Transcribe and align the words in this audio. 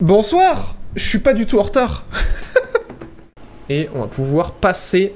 Bonsoir 0.00 0.74
Je 0.94 1.02
suis 1.02 1.20
pas 1.20 1.32
du 1.32 1.46
tout 1.46 1.58
en 1.58 1.62
retard 1.62 2.04
Et 3.70 3.88
on 3.94 4.00
va 4.00 4.08
pouvoir 4.08 4.52
passer 4.52 5.14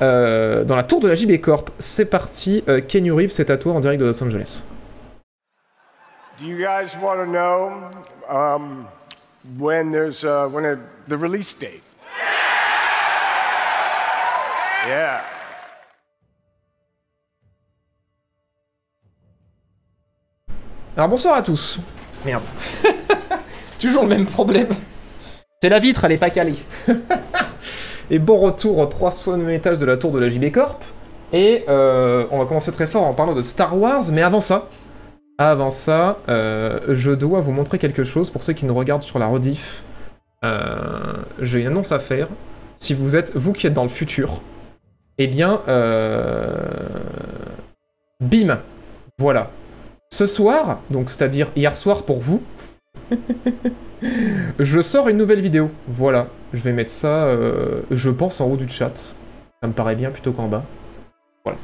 euh, 0.00 0.62
dans 0.62 0.76
la 0.76 0.84
tour 0.84 1.00
de 1.00 1.08
la 1.08 1.16
JB 1.16 1.40
Corp. 1.40 1.70
C'est 1.80 2.04
parti, 2.04 2.62
euh, 2.68 2.80
Kenny 2.80 3.10
Reeves, 3.10 3.32
c'est 3.32 3.50
à 3.50 3.58
toi 3.58 3.74
en 3.74 3.80
direct 3.80 4.00
de 4.00 4.06
Los 4.06 4.22
Angeles. 4.22 4.62
Do 6.38 6.46
you 6.46 6.56
guys 6.56 6.96
want 7.02 7.16
to 7.16 7.26
know 7.26 7.72
um, 8.30 8.86
when 9.58 9.90
there's 9.90 10.24
uh, 10.24 10.48
when 10.48 10.64
a, 10.64 10.76
the 11.08 11.18
release 11.18 11.52
date? 11.58 11.82
Yeah. 14.86 15.22
Alors 20.96 21.08
bonsoir 21.08 21.34
à 21.34 21.42
tous. 21.42 21.80
Merde. 22.24 22.44
Toujours 23.80 24.02
le 24.02 24.10
même 24.10 24.26
problème. 24.26 24.68
C'est 25.62 25.70
la 25.70 25.78
vitre, 25.78 26.04
elle 26.04 26.12
est 26.12 26.18
pas 26.18 26.30
calée. 26.30 26.56
Et 28.10 28.18
bon 28.18 28.36
retour 28.36 28.78
au 28.78 28.86
300 28.86 29.48
étage 29.48 29.78
de 29.78 29.86
la 29.86 29.96
tour 29.96 30.12
de 30.12 30.18
la 30.18 30.28
JB 30.28 30.50
Corp. 30.50 30.84
Et 31.32 31.64
euh, 31.68 32.26
on 32.30 32.38
va 32.38 32.44
commencer 32.44 32.72
très 32.72 32.86
fort 32.86 33.04
en 33.04 33.14
parlant 33.14 33.34
de 33.34 33.40
Star 33.40 33.76
Wars, 33.78 34.02
mais 34.12 34.20
avant 34.20 34.40
ça, 34.40 34.68
avant 35.38 35.70
ça, 35.70 36.18
euh, 36.28 36.80
je 36.88 37.12
dois 37.12 37.40
vous 37.40 37.52
montrer 37.52 37.78
quelque 37.78 38.02
chose 38.02 38.30
pour 38.30 38.42
ceux 38.42 38.52
qui 38.52 38.66
nous 38.66 38.74
regardent 38.74 39.02
sur 39.02 39.18
la 39.18 39.26
rediff. 39.26 39.84
Euh, 40.44 41.14
J'ai 41.40 41.60
une 41.60 41.68
annonce 41.68 41.92
à 41.92 41.98
faire. 41.98 42.28
Si 42.74 42.92
vous 42.92 43.16
êtes, 43.16 43.34
vous 43.34 43.52
qui 43.52 43.66
êtes 43.66 43.72
dans 43.72 43.82
le 43.82 43.88
futur, 43.88 44.42
eh 45.18 45.26
bien, 45.26 45.60
bim, 48.20 48.60
voilà. 49.18 49.50
Ce 50.12 50.26
soir, 50.26 50.80
donc 50.90 51.08
c'est-à-dire 51.08 51.50
hier 51.54 51.76
soir 51.76 52.02
pour 52.02 52.18
vous, 52.18 52.42
je 54.58 54.80
sors 54.80 55.08
une 55.08 55.16
nouvelle 55.16 55.40
vidéo. 55.40 55.70
Voilà, 55.88 56.28
je 56.52 56.62
vais 56.62 56.72
mettre 56.72 56.90
ça, 56.90 57.24
euh, 57.24 57.82
je 57.90 58.10
pense, 58.10 58.40
en 58.40 58.46
haut 58.46 58.56
du 58.56 58.68
chat. 58.68 59.14
Ça 59.62 59.68
me 59.68 59.72
paraît 59.72 59.96
bien 59.96 60.10
plutôt 60.10 60.32
qu'en 60.32 60.48
bas. 60.48 60.64
Voilà. 61.44 61.58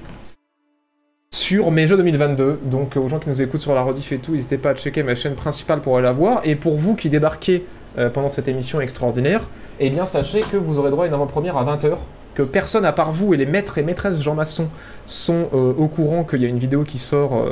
Sur 1.33 1.71
mes 1.71 1.87
jeux 1.87 1.97
2022, 1.97 2.61
donc 2.65 2.97
euh, 2.97 3.01
aux 3.01 3.09
gens 3.09 3.19
qui 3.19 3.29
nous 3.29 3.43
écoutent 3.43 3.61
sur 3.61 3.75
la 3.75 3.83
rediff 3.83 4.13
et 4.13 4.19
tout, 4.19 4.33
n'hésitez 4.33 4.59
pas 4.59 4.71
à 4.71 4.75
checker 4.75 5.03
ma 5.03 5.15
chaîne 5.15 5.35
principale 5.35 5.81
pour 5.81 5.97
aller 5.97 6.07
la 6.07 6.13
voir. 6.13 6.41
Et 6.45 6.57
pour 6.57 6.77
vous 6.77 6.95
qui 6.95 7.11
débarquez 7.11 7.65
euh, 7.99 8.11
pendant 8.11 8.29
cette 8.29 8.49
émission 8.49 8.81
extraordinaire, 8.81 9.49
eh 9.81 9.91
bien 9.91 10.07
sachez 10.07 10.41
que 10.41 10.57
vous 10.57 10.79
aurez 10.79 10.91
droit 10.91 11.05
à 11.05 11.09
une 11.09 11.15
avant-première 11.15 11.57
à 11.57 11.65
20h. 11.65 11.97
Que 12.35 12.43
personne 12.43 12.85
à 12.85 12.93
part 12.93 13.13
vous 13.13 13.33
et 13.33 13.39
les 13.39 13.47
maîtres 13.47 13.79
et 13.79 13.83
maîtresses 13.83 14.21
Jean 14.21 14.35
Masson 14.35 14.69
sont 15.07 15.49
au 15.55 15.89
courant 15.89 16.23
qu'il 16.23 16.43
y 16.43 16.45
a 16.45 16.49
une 16.49 16.59
vidéo 16.59 16.85
qui 16.85 16.99
sort 16.99 17.43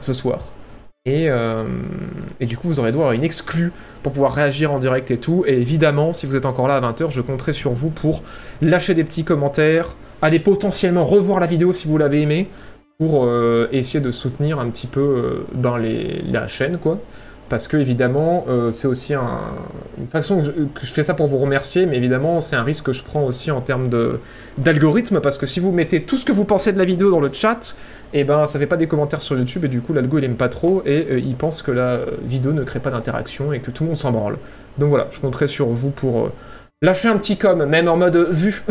ce 0.00 0.14
soir. 0.14 0.50
Et, 1.04 1.28
euh, 1.28 1.64
et 2.38 2.46
du 2.46 2.56
coup, 2.56 2.68
vous 2.68 2.78
aurez 2.78 2.92
droit 2.92 3.10
à 3.10 3.14
une 3.14 3.24
exclue 3.24 3.72
pour 4.04 4.12
pouvoir 4.12 4.32
réagir 4.34 4.72
en 4.72 4.78
direct 4.78 5.10
et 5.10 5.18
tout. 5.18 5.44
Et 5.48 5.54
évidemment, 5.54 6.12
si 6.12 6.26
vous 6.26 6.36
êtes 6.36 6.46
encore 6.46 6.68
là 6.68 6.76
à 6.76 6.80
20h, 6.80 7.10
je 7.10 7.20
compterai 7.20 7.52
sur 7.52 7.72
vous 7.72 7.90
pour 7.90 8.22
lâcher 8.60 8.94
des 8.94 9.02
petits 9.02 9.24
commentaires, 9.24 9.96
aller 10.22 10.38
potentiellement 10.38 11.04
revoir 11.04 11.40
la 11.40 11.48
vidéo 11.48 11.72
si 11.72 11.88
vous 11.88 11.98
l'avez 11.98 12.22
aimée, 12.22 12.48
pour 12.98 13.24
euh, 13.24 13.68
essayer 13.72 13.98
de 13.98 14.12
soutenir 14.12 14.60
un 14.60 14.70
petit 14.70 14.86
peu 14.86 15.00
euh, 15.00 15.46
ben, 15.54 15.76
les, 15.76 16.22
la 16.22 16.46
chaîne, 16.46 16.78
quoi. 16.78 16.98
Parce 17.48 17.66
que, 17.68 17.76
évidemment, 17.76 18.46
c'est 18.70 18.86
aussi 18.86 19.12
un- 19.12 19.40
une 19.98 20.06
façon 20.06 20.38
que 20.38 20.44
je, 20.44 20.50
que 20.52 20.86
je 20.86 20.90
fais 20.90 21.02
ça 21.02 21.12
pour 21.12 21.26
vous 21.26 21.36
remercier, 21.36 21.84
mais 21.84 21.98
évidemment, 21.98 22.40
c'est 22.40 22.56
un 22.56 22.62
risque 22.62 22.84
que 22.84 22.92
je 22.94 23.04
prends 23.04 23.24
aussi 23.24 23.50
en 23.50 23.60
termes 23.60 23.90
d'algorithme, 24.56 25.20
parce 25.20 25.36
que 25.36 25.44
si 25.44 25.60
vous 25.60 25.70
mettez 25.70 26.00
tout 26.02 26.16
ce 26.16 26.24
que 26.24 26.32
vous 26.32 26.46
pensez 26.46 26.72
de 26.72 26.78
la 26.78 26.86
vidéo 26.86 27.10
dans 27.10 27.20
le 27.20 27.30
chat, 27.30 27.76
et 28.14 28.24
ben 28.24 28.46
ça 28.46 28.58
fait 28.58 28.66
pas 28.66 28.76
des 28.76 28.86
commentaires 28.86 29.22
sur 29.22 29.36
YouTube 29.36 29.64
et 29.64 29.68
du 29.68 29.80
coup 29.80 29.92
l'algo 29.92 30.18
il 30.18 30.24
aime 30.24 30.36
pas 30.36 30.48
trop 30.48 30.82
et 30.84 31.06
euh, 31.10 31.18
il 31.18 31.34
pense 31.34 31.62
que 31.62 31.70
la 31.70 32.00
vidéo 32.22 32.52
ne 32.52 32.62
crée 32.62 32.80
pas 32.80 32.90
d'interaction 32.90 33.52
et 33.52 33.60
que 33.60 33.70
tout 33.70 33.84
le 33.84 33.88
monde 33.88 33.96
s'en 33.96 34.12
branle. 34.12 34.36
Donc 34.78 34.90
voilà, 34.90 35.06
je 35.10 35.20
compterai 35.20 35.46
sur 35.46 35.68
vous 35.68 35.90
pour 35.90 36.26
euh, 36.26 36.32
lâcher 36.82 37.08
un 37.08 37.16
petit 37.16 37.36
com, 37.36 37.64
même 37.64 37.88
en 37.88 37.96
mode 37.96 38.16
vue. 38.16 38.62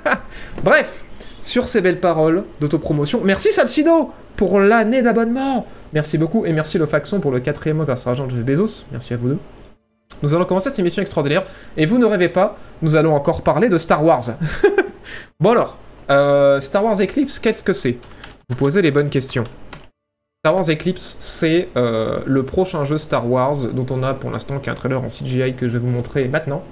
Bref, 0.64 1.04
sur 1.42 1.68
ces 1.68 1.80
belles 1.80 2.00
paroles 2.00 2.44
d'autopromotion, 2.60 3.20
merci 3.24 3.52
Salcido 3.52 4.12
pour 4.36 4.60
l'année 4.60 5.02
d'abonnement. 5.02 5.66
Merci 5.92 6.18
beaucoup 6.18 6.46
et 6.46 6.52
merci 6.52 6.78
le 6.78 6.86
Faxon 6.86 7.20
pour 7.20 7.30
le 7.30 7.40
quatrième 7.40 7.78
mois 7.78 7.86
grâce 7.86 8.06
à 8.06 8.10
l'argent 8.10 8.26
de 8.26 8.30
Jeff 8.30 8.44
Bezos. 8.44 8.86
Merci 8.92 9.14
à 9.14 9.16
vous 9.16 9.28
deux. 9.28 9.38
Nous 10.22 10.34
allons 10.34 10.44
commencer 10.44 10.70
cette 10.70 10.78
émission 10.78 11.02
extraordinaire 11.02 11.44
et 11.76 11.86
vous 11.86 11.98
ne 11.98 12.06
rêvez 12.06 12.28
pas, 12.28 12.56
nous 12.82 12.96
allons 12.96 13.14
encore 13.14 13.42
parler 13.42 13.68
de 13.68 13.78
Star 13.78 14.04
Wars. 14.04 14.22
bon 15.40 15.50
alors, 15.50 15.76
euh, 16.10 16.60
Star 16.60 16.84
Wars 16.84 17.00
Eclipse, 17.00 17.38
qu'est-ce 17.38 17.62
que 17.62 17.72
c'est? 17.72 17.98
Vous 18.48 18.56
posez 18.56 18.82
les 18.82 18.90
bonnes 18.90 19.10
questions. 19.10 19.44
Star 20.44 20.54
Wars 20.54 20.70
Eclipse, 20.70 21.16
c'est 21.18 21.68
euh, 21.76 22.20
le 22.24 22.44
prochain 22.44 22.84
jeu 22.84 22.98
Star 22.98 23.28
Wars 23.28 23.56
dont 23.72 23.86
on 23.90 24.02
a 24.04 24.14
pour 24.14 24.30
l'instant 24.30 24.60
qu'un 24.60 24.74
trailer 24.74 25.02
en 25.02 25.08
CGI 25.08 25.54
que 25.54 25.66
je 25.66 25.72
vais 25.72 25.78
vous 25.80 25.90
montrer 25.90 26.28
maintenant, 26.28 26.62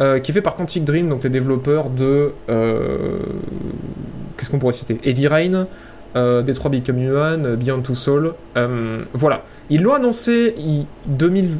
euh, 0.00 0.18
qui 0.20 0.30
est 0.30 0.34
fait 0.34 0.40
par 0.40 0.54
Quantic 0.54 0.84
Dream, 0.84 1.08
donc 1.10 1.22
les 1.22 1.30
développeurs 1.30 1.90
de... 1.90 2.32
euh, 2.48 3.18
Qu'est-ce 4.36 4.50
qu'on 4.50 4.58
pourrait 4.58 4.72
citer? 4.72 4.98
Heavy 5.04 5.28
Rain, 5.28 5.66
Detroit 6.14 6.70
Become 6.70 6.98
Human, 6.98 7.56
Beyond 7.56 7.82
Two 7.82 7.94
Souls. 7.94 8.34
voilà. 9.12 9.42
Ils 9.68 9.82
l'ont 9.82 9.94
annoncé 9.94 10.54
il, 10.56 10.86
2000, 11.06 11.50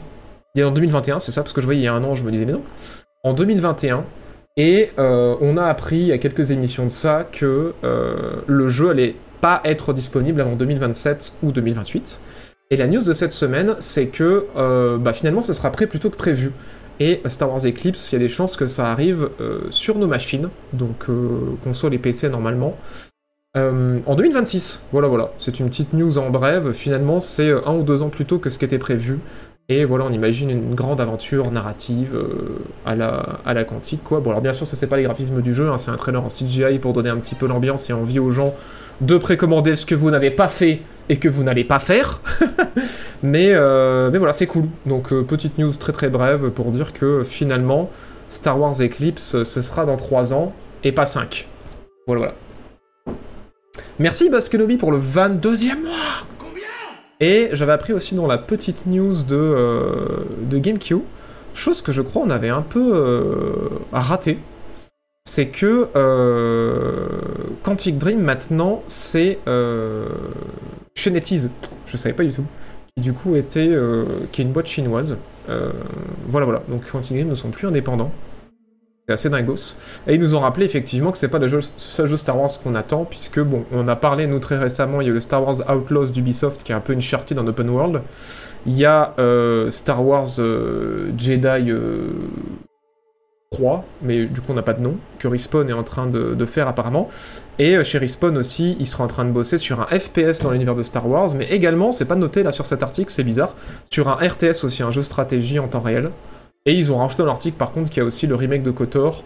il 0.54 0.60
est 0.60 0.65
en 0.65 0.71
2021, 0.71 1.19
c'est 1.19 1.31
ça? 1.31 1.43
Parce 1.43 1.53
que 1.53 1.60
je 1.60 1.66
voyais 1.66 1.81
il 1.83 1.84
y 1.84 1.88
a 1.88 1.93
un 1.93 2.03
an, 2.04 2.15
je 2.15 2.25
me 2.25 2.31
disais 2.31 2.47
mais 2.47 2.53
non. 2.53 2.62
En 3.22 3.34
2021, 3.34 4.04
et 4.56 4.91
on 4.97 5.56
a 5.56 5.65
appris 5.65 6.10
a 6.10 6.19
quelques 6.19 6.50
émissions 6.50 6.84
de 6.84 6.91
ça 6.91 7.25
que 7.31 7.75
le 8.47 8.69
jeu 8.71 8.91
allait 8.91 9.15
pas 9.44 9.60
être 9.66 9.93
disponible 9.93 10.41
avant 10.41 10.56
2027 10.56 11.34
ou 11.43 11.53
2028. 11.53 12.19
Et 12.71 12.77
la 12.77 12.87
news 12.87 13.03
de 13.03 13.12
cette 13.12 13.32
semaine, 13.32 13.77
c'est 13.78 14.06
que 14.06 14.47
euh, 14.56 14.97
bah, 14.97 15.12
finalement 15.12 15.43
ce 15.43 15.53
sera 15.53 15.71
prêt 15.71 15.87
plutôt 15.87 16.09
que 16.09 16.16
prévu. 16.16 16.53
Et 16.99 17.21
Star 17.27 17.50
Wars 17.50 17.66
Eclipse, 17.66 18.10
il 18.10 18.15
y 18.15 18.16
a 18.16 18.21
des 18.21 18.28
chances 18.28 18.56
que 18.56 18.65
ça 18.65 18.91
arrive 18.91 19.28
euh, 19.43 19.66
sur 19.69 19.99
nos 19.99 20.06
machines, 20.06 20.49
donc 20.72 21.10
euh, 21.10 21.56
console 21.62 21.93
et 21.93 21.99
PC 21.99 22.31
normalement, 22.31 22.75
euh, 23.59 23.99
en 24.06 24.15
2026. 24.15 24.87
Voilà, 24.93 25.09
voilà. 25.09 25.31
C'est 25.37 25.60
une 25.60 25.69
petite 25.69 25.93
news 25.93 26.16
en 26.16 26.31
brève. 26.31 26.72
Finalement, 26.72 27.21
c'est 27.21 27.50
un 27.50 27.75
ou 27.75 27.83
deux 27.83 28.00
ans 28.00 28.09
plus 28.09 28.25
tôt 28.25 28.38
que 28.38 28.49
ce 28.49 28.56
qui 28.56 28.65
était 28.65 28.78
prévu. 28.78 29.19
Et 29.71 29.87
voilà, 29.87 30.05
on 30.05 30.13
imagine 30.13 30.51
une 30.51 30.75
grande 30.75 31.01
aventure 31.01 31.51
narrative 31.51 32.15
euh, 32.15 32.59
à, 32.85 32.95
la, 32.95 33.39
à 33.47 33.55
la 33.55 33.65
quantique, 33.65 34.05
quoi. 34.05 34.21
Bon, 34.21 34.31
alors 34.31 34.43
bien 34.43 34.53
sûr, 34.53 34.67
ça 34.67 34.77
c'est 34.77 34.87
pas 34.87 34.99
les 34.99 35.05
graphismes 35.05 35.41
du 35.41 35.55
jeu, 35.55 35.71
hein, 35.71 35.79
c'est 35.79 35.91
un 35.91 35.97
trailer 35.97 36.23
en 36.23 36.29
CGI 36.29 36.79
pour 36.79 36.93
donner 36.93 37.09
un 37.09 37.17
petit 37.17 37.35
peu 37.35 37.47
l'ambiance 37.47 37.89
et 37.89 37.95
envie 37.95 38.19
aux 38.19 38.31
gens 38.31 38.55
de 39.01 39.17
précommander 39.17 39.75
ce 39.75 39.87
que 39.87 39.95
vous 39.95 40.11
n'avez 40.11 40.31
pas 40.31 40.49
fait 40.49 40.83
et 41.09 41.17
que 41.17 41.31
vous 41.31 41.45
n'allez 41.45 41.65
pas 41.65 41.79
faire. 41.79 42.21
mais, 43.23 43.53
euh, 43.53 44.11
mais 44.11 44.19
voilà, 44.19 44.35
c'est 44.35 44.47
cool. 44.47 44.67
Donc, 44.85 45.13
euh, 45.15 45.23
petite 45.23 45.57
news 45.57 45.73
très 45.73 45.93
très 45.93 46.11
brève 46.11 46.51
pour 46.51 46.71
dire 46.71 46.93
que 46.93 47.23
finalement, 47.25 47.91
Star 48.29 48.61
Wars 48.61 48.75
Eclipse, 48.83 49.43
ce 49.45 49.61
sera 49.63 49.87
dans 49.87 49.97
3 49.97 50.35
ans 50.35 50.53
et 50.83 50.93
pas 50.93 51.07
5. 51.07 51.49
Voilà, 52.07 52.21
voilà. 53.07 53.15
Merci 53.99 54.29
Baskenobi 54.29 54.77
pour 54.77 54.93
le 54.93 54.99
22e 54.99 55.83
mois 55.83 56.27
Et 57.21 57.51
j'avais 57.53 57.73
appris 57.73 57.93
aussi 57.93 58.15
dans 58.15 58.27
la 58.27 58.39
petite 58.39 58.87
news 58.87 59.23
de, 59.23 59.37
euh, 59.37 60.25
de 60.43 60.59
GameCube, 60.59 61.03
chose 61.53 61.81
que 61.81 61.93
je 61.93 62.03
crois 62.03 62.23
on 62.23 62.31
avait 62.31 62.49
un 62.49 62.63
peu 62.63 62.91
euh, 62.93 63.69
raté, 63.93 64.39
c'est 65.25 65.47
que 65.47 65.89
euh, 65.97 67.09
Quantic 67.63 67.97
Dream 67.97 68.21
maintenant 68.21 68.83
c'est 68.89 69.39
euh, 69.47 70.09
NetEase, 71.07 71.51
je 71.87 71.97
savais 71.97 72.15
pas 72.15 72.25
du 72.25 72.33
tout, 72.33 72.45
qui 72.97 73.03
du 73.03 73.13
coup 73.13 73.37
était, 73.37 73.69
euh, 73.71 74.05
qui 74.33 74.43
est 74.43 74.45
une 74.45 74.53
boîte 74.53 74.67
chinoise. 74.67 75.17
Voilà 75.47 76.45
voilà, 76.45 76.63
donc 76.69 76.91
Quantic 76.91 77.13
Dream 77.13 77.29
ne 77.29 77.35
sont 77.35 77.51
plus 77.51 77.69
indépendants. 77.69 78.13
C'est 79.06 79.12
assez 79.12 79.28
dingos. 79.28 79.76
Et 80.06 80.15
ils 80.15 80.20
nous 80.20 80.34
ont 80.34 80.41
rappelé 80.41 80.65
effectivement 80.65 81.12
que 81.12 81.19
c'est 81.19 81.28
pas 81.28 81.38
le 81.38 81.47
jeu, 81.47 81.59
seul 81.76 82.06
jeu 82.06 82.16
Star 82.16 82.41
Wars 82.41 82.50
qu'on 82.62 82.75
attend, 82.75 83.04
puisque 83.04 83.38
bon, 83.38 83.65
on 83.70 83.87
a 83.87 83.97
parlé 83.97 84.26
nous 84.26 84.38
très 84.38 84.56
récemment, 84.56 85.03
il 85.03 85.09
y 85.09 85.10
a 85.10 85.12
le 85.12 85.20
Star 85.20 85.42
Wars 85.44 85.56
Outlaws 85.70 86.06
d'Ubisoft 86.06 86.62
qui 86.62 86.72
est 86.72 86.75
un 86.75 86.81
peu 86.81 86.94
une 86.94 87.03
chartie 87.03 87.34
dans 87.34 87.47
open 87.47 87.69
world. 87.69 88.00
Il 88.65 88.72
y 88.72 88.87
a 88.87 89.12
euh, 89.19 89.69
Star 89.69 90.03
Wars 90.03 90.28
euh, 90.39 91.12
Jedi 91.18 91.71
euh, 91.71 92.12
3, 93.54 93.84
mais 94.01 94.24
du 94.24 94.41
coup 94.41 94.53
on 94.53 94.54
n'a 94.54 94.62
pas 94.62 94.72
de 94.72 94.80
nom, 94.80 94.97
que 95.18 95.28
Respawn 95.28 95.68
est 95.68 95.74
en 95.74 95.83
train 95.83 96.07
de, 96.07 96.34
de 96.34 96.45
faire 96.47 96.66
apparemment. 96.66 97.09
Et 97.59 97.77
euh, 97.77 97.83
chez 97.83 97.98
Respawn 97.98 98.36
aussi, 98.39 98.77
il 98.80 98.86
sera 98.86 99.04
en 99.04 99.07
train 99.07 99.27
de 99.27 99.30
bosser 99.30 99.59
sur 99.59 99.80
un 99.80 99.86
FPS 99.86 100.41
dans 100.42 100.50
l'univers 100.50 100.74
de 100.74 100.83
Star 100.83 101.07
Wars, 101.07 101.34
mais 101.36 101.45
également, 101.45 101.92
c'est 101.92 102.07
pas 102.07 102.16
noté 102.16 102.42
là 102.42 102.53
sur 102.53 102.65
cet 102.65 102.83
article, 102.83 103.10
c'est 103.10 103.22
bizarre, 103.22 103.54
sur 103.91 104.09
un 104.09 104.15
RTS 104.15 104.65
aussi, 104.65 104.83
un 104.83 104.91
jeu 104.91 105.03
stratégie 105.03 105.59
en 105.59 105.68
temps 105.68 105.80
réel. 105.80 106.10
Et 106.66 106.72
ils 106.72 106.91
ont 106.91 106.97
rajouté 106.97 107.22
dans 107.22 107.27
l'article 107.27 107.59
par 107.59 107.72
contre 107.72 107.91
qu'il 107.91 107.99
y 107.99 108.01
a 108.01 108.07
aussi 108.07 108.27
le 108.27 108.34
remake 108.34 108.63
de 108.63 108.71
KOTOR, 108.71 109.22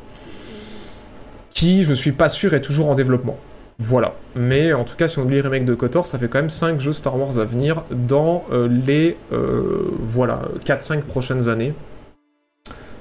qui 1.50 1.84
je 1.84 1.94
suis 1.94 2.10
pas 2.10 2.28
sûr 2.28 2.52
est 2.52 2.60
toujours 2.60 2.88
en 2.88 2.96
développement. 2.96 3.36
Voilà. 3.78 4.14
Mais 4.34 4.72
en 4.72 4.82
tout 4.82 4.96
cas, 4.96 5.06
si 5.06 5.20
on 5.20 5.22
oublie 5.22 5.36
le 5.36 5.42
remake 5.42 5.64
de 5.64 5.74
KOTOR, 5.74 6.04
ça 6.04 6.18
fait 6.18 6.26
quand 6.26 6.40
même 6.40 6.50
5 6.50 6.80
jeux 6.80 6.90
Star 6.90 7.16
Wars 7.16 7.38
à 7.38 7.44
venir 7.44 7.84
dans 7.92 8.44
euh, 8.50 8.66
les 8.66 9.16
euh, 9.32 9.88
voilà, 10.00 10.42
4-5 10.66 11.02
prochaines 11.02 11.48
années. 11.48 11.74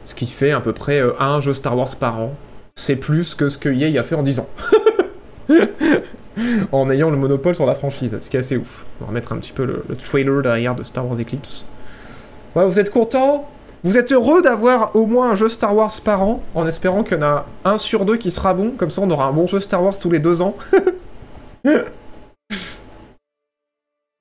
Ce 0.04 0.14
qui 0.14 0.28
fait 0.28 0.52
à 0.52 0.60
peu 0.60 0.72
près 0.72 1.00
euh, 1.00 1.20
un 1.20 1.40
jeu 1.40 1.54
Star 1.54 1.76
Wars 1.76 1.96
par 2.00 2.20
an. 2.20 2.36
C'est 2.76 2.96
plus 2.96 3.34
que 3.34 3.50
ce 3.50 3.58
que 3.58 3.70
EA 3.70 4.00
a 4.00 4.04
fait 4.04 4.14
en 4.14 4.22
10 4.22 4.42
ans. 4.42 4.50
en 6.72 6.92
ayant 6.92 7.10
le 7.10 7.18
monopole 7.18 7.56
sur 7.56 7.66
la 7.66 7.74
franchise, 7.74 8.16
ce 8.22 8.30
qui 8.30 8.38
est 8.38 8.42
assez 8.42 8.56
ouf. 8.56 8.86
On 9.00 9.06
va 9.06 9.10
remettre 9.10 9.34
un 9.34 9.38
petit 9.38 9.52
peu 9.52 9.66
le, 9.66 9.84
le 9.90 9.96
trailer 9.96 10.44
derrière 10.44 10.76
de 10.76 10.84
Star 10.84 11.08
Wars 11.08 11.20
Eclipse. 11.20 11.68
Ouais, 12.56 12.68
vous 12.68 12.80
êtes 12.80 12.92
content 12.92 13.50
Vous 13.84 13.98
êtes 13.98 14.12
heureux 14.12 14.42
d'avoir 14.42 14.96
au 14.96 15.06
moins 15.06 15.32
un 15.32 15.36
jeu 15.36 15.50
Star 15.50 15.76
Wars 15.76 15.94
par 16.04 16.24
an, 16.24 16.42
en 16.56 16.66
espérant 16.66 17.04
qu'il 17.04 17.18
y 17.18 17.20
en 17.20 17.26
a 17.26 17.46
un 17.64 17.78
sur 17.78 18.06
deux 18.06 18.18
qui 18.18 18.32
sera 18.32 18.54
bon, 18.54 18.72
comme 18.72 18.90
ça 18.90 19.02
on 19.02 19.10
aura 19.12 19.26
un 19.28 19.34
bon 19.34 19.46
jeu 19.46 19.60
Star 19.60 19.84
Wars 19.84 19.98
tous 19.98 20.10
les 20.10 20.20
deux 20.20 20.42
ans. 20.42 20.56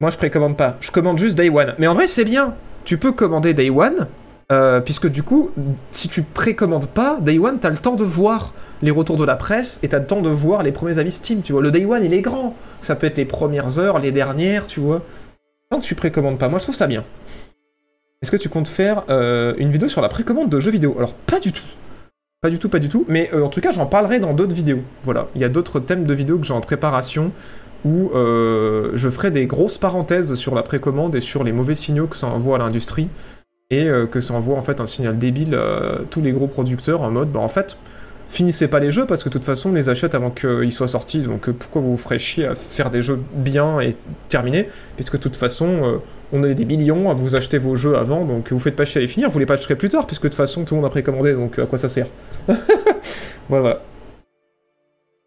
Moi 0.00 0.10
je 0.10 0.18
précommande 0.18 0.58
pas, 0.58 0.76
je 0.80 0.90
commande 0.90 1.18
juste 1.18 1.36
Day 1.36 1.48
One. 1.48 1.74
Mais 1.78 1.86
en 1.86 1.94
vrai 1.94 2.06
c'est 2.06 2.24
bien, 2.24 2.54
tu 2.84 2.98
peux 2.98 3.12
commander 3.12 3.54
Day 3.54 3.70
One, 3.70 4.08
euh, 4.52 4.80
puisque 4.80 5.08
du 5.08 5.22
coup, 5.22 5.50
si 5.90 6.08
tu 6.08 6.22
précommandes 6.22 6.88
pas, 6.88 7.18
Day 7.20 7.38
One, 7.38 7.58
t'as 7.58 7.70
le 7.70 7.78
temps 7.78 7.96
de 7.96 8.04
voir 8.04 8.52
les 8.82 8.90
retours 8.90 9.16
de 9.16 9.24
la 9.24 9.36
presse 9.36 9.80
et 9.82 9.88
t'as 9.88 10.00
le 10.00 10.06
temps 10.06 10.20
de 10.20 10.28
voir 10.28 10.62
les 10.62 10.70
premiers 10.70 10.98
avis 10.98 11.10
Steam, 11.10 11.40
tu 11.40 11.52
vois. 11.52 11.62
Le 11.62 11.70
Day 11.70 11.84
One, 11.86 12.04
il 12.04 12.12
est 12.12 12.20
grand. 12.20 12.54
Ça 12.80 12.94
peut 12.94 13.06
être 13.06 13.16
les 13.16 13.24
premières 13.24 13.78
heures, 13.78 13.98
les 13.98 14.12
dernières, 14.12 14.66
tu 14.66 14.80
vois. 14.80 15.02
Tant 15.70 15.80
que 15.80 15.84
tu 15.84 15.96
précommandes 15.96 16.38
pas, 16.38 16.48
moi 16.48 16.58
je 16.58 16.64
trouve 16.64 16.76
ça 16.76 16.86
bien. 16.86 17.04
Est-ce 18.22 18.30
que 18.30 18.36
tu 18.36 18.48
comptes 18.48 18.68
faire 18.68 19.04
euh, 19.08 19.54
une 19.58 19.70
vidéo 19.70 19.88
sur 19.88 20.00
la 20.00 20.08
précommande 20.08 20.50
de 20.50 20.58
jeux 20.58 20.70
vidéo? 20.70 20.94
Alors, 20.98 21.14
pas 21.14 21.40
du 21.40 21.52
tout. 21.52 21.64
Pas 22.40 22.50
du 22.50 22.58
tout, 22.58 22.68
pas 22.68 22.78
du 22.78 22.88
tout. 22.88 23.04
Mais 23.08 23.30
euh, 23.32 23.44
en 23.44 23.48
tout 23.48 23.60
cas, 23.60 23.72
j'en 23.72 23.86
parlerai 23.86 24.20
dans 24.20 24.32
d'autres 24.32 24.54
vidéos. 24.54 24.82
Voilà. 25.04 25.28
Il 25.34 25.40
y 25.40 25.44
a 25.44 25.48
d'autres 25.48 25.80
thèmes 25.80 26.04
de 26.04 26.14
vidéos 26.14 26.38
que 26.38 26.46
j'ai 26.46 26.54
en 26.54 26.60
préparation 26.60 27.32
où 27.84 28.10
je 28.14 29.08
ferai 29.08 29.30
des 29.30 29.46
grosses 29.46 29.78
parenthèses 29.78 30.34
sur 30.34 30.56
la 30.56 30.64
précommande 30.64 31.14
et 31.14 31.20
sur 31.20 31.44
les 31.44 31.52
mauvais 31.52 31.76
signaux 31.76 32.08
que 32.08 32.16
ça 32.16 32.26
envoie 32.26 32.56
à 32.56 32.58
l'industrie 32.58 33.08
et 33.70 33.88
euh, 33.88 34.06
que 34.06 34.20
ça 34.20 34.34
envoie 34.34 34.56
en 34.56 34.60
fait 34.60 34.80
un 34.80 34.86
signal 34.86 35.18
débile 35.18 35.54
à 35.54 35.98
tous 36.10 36.22
les 36.22 36.32
gros 36.32 36.46
producteurs 36.46 37.02
en 37.02 37.10
mode 37.10 37.32
bah 37.32 37.40
en 37.40 37.48
fait 37.48 37.76
finissez 38.28 38.68
pas 38.68 38.80
les 38.80 38.90
jeux 38.90 39.06
parce 39.06 39.22
que 39.22 39.28
de 39.28 39.32
toute 39.32 39.44
façon 39.44 39.70
on 39.70 39.72
les 39.72 39.88
achète 39.88 40.14
avant 40.14 40.30
qu'ils 40.30 40.72
soient 40.72 40.88
sortis 40.88 41.20
donc 41.20 41.48
euh, 41.48 41.52
pourquoi 41.52 41.82
vous 41.82 41.92
vous 41.92 41.96
ferez 41.96 42.18
chier 42.18 42.46
à 42.46 42.54
faire 42.54 42.90
des 42.90 43.02
jeux 43.02 43.20
bien 43.34 43.80
et 43.80 43.94
terminés? 44.28 44.68
Puisque 44.96 45.14
de 45.14 45.22
toute 45.22 45.36
façon 45.36 45.66
euh, 45.66 45.98
on 46.32 46.42
a 46.42 46.52
des 46.52 46.64
millions 46.64 47.10
à 47.10 47.14
vous 47.14 47.36
acheter 47.36 47.58
vos 47.58 47.76
jeux 47.76 47.96
avant 47.96 48.24
donc 48.24 48.52
vous 48.52 48.58
faites 48.58 48.76
pas 48.76 48.84
chier 48.84 48.98
à 48.98 49.02
les 49.02 49.08
finir. 49.08 49.28
Vous 49.28 49.38
les 49.38 49.46
patcherez 49.46 49.76
plus 49.76 49.88
tard 49.88 50.06
puisque 50.06 50.24
de 50.24 50.28
toute 50.28 50.36
façon 50.36 50.64
tout 50.64 50.74
le 50.74 50.80
monde 50.80 50.86
a 50.86 50.90
précommandé 50.90 51.34
donc 51.34 51.58
à 51.58 51.66
quoi 51.66 51.78
ça 51.78 51.88
sert? 51.88 52.08
Voilà 53.48 53.80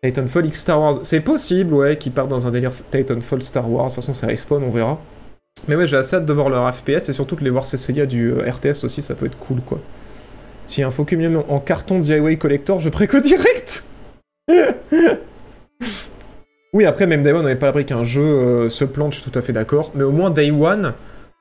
Titanfall 0.03 0.45
X 0.45 0.59
Star 0.59 0.79
Wars. 0.79 0.99
C'est 1.03 1.19
possible 1.19 1.73
ouais 1.73 1.97
qu'ils 1.97 2.11
partent 2.11 2.29
dans 2.29 2.47
un 2.47 2.51
délire 2.51 2.71
Titanfall 2.91 3.41
Star 3.41 3.69
Wars. 3.69 3.87
De 3.87 3.93
toute 3.93 4.03
façon 4.03 4.13
c'est 4.13 4.25
Respawn 4.25 4.63
on 4.63 4.69
verra. 4.69 4.99
Mais 5.67 5.75
ouais, 5.75 5.87
j'ai 5.87 5.97
assez 5.97 6.15
hâte 6.15 6.25
de 6.25 6.33
voir 6.33 6.49
leur 6.49 6.73
FPS 6.73 7.09
et 7.09 7.13
surtout 7.13 7.35
de 7.35 7.43
les 7.43 7.49
voir 7.49 7.65
s'essayer 7.65 8.03
à 8.03 8.05
du 8.05 8.31
euh, 8.31 8.49
RTS 8.49 8.83
aussi, 8.83 9.01
ça 9.01 9.15
peut 9.15 9.25
être 9.25 9.37
cool 9.37 9.61
quoi. 9.61 9.79
Si 10.69 10.83
un 10.83 10.92
Focus 10.92 11.18
en 11.48 11.60
carton 11.60 11.98
DIY 11.98 12.38
Collector, 12.38 12.80
je 12.80 12.89
préco 12.89 13.19
direct 13.19 13.83
Oui, 16.74 16.86
après, 16.86 17.07
même 17.07 17.24
Day 17.24 17.31
One, 17.31 17.39
on 17.39 17.44
n'avait 17.44 17.56
pas 17.56 17.66
l'abri 17.66 17.86
qu'un 17.86 18.04
jeu 18.04 18.21
euh, 18.21 18.69
se 18.69 18.86
plante, 18.86 19.13
je 19.13 19.21
suis 19.21 19.31
tout 19.31 19.39
à 19.39 19.42
fait 19.42 19.51
d'accord. 19.51 19.92
Mais 19.95 20.04
au 20.04 20.12
moins, 20.12 20.30
Day 20.30 20.51
One, 20.51 20.94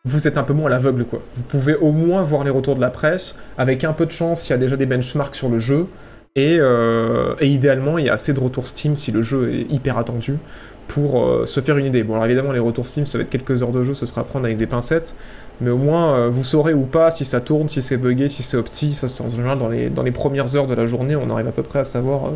vous 0.06 0.26
êtes 0.26 0.38
un 0.38 0.44
peu 0.44 0.54
moins 0.54 0.68
à 0.68 0.70
l'aveugle, 0.70 1.04
quoi. 1.04 1.20
Vous 1.34 1.42
pouvez 1.42 1.74
au 1.74 1.92
moins 1.92 2.22
voir 2.22 2.42
les 2.42 2.48
retours 2.48 2.74
de 2.74 2.80
la 2.80 2.88
presse. 2.88 3.36
Avec 3.58 3.84
un 3.84 3.92
peu 3.92 4.06
de 4.06 4.12
chance, 4.12 4.48
il 4.48 4.52
y 4.52 4.54
a 4.54 4.58
déjà 4.58 4.78
des 4.78 4.86
benchmarks 4.86 5.34
sur 5.34 5.50
le 5.50 5.58
jeu. 5.58 5.88
Et, 6.34 6.56
euh, 6.58 7.34
et 7.38 7.48
idéalement, 7.48 7.98
il 7.98 8.06
y 8.06 8.08
a 8.08 8.14
assez 8.14 8.32
de 8.32 8.40
retours 8.40 8.66
Steam 8.66 8.96
si 8.96 9.12
le 9.12 9.20
jeu 9.20 9.52
est 9.52 9.70
hyper 9.70 9.98
attendu 9.98 10.38
pour 10.88 11.22
euh, 11.22 11.44
se 11.46 11.60
faire 11.60 11.76
une 11.76 11.86
idée. 11.86 12.02
Bon, 12.02 12.14
alors 12.14 12.24
évidemment, 12.24 12.50
les 12.50 12.58
retours 12.58 12.88
Steam, 12.88 13.06
ça 13.06 13.18
va 13.18 13.22
être 13.22 13.30
quelques 13.30 13.62
heures 13.62 13.70
de 13.70 13.84
jeu, 13.84 13.94
ce 13.94 14.06
sera 14.06 14.24
prendre 14.24 14.46
avec 14.46 14.56
des 14.56 14.66
pincettes, 14.66 15.14
mais 15.60 15.70
au 15.70 15.76
moins, 15.76 16.16
euh, 16.16 16.28
vous 16.28 16.42
saurez 16.42 16.74
ou 16.74 16.84
pas 16.84 17.10
si 17.10 17.24
ça 17.24 17.40
tourne, 17.40 17.68
si 17.68 17.82
c'est 17.82 17.98
buggé, 17.98 18.28
si 18.28 18.42
c'est 18.42 18.56
opti, 18.56 18.94
ça 18.94 19.06
en 19.22 19.28
général 19.28 19.58
dans 19.58 19.68
les, 19.68 19.90
dans 19.90 20.02
les 20.02 20.10
premières 20.10 20.56
heures 20.56 20.66
de 20.66 20.74
la 20.74 20.86
journée, 20.86 21.14
on 21.14 21.30
arrive 21.30 21.46
à 21.46 21.52
peu 21.52 21.62
près 21.62 21.80
à 21.80 21.84
savoir 21.84 22.26
euh, 22.26 22.30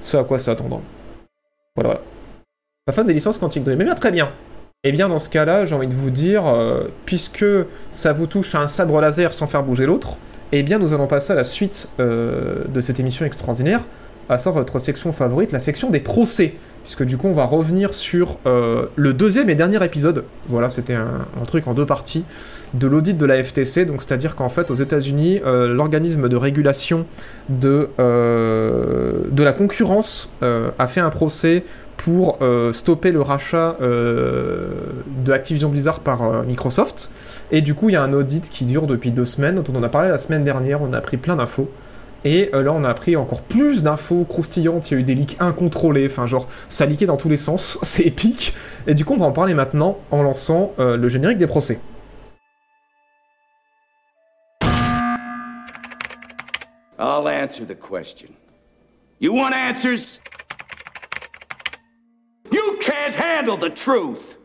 ce 0.00 0.16
à 0.16 0.24
quoi 0.24 0.38
s'attendre. 0.38 0.82
Voilà, 1.74 1.88
voilà. 1.88 2.00
La 2.86 2.92
fin 2.92 3.02
des 3.02 3.14
licences 3.14 3.38
Quantic 3.38 3.64
Dream. 3.64 3.78
Mais 3.78 3.84
bien, 3.84 3.94
très 3.94 4.12
bien. 4.12 4.30
Eh 4.84 4.92
bien, 4.92 5.08
dans 5.08 5.18
ce 5.18 5.28
cas-là, 5.30 5.64
j'ai 5.64 5.74
envie 5.74 5.88
de 5.88 5.94
vous 5.94 6.10
dire, 6.10 6.44
puisque 7.06 7.44
ça 7.90 8.12
vous 8.12 8.28
touche 8.28 8.54
à 8.54 8.60
un 8.60 8.68
sabre 8.68 9.00
laser 9.00 9.32
sans 9.32 9.48
faire 9.48 9.64
bouger 9.64 9.84
l'autre, 9.86 10.16
eh 10.52 10.62
bien, 10.62 10.78
nous 10.78 10.94
allons 10.94 11.08
passer 11.08 11.32
à 11.32 11.36
la 11.36 11.42
suite 11.42 11.88
de 11.98 12.80
cette 12.80 13.00
émission 13.00 13.26
extraordinaire, 13.26 13.80
à 14.28 14.38
savoir 14.38 14.62
votre 14.62 14.78
section 14.78 15.12
favorite, 15.12 15.52
la 15.52 15.58
section 15.58 15.90
des 15.90 16.00
procès 16.00 16.54
puisque 16.86 17.02
du 17.02 17.18
coup 17.18 17.26
on 17.26 17.32
va 17.32 17.44
revenir 17.44 17.92
sur 17.92 18.38
euh, 18.46 18.86
le 18.94 19.12
deuxième 19.12 19.50
et 19.50 19.56
dernier 19.56 19.84
épisode, 19.84 20.22
voilà 20.46 20.68
c'était 20.68 20.94
un, 20.94 21.26
truc 21.44 21.66
en 21.66 21.74
deux 21.74 21.84
parties, 21.84 22.24
de 22.74 22.86
l'audit 22.86 23.18
de 23.18 23.26
la 23.26 23.42
FTC, 23.42 23.86
donc 23.86 24.02
c'est-à-dire 24.02 24.36
qu'en 24.36 24.48
fait 24.48 24.70
aux 24.70 24.74
États-Unis, 24.74 25.40
euh, 25.44 25.66
l'organisme 25.66 26.28
de 26.28 26.36
régulation 26.36 27.04
de, 27.48 27.88
euh, 27.98 29.24
la 29.36 29.52
concurrence 29.52 30.32
a 30.40 30.86
fait 30.86 31.00
un 31.00 31.10
procès 31.10 31.64
pour 31.96 32.38
stopper 32.72 33.10
le 33.10 33.20
rachat 33.20 33.76
de 33.80 35.32
Activision 35.32 35.68
Blizzard 35.68 36.00
par 36.00 36.44
Microsoft, 36.44 37.10
et 37.50 37.62
du 37.62 37.74
coup 37.74 37.88
il 37.88 37.92
y 37.92 37.96
a 37.96 38.02
un 38.02 38.12
audit 38.12 38.48
qui 38.48 38.64
dure 38.64 38.86
depuis 38.86 39.12
deux 39.12 39.24
semaines, 39.24 39.56
dont 39.56 39.72
on 39.74 39.82
a 39.82 39.88
parlé 39.88 40.08
la 40.08 40.18
semaine 40.18 40.44
dernière, 40.44 40.82
on 40.82 40.92
a 40.92 40.98
appris 40.98 41.16
plein 41.16 41.36
d'infos. 41.36 41.68
Et 42.26 42.50
euh, 42.54 42.62
là, 42.64 42.72
on 42.72 42.82
a 42.82 42.90
appris 42.90 43.14
encore 43.14 43.40
plus 43.40 43.84
d'infos 43.84 44.24
croustillantes. 44.24 44.90
Il 44.90 44.94
y 44.94 44.96
a 44.96 45.00
eu 45.00 45.04
des 45.04 45.14
leaks 45.14 45.36
incontrôlés. 45.38 46.06
Enfin, 46.06 46.26
genre, 46.26 46.48
ça 46.68 46.84
leaké 46.84 47.06
dans 47.06 47.16
tous 47.16 47.28
les 47.28 47.36
sens. 47.36 47.78
C'est 47.82 48.02
épique. 48.02 48.52
Et 48.88 48.94
du 48.94 49.04
coup, 49.04 49.14
on 49.14 49.18
va 49.18 49.26
en 49.26 49.32
parler 49.32 49.54
maintenant 49.54 49.98
en 50.10 50.24
lançant 50.24 50.72
euh, 50.80 50.96
le 50.96 51.06
générique 51.06 51.38
des 51.38 51.46
procès. 51.46 51.78
I'll 56.98 57.28
answer 57.28 57.64
the 57.64 57.76
question. 57.76 58.30
You 59.20 59.32
want 59.32 59.52
answers? 59.52 60.18
You 62.50 62.76
can't 62.80 63.14
handle 63.14 63.56
the 63.56 63.72
truth. 63.72 64.35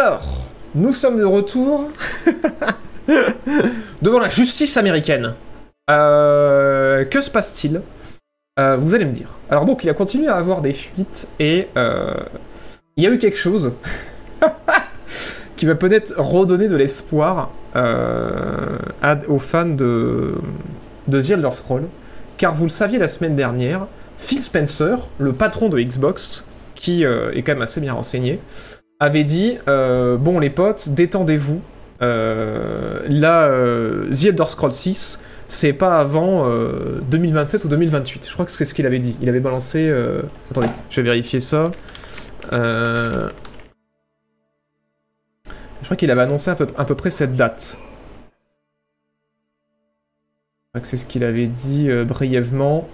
Alors, 0.00 0.48
nous 0.74 0.94
sommes 0.94 1.18
de 1.18 1.24
retour 1.24 1.90
devant 4.00 4.18
la 4.18 4.30
justice 4.30 4.78
américaine. 4.78 5.34
Euh, 5.90 7.04
que 7.04 7.20
se 7.20 7.30
passe-t-il? 7.30 7.82
Euh, 8.58 8.78
Vous 8.78 8.94
allez 8.94 9.04
me 9.04 9.10
dire. 9.10 9.28
Alors 9.50 9.66
donc, 9.66 9.84
il 9.84 9.90
a 9.90 9.92
continué 9.92 10.28
à 10.28 10.36
avoir 10.36 10.62
des 10.62 10.72
fuites 10.72 11.28
et 11.38 11.68
euh, 11.76 12.14
il 12.96 13.04
y 13.04 13.06
a 13.06 13.10
eu 13.10 13.18
quelque 13.18 13.36
chose 13.36 13.72
qui 15.56 15.66
va 15.66 15.74
peut-être 15.74 16.14
redonner 16.18 16.68
de 16.68 16.76
l'espoir 16.76 17.50
aux 17.74 19.38
fans 19.38 19.66
de, 19.66 20.34
de 21.08 21.20
The 21.20 21.30
Elder 21.32 21.50
Scroll. 21.50 21.82
Car 22.38 22.54
vous 22.54 22.64
le 22.64 22.70
saviez 22.70 22.98
la 22.98 23.08
semaine 23.08 23.36
dernière, 23.36 23.86
Phil 24.16 24.40
Spencer, 24.40 25.10
le 25.18 25.34
patron 25.34 25.68
de 25.68 25.78
Xbox, 25.78 26.46
qui 26.74 27.02
est 27.02 27.42
quand 27.42 27.52
même 27.52 27.60
assez 27.60 27.82
bien 27.82 27.92
renseigné, 27.92 28.40
avait 29.00 29.24
dit 29.24 29.58
euh, 29.66 30.16
Bon, 30.16 30.38
les 30.38 30.50
potes, 30.50 30.90
détendez-vous. 30.90 31.62
Euh, 32.02 33.02
là, 33.08 33.44
euh, 33.44 34.08
The 34.10 34.26
Elder 34.26 34.46
Scrolls 34.46 34.72
6, 34.72 35.20
c'est 35.48 35.72
pas 35.72 35.98
avant 35.98 36.48
2027 37.10 37.64
ou 37.64 37.68
2028. 37.68 38.28
Je 38.28 38.32
crois 38.32 38.44
que 38.44 38.52
c'est 38.52 38.64
ce 38.64 38.74
qu'il 38.74 38.86
avait 38.86 39.00
dit. 39.00 39.16
Il 39.20 39.28
avait 39.28 39.40
balancé. 39.40 39.92
Attendez, 40.50 40.68
je 40.90 40.96
vais 41.00 41.02
vérifier 41.02 41.40
ça. 41.40 41.72
Je 42.52 43.30
crois 45.84 45.96
qu'il 45.96 46.10
avait 46.10 46.22
annoncé 46.22 46.50
à 46.50 46.54
peu, 46.54 46.66
à 46.76 46.84
peu, 46.84 46.94
près 46.94 47.10
cette 47.10 47.34
date. 47.34 47.78
Je 50.66 50.72
crois 50.72 50.80
que 50.82 50.86
c'est 50.86 50.98
ce 50.98 51.06
qu'il 51.06 51.24
avait 51.24 51.48
dit 51.48 51.88
brièvement. 52.06 52.86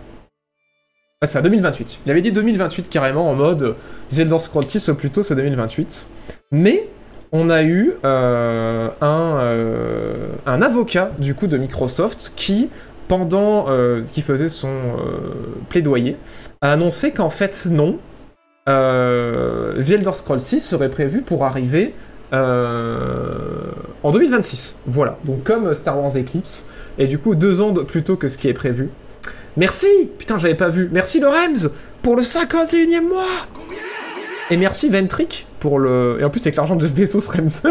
C'est 1.25 1.39
à 1.39 1.41
2028. 1.41 2.01
Il 2.05 2.11
avait 2.11 2.21
dit 2.21 2.31
2028 2.31 2.91
carrément 2.91 3.31
en 3.31 3.35
mode 3.35 3.75
Zelda 4.11 4.39
Scroll 4.39 4.67
6 4.67 4.91
au 4.91 4.95
plus 4.95 5.09
tôt 5.09 5.23
c'est 5.23 5.35
2028. 5.35 6.07
Mais 6.53 6.91
on 7.33 7.49
a 7.49 7.63
eu 7.63 7.95
euh, 8.05 8.91
un, 9.01 9.39
euh, 9.39 10.15
un, 10.45 10.61
avocat 10.61 11.13
du 11.19 11.35
coup 11.35 11.47
de 11.47 11.57
Microsoft 11.57 12.35
qui 12.37 12.69
pendant 13.09 13.65
euh, 13.71 14.03
qui 14.03 14.21
faisait 14.21 14.51
son 14.51 14.69
plaidoyer 15.71 16.19
a 16.61 16.73
annoncé 16.73 17.13
qu'en 17.13 17.31
fait 17.31 17.65
non 17.71 17.99
Elder 18.67 20.13
Scrolls 20.13 20.41
6 20.41 20.61
serait 20.61 20.91
prévu 20.91 21.23
pour 21.23 21.47
arriver 21.47 21.95
en 22.33 24.11
2026. 24.13 24.77
Voilà, 24.87 25.17
donc 25.25 25.45
comme 25.45 25.73
Star 25.73 25.99
Wars 25.99 26.15
Eclipse, 26.15 26.67
et 26.99 27.07
du 27.07 27.19
coup 27.19 27.35
deux 27.35 27.63
ans 27.63 27.71
de, 27.71 27.81
plus 27.81 28.03
tôt 28.03 28.17
que 28.17 28.29
ce 28.29 28.37
qui 28.37 28.49
est 28.49 28.53
prévu. 28.53 28.91
Merci 29.57 29.87
Putain, 30.19 30.39
j'avais 30.39 30.55
pas 30.55 30.69
vu. 30.69 30.89
Merci 30.93 31.21
Lorenz 31.21 31.71
pour 32.03 32.17
le 32.17 32.23
51e 32.23 33.09
mois 33.09 33.25
Et 34.51 34.57
merci 34.57 34.89
Ventric 34.89 35.47
pour 35.61 35.79
le... 35.79 36.19
Et 36.21 36.25
en 36.25 36.31
plus, 36.31 36.41
c'est 36.41 36.49
avec 36.49 36.57
l'argent 36.57 36.77
de 36.77 36.83
Jeff 36.83 36.95
Bezos, 36.95 37.31
Rems. 37.31 37.63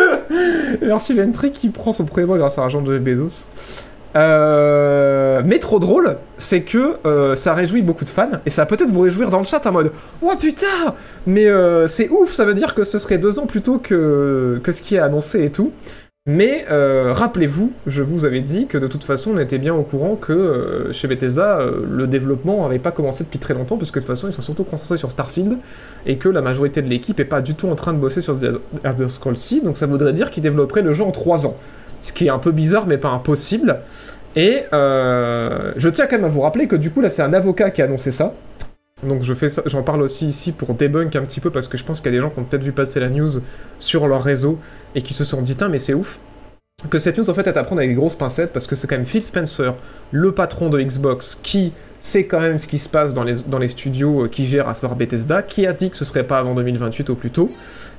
merci 0.81 1.13
Ventric 1.13 1.53
qui 1.53 1.69
prend 1.69 1.93
son 1.93 2.05
premier 2.05 2.25
mois 2.25 2.37
grâce 2.37 2.57
à 2.57 2.61
l'argent 2.61 2.81
de 2.81 2.91
Jeff 2.93 3.01
Bezos. 3.01 3.47
Euh... 4.15 5.41
Mais 5.45 5.59
trop 5.59 5.79
drôle, 5.79 6.17
c'est 6.37 6.61
que 6.61 6.97
euh, 7.05 7.35
ça 7.35 7.53
réjouit 7.53 7.81
beaucoup 7.81 8.05
de 8.05 8.09
fans, 8.09 8.29
et 8.45 8.49
ça 8.49 8.61
va 8.61 8.65
peut-être 8.65 8.89
vous 8.89 9.01
réjouir 9.01 9.29
dans 9.29 9.39
le 9.39 9.43
chat 9.43 9.65
en 9.67 9.73
mode 9.73 9.91
Oh 10.21 10.31
putain 10.39 10.95
Mais 11.27 11.47
euh, 11.47 11.85
c'est 11.87 12.07
ouf, 12.09 12.31
ça 12.31 12.45
veut 12.45 12.53
dire 12.53 12.73
que 12.73 12.85
ce 12.85 12.97
serait 12.97 13.17
deux 13.17 13.39
ans 13.39 13.45
plus 13.45 13.61
tôt 13.61 13.77
que, 13.77 14.61
que 14.63 14.71
ce 14.71 14.81
qui 14.81 14.95
est 14.95 14.99
annoncé 14.99 15.43
et 15.43 15.51
tout. 15.51 15.73
Mais 16.27 16.65
euh, 16.71 17.13
rappelez-vous, 17.13 17.71
je 17.85 18.01
vous 18.01 18.25
avais 18.25 18.41
dit 18.41 18.65
que 18.65 18.79
de 18.79 18.87
toute 18.87 19.03
façon, 19.03 19.33
on 19.35 19.37
était 19.37 19.59
bien 19.59 19.75
au 19.75 19.83
courant 19.83 20.15
que 20.15 20.33
euh, 20.33 20.91
chez 20.91 21.07
Bethesda, 21.07 21.59
euh, 21.59 21.85
le 21.87 22.07
développement 22.07 22.63
n'avait 22.63 22.79
pas 22.79 22.89
commencé 22.89 23.23
depuis 23.23 23.37
très 23.37 23.53
longtemps, 23.53 23.77
parce 23.77 23.91
que 23.91 23.99
de 23.99 24.03
toute 24.03 24.07
façon, 24.07 24.27
ils 24.27 24.33
sont 24.33 24.41
surtout 24.41 24.63
concentrés 24.63 24.97
sur 24.97 25.11
Starfield, 25.11 25.59
et 26.07 26.17
que 26.17 26.27
la 26.27 26.41
majorité 26.41 26.81
de 26.81 26.89
l'équipe 26.89 27.19
est 27.19 27.25
pas 27.25 27.41
du 27.41 27.53
tout 27.53 27.69
en 27.69 27.75
train 27.75 27.93
de 27.93 27.99
bosser 27.99 28.21
sur 28.21 28.39
The 28.39 28.59
Elder 28.83 29.07
Scrolls 29.07 29.37
6, 29.37 29.61
donc 29.61 29.77
ça 29.77 29.85
voudrait 29.85 30.13
dire 30.13 30.31
qu'ils 30.31 30.41
développeraient 30.41 30.81
le 30.81 30.93
jeu 30.93 31.03
en 31.03 31.11
3 31.11 31.45
ans. 31.45 31.57
Ce 31.99 32.11
qui 32.11 32.25
est 32.25 32.31
un 32.31 32.39
peu 32.39 32.51
bizarre, 32.51 32.87
mais 32.87 32.97
pas 32.97 33.09
impossible. 33.09 33.81
Et 34.35 34.63
je 34.71 35.89
tiens 35.89 36.07
quand 36.07 36.15
même 36.15 36.25
à 36.25 36.29
vous 36.29 36.41
rappeler 36.41 36.67
que 36.67 36.75
du 36.75 36.89
coup, 36.89 37.01
là, 37.01 37.11
c'est 37.11 37.21
un 37.21 37.33
avocat 37.33 37.69
qui 37.69 37.83
a 37.83 37.85
annoncé 37.85 38.09
ça. 38.09 38.33
Donc 39.03 39.23
je 39.23 39.33
fais 39.33 39.47
j'en 39.65 39.83
parle 39.83 40.01
aussi 40.01 40.25
ici 40.25 40.51
pour 40.53 40.73
debunk 40.73 41.15
un 41.15 41.21
petit 41.23 41.41
peu 41.41 41.51
parce 41.51 41.67
que 41.67 41.77
je 41.77 41.83
pense 41.83 41.99
qu'il 41.99 42.13
y 42.13 42.15
a 42.15 42.17
des 42.17 42.21
gens 42.21 42.29
qui 42.29 42.39
ont 42.39 42.45
peut-être 42.45 42.63
vu 42.63 42.71
passer 42.71 42.99
la 42.99 43.09
news 43.09 43.41
sur 43.77 44.07
leur 44.07 44.23
réseau 44.23 44.57
et 44.95 45.01
qui 45.01 45.13
se 45.13 45.25
sont 45.25 45.41
dit 45.41 45.57
mais 45.69 45.77
c'est 45.77 45.93
ouf 45.93 46.19
que 46.89 46.99
cette 46.99 47.17
news 47.17 47.29
en 47.29 47.33
fait 47.33 47.47
est 47.47 47.57
à 47.57 47.63
prendre 47.63 47.79
avec 47.79 47.89
des 47.89 47.95
grosses 47.95 48.15
pincettes 48.15 48.51
parce 48.53 48.67
que 48.67 48.75
c'est 48.75 48.87
quand 48.87 48.95
même 48.95 49.05
Phil 49.05 49.21
Spencer, 49.21 49.75
le 50.11 50.33
patron 50.33 50.69
de 50.69 50.81
Xbox, 50.81 51.35
qui 51.41 51.73
sait 51.99 52.25
quand 52.25 52.39
même 52.41 52.59
ce 52.59 52.67
qui 52.67 52.77
se 52.77 52.89
passe 52.89 53.13
dans 53.13 53.23
les, 53.23 53.43
dans 53.47 53.59
les 53.59 53.69
studios 53.69 54.25
euh, 54.25 54.27
qui 54.27 54.45
gèrent 54.45 54.67
à 54.67 54.73
savoir 54.73 54.97
Bethesda, 54.97 55.41
qui 55.41 55.65
a 55.65 55.73
dit 55.73 55.89
que 55.89 55.95
ce 55.95 56.05
serait 56.05 56.27
pas 56.27 56.37
avant 56.37 56.53
2028 56.53 57.09
au 57.09 57.15
plus 57.15 57.31
tôt. 57.31 57.49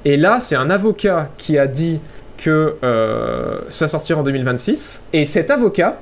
Et 0.05 0.17
là, 0.17 0.41
c'est 0.41 0.57
un 0.57 0.71
avocat 0.71 1.31
qui 1.38 1.59
a 1.59 1.67
dit 1.67 2.00
que 2.37 2.76
euh, 2.85 3.61
ça 3.69 3.88
sortira 3.88 4.21
en 4.21 4.23
2026. 4.23 5.03
Et 5.12 5.25
cet 5.25 5.50
avocat, 5.50 6.00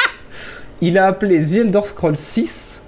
il 0.80 0.98
a 0.98 1.06
appelé 1.06 1.44
The 1.44 1.56
Elder 1.56 1.82
Scrolls 1.82 2.16
6 2.16 2.82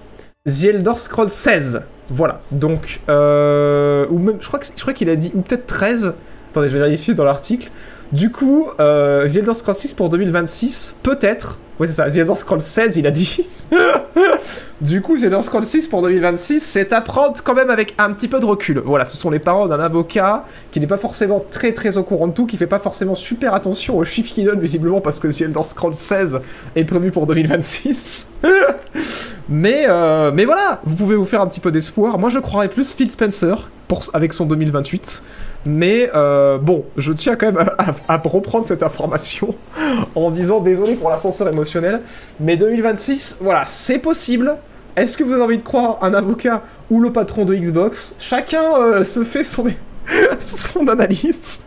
The 0.47 0.65
Elder 0.65 0.95
Scrolls 0.97 1.29
16. 1.29 1.83
Voilà. 2.09 2.41
Donc, 2.51 3.01
euh, 3.11 4.07
ou 4.09 4.19
même, 4.19 4.39
je 4.41 4.47
crois, 4.47 4.61
je 4.75 4.93
qu'il 4.93 5.11
a 5.11 5.17
dit, 5.17 5.31
ou 5.35 5.43
peut-être 5.43 5.67
13. 5.67 6.15
Attendez, 6.51 6.69
je 6.69 6.79
vais 6.79 6.85
vérifier 6.85 7.15
dans 7.15 7.25
l'article. 7.25 7.71
Du 8.13 8.33
coup, 8.33 8.67
euh, 8.81 9.29
The 9.29 9.37
Elder 9.37 9.55
Scrolls 9.55 9.77
6 9.77 9.95
pour 9.95 10.09
2026, 10.09 10.97
peut-être. 11.03 11.61
Oui, 11.79 11.87
c'est 11.87 11.95
ça, 11.95 12.11
The 12.11 12.17
Elder 12.17 12.35
Scrolls 12.35 12.61
16, 12.61 12.97
il 12.97 13.07
a 13.07 13.13
dit. 13.13 13.47
du 14.81 15.01
coup, 15.01 15.17
The 15.17 15.25
Elder 15.25 15.43
Scrolls 15.43 15.65
6 15.65 15.87
pour 15.87 16.03
2026, 16.03 16.59
c'est 16.59 16.93
à 16.93 17.03
prendre 17.03 17.41
quand 17.45 17.55
même 17.55 17.71
avec 17.71 17.95
un 17.99 18.13
petit 18.13 18.27
peu 18.27 18.41
de 18.41 18.45
recul. 18.45 18.83
Voilà, 18.85 19.05
ce 19.05 19.17
sont 19.17 19.31
les 19.31 19.39
paroles 19.39 19.69
d'un 19.69 19.79
avocat 19.79 20.45
qui 20.73 20.81
n'est 20.81 20.89
pas 20.89 20.97
forcément 20.97 21.45
très 21.53 21.73
très 21.73 21.99
au 21.99 22.03
courant 22.03 22.27
de 22.27 22.33
tout, 22.33 22.47
qui 22.47 22.57
fait 22.57 22.67
pas 22.67 22.81
forcément 22.81 23.15
super 23.15 23.55
attention 23.55 23.97
aux 23.97 24.05
chiffres 24.05 24.33
qu'il 24.33 24.45
donne, 24.45 24.61
visiblement, 24.61 25.01
parce 25.01 25.21
que 25.21 25.29
The 25.29 25.43
Elder 25.43 25.63
Scrolls 25.63 25.95
16 25.95 26.41
est 26.75 26.85
prévu 26.85 27.13
pour 27.13 27.29
2026. 27.29 28.27
mais, 29.49 29.85
euh, 29.89 30.33
mais 30.35 30.47
voilà, 30.47 30.81
vous 30.85 30.97
pouvez 30.97 31.15
vous 31.15 31.25
faire 31.25 31.43
un 31.43 31.47
petit 31.47 31.61
peu 31.61 31.71
d'espoir. 31.71 32.19
Moi, 32.19 32.29
je 32.29 32.41
croirais 32.41 32.69
plus 32.69 32.93
Phil 32.93 33.09
Spencer 33.09 33.71
pour, 33.87 34.03
avec 34.15 34.33
son 34.33 34.47
2028. 34.47 35.23
Mais 35.67 36.11
euh, 36.15 36.59
bon, 36.59 36.85
je 36.97 37.13
tiens 37.13 37.37
quand 37.37 37.53
même 37.53 37.69
à, 38.09 38.17
reprendre 38.25 38.65
cette 38.65 38.83
information 38.83 39.55
en 40.15 40.31
disant 40.31 40.61
désolé 40.61 40.95
pour 40.95 41.11
l'ascenseur 41.11 41.49
émotionnel, 41.49 42.01
mais 42.39 42.57
2026, 42.57 43.39
voilà, 43.41 43.65
c'est 43.67 43.99
possible. 43.99 44.57
Est-ce 44.97 45.17
que 45.17 45.25
vous 45.25 45.33
avez 45.33 45.43
envie 45.43 45.59
de 45.59 45.63
croire 45.63 45.99
un 46.03 46.15
avocat 46.15 46.63
ou 46.91 47.01
le 47.01 47.13
patron 47.13 47.45
de 47.45 47.55
Xbox? 47.55 48.15
Chacun 48.19 48.75
euh, 48.79 49.05
se 49.05 49.23
fait 49.23 49.45
son, 49.45 49.65
son 50.39 50.89
analyse. 50.89 51.61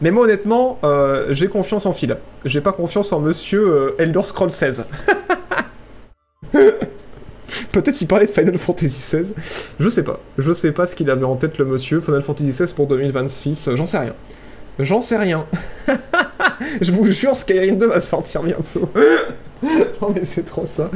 Mais 0.00 0.10
moi 0.10 0.24
honnêtement, 0.24 0.78
euh, 0.84 1.26
j'ai 1.30 1.48
confiance 1.48 1.86
en 1.86 1.92
Phil. 1.92 2.16
J'ai 2.44 2.60
pas 2.60 2.72
confiance 2.72 3.12
en 3.12 3.20
monsieur 3.20 3.94
Elder 3.98 4.22
Scroll 4.22 4.50
16. 4.50 4.86
Peut-être 7.72 7.96
qu'il 7.96 8.06
parlait 8.06 8.26
de 8.26 8.30
Final 8.30 8.58
Fantasy 8.58 9.16
XVI. 9.16 9.34
Je 9.78 9.88
sais 9.88 10.02
pas. 10.02 10.20
Je 10.38 10.52
sais 10.52 10.72
pas 10.72 10.86
ce 10.86 10.94
qu'il 10.94 11.10
avait 11.10 11.24
en 11.24 11.36
tête 11.36 11.58
le 11.58 11.64
monsieur. 11.64 12.00
Final 12.00 12.22
Fantasy 12.22 12.50
XVI 12.50 12.72
pour 12.72 12.86
2026. 12.86 13.70
J'en 13.74 13.86
sais 13.86 13.98
rien. 13.98 14.14
J'en 14.78 15.00
sais 15.00 15.16
rien. 15.16 15.46
je 16.80 16.92
vous 16.92 17.10
jure, 17.10 17.36
Skyrim 17.36 17.76
2 17.76 17.86
va 17.86 18.00
sortir 18.00 18.42
bientôt. 18.42 18.88
non 20.00 20.10
mais 20.14 20.24
c'est 20.24 20.44
trop 20.44 20.64
ça. 20.64 20.90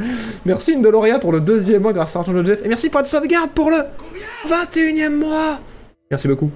Merci 0.45 0.73
Indoloria 0.73 1.19
pour 1.19 1.31
le 1.31 1.39
deuxième 1.41 1.83
mois 1.83 1.93
grâce 1.93 2.15
à 2.15 2.19
Argent 2.19 2.33
de 2.33 2.43
Jeff. 2.43 2.65
Et 2.65 2.67
merci 2.67 2.89
pour 2.89 3.01
de 3.01 3.05
sauvegarde 3.05 3.51
pour 3.51 3.69
le 3.69 3.77
21 4.47 5.09
e 5.11 5.15
mois. 5.15 5.59
Merci 6.09 6.27
beaucoup. 6.27 6.49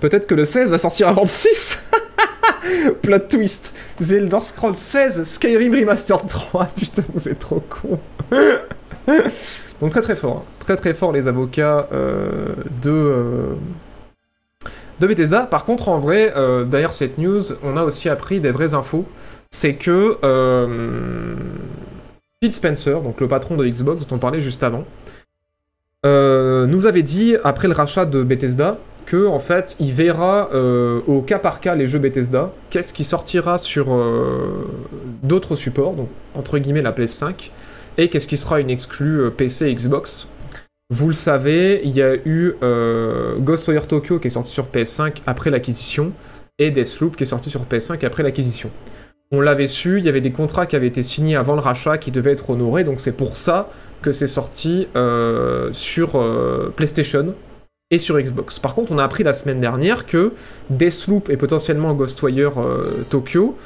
Peut-être 0.00 0.26
que 0.26 0.34
le 0.34 0.44
16 0.44 0.68
va 0.68 0.78
sortir 0.78 1.08
avant 1.08 1.22
le 1.22 1.28
6 1.28 1.78
Plot 3.02 3.18
twist. 3.30 3.74
Zelda 4.00 4.40
Scroll 4.40 4.74
16, 4.74 5.24
Skyrim 5.24 5.74
Remastered 5.74 6.26
3. 6.26 6.66
Putain, 6.76 7.04
vous 7.12 7.28
êtes 7.28 7.38
trop 7.38 7.60
con. 7.60 7.98
Donc 9.80 9.90
très 9.90 10.00
très 10.00 10.16
fort. 10.16 10.38
Hein. 10.38 10.50
Très 10.60 10.76
très 10.76 10.94
fort 10.94 11.12
les 11.12 11.28
avocats 11.28 11.88
euh, 11.92 12.54
de... 12.82 12.90
Euh, 12.90 13.54
de 15.00 15.06
Bethesda. 15.08 15.46
Par 15.46 15.64
contre, 15.64 15.88
en 15.88 15.98
vrai, 15.98 16.32
euh, 16.36 16.64
derrière 16.64 16.94
cette 16.94 17.18
news, 17.18 17.42
on 17.64 17.76
a 17.76 17.82
aussi 17.82 18.08
appris 18.08 18.40
des 18.40 18.52
vraies 18.52 18.74
infos. 18.74 19.04
C'est 19.50 19.74
que 19.74 20.18
Phil 22.40 22.52
Spencer, 22.52 23.00
donc 23.00 23.20
le 23.20 23.28
patron 23.28 23.56
de 23.56 23.66
Xbox 23.66 24.06
dont 24.06 24.16
on 24.16 24.18
parlait 24.18 24.40
juste 24.40 24.62
avant, 24.62 24.84
nous 26.04 26.86
avait 26.86 27.02
dit, 27.02 27.36
après 27.44 27.68
le 27.68 27.74
rachat 27.74 28.04
de 28.04 28.22
Bethesda, 28.22 28.78
que 29.06 29.26
en 29.26 29.38
fait 29.38 29.76
il 29.80 29.92
verra 29.92 30.50
euh, 30.52 31.00
au 31.06 31.22
cas 31.22 31.38
par 31.38 31.60
cas 31.60 31.74
les 31.74 31.86
jeux 31.86 31.98
Bethesda, 31.98 32.52
qu'est-ce 32.70 32.92
qui 32.92 33.04
sortira 33.04 33.58
sur 33.58 33.94
euh, 33.94 34.66
d'autres 35.22 35.54
supports, 35.54 35.94
donc 35.94 36.08
entre 36.34 36.58
guillemets 36.58 36.82
la 36.82 36.92
PS5, 36.92 37.50
et 37.98 38.08
qu'est-ce 38.08 38.26
qui 38.26 38.36
sera 38.36 38.60
une 38.60 38.70
exclue 38.70 39.22
euh, 39.22 39.30
PC 39.30 39.66
et 39.66 39.74
Xbox. 39.74 40.28
Vous 40.90 41.08
le 41.08 41.14
savez, 41.14 41.80
il 41.84 41.92
y 41.92 42.02
a 42.02 42.14
eu 42.14 42.54
Ghostwire 43.40 43.88
Tokyo 43.88 44.18
qui 44.18 44.26
est 44.26 44.30
sorti 44.30 44.52
sur 44.52 44.66
PS5 44.66 45.22
après 45.26 45.50
l'acquisition, 45.50 46.12
et 46.58 46.70
Deathloop 46.70 47.16
qui 47.16 47.24
est 47.24 47.26
sorti 47.26 47.50
sur 47.50 47.64
PS5 47.64 48.04
après 48.04 48.22
l'acquisition. 48.22 48.70
On 49.32 49.40
l'avait 49.40 49.66
su, 49.66 49.98
il 49.98 50.04
y 50.04 50.10
avait 50.10 50.20
des 50.20 50.30
contrats 50.30 50.66
qui 50.66 50.76
avaient 50.76 50.86
été 50.86 51.02
signés 51.02 51.36
avant 51.36 51.54
le 51.54 51.60
rachat 51.60 51.96
qui 51.96 52.10
devaient 52.10 52.32
être 52.32 52.50
honorés, 52.50 52.84
donc 52.84 53.00
c'est 53.00 53.16
pour 53.16 53.38
ça 53.38 53.70
que 54.02 54.12
c'est 54.12 54.26
sorti 54.26 54.86
sur 55.72 56.22
PlayStation 56.76 57.34
et 57.90 57.98
sur 57.98 58.18
Xbox. 58.18 58.58
Par 58.58 58.74
contre, 58.74 58.92
on 58.92 58.98
a 58.98 59.04
appris 59.04 59.24
la 59.24 59.32
semaine 59.32 59.60
dernière 59.60 60.06
que 60.06 60.32
Deathloop 60.70 61.28
et 61.28 61.36
potentiellement 61.36 61.92
Ghostwire 61.94 62.60
euh, 62.60 63.04
Tokyo 63.10 63.56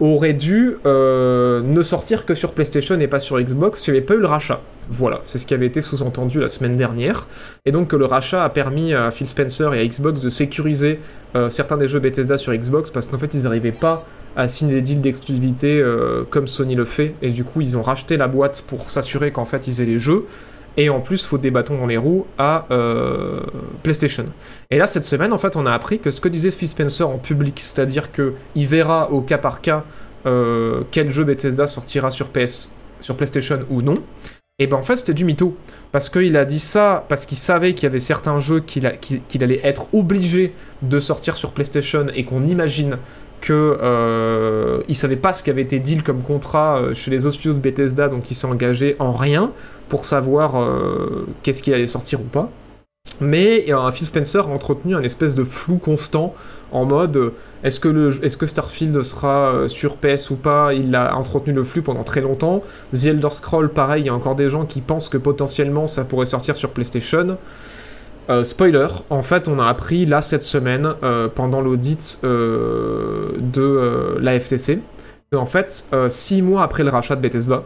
auraient 0.00 0.32
dû 0.32 0.76
euh, 0.84 1.62
ne 1.62 1.80
sortir 1.82 2.26
que 2.26 2.34
sur 2.34 2.52
PlayStation 2.52 2.98
et 2.98 3.06
pas 3.06 3.18
sur 3.18 3.40
Xbox 3.40 3.82
s'il 3.82 3.94
n'y 3.94 3.98
avait 3.98 4.06
pas 4.06 4.14
eu 4.14 4.20
le 4.20 4.26
rachat. 4.26 4.60
Voilà, 4.90 5.20
c'est 5.24 5.38
ce 5.38 5.46
qui 5.46 5.54
avait 5.54 5.66
été 5.66 5.80
sous-entendu 5.80 6.40
la 6.40 6.48
semaine 6.48 6.76
dernière. 6.76 7.28
Et 7.64 7.72
donc 7.72 7.88
que 7.88 7.96
le 7.96 8.04
rachat 8.04 8.44
a 8.44 8.48
permis 8.48 8.94
à 8.94 9.10
Phil 9.10 9.28
Spencer 9.28 9.72
et 9.72 9.80
à 9.80 9.86
Xbox 9.86 10.20
de 10.20 10.28
sécuriser 10.28 10.98
euh, 11.34 11.48
certains 11.50 11.76
des 11.76 11.86
jeux 11.86 12.00
Bethesda 12.00 12.36
sur 12.36 12.52
Xbox 12.52 12.90
parce 12.90 13.06
qu'en 13.06 13.18
fait 13.18 13.32
ils 13.32 13.44
n'arrivaient 13.44 13.72
pas 13.72 14.04
à 14.34 14.48
signer 14.48 14.74
des 14.74 14.82
deals 14.82 15.00
d'exclusivité 15.00 15.82
comme 16.30 16.46
Sony 16.46 16.74
le 16.74 16.84
fait. 16.84 17.14
Et 17.22 17.30
du 17.30 17.44
coup 17.44 17.60
ils 17.60 17.76
ont 17.76 17.82
racheté 17.82 18.16
la 18.16 18.28
boîte 18.28 18.64
pour 18.66 18.90
s'assurer 18.90 19.30
qu'en 19.30 19.44
fait 19.44 19.66
ils 19.66 19.80
aient 19.80 19.86
les 19.86 19.98
jeux 19.98 20.24
et 20.76 20.88
en 20.88 21.00
plus 21.00 21.24
faut 21.24 21.38
des 21.38 21.50
bâtons 21.50 21.76
dans 21.76 21.86
les 21.86 21.96
roues 21.96 22.26
à 22.38 22.66
euh, 22.70 23.40
PlayStation. 23.82 24.26
Et 24.70 24.78
là 24.78 24.86
cette 24.86 25.04
semaine 25.04 25.32
en 25.32 25.38
fait 25.38 25.56
on 25.56 25.66
a 25.66 25.72
appris 25.72 25.98
que 25.98 26.10
ce 26.10 26.20
que 26.20 26.28
disait 26.28 26.50
Phil 26.50 26.68
Spencer 26.68 27.08
en 27.08 27.18
public, 27.18 27.60
c'est-à-dire 27.60 28.12
que 28.12 28.34
il 28.54 28.66
verra 28.66 29.10
au 29.10 29.20
cas 29.20 29.38
par 29.38 29.60
cas 29.60 29.84
euh, 30.26 30.82
quel 30.90 31.10
jeu 31.10 31.24
Bethesda 31.24 31.66
sortira 31.66 32.10
sur 32.10 32.28
PS, 32.28 32.70
sur 33.00 33.16
PlayStation 33.16 33.60
ou 33.70 33.82
non. 33.82 34.02
Et 34.58 34.66
ben 34.66 34.76
en 34.76 34.82
fait 34.82 34.96
c'était 34.96 35.14
du 35.14 35.24
mytho 35.24 35.56
parce 35.90 36.08
qu'il 36.08 36.36
a 36.36 36.44
dit 36.44 36.58
ça 36.58 37.04
parce 37.08 37.26
qu'il 37.26 37.38
savait 37.38 37.74
qu'il 37.74 37.84
y 37.84 37.86
avait 37.86 37.98
certains 37.98 38.38
jeux 38.38 38.60
qu'il 38.60 38.86
allait 38.86 39.60
être 39.64 39.88
obligé 39.92 40.54
de 40.82 41.00
sortir 41.00 41.36
sur 41.36 41.52
PlayStation 41.52 42.06
et 42.14 42.24
qu'on 42.24 42.44
imagine 42.44 42.98
que 43.42 43.76
euh, 43.82 44.82
savait 44.92 45.16
pas 45.16 45.34
ce 45.34 45.42
qui 45.42 45.50
avait 45.50 45.62
été 45.62 45.80
deal 45.80 46.02
comme 46.02 46.22
contrat 46.22 46.78
euh, 46.78 46.92
chez 46.94 47.10
les 47.10 47.20
studios 47.20 47.52
de 47.52 47.58
Bethesda, 47.58 48.08
donc 48.08 48.30
il 48.30 48.34
s'est 48.34 48.46
engagé 48.46 48.96
en 48.98 49.12
rien 49.12 49.52
pour 49.92 50.06
savoir 50.06 50.58
euh, 50.58 51.26
qu'est-ce 51.42 51.62
qui 51.62 51.70
allait 51.74 51.86
sortir 51.86 52.22
ou 52.22 52.24
pas. 52.24 52.48
Mais 53.20 53.66
Phil 53.92 54.06
Spencer 54.06 54.48
a 54.48 54.48
entretenu 54.48 54.96
un 54.96 55.02
espèce 55.02 55.34
de 55.34 55.44
flou 55.44 55.76
constant 55.76 56.34
en 56.70 56.86
mode 56.86 57.34
est-ce 57.62 57.78
que, 57.78 58.24
est 58.24 58.38
que 58.38 58.46
Starfield 58.46 59.02
sera 59.02 59.68
sur 59.68 59.98
PS 59.98 60.30
ou 60.30 60.36
pas? 60.36 60.72
Il 60.72 60.94
a 60.94 61.14
entretenu 61.14 61.52
le 61.52 61.62
flux 61.62 61.82
pendant 61.82 62.04
très 62.04 62.22
longtemps. 62.22 62.62
The 62.94 63.06
Elder 63.06 63.30
Scroll, 63.30 63.68
pareil, 63.68 64.02
il 64.02 64.06
y 64.06 64.08
a 64.08 64.14
encore 64.14 64.34
des 64.34 64.48
gens 64.48 64.64
qui 64.64 64.80
pensent 64.80 65.10
que 65.10 65.18
potentiellement 65.18 65.86
ça 65.86 66.04
pourrait 66.04 66.26
sortir 66.26 66.56
sur 66.56 66.70
PlayStation. 66.70 67.36
Euh, 68.30 68.44
spoiler, 68.44 68.86
en 69.10 69.22
fait, 69.22 69.48
on 69.48 69.58
a 69.58 69.66
appris 69.66 70.06
là 70.06 70.22
cette 70.22 70.42
semaine, 70.42 70.94
euh, 71.02 71.28
pendant 71.28 71.60
l'audit 71.60 72.20
euh, 72.24 73.32
de 73.38 74.16
la 74.20 74.38
FTC, 74.38 74.80
que 75.30 75.36
en 75.36 75.46
fait, 75.46 75.86
six 76.08 76.42
mois 76.42 76.62
après 76.62 76.84
le 76.84 76.90
rachat 76.90 77.16
de 77.16 77.20
Bethesda, 77.20 77.64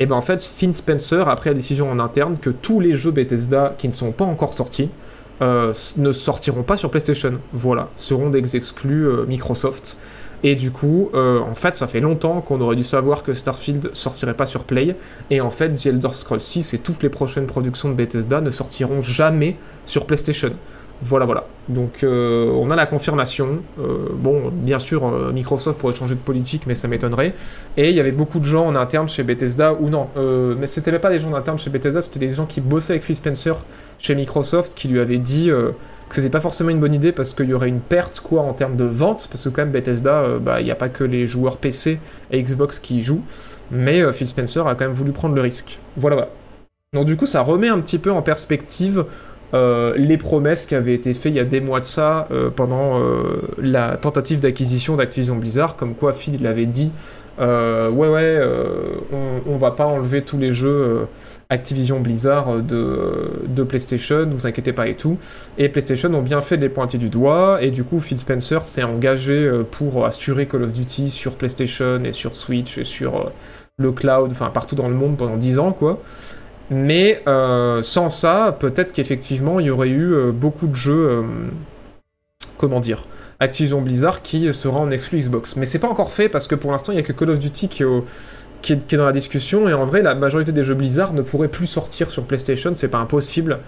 et 0.00 0.04
eh 0.04 0.06
ben 0.06 0.16
en 0.16 0.22
fait, 0.22 0.42
Finn 0.42 0.72
Spencer 0.72 1.28
a 1.28 1.36
pris 1.36 1.50
la 1.50 1.54
décision 1.54 1.90
en 1.90 2.00
interne 2.00 2.38
que 2.38 2.48
tous 2.48 2.80
les 2.80 2.94
jeux 2.94 3.10
Bethesda 3.10 3.74
qui 3.76 3.86
ne 3.86 3.92
sont 3.92 4.12
pas 4.12 4.24
encore 4.24 4.54
sortis 4.54 4.88
ne 5.42 6.12
sortiront 6.12 6.62
pas 6.62 6.78
sur 6.78 6.90
PlayStation. 6.90 7.34
Voilà, 7.52 7.90
seront 7.96 8.30
des 8.30 8.56
exclus 8.56 9.06
Microsoft. 9.26 9.98
Et 10.42 10.56
du 10.56 10.70
coup, 10.70 11.10
euh, 11.14 11.40
en 11.40 11.54
fait, 11.54 11.76
ça 11.76 11.86
fait 11.86 12.00
longtemps 12.00 12.40
qu'on 12.40 12.60
aurait 12.60 12.76
dû 12.76 12.82
savoir 12.82 13.22
que 13.22 13.32
Starfield 13.32 13.90
sortirait 13.92 14.34
pas 14.34 14.46
sur 14.46 14.64
Play. 14.64 14.96
Et 15.28 15.40
en 15.40 15.50
fait, 15.50 15.70
The 15.70 15.86
Elder 15.86 16.12
Scrolls 16.12 16.40
6 16.40 16.72
et 16.74 16.78
toutes 16.78 17.02
les 17.02 17.10
prochaines 17.10 17.46
productions 17.46 17.90
de 17.90 17.94
Bethesda 17.94 18.40
ne 18.40 18.50
sortiront 18.50 19.02
jamais 19.02 19.56
sur 19.84 20.06
PlayStation. 20.06 20.52
Voilà, 21.02 21.24
voilà. 21.24 21.46
Donc 21.68 22.02
euh, 22.02 22.50
on 22.52 22.70
a 22.70 22.76
la 22.76 22.86
confirmation. 22.86 23.62
Euh, 23.78 24.08
bon, 24.12 24.50
bien 24.52 24.78
sûr, 24.78 25.06
euh, 25.06 25.32
Microsoft 25.32 25.78
pourrait 25.78 25.94
changer 25.94 26.14
de 26.14 26.20
politique, 26.20 26.64
mais 26.66 26.74
ça 26.74 26.88
m'étonnerait. 26.88 27.32
Et 27.76 27.90
il 27.90 27.96
y 27.96 28.00
avait 28.00 28.12
beaucoup 28.12 28.38
de 28.38 28.44
gens 28.44 28.66
en 28.66 28.76
interne 28.76 29.08
chez 29.08 29.22
Bethesda, 29.22 29.72
ou 29.74 29.88
non, 29.88 30.08
mais 30.16 30.66
c'était 30.66 30.98
pas 30.98 31.10
des 31.10 31.18
gens 31.18 31.30
en 31.30 31.34
interne 31.34 31.58
chez 31.58 31.70
Bethesda, 31.70 32.00
c'était 32.00 32.18
des 32.18 32.30
gens 32.30 32.46
qui 32.46 32.60
bossaient 32.60 32.94
avec 32.94 33.04
Phil 33.04 33.16
Spencer 33.16 33.54
chez 33.98 34.14
Microsoft, 34.14 34.74
qui 34.74 34.88
lui 34.88 35.00
avaient 35.00 35.18
dit 35.18 35.48
que 35.48 36.16
c'était 36.16 36.30
pas 36.30 36.40
forcément 36.40 36.70
une 36.70 36.80
bonne 36.80 36.94
idée 36.94 37.12
parce 37.12 37.32
qu'il 37.34 37.48
y 37.48 37.54
aurait 37.54 37.68
une 37.68 37.80
perte 37.80 38.20
quoi 38.20 38.42
en 38.42 38.52
termes 38.52 38.76
de 38.76 38.84
vente, 38.84 39.28
parce 39.30 39.44
que 39.44 39.48
quand 39.48 39.62
même 39.62 39.70
Bethesda, 39.70 40.38
bah, 40.40 40.60
il 40.60 40.64
n'y 40.64 40.70
a 40.70 40.76
pas 40.76 40.88
que 40.88 41.04
les 41.04 41.26
joueurs 41.26 41.56
PC 41.56 42.00
et 42.30 42.42
Xbox 42.42 42.80
qui 42.80 42.98
y 42.98 43.00
jouent, 43.00 43.22
mais 43.70 44.12
Phil 44.12 44.26
Spencer 44.26 44.66
a 44.66 44.74
quand 44.74 44.84
même 44.84 44.94
voulu 44.94 45.12
prendre 45.12 45.34
le 45.34 45.40
risque. 45.40 45.78
Voilà, 45.96 46.16
voilà. 46.16 46.30
Donc 46.92 47.04
du 47.04 47.16
coup, 47.16 47.26
ça 47.26 47.42
remet 47.42 47.68
un 47.68 47.80
petit 47.80 47.98
peu 47.98 48.10
en 48.10 48.22
perspective 48.22 49.04
euh, 49.52 49.94
les 49.96 50.16
promesses 50.16 50.66
qui 50.66 50.74
avaient 50.74 50.94
été 50.94 51.12
faites 51.12 51.32
il 51.32 51.36
y 51.36 51.40
a 51.40 51.44
des 51.44 51.60
mois 51.60 51.80
de 51.80 51.84
ça 51.84 52.28
euh, 52.30 52.50
pendant 52.50 53.00
euh, 53.00 53.40
la 53.58 53.96
tentative 53.96 54.40
d'acquisition 54.40 54.96
d'Activision 54.96 55.36
Blizzard, 55.36 55.76
comme 55.76 55.94
quoi 55.94 56.12
Phil 56.12 56.40
l'avait 56.42 56.66
dit, 56.66 56.92
ouais 57.38 58.08
ouais, 58.08 58.38
on, 59.46 59.56
va 59.56 59.70
pas 59.70 59.86
enlever 59.86 60.20
tous 60.20 60.36
les 60.36 60.50
jeux 60.50 61.06
Activision 61.48 61.98
Blizzard 61.98 62.56
de, 62.62 63.62
PlayStation, 63.66 64.28
vous 64.30 64.46
inquiétez 64.46 64.74
pas 64.74 64.88
et 64.88 64.94
tout. 64.94 65.16
Et 65.56 65.70
PlayStation 65.70 66.12
ont 66.12 66.20
bien 66.20 66.42
fait 66.42 66.58
des 66.58 66.68
pointés 66.68 66.98
du 66.98 67.08
doigt, 67.08 67.62
et 67.62 67.70
du 67.70 67.82
coup 67.82 67.98
Phil 67.98 68.18
Spencer 68.18 68.66
s'est 68.66 68.82
engagé 68.82 69.50
pour 69.70 70.04
assurer 70.04 70.46
Call 70.46 70.64
of 70.64 70.74
Duty 70.74 71.08
sur 71.08 71.36
PlayStation 71.36 72.04
et 72.04 72.12
sur 72.12 72.36
Switch 72.36 72.76
et 72.76 72.84
sur 72.84 73.32
le 73.78 73.92
cloud, 73.92 74.30
enfin 74.30 74.50
partout 74.50 74.74
dans 74.74 74.88
le 74.88 74.94
monde 74.94 75.16
pendant 75.16 75.38
10 75.38 75.58
ans 75.58 75.72
quoi. 75.72 76.02
Mais 76.70 77.20
euh, 77.26 77.82
sans 77.82 78.08
ça, 78.10 78.56
peut-être 78.58 78.92
qu'effectivement, 78.92 79.58
il 79.58 79.66
y 79.66 79.70
aurait 79.70 79.88
eu 79.88 80.12
euh, 80.12 80.30
beaucoup 80.30 80.68
de 80.68 80.76
jeux, 80.76 81.10
euh, 81.10 81.22
comment 82.58 82.78
dire, 82.78 83.06
Activision 83.40 83.82
Blizzard 83.82 84.22
qui 84.22 84.54
sera 84.54 84.78
en 84.78 84.90
exclu 84.90 85.18
Xbox. 85.18 85.56
Mais 85.56 85.66
c'est 85.66 85.80
pas 85.80 85.88
encore 85.88 86.12
fait 86.12 86.28
parce 86.28 86.46
que 86.46 86.54
pour 86.54 86.70
l'instant, 86.70 86.92
il 86.92 86.96
n'y 86.96 87.00
a 87.00 87.04
que 87.04 87.12
Call 87.12 87.30
of 87.30 87.40
Duty 87.40 87.68
qui 87.68 87.82
est, 87.82 88.96
dans 88.96 89.04
la 89.04 89.12
discussion. 89.12 89.68
Et 89.68 89.74
en 89.74 89.84
vrai, 89.84 90.02
la 90.02 90.14
majorité 90.14 90.52
des 90.52 90.62
jeux 90.62 90.74
Blizzard 90.74 91.12
ne 91.12 91.22
pourraient 91.22 91.48
plus 91.48 91.66
sortir 91.66 92.08
sur 92.08 92.24
PlayStation, 92.24 92.72
c'est 92.74 92.88
pas 92.88 92.98
impossible. 92.98 93.58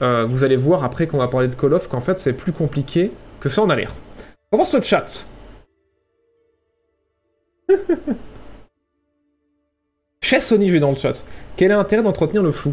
vous 0.00 0.44
allez 0.44 0.56
voir 0.56 0.84
après 0.84 1.06
qu'on 1.08 1.18
va 1.18 1.28
parler 1.28 1.48
de 1.48 1.54
Call 1.54 1.74
of 1.74 1.88
qu'en 1.88 2.00
fait, 2.00 2.18
c'est 2.18 2.34
plus 2.34 2.52
compliqué 2.52 3.10
que 3.40 3.48
ça 3.48 3.62
en 3.62 3.70
a 3.70 3.74
l'air. 3.74 3.92
On 4.52 4.58
le 4.58 4.82
chat 4.82 5.26
Chez 10.24 10.40
Sony, 10.40 10.68
je 10.68 10.72
vais 10.72 10.80
dans 10.80 10.90
le 10.90 10.96
chat. 10.96 11.22
Quel 11.54 11.70
est 11.70 11.74
l'intérêt 11.74 12.02
d'entretenir 12.02 12.42
le 12.42 12.50
flou? 12.50 12.72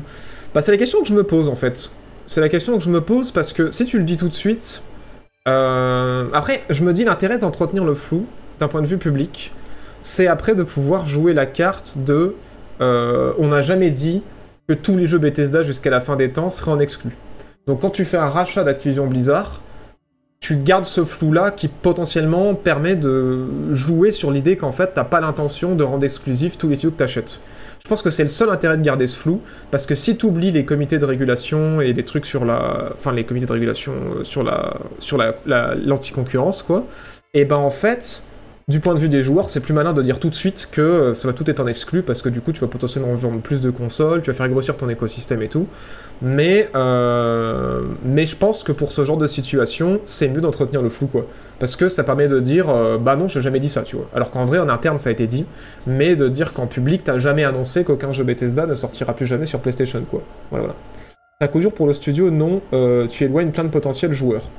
Bah, 0.53 0.62
c'est 0.62 0.72
la 0.72 0.77
question 0.77 1.01
que 1.01 1.08
je 1.10 1.13
me 1.13 1.25
pose 1.25 1.50
en 1.50 1.55
fait. 1.55 1.91
C'est 2.25 2.39
la 2.39 2.48
question 2.48 2.77
que 2.77 2.81
je 2.81 2.89
me 2.89 3.01
pose 3.01 3.34
parce 3.34 3.51
que 3.51 3.72
si 3.72 3.84
tu 3.84 3.98
le 3.98 4.05
dis 4.05 4.15
tout 4.15 4.29
de 4.29 4.34
suite. 4.34 4.81
Euh, 5.50 6.29
après, 6.31 6.63
je 6.70 6.81
me 6.86 6.93
dis 6.93 7.03
l'intérêt 7.03 7.39
d'entretenir 7.39 7.84
le 7.84 7.93
flou, 7.93 8.25
d'un 8.60 8.70
point 8.70 8.81
de 8.81 8.88
vue 8.88 8.98
public, 8.98 9.51
c'est 10.00 10.27
après 10.27 10.55
de 10.55 10.63
pouvoir 10.63 11.05
jouer 11.05 11.34
la 11.34 11.46
carte 11.46 11.98
de. 11.98 12.36
Euh, 12.79 13.34
on 13.38 13.50
n'a 13.50 13.60
jamais 13.60 13.91
dit 13.91 14.24
que 14.70 14.74
tous 14.74 14.96
les 14.96 15.05
jeux 15.05 15.20
Bethesda 15.20 15.62
jusqu'à 15.62 15.89
la 15.89 16.00
fin 16.00 16.15
des 16.15 16.31
temps 16.31 16.50
seraient 16.50 16.72
en 16.72 16.79
exclu. 16.79 17.17
Donc 17.67 17.81
quand 17.81 17.89
tu 17.89 18.05
fais 18.05 18.15
un 18.15 18.29
rachat 18.29 18.63
d'Activision 18.63 19.08
Blizzard, 19.08 19.60
tu 20.41 20.57
gardes 20.57 20.86
ce 20.86 21.05
flou-là 21.05 21.51
qui 21.51 21.67
potentiellement 21.67 22.55
permet 22.55 22.95
de 22.95 23.74
jouer 23.74 24.12
sur 24.12 24.31
l'idée 24.31 24.57
qu'en 24.57 24.71
fait, 24.71 24.91
t'as 24.95 25.03
pas 25.03 25.21
l'intention 25.21 25.75
de 25.75 25.83
rendre 25.83 26.03
exclusif 26.03 26.57
tous 26.57 26.67
les 26.67 26.75
studios 26.75 26.91
que 26.91 26.98
t'achètes. 26.98 27.41
Je 27.83 27.88
pense 27.88 28.01
que 28.01 28.10
c'est 28.10 28.24
le 28.24 28.29
seul 28.29 28.50
intérêt 28.50 28.75
de 28.77 28.81
garder 28.81 29.05
ce 29.05 29.15
flou, 29.15 29.41
parce 29.69 29.86
que 29.86 29.93
si 29.93 30.17
tu 30.17 30.25
oublies 30.25 30.51
les 30.51 30.65
comités 30.65 30.98
de 30.98 31.05
régulation 31.05 31.79
et 31.79 31.93
les 31.93 32.03
trucs 32.03 32.25
sur 32.25 32.43
la... 32.43 32.89
Enfin, 32.93 33.12
les 33.12 33.24
comités 33.24 33.45
de 33.45 33.53
régulation 33.53 33.93
euh, 33.93 34.24
sur 34.24 34.43
la... 34.43 34.77
sur 34.98 35.17
la... 35.17 35.36
l'anticoncurrence, 35.75 36.63
quoi, 36.63 36.88
et 37.36 37.45
ben 37.45 37.57
en 37.57 37.69
fait, 37.69 38.24
du 38.72 38.80
point 38.80 38.94
de 38.94 39.00
vue 39.00 39.10
des 39.10 39.22
joueurs, 39.22 39.50
c'est 39.50 39.60
plus 39.60 39.74
malin 39.74 39.92
de 39.92 40.01
dire 40.01 40.18
tout 40.18 40.30
de 40.30 40.36
suite 40.36 40.70
que 40.72 40.82
euh, 40.82 41.13
ça 41.13 41.28
va 41.28 41.34
tout 41.34 41.50
être 41.51 41.60
en 41.60 41.68
exclu 41.68 42.04
parce 42.04 42.22
que 42.22 42.30
du 42.30 42.40
coup 42.40 42.54
tu 42.54 42.62
vas 42.62 42.68
potentiellement 42.68 43.13
vendre 43.13 43.42
plus 43.42 43.60
de 43.60 43.70
consoles, 43.70 44.22
tu 44.22 44.32
vas 44.32 44.36
faire 44.36 44.48
grossir 44.48 44.78
ton 44.78 44.88
écosystème 44.90 45.42
et 45.42 45.50
tout. 45.50 45.68
Mais, 46.22 46.70
euh, 46.74 47.84
je 48.06 48.36
pense 48.36 48.63
que 48.63 48.72
pour 48.72 48.94
ce 48.94 49.04
genre 49.04 49.18
de 49.18 49.28
situation, 49.28 50.00
c'est 50.05 50.29
mieux 50.29 50.40
d'entretenir 50.42 50.81
le 50.81 50.90
flou 50.90 51.07
quoi. 51.07 51.27
Parce 51.60 51.75
que 51.75 51.90
ça 51.90 52.03
permet 52.03 52.29
de 52.29 52.40
dire 52.40 52.70
euh, 52.70 52.98
bah 52.98 53.18
non, 53.18 53.27
j'ai 53.27 53.42
jamais 53.42 53.60
dit 53.60 53.70
ça, 53.70 53.84
tu 53.84 53.98
vois. 53.98 54.07
Alors 54.16 54.31
qu'en 54.31 54.46
vrai, 54.46 54.57
en 54.57 54.70
interne, 54.70 54.98
ça 54.98 55.10
a 55.10 55.12
été 55.12 55.27
dit, 55.27 55.46
mais 55.86 56.16
de 56.16 56.29
dire 56.29 56.53
qu'en 56.53 56.66
public, 56.66 57.03
t'as 57.03 57.18
jamais 57.18 57.44
annoncé 57.44 57.84
qu'aucun 57.84 58.14
jeu 58.14 58.24
Bethesda 58.24 58.66
ne 58.66 58.74
sortira 58.74 59.14
plus 59.14 59.25
jamais 59.25 59.46
sur 59.46 59.60
PlayStation 59.60 60.01
quoi. 60.10 60.24
Voilà, 60.50 60.68
voilà. 60.68 60.75
Un 61.42 61.48
coup 61.48 61.60
dur 61.60 61.74
pour 61.74 61.88
le 61.88 61.94
studio, 61.94 62.31
non, 62.31 62.62
tu 63.10 63.24
éloignes 63.25 63.51
plein 63.51 63.66
de 63.66 63.70
potentiels 63.70 64.14
joueurs. 64.14 64.50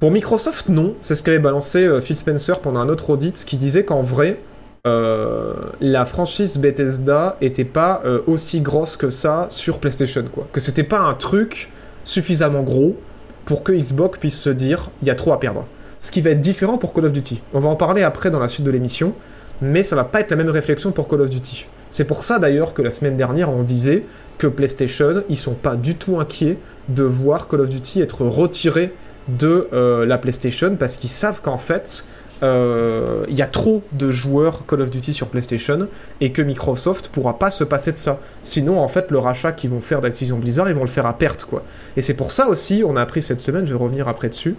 Pour 0.00 0.10
Microsoft, 0.10 0.70
non. 0.70 0.96
C'est 1.02 1.14
ce 1.14 1.22
qu'avait 1.22 1.38
balancé 1.38 1.84
euh, 1.84 2.00
Phil 2.00 2.16
Spencer 2.16 2.60
pendant 2.60 2.80
un 2.80 2.88
autre 2.88 3.10
audit 3.10 3.44
qui 3.44 3.58
disait 3.58 3.84
qu'en 3.84 4.00
vrai, 4.00 4.40
euh, 4.86 5.52
la 5.82 6.06
franchise 6.06 6.56
Bethesda 6.56 7.36
était 7.42 7.66
pas 7.66 8.00
euh, 8.06 8.20
aussi 8.26 8.62
grosse 8.62 8.96
que 8.96 9.10
ça 9.10 9.44
sur 9.50 9.78
PlayStation, 9.78 10.24
quoi. 10.32 10.48
Que 10.52 10.60
c'était 10.60 10.84
pas 10.84 11.00
un 11.00 11.12
truc 11.12 11.68
suffisamment 12.02 12.62
gros 12.62 12.96
pour 13.44 13.62
que 13.62 13.72
Xbox 13.72 14.18
puisse 14.18 14.40
se 14.40 14.48
dire 14.48 14.90
il 15.02 15.08
y 15.08 15.10
a 15.10 15.14
trop 15.14 15.34
à 15.34 15.38
perdre. 15.38 15.66
Ce 15.98 16.10
qui 16.10 16.22
va 16.22 16.30
être 16.30 16.40
différent 16.40 16.78
pour 16.78 16.94
Call 16.94 17.04
of 17.04 17.12
Duty. 17.12 17.42
On 17.52 17.60
va 17.60 17.68
en 17.68 17.76
parler 17.76 18.02
après 18.02 18.30
dans 18.30 18.38
la 18.38 18.48
suite 18.48 18.64
de 18.64 18.70
l'émission, 18.70 19.12
mais 19.60 19.82
ça 19.82 19.96
va 19.96 20.04
pas 20.04 20.20
être 20.20 20.30
la 20.30 20.36
même 20.36 20.48
réflexion 20.48 20.92
pour 20.92 21.08
Call 21.08 21.20
of 21.20 21.28
Duty. 21.28 21.66
C'est 21.90 22.06
pour 22.06 22.22
ça 22.22 22.38
d'ailleurs 22.38 22.72
que 22.72 22.80
la 22.80 22.90
semaine 22.90 23.18
dernière 23.18 23.50
on 23.50 23.64
disait 23.64 24.04
que 24.38 24.46
PlayStation, 24.46 25.24
ils 25.28 25.36
sont 25.36 25.52
pas 25.52 25.76
du 25.76 25.96
tout 25.96 26.18
inquiets 26.18 26.56
de 26.88 27.02
voir 27.02 27.48
Call 27.48 27.60
of 27.60 27.68
Duty 27.68 28.00
être 28.00 28.24
retiré 28.24 28.94
de 29.38 29.68
euh, 29.72 30.06
la 30.06 30.18
PlayStation 30.18 30.76
parce 30.76 30.96
qu'ils 30.96 31.10
savent 31.10 31.40
qu'en 31.42 31.58
fait, 31.58 32.04
euh, 32.42 33.24
il 33.28 33.36
y 33.36 33.42
a 33.42 33.46
trop 33.46 33.82
de 33.92 34.10
joueurs 34.10 34.64
Call 34.66 34.80
of 34.80 34.90
Duty 34.90 35.12
sur 35.12 35.28
PlayStation 35.28 35.88
et 36.20 36.32
que 36.32 36.42
Microsoft 36.42 37.08
pourra 37.08 37.38
pas 37.38 37.50
se 37.50 37.64
passer 37.64 37.92
de 37.92 37.96
ça. 37.96 38.20
Sinon, 38.40 38.80
en 38.80 38.88
fait, 38.88 39.10
le 39.10 39.18
rachat 39.18 39.52
qu'ils 39.52 39.70
vont 39.70 39.80
faire 39.80 40.00
d'Activision 40.00 40.38
Blizzard, 40.38 40.68
ils 40.68 40.74
vont 40.74 40.80
le 40.80 40.86
faire 40.86 41.06
à 41.06 41.16
perte, 41.16 41.44
quoi. 41.44 41.62
Et 41.96 42.00
c'est 42.00 42.14
pour 42.14 42.30
ça 42.30 42.48
aussi, 42.48 42.82
on 42.86 42.96
a 42.96 43.02
appris 43.02 43.22
cette 43.22 43.40
semaine, 43.40 43.66
je 43.66 43.74
vais 43.74 43.78
revenir 43.78 44.08
après 44.08 44.28
dessus, 44.28 44.56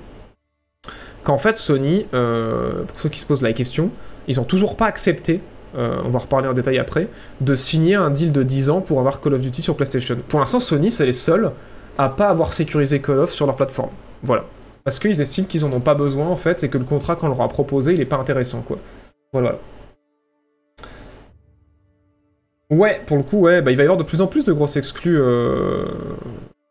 qu'en 1.24 1.38
fait, 1.38 1.58
Sony, 1.58 2.06
euh, 2.14 2.84
pour 2.84 3.00
ceux 3.00 3.10
qui 3.10 3.20
se 3.20 3.26
posent 3.26 3.42
la 3.42 3.54
question, 3.54 3.90
ils 4.28 4.40
ont 4.40 4.46
toujours 4.46 4.76
pas 4.76 4.86
accepté 4.86 5.42
on 5.74 6.10
va 6.10 6.20
reparler 6.20 6.50
en 6.50 6.54
détail 6.54 6.80
après, 6.80 7.08
de 7.40 7.56
signer 7.56 7.96
un 7.96 8.10
deal 8.10 8.34
de 8.34 8.44
10 8.44 8.72
ans 8.72 8.82
pour 8.82 9.00
avoir 9.00 9.22
Call 9.22 9.36
of 9.36 9.42
Duty 9.42 9.62
sur 9.62 9.78
PlayStation. 9.78 10.18
Pour 10.28 10.42
l'instant, 10.42 10.60
Sony, 10.60 10.92
c'est 10.92 11.06
les 11.06 11.14
seuls 11.14 11.54
à 11.98 12.10
pas 12.10 12.28
avoir 12.28 12.52
sécurisé 12.52 13.00
Call 13.00 13.20
of 13.20 13.32
sur 13.32 13.46
leur 13.46 13.56
plateforme. 13.56 13.92
Voilà. 14.24 14.44
Parce 14.84 15.00
qu'ils 15.00 15.22
estiment 15.22 15.48
qu'ils 15.48 15.66
en 15.66 15.72
ont 15.72 15.80
pas 15.80 15.96
besoin, 15.96 16.28
en 16.28 16.36
fait, 16.36 16.64
et 16.64 16.70
que 16.70 16.78
le 16.78 16.86
contrat 16.86 17.16
qu'on 17.16 17.28
leur 17.28 17.42
a 17.42 17.48
proposé, 17.48 17.94
il 17.94 18.02
est 18.02 18.06
pas 18.06 18.18
intéressant, 18.18 18.62
quoi. 18.62 18.78
Voilà. 19.34 19.60
Ouais, 22.70 23.02
pour 23.06 23.18
le 23.18 23.24
coup, 23.24 23.40
ouais, 23.40 23.62
bah, 23.62 23.72
il 23.72 23.78
va 23.78 23.84
y 23.84 23.86
avoir 23.86 23.98
de 23.98 24.04
plus 24.04 24.22
en 24.22 24.28
plus 24.28 24.46
de 24.46 24.54
grosses 24.54 24.78
exclus 24.78 25.20
euh, 25.20 25.86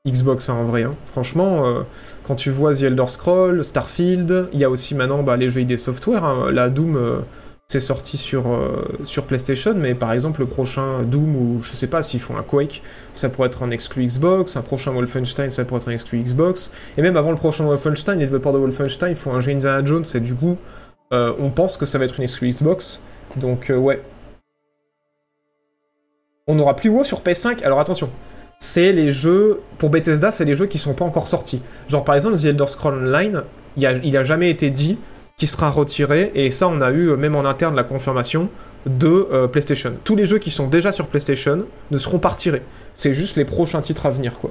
Xbox, 0.09 0.49
hein, 0.49 0.55
en 0.55 0.65
vrai. 0.65 0.83
Hein. 0.83 0.95
Franchement, 1.07 1.67
euh, 1.67 1.83
quand 2.25 2.35
tu 2.35 2.51
vois 2.51 2.75
The 2.75 2.85
Elder 2.85 3.07
Scroll, 3.07 3.63
Starfield, 3.63 4.49
il 4.53 4.59
y 4.59 4.65
a 4.65 4.71
aussi 4.71 4.95
maintenant 4.95 5.23
bah, 5.23 5.37
les 5.37 5.51
jeux 5.51 5.61
ID 5.61 5.79
Software, 5.79 6.25
hein. 6.25 6.51
la 6.51 6.71
Doom... 6.71 6.97
Euh, 6.97 7.21
c'est 7.71 7.79
sorti 7.79 8.17
sur, 8.17 8.53
euh, 8.53 8.83
sur 9.05 9.27
PlayStation, 9.27 9.75
mais 9.77 9.95
par 9.95 10.13
exemple 10.13 10.41
le 10.41 10.49
prochain 10.49 11.05
Doom 11.05 11.37
ou 11.37 11.63
je 11.63 11.71
sais 11.71 11.87
pas 11.87 12.03
s'ils 12.03 12.19
font 12.19 12.37
un 12.37 12.43
Quake, 12.43 12.83
ça 13.13 13.29
pourrait 13.29 13.47
être 13.47 13.63
un 13.63 13.71
exclu 13.71 14.05
Xbox, 14.05 14.57
un 14.57 14.63
prochain 14.63 14.91
Wolfenstein 14.91 15.51
ça 15.51 15.65
pourrait 15.65 15.81
être 15.81 15.89
un 15.89 15.93
exclu 15.93 16.19
Xbox, 16.19 16.73
et 16.99 17.03
même 17.03 17.17
avant 17.17 17.31
le 17.31 17.37
prochain 17.37 17.65
Wolfenstein, 17.65 18.15
les 18.19 18.27
développeurs 18.27 18.53
de 18.55 18.59
Wolfenstein 18.59 19.15
font 19.15 19.35
un 19.35 19.39
jeu 19.39 19.53
Indiana 19.53 19.85
Jones 19.85 20.05
et 20.13 20.19
du 20.19 20.35
coup 20.35 20.57
euh, 21.13 21.33
on 21.39 21.51
pense 21.51 21.77
que 21.77 21.87
ça 21.87 21.97
va 21.97 22.07
être 22.07 22.17
une 22.17 22.25
exclu 22.25 22.49
Xbox, 22.49 23.01
donc 23.37 23.71
euh, 23.71 23.77
ouais. 23.77 24.03
On 26.49 26.57
n'aura 26.57 26.75
plus 26.75 26.91
WoW 26.91 27.05
sur 27.05 27.21
PS5, 27.21 27.63
alors 27.63 27.79
attention, 27.79 28.11
c'est 28.59 28.91
les 28.91 29.13
jeux, 29.13 29.61
pour 29.79 29.91
Bethesda 29.91 30.33
c'est 30.33 30.45
les 30.45 30.57
jeux 30.57 30.67
qui 30.67 30.79
sont 30.79 30.95
pas 30.95 31.05
encore 31.05 31.29
sortis. 31.29 31.63
Genre 31.87 32.03
par 32.03 32.17
exemple 32.17 32.37
The 32.37 32.47
Elder 32.47 32.67
Scrolls 32.67 33.07
Online, 33.07 33.45
il 33.77 33.87
a, 33.87 33.93
il 33.93 34.17
a 34.17 34.25
jamais 34.25 34.51
été 34.51 34.71
dit 34.71 34.99
qui 35.41 35.47
sera 35.47 35.71
retiré, 35.71 36.31
et 36.35 36.51
ça 36.51 36.69
on 36.69 36.83
a 36.83 36.91
eu 36.91 37.09
euh, 37.09 37.17
même 37.17 37.35
en 37.35 37.47
interne 37.47 37.75
la 37.75 37.83
confirmation 37.83 38.51
de 38.85 39.27
euh, 39.33 39.49
PlayStation. 39.49 39.95
Tous 40.05 40.15
les 40.15 40.27
jeux 40.27 40.39
qui 40.39 40.51
sont 40.51 40.69
déjà 40.69 40.93
sur 40.93 41.09
PlayStation 41.09 41.65
ne 41.91 41.99
seront 41.99 42.19
pas 42.19 42.29
retirés. 42.29 42.61
C'est 42.93 43.15
juste 43.15 43.37
les 43.37 43.47
prochains 43.47 43.81
titres 43.81 44.05
à 44.05 44.11
venir 44.11 44.39
quoi. 44.39 44.51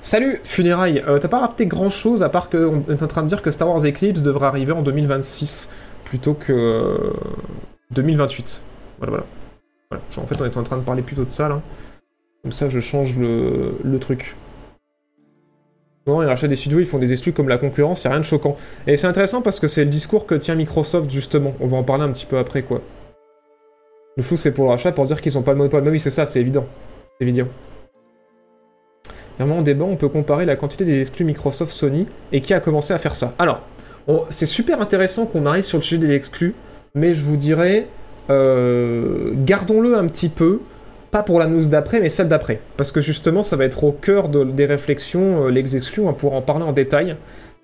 Salut 0.00 0.40
Funérailles, 0.44 1.02
euh, 1.08 1.18
t'as 1.18 1.26
pas 1.26 1.40
rappelé 1.40 1.66
grand 1.66 1.90
chose 1.90 2.22
à 2.22 2.28
part 2.28 2.48
qu'on 2.48 2.82
est 2.82 3.02
en 3.02 3.08
train 3.08 3.24
de 3.24 3.26
dire 3.26 3.42
que 3.42 3.50
Star 3.50 3.68
Wars 3.68 3.84
Eclipse 3.84 4.22
devrait 4.22 4.46
arriver 4.46 4.70
en 4.70 4.82
2026 4.82 5.68
plutôt 6.04 6.34
que 6.34 7.12
2028. 7.90 8.62
Voilà, 8.98 9.24
voilà. 9.90 10.04
En 10.16 10.26
fait, 10.26 10.40
on 10.40 10.44
est 10.44 10.56
en 10.56 10.62
train 10.62 10.76
de 10.76 10.84
parler 10.84 11.02
plutôt 11.02 11.24
de 11.24 11.30
ça 11.30 11.48
là. 11.48 11.60
Comme 12.42 12.52
ça, 12.52 12.68
je 12.68 12.78
change 12.78 13.18
le, 13.18 13.78
le 13.82 13.98
truc. 13.98 14.36
Non, 16.06 16.22
ils 16.22 16.26
rachètent 16.26 16.50
des 16.50 16.56
studios, 16.56 16.78
ils 16.78 16.86
font 16.86 16.98
des 16.98 17.12
exclus 17.12 17.32
comme 17.32 17.48
la 17.48 17.58
concurrence, 17.58 18.04
y 18.04 18.06
a 18.06 18.10
rien 18.10 18.20
de 18.20 18.24
choquant. 18.24 18.56
Et 18.86 18.96
c'est 18.96 19.08
intéressant 19.08 19.42
parce 19.42 19.58
que 19.58 19.66
c'est 19.66 19.84
le 19.84 19.90
discours 19.90 20.26
que 20.26 20.36
tient 20.36 20.54
Microsoft 20.54 21.10
justement. 21.10 21.54
On 21.60 21.66
va 21.66 21.76
en 21.76 21.82
parler 21.82 22.04
un 22.04 22.12
petit 22.12 22.26
peu 22.26 22.38
après 22.38 22.62
quoi. 22.62 22.80
Le 24.16 24.22
flou 24.22 24.36
c'est 24.36 24.52
pour 24.52 24.66
le 24.66 24.70
rachat 24.70 24.92
pour 24.92 25.04
dire 25.04 25.20
qu'ils 25.20 25.36
ont 25.36 25.42
pas 25.42 25.52
le 25.52 25.58
monopole. 25.58 25.82
Mais 25.82 25.90
oui, 25.90 26.00
c'est 26.00 26.10
ça, 26.10 26.24
c'est 26.26 26.40
évident. 26.40 26.66
C'est 27.18 27.26
évident. 27.26 27.48
Il 29.38 29.42
un 29.42 29.46
moment 29.46 29.62
débat, 29.62 29.84
on 29.84 29.96
peut 29.96 30.08
comparer 30.08 30.46
la 30.46 30.56
quantité 30.56 30.84
des 30.84 31.00
exclus 31.00 31.24
Microsoft 31.24 31.70
Sony 31.70 32.06
et 32.32 32.40
qui 32.40 32.54
a 32.54 32.60
commencé 32.60 32.94
à 32.94 32.98
faire 32.98 33.14
ça. 33.14 33.34
Alors, 33.38 33.62
c'est 34.30 34.46
super 34.46 34.80
intéressant 34.80 35.26
qu'on 35.26 35.44
arrive 35.44 35.64
sur 35.64 35.78
le 35.78 35.82
sujet 35.82 35.98
des 35.98 36.14
exclus, 36.14 36.54
mais 36.94 37.12
je 37.12 37.22
vous 37.22 37.36
dirais, 37.36 37.86
euh, 38.30 39.32
gardons-le 39.34 39.96
un 39.96 40.06
petit 40.06 40.30
peu, 40.30 40.60
pas 41.16 41.22
pour 41.22 41.38
la 41.38 41.46
news 41.46 41.66
d'après, 41.66 41.98
mais 41.98 42.10
celle 42.10 42.28
d'après. 42.28 42.60
Parce 42.76 42.92
que 42.92 43.00
justement, 43.00 43.42
ça 43.42 43.56
va 43.56 43.64
être 43.64 43.84
au 43.84 43.92
cœur 43.92 44.28
des 44.28 44.66
réflexions, 44.66 45.46
euh, 45.46 45.50
les 45.50 45.74
exclus, 45.74 46.02
on 46.02 46.12
pourra 46.12 46.36
en 46.36 46.42
parler 46.42 46.64
en 46.64 46.74
détail. 46.74 47.16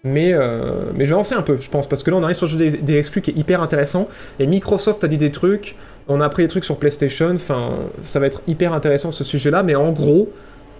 Mais, 0.04 0.32
euh, 0.32 0.86
mais 0.94 1.04
je 1.04 1.10
vais 1.10 1.16
avancer 1.16 1.34
un 1.34 1.42
peu, 1.42 1.58
je 1.60 1.68
pense, 1.68 1.86
parce 1.86 2.02
que 2.02 2.10
là 2.10 2.16
on 2.16 2.22
arrive 2.22 2.34
sur 2.34 2.46
le 2.46 2.52
jeu 2.52 2.70
des, 2.70 2.96
exclus 2.96 3.20
qui 3.20 3.30
est 3.30 3.36
hyper 3.36 3.60
intéressant. 3.62 4.08
Et 4.38 4.46
Microsoft 4.46 5.04
a 5.04 5.08
dit 5.08 5.18
des 5.18 5.30
trucs, 5.30 5.76
on 6.08 6.22
a 6.22 6.24
appris 6.24 6.44
des 6.44 6.48
trucs 6.48 6.64
sur 6.64 6.78
PlayStation, 6.78 7.34
enfin, 7.34 7.72
ça 8.02 8.20
va 8.20 8.26
être 8.26 8.40
hyper 8.46 8.72
intéressant 8.72 9.10
ce 9.10 9.22
sujet-là. 9.22 9.62
Mais 9.62 9.74
en 9.74 9.92
gros, 9.92 10.30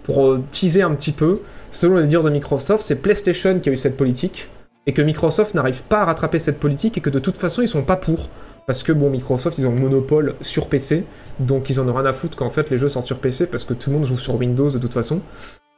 pour 0.03 0.39
teaser 0.51 0.81
un 0.81 0.95
petit 0.95 1.13
peu, 1.13 1.41
selon 1.71 1.99
les 1.99 2.07
dires 2.07 2.23
de 2.23 2.31
Microsoft, 2.31 2.83
c'est 2.83 2.97
PlayStation 2.97 3.59
qui 3.59 3.69
a 3.69 3.73
eu 3.73 3.77
cette 3.77 3.99
politique 3.99 4.49
et 4.87 4.93
que 4.93 5.03
Microsoft 5.03 5.55
n'arrive 5.55 5.83
pas 5.85 6.01
à 6.01 6.05
rattraper 6.05 6.39
cette 6.39 6.59
politique 6.59 6.99
et 6.99 7.01
que 7.01 7.11
de 7.11 7.19
toute 7.19 7.37
façon 7.37 7.63
ils 7.63 7.69
sont 7.69 7.83
pas 7.83 7.97
pour. 7.97 8.29
Parce 8.67 8.85
que 8.85 8.93
bon, 8.93 9.11
Microsoft 9.11 9.59
ils 9.59 9.67
ont 9.67 9.73
le 9.73 9.81
monopole 9.81 10.35
sur 10.41 10.69
PC, 10.69 11.05
donc 11.41 11.69
ils 11.69 11.81
en 11.81 11.89
ont 11.89 11.95
rien 11.95 12.07
à 12.07 12.13
foutre 12.13 12.37
qu'en 12.37 12.51
fait 12.51 12.71
les 12.71 12.77
jeux 12.77 12.89
sortent 12.89 13.07
sur 13.07 13.19
PC 13.19 13.47
parce 13.47 13.65
que 13.65 13.75
tout 13.75 13.91
le 13.91 13.97
monde 13.97 14.05
joue 14.05 14.17
sur 14.17 14.37
Windows 14.37 14.71
de 14.71 14.79
toute 14.79 14.93
façon. 14.93 15.21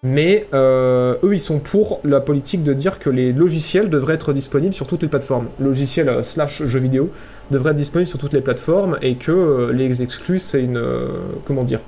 Mais 0.02 0.46
euh, 0.52 1.16
eux 1.22 1.32
ils 1.32 1.40
sont 1.40 1.60
pour 1.60 2.00
la 2.04 2.20
politique 2.20 2.62
de 2.62 2.74
dire 2.74 2.98
que 2.98 3.08
les 3.08 3.32
logiciels 3.32 3.88
devraient 3.88 4.14
être 4.14 4.34
disponibles 4.34 4.74
sur 4.74 4.86
toutes 4.86 5.00
les 5.00 5.08
plateformes. 5.08 5.48
Logiciels 5.58 6.10
euh, 6.10 6.22
slash 6.22 6.62
jeux 6.62 6.78
vidéo 6.78 7.10
devraient 7.50 7.70
être 7.70 7.76
disponibles 7.76 8.08
sur 8.08 8.18
toutes 8.18 8.34
les 8.34 8.42
plateformes 8.42 8.98
et 9.00 9.16
que 9.16 9.32
euh, 9.32 9.72
les 9.72 10.02
exclus 10.02 10.40
c'est 10.40 10.60
une. 10.60 10.82
comment 11.46 11.64
dire 11.64 11.80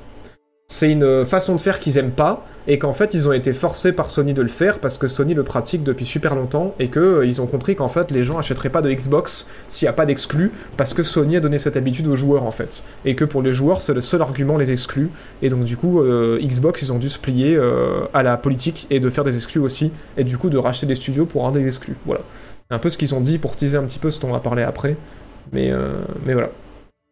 c'est 0.69 0.91
une 0.91 1.25
façon 1.25 1.55
de 1.55 1.61
faire 1.61 1.79
qu'ils 1.79 1.97
aiment 1.97 2.11
pas 2.11 2.45
et 2.67 2.81
qu'en 2.81 2.93
fait 2.93 3.15
ils 3.15 3.29
ont 3.29 3.33
été 3.33 3.53
forcés 3.53 3.93
par 3.93 4.11
Sony 4.11 4.35
de 4.35 4.43
le 4.43 4.49
faire 4.49 4.81
parce 4.81 4.99
que 4.99 5.07
Sony 5.07 5.33
le 5.33 5.45
pratique 5.45 5.85
depuis 5.85 6.05
super 6.05 6.35
longtemps 6.35 6.75
et 6.81 6.89
que 6.89 6.99
euh, 6.99 7.27
ils 7.27 7.41
ont 7.41 7.47
compris 7.47 7.77
qu'en 7.77 7.87
fait 7.87 8.11
les 8.11 8.25
gens 8.25 8.37
achèteraient 8.37 8.71
pas 8.71 8.83
de 8.83 8.93
Xbox 8.93 9.47
s'il 9.69 9.87
n'y 9.87 9.91
a 9.91 9.93
pas 9.93 10.07
d'exclus 10.07 10.51
parce 10.77 10.93
que 10.93 11.05
Sony 11.05 11.37
a 11.37 11.41
donné 11.41 11.59
cette 11.59 11.77
habitude 11.77 12.09
aux 12.09 12.17
joueurs 12.17 12.43
en 12.43 12.51
fait. 12.51 12.85
Et 13.05 13.15
que 13.15 13.25
pour 13.25 13.43
les 13.43 13.53
joueurs 13.53 13.81
c'est 13.81 13.95
le 13.95 14.01
seul 14.01 14.23
argument 14.23 14.57
les 14.57 14.73
exclus. 14.73 15.09
Et 15.41 15.51
donc 15.51 15.63
du 15.63 15.77
coup 15.77 16.01
euh, 16.01 16.41
Xbox 16.43 16.83
ils 16.83 16.93
ont 16.93 16.99
dû 16.99 17.09
se 17.09 17.21
plier 17.21 17.55
euh, 17.55 18.01
à 18.13 18.25
la 18.25 18.37
politique 18.37 18.89
et 18.91 18.99
de 18.99 19.09
faire 19.09 19.23
des 19.23 19.37
exclus 19.37 19.61
aussi 19.61 19.93
et 20.17 20.25
du 20.25 20.37
coup 20.37 20.51
de 20.51 20.59
racheter 20.59 20.87
des 20.87 20.97
studios 20.97 21.27
pour 21.27 21.43
rendre 21.43 21.59
des 21.59 21.67
exclus. 21.67 21.95
Voilà. 22.07 22.23
C'est 22.69 22.75
un 22.75 22.81
peu 22.81 22.89
ce 22.89 22.99
qu'ils 22.99 23.15
ont 23.15 23.21
dit 23.21 23.39
pour 23.39 23.55
teaser 23.55 23.79
un 23.79 23.85
petit 23.85 24.01
peu 24.01 24.11
ce 24.11 24.19
dont 24.19 24.31
on 24.31 24.33
va 24.33 24.41
parler 24.41 24.65
après. 24.65 24.97
Mais 25.53 25.71
mais 26.25 26.33
voilà 26.33 26.51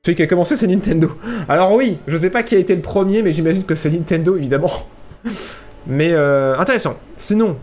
celui 0.05 0.17
qui 0.17 0.23
a 0.23 0.27
commencé, 0.27 0.55
c'est 0.55 0.67
Nintendo. 0.67 1.11
Alors 1.49 1.73
oui, 1.73 1.97
je 2.07 2.19
sais 2.19 2.29
pas 2.29 2.43
qui 2.43 2.55
a 2.55 2.59
été 2.59 2.75
le 2.75 2.83
premier, 2.83 3.23
mais 3.23 3.33
j'imagine 3.33 3.65
que 3.65 3.75
c'est 3.75 3.89
Nintendo, 3.89 4.37
évidemment. 4.37 4.71
mais 5.87 6.11
euh, 6.13 6.55
intéressant. 6.59 6.97
Sinon, 7.17 7.57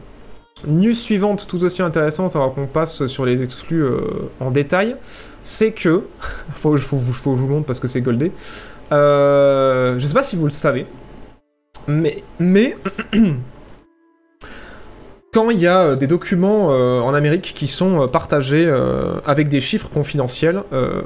news 0.66 0.94
suivante, 0.94 1.46
tout 1.48 1.64
aussi 1.64 1.84
intéressante, 1.84 2.36
avant 2.36 2.50
qu'on 2.50 2.66
passe 2.66 3.06
sur 3.06 3.28
les 3.28 3.44
exclus 3.44 3.84
euh, 3.84 4.02
en 4.40 4.50
détail, 4.50 4.96
c'est 5.44 5.72
que... 5.72 6.06
faut, 6.56 6.76
faut, 6.78 6.98
que 6.98 7.38
je 7.38 7.42
vous 7.42 7.48
montre 7.48 7.68
parce 7.68 7.80
que 7.80 7.88
c'est 7.88 8.02
goldé. 8.02 8.32
Euh, 8.92 10.00
je 10.00 10.06
sais 10.08 10.14
pas 10.16 10.24
si 10.24 10.36
vous 10.36 10.46
le 10.46 10.50
savez, 10.50 10.88
mais... 11.88 12.18
mais 12.40 12.76
quand 15.34 15.50
il 15.50 15.60
y 15.60 15.68
a 15.68 15.82
euh, 15.82 15.96
des 15.96 16.08
documents 16.08 16.72
euh, 16.72 17.00
en 17.00 17.14
Amérique 17.14 17.54
qui 17.56 17.68
sont 17.68 18.04
euh, 18.04 18.08
partagés 18.08 18.70
avec 19.26 19.48
des 19.48 19.60
chiffres 19.60 19.90
confidentiels 19.90 20.64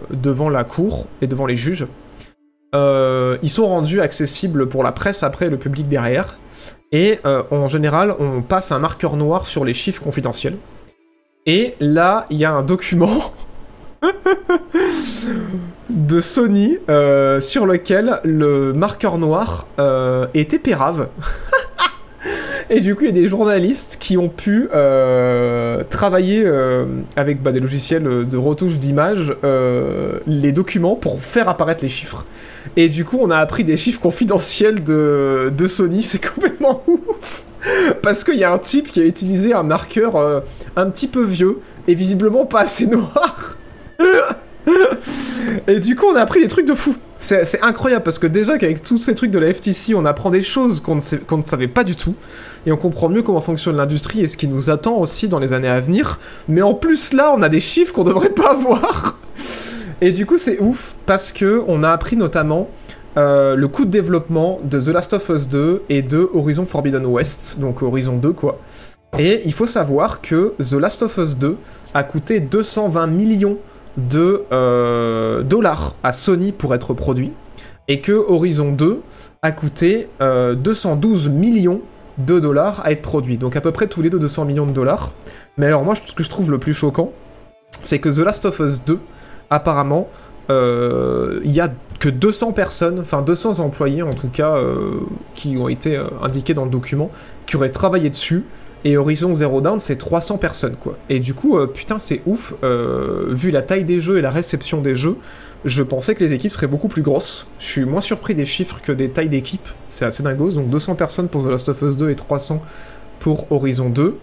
devant 0.09 0.49
la 0.49 0.63
cour 0.63 1.07
et 1.21 1.27
devant 1.27 1.45
les 1.45 1.55
juges, 1.55 1.87
ils 2.73 3.49
sont 3.49 3.67
rendus 3.67 4.01
accessibles 4.01 4.67
pour 4.67 4.83
la 4.83 4.91
presse 4.91 5.23
après 5.23 5.49
le 5.49 5.57
public 5.57 5.87
derrière. 5.87 6.37
Et 6.91 7.19
en 7.23 7.67
général, 7.67 8.15
on 8.19 8.41
passe 8.41 8.71
un 8.71 8.79
marqueur 8.79 9.15
noir 9.15 9.45
sur 9.45 9.63
les 9.63 9.73
chiffres 9.73 10.03
confidentiels. 10.03 10.57
Et 11.45 11.75
là, 11.79 12.25
il 12.29 12.37
y 12.37 12.45
a 12.45 12.51
un 12.51 12.63
document 12.63 13.33
de 15.89 16.19
Sony 16.19 16.77
sur 17.39 17.65
lequel 17.65 18.19
le 18.23 18.73
marqueur 18.73 19.17
noir 19.17 19.67
était 20.33 20.59
pérave. 20.59 21.07
Et 22.69 22.79
du 22.79 22.95
coup, 22.95 23.03
il 23.03 23.07
y 23.07 23.09
a 23.09 23.13
des 23.13 23.27
journalistes 23.27 23.97
qui 23.99 24.17
ont 24.17 24.29
pu 24.29 24.69
euh, 24.73 25.83
travailler 25.83 26.43
euh, 26.45 26.85
avec 27.15 27.41
bah, 27.43 27.51
des 27.51 27.59
logiciels 27.59 28.27
de 28.27 28.37
retouche 28.37 28.77
d'image 28.77 29.35
euh, 29.43 30.19
les 30.25 30.51
documents 30.51 30.95
pour 30.95 31.21
faire 31.21 31.47
apparaître 31.47 31.83
les 31.83 31.89
chiffres. 31.89 32.25
Et 32.75 32.89
du 32.89 33.05
coup, 33.05 33.19
on 33.21 33.29
a 33.29 33.37
appris 33.37 33.63
des 33.63 33.77
chiffres 33.77 33.99
confidentiels 33.99 34.83
de, 34.83 35.53
de 35.55 35.67
Sony, 35.67 36.01
c'est 36.01 36.25
complètement 36.33 36.83
ouf 36.87 37.45
Parce 38.01 38.23
qu'il 38.23 38.35
y 38.35 38.43
a 38.43 38.51
un 38.51 38.57
type 38.57 38.91
qui 38.91 38.99
a 38.99 39.05
utilisé 39.05 39.53
un 39.53 39.63
marqueur 39.63 40.43
un 40.75 40.89
petit 40.89 41.07
peu 41.07 41.23
vieux 41.23 41.59
et 41.87 41.93
visiblement 41.93 42.45
pas 42.45 42.61
assez 42.61 42.87
noir. 42.87 43.57
Et 45.67 45.79
du 45.79 45.95
coup, 45.95 46.05
on 46.11 46.15
a 46.15 46.21
appris 46.21 46.41
des 46.41 46.47
trucs 46.47 46.67
de 46.67 46.73
fou. 46.73 46.95
C'est 47.17 47.61
incroyable 47.61 48.03
parce 48.03 48.19
que 48.19 48.27
déjà 48.27 48.57
qu'avec 48.57 48.83
tous 48.83 48.97
ces 48.97 49.15
trucs 49.15 49.31
de 49.31 49.39
la 49.39 49.53
FTC, 49.53 49.95
on 49.95 50.05
apprend 50.05 50.29
des 50.29 50.41
choses 50.41 50.79
qu'on 50.79 50.95
ne, 50.95 51.41
savait 51.41 51.67
pas 51.67 51.83
du 51.83 51.95
tout. 51.95 52.15
Et 52.65 52.71
on 52.71 52.77
comprend 52.77 53.09
mieux 53.09 53.23
comment 53.23 53.41
fonctionne 53.41 53.77
l'industrie 53.77 54.21
et 54.21 54.27
ce 54.27 54.37
qui 54.37 54.47
nous 54.47 54.69
attend 54.69 54.97
aussi 54.97 55.27
dans 55.29 55.39
les 55.39 55.53
années 55.53 55.69
à 55.69 55.79
venir. 55.79 56.19
Mais 56.47 56.61
en 56.61 56.73
plus, 56.73 57.13
là, 57.13 57.33
on 57.35 57.41
a 57.41 57.49
des 57.49 57.59
chiffres 57.59 57.93
qu'on 57.93 58.03
devrait 58.03 58.29
pas 58.29 58.51
avoir. 58.51 59.17
Et 60.01 60.11
du 60.11 60.25
coup, 60.25 60.37
c'est 60.37 60.59
ouf 60.59 60.95
parce 61.05 61.31
que 61.31 61.63
on 61.67 61.83
a 61.83 61.89
appris 61.89 62.17
notamment 62.17 62.69
euh, 63.17 63.55
le 63.55 63.67
coût 63.69 63.85
de 63.85 63.91
développement 63.91 64.59
de 64.63 64.79
The 64.79 64.87
Last 64.87 65.13
of 65.13 65.29
Us 65.29 65.47
2 65.47 65.83
et 65.87 66.01
de 66.01 66.29
Horizon 66.33 66.65
Forbidden 66.65 67.05
West, 67.05 67.59
donc 67.59 67.81
Horizon 67.81 68.17
2 68.17 68.33
quoi. 68.33 68.59
Et 69.17 69.41
il 69.45 69.53
faut 69.53 69.65
savoir 69.65 70.19
que 70.19 70.53
The 70.59 70.73
Last 70.73 71.01
of 71.03 71.17
Us 71.17 71.37
2 71.37 71.55
a 71.93 72.03
coûté 72.03 72.41
220 72.41 73.07
millions 73.07 73.57
de 73.97 74.43
euh, 74.51 75.43
dollars 75.43 75.95
à 76.03 76.13
Sony 76.13 76.51
pour 76.51 76.75
être 76.75 76.93
produit, 76.93 77.31
et 77.87 78.01
que 78.01 78.11
Horizon 78.11 78.71
2 78.71 79.01
a 79.41 79.51
coûté 79.51 80.07
212 80.19 81.27
euh, 81.27 81.31
millions 81.31 81.81
de 82.17 82.39
dollars 82.39 82.81
à 82.83 82.91
être 82.91 83.01
produit. 83.01 83.37
Donc 83.37 83.55
à 83.55 83.61
peu 83.61 83.71
près 83.71 83.87
tous 83.87 84.01
les 84.01 84.09
deux 84.09 84.19
200 84.19 84.45
millions 84.45 84.65
de 84.65 84.71
dollars. 84.71 85.11
Mais 85.57 85.67
alors 85.67 85.83
moi, 85.83 85.95
ce 85.95 86.13
que 86.13 86.23
je 86.23 86.29
trouve 86.29 86.51
le 86.51 86.57
plus 86.57 86.73
choquant, 86.73 87.11
c'est 87.83 87.99
que 87.99 88.09
The 88.09 88.19
Last 88.19 88.45
of 88.45 88.59
Us 88.59 88.83
2, 88.85 88.99
apparemment, 89.49 90.07
euh, 90.49 91.39
il 91.43 91.51
y 91.51 91.59
a 91.59 91.69
que 91.99 92.09
200 92.09 92.53
personnes, 92.53 92.99
enfin 92.99 93.21
200 93.21 93.59
employés 93.59 94.01
en 94.01 94.13
tout 94.13 94.29
cas, 94.29 94.57
qui 95.33 95.57
ont 95.57 95.69
été 95.69 96.01
indiqués 96.21 96.53
dans 96.53 96.65
le 96.65 96.71
document, 96.71 97.09
qui 97.45 97.57
auraient 97.57 97.69
travaillé 97.69 98.09
dessus 98.09 98.45
et 98.85 98.97
Horizon 98.97 99.33
Zero 99.33 99.61
Dawn, 99.61 99.79
c'est 99.79 99.97
300 99.97 100.37
personnes, 100.37 100.75
quoi. 100.75 100.95
Et 101.09 101.19
du 101.19 101.33
coup, 101.33 101.57
euh, 101.57 101.65
putain, 101.65 101.97
c'est 101.97 102.21
ouf. 102.27 102.53
Euh, 102.63 103.25
vu 103.29 103.49
la 103.49 103.63
taille 103.63 103.83
des 103.83 103.99
jeux 103.99 104.19
et 104.19 104.21
la 104.21 104.29
réception 104.29 104.79
des 104.79 104.95
jeux, 104.95 105.17
je 105.65 105.81
pensais 105.81 106.13
que 106.13 106.23
les 106.23 106.33
équipes 106.33 106.51
seraient 106.51 106.67
beaucoup 106.67 106.87
plus 106.87 107.01
grosses. 107.01 107.47
Je 107.57 107.65
suis 107.65 107.85
moins 107.85 107.99
surpris 107.99 108.35
des 108.35 108.45
chiffres 108.45 108.79
que 108.83 108.91
des 108.91 109.09
tailles 109.09 109.27
d'équipes. 109.27 109.67
C'est 109.87 110.05
assez 110.05 110.21
dingos. 110.21 110.51
Donc 110.51 110.69
200 110.69 110.93
personnes 110.93 111.29
pour 111.29 111.43
The 111.43 111.49
Last 111.49 111.67
of 111.67 111.81
Us 111.81 111.97
2 111.97 112.11
et 112.11 112.15
300 112.15 112.61
pour 113.17 113.51
Horizon 113.51 113.89
2. 113.89 114.19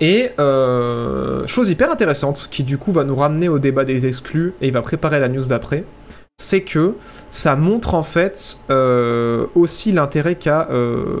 Et 0.00 0.30
euh, 0.40 1.46
chose 1.46 1.68
hyper 1.68 1.90
intéressante, 1.90 2.48
qui 2.50 2.64
du 2.64 2.78
coup 2.78 2.92
va 2.92 3.04
nous 3.04 3.16
ramener 3.16 3.50
au 3.50 3.58
débat 3.58 3.84
des 3.84 4.06
exclus 4.06 4.54
et 4.62 4.68
il 4.68 4.72
va 4.72 4.80
préparer 4.80 5.20
la 5.20 5.28
news 5.28 5.48
d'après 5.48 5.84
c'est 6.40 6.60
que 6.60 6.94
ça 7.28 7.56
montre 7.56 7.94
en 7.94 8.04
fait 8.04 8.58
euh, 8.70 9.46
aussi 9.56 9.90
l'intérêt 9.90 10.36
qu'a 10.36 10.68
euh, 10.70 11.18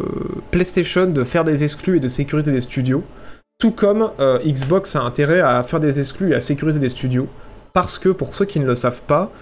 PlayStation 0.52 1.06
de 1.06 1.24
faire 1.24 1.42
des 1.42 1.64
exclus 1.64 1.96
et 1.96 2.00
de 2.00 2.06
sécuriser 2.06 2.52
des 2.52 2.60
studios, 2.60 3.02
tout 3.58 3.72
comme 3.72 4.12
euh, 4.20 4.38
Xbox 4.46 4.94
a 4.94 5.00
intérêt 5.00 5.40
à 5.40 5.62
faire 5.64 5.80
des 5.80 5.98
exclus 5.98 6.30
et 6.30 6.34
à 6.36 6.40
sécuriser 6.40 6.78
des 6.78 6.88
studios, 6.88 7.26
parce 7.74 7.98
que 7.98 8.10
pour 8.10 8.34
ceux 8.34 8.44
qui 8.44 8.60
ne 8.60 8.66
le 8.66 8.76
savent 8.76 9.02
pas, 9.02 9.32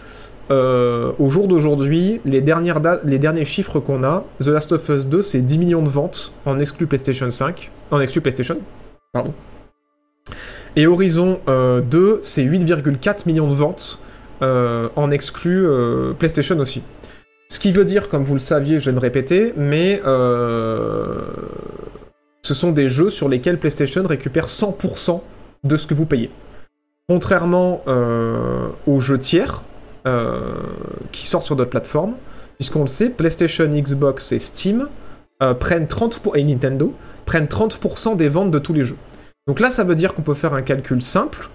au 0.49 1.29
jour 1.29 1.49
d'aujourd'hui, 1.49 2.21
les, 2.25 2.41
les 2.41 3.19
derniers 3.19 3.45
chiffres 3.45 3.81
qu'on 3.81 4.05
a, 4.05 4.25
The 4.41 4.47
Last 4.47 4.71
of 4.71 4.89
Us 4.89 5.07
2, 5.07 5.21
c'est 5.21 5.41
10 5.41 5.59
millions 5.59 5.83
de 5.83 5.89
ventes 5.89 6.33
en 6.45 6.61
exclu 6.61 6.87
PlayStation 6.87 7.29
5, 7.29 7.73
en 7.91 8.01
exclu 8.01 8.21
PlayStation, 8.21 8.57
pardon. 9.13 9.35
Et 10.77 10.87
Horizon 10.87 11.41
2, 11.49 12.19
c'est 12.21 12.45
8,4 12.45 13.27
millions 13.27 13.49
de 13.49 13.55
ventes 13.55 14.01
en 14.41 15.11
exclut 15.11 15.67
euh, 15.67 16.13
PlayStation 16.13 16.59
aussi. 16.59 16.83
Ce 17.49 17.59
qui 17.59 17.73
veut 17.73 17.85
dire, 17.85 18.09
comme 18.09 18.25
vous 18.25 18.35
le 18.35 18.41
saviez, 18.41 18.81
je 18.81 18.91
vais 18.91 18.95
me 18.95 19.01
répéter, 19.01 19.53
mais 19.57 20.03
euh, 20.05 21.27
ce 22.43 22.55
sont 22.55 22.73
des 22.73 22.89
jeux 22.89 23.11
sur 23.11 23.29
lesquels 23.29 23.59
PlayStation 23.59 24.05
récupère 24.05 24.47
100% 24.47 25.21
de 25.65 25.77
ce 25.77 25.87
que 25.87 25.95
vous 25.95 26.07
payez. 26.07 26.31
Contrairement 27.09 27.85
aux 28.87 28.99
jeux 28.99 29.19
tiers 29.19 29.63
qui 31.13 31.27
sortent 31.27 31.45
sur 31.45 31.55
d'autres 31.55 31.71
plateformes, 31.71 32.17
puisqu'on 32.59 32.81
le 32.81 32.89
sait, 32.89 33.11
PlayStation, 33.11 33.67
Xbox 33.69 34.33
et 34.33 34.41
Steam 34.41 34.89
prennent 35.61 35.87
30 35.87 36.23
et 36.35 36.43
Nintendo 36.43 36.93
prennent 37.25 37.47
30% 37.47 38.17
des 38.17 38.29
ventes 38.29 38.51
de 38.51 38.59
tous 38.59 38.73
les 38.73 38.83
jeux. 38.83 38.97
Donc 39.47 39.61
là, 39.61 39.71
ça 39.71 39.85
veut 39.85 39.95
dire 39.95 40.15
qu'on 40.15 40.23
peut 40.23 40.35
faire 40.35 40.55
un 40.55 40.63
calcul 40.63 41.01
simple, 41.01 41.49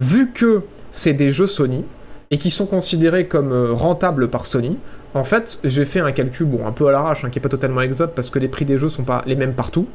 vu 0.00 0.30
que 0.30 0.62
c'est 0.92 1.14
des 1.14 1.30
jeux 1.30 1.48
Sony, 1.48 1.84
et 2.32 2.38
qui 2.38 2.50
sont 2.50 2.66
considérés 2.66 3.28
comme 3.28 3.52
euh, 3.52 3.72
rentables 3.72 4.28
par 4.28 4.46
Sony, 4.46 4.78
en 5.14 5.22
fait, 5.22 5.58
j'ai 5.62 5.84
fait 5.84 6.00
un 6.00 6.12
calcul, 6.12 6.46
bon, 6.46 6.66
un 6.66 6.72
peu 6.72 6.88
à 6.88 6.90
l'arrache, 6.90 7.24
hein, 7.24 7.28
qui 7.30 7.38
n'est 7.38 7.42
pas 7.42 7.50
totalement 7.50 7.82
exact 7.82 8.14
parce 8.14 8.30
que 8.30 8.38
les 8.38 8.48
prix 8.48 8.64
des 8.64 8.78
jeux 8.78 8.88
sont 8.88 9.04
pas 9.04 9.22
les 9.26 9.36
mêmes 9.36 9.52
partout, 9.52 9.86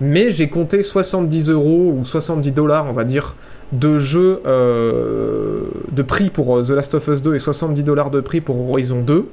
mais 0.00 0.30
j'ai 0.30 0.48
compté 0.48 0.82
70 0.82 1.50
euros 1.50 1.94
ou 1.94 2.06
70 2.06 2.52
dollars, 2.52 2.86
on 2.88 2.94
va 2.94 3.04
dire, 3.04 3.36
de 3.72 3.98
jeux 3.98 4.40
euh, 4.46 5.64
de 5.92 6.02
prix 6.02 6.30
pour 6.30 6.56
euh, 6.56 6.62
The 6.62 6.70
Last 6.70 6.94
of 6.94 7.06
Us 7.08 7.20
2 7.20 7.34
et 7.34 7.38
70 7.38 7.84
dollars 7.84 8.10
de 8.10 8.20
prix 8.20 8.40
pour 8.40 8.70
Horizon 8.70 9.02
2, 9.02 9.26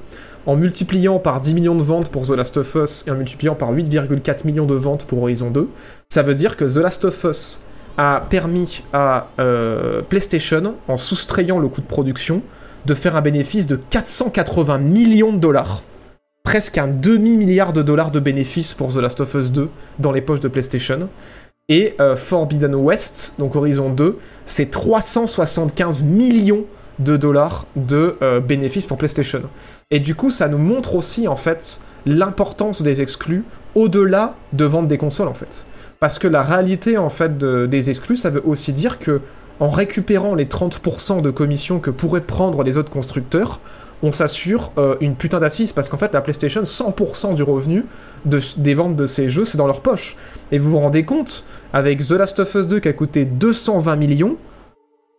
en 0.46 0.58
multipliant 0.58 1.20
par 1.20 1.40
10 1.40 1.54
millions 1.54 1.76
de 1.76 1.84
ventes 1.84 2.10
pour 2.10 2.24
The 2.24 2.32
Last 2.32 2.58
of 2.58 2.76
Us 2.76 3.06
et 3.08 3.12
en 3.12 3.16
multipliant 3.16 3.56
par 3.56 3.74
8,4 3.74 4.46
millions 4.46 4.66
de 4.66 4.76
ventes 4.76 5.06
pour 5.06 5.24
Horizon 5.24 5.50
2, 5.50 5.70
ça 6.10 6.24
veut 6.24 6.36
dire 6.36 6.58
que 6.58 6.66
The 6.66 6.78
Last 6.84 7.06
of 7.06 7.24
Us 7.24 7.62
a 7.98 8.22
permis 8.30 8.84
à 8.94 9.28
euh, 9.40 10.02
PlayStation, 10.02 10.76
en 10.88 10.98
soustrayant 10.98 11.60
le 11.60 11.68
coût 11.68 11.82
de 11.82 11.88
production, 11.88 12.42
de 12.86 12.94
faire 12.94 13.16
un 13.16 13.22
bénéfice 13.22 13.68
de 13.68 13.76
480 13.76 14.78
millions 14.78 15.34
de 15.34 15.40
dollars. 15.40 15.84
Presque 16.44 16.78
un 16.78 16.88
demi-milliard 16.88 17.74
de 17.74 17.82
dollars 17.82 18.12
de 18.12 18.20
bénéfices 18.20 18.74
pour 18.74 18.94
The 18.94 18.98
Last 18.98 19.22
of 19.22 19.34
Us 19.34 19.52
2 19.52 19.70
dans 20.00 20.12
les 20.12 20.22
poches 20.22 20.40
de 20.40 20.48
PlayStation. 20.48 21.10
Et 21.68 21.96
euh, 22.00 22.16
Forbidden 22.16 22.74
West, 22.74 23.36
donc 23.38 23.56
Horizon 23.56 23.92
2, 23.92 24.18
c'est 24.46 24.72
375 24.72 26.02
millions 26.02 26.66
de 27.00 27.16
dollars 27.16 27.66
de 27.76 28.18
euh, 28.22 28.40
bénéfices 28.40 28.86
pour 28.86 28.98
PlayStation. 28.98 29.44
Et 29.92 30.00
du 30.00 30.16
coup, 30.16 30.32
ça 30.32 30.48
nous 30.48 30.58
montre 30.58 30.96
aussi 30.96 31.28
en 31.28 31.36
fait 31.36 31.82
l'importance 32.06 32.82
des 32.82 33.02
exclus 33.02 33.44
au-delà 33.76 34.36
de 34.54 34.66
vendre 34.66 34.88
des 34.88 34.98
consoles 34.98 35.28
en 35.28 35.34
fait. 35.34 35.66
Parce 36.00 36.20
que 36.20 36.28
la 36.28 36.42
réalité 36.42 36.98
en 36.98 37.10
fait 37.10 37.38
des 37.38 37.90
exclus, 37.90 38.16
ça 38.16 38.30
veut 38.30 38.44
aussi 38.46 38.74
dire 38.74 39.00
que 39.00 39.22
en 39.60 39.70
récupérant 39.70 40.36
les 40.36 40.46
30% 40.46 41.22
de 41.22 41.32
commissions 41.32 41.80
que 41.80 41.92
pourraient 41.92 42.22
prendre 42.22 42.64
les 42.64 42.78
autres 42.78 42.90
constructeurs, 42.90 43.60
on 44.02 44.12
s'assure 44.12 44.72
euh, 44.78 44.96
une 45.02 45.16
putain 45.16 45.40
d'assise 45.40 45.74
parce 45.74 45.90
qu'en 45.90 45.98
fait 45.98 46.14
la 46.14 46.22
PlayStation 46.22 46.62
100% 46.62 47.34
du 47.34 47.44
revenu 47.44 47.86
des 48.26 48.74
ventes 48.74 48.96
de 48.96 49.06
ces 49.06 49.28
jeux 49.28 49.46
c'est 49.46 49.58
dans 49.58 49.68
leur 49.68 49.82
poche. 49.82 50.16
Et 50.52 50.58
vous 50.58 50.72
vous 50.72 50.80
rendez 50.80 51.04
compte 51.04 51.44
avec 51.74 52.06
The 52.06 52.12
Last 52.12 52.40
of 52.40 52.56
Us 52.56 52.68
2 52.68 52.80
qui 52.80 52.88
a 52.88 52.94
coûté 52.94 53.26
220 53.26 53.96
millions 53.98 54.38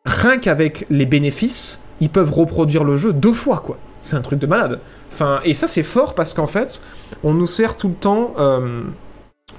rien 0.07 0.39
qu'avec 0.39 0.87
les 0.89 1.05
bénéfices 1.05 1.81
ils 2.01 2.09
peuvent 2.09 2.33
reproduire 2.33 2.85
le 2.85 2.97
jeu 2.97 3.13
deux 3.13 3.35
fois 3.35 3.59
quoi. 3.59 3.77
C'est 4.01 4.17
un 4.17 4.23
truc 4.23 4.39
de 4.39 4.47
malade. 4.47 4.81
Enfin 5.13 5.41
et 5.45 5.53
ça 5.53 5.69
c'est 5.69 5.83
fort 5.83 6.15
parce 6.15 6.33
qu'en 6.33 6.47
fait 6.47 6.81
on 7.23 7.35
nous 7.35 7.47
sert 7.47 7.77
tout 7.77 7.89
le 7.89 7.95
temps 7.95 8.33
euh, 8.39 8.83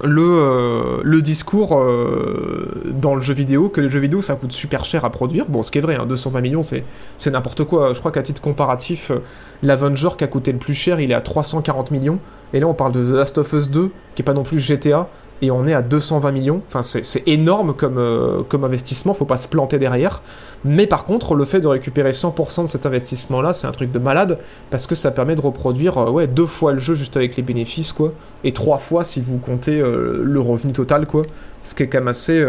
le, 0.02 0.22
euh, 0.22 1.00
le 1.02 1.22
discours 1.22 1.78
euh, 1.78 2.92
dans 2.94 3.14
le 3.14 3.20
jeu 3.20 3.34
vidéo, 3.34 3.68
que 3.68 3.80
les 3.80 3.88
jeux 3.88 4.00
vidéo 4.00 4.22
ça 4.22 4.34
coûte 4.34 4.52
super 4.52 4.84
cher 4.84 5.04
à 5.04 5.10
produire. 5.10 5.46
Bon, 5.48 5.62
ce 5.62 5.70
qui 5.70 5.78
est 5.78 5.82
vrai, 5.82 5.98
220 6.06 6.38
hein, 6.38 6.42
millions 6.42 6.62
c'est, 6.62 6.84
c'est 7.16 7.30
n'importe 7.30 7.64
quoi. 7.64 7.92
Je 7.92 7.98
crois 8.00 8.10
qu'à 8.10 8.22
titre 8.22 8.40
comparatif, 8.40 9.10
euh, 9.10 9.18
l'Avenger 9.62 10.10
qui 10.16 10.24
a 10.24 10.26
coûté 10.26 10.52
le 10.52 10.58
plus 10.58 10.74
cher, 10.74 11.00
il 11.00 11.10
est 11.10 11.14
à 11.14 11.20
340 11.20 11.90
millions. 11.90 12.18
Et 12.54 12.60
là, 12.60 12.66
on 12.66 12.74
parle 12.74 12.92
de 12.92 13.02
The 13.02 13.14
Last 13.14 13.38
of 13.38 13.52
Us 13.52 13.70
2, 13.70 13.90
qui 14.14 14.22
est 14.22 14.24
pas 14.24 14.34
non 14.34 14.42
plus 14.42 14.58
GTA, 14.58 15.08
et 15.42 15.50
on 15.50 15.66
est 15.66 15.74
à 15.74 15.82
220 15.82 16.30
millions. 16.30 16.62
Enfin, 16.68 16.82
c'est 16.82 17.22
énorme 17.26 17.74
comme, 17.74 17.98
euh, 17.98 18.42
comme 18.48 18.64
investissement, 18.64 19.12
faut 19.12 19.24
pas 19.24 19.36
se 19.36 19.48
planter 19.48 19.76
derrière. 19.78 20.22
Mais 20.64 20.86
par 20.86 21.04
contre, 21.04 21.34
le 21.34 21.44
fait 21.44 21.58
de 21.58 21.66
récupérer 21.66 22.12
100% 22.12 22.62
de 22.62 22.68
cet 22.68 22.86
investissement-là, 22.86 23.52
c'est 23.52 23.66
un 23.66 23.72
truc 23.72 23.90
de 23.90 23.98
malade, 23.98 24.38
parce 24.70 24.86
que 24.86 24.94
ça 24.94 25.10
permet 25.10 25.34
de 25.34 25.40
reproduire 25.40 25.98
euh, 25.98 26.10
ouais, 26.10 26.28
deux 26.28 26.46
fois 26.46 26.72
le 26.72 26.78
jeu 26.78 26.94
juste 26.94 27.16
avec 27.16 27.36
les 27.36 27.42
bénéfices, 27.42 27.92
quoi. 27.92 28.12
Et 28.44 28.52
trois 28.52 28.78
fois 28.78 29.02
si 29.02 29.20
vous 29.20 29.38
comptez 29.38 29.80
euh, 29.80 30.22
le 30.22 30.40
revenu 30.40 30.72
total, 30.72 31.06
quoi. 31.06 31.22
Ce 31.64 31.74
qui 31.74 31.82
est 31.82 31.88
quand 31.88 31.98
même 31.98 32.08
assez 32.08 32.44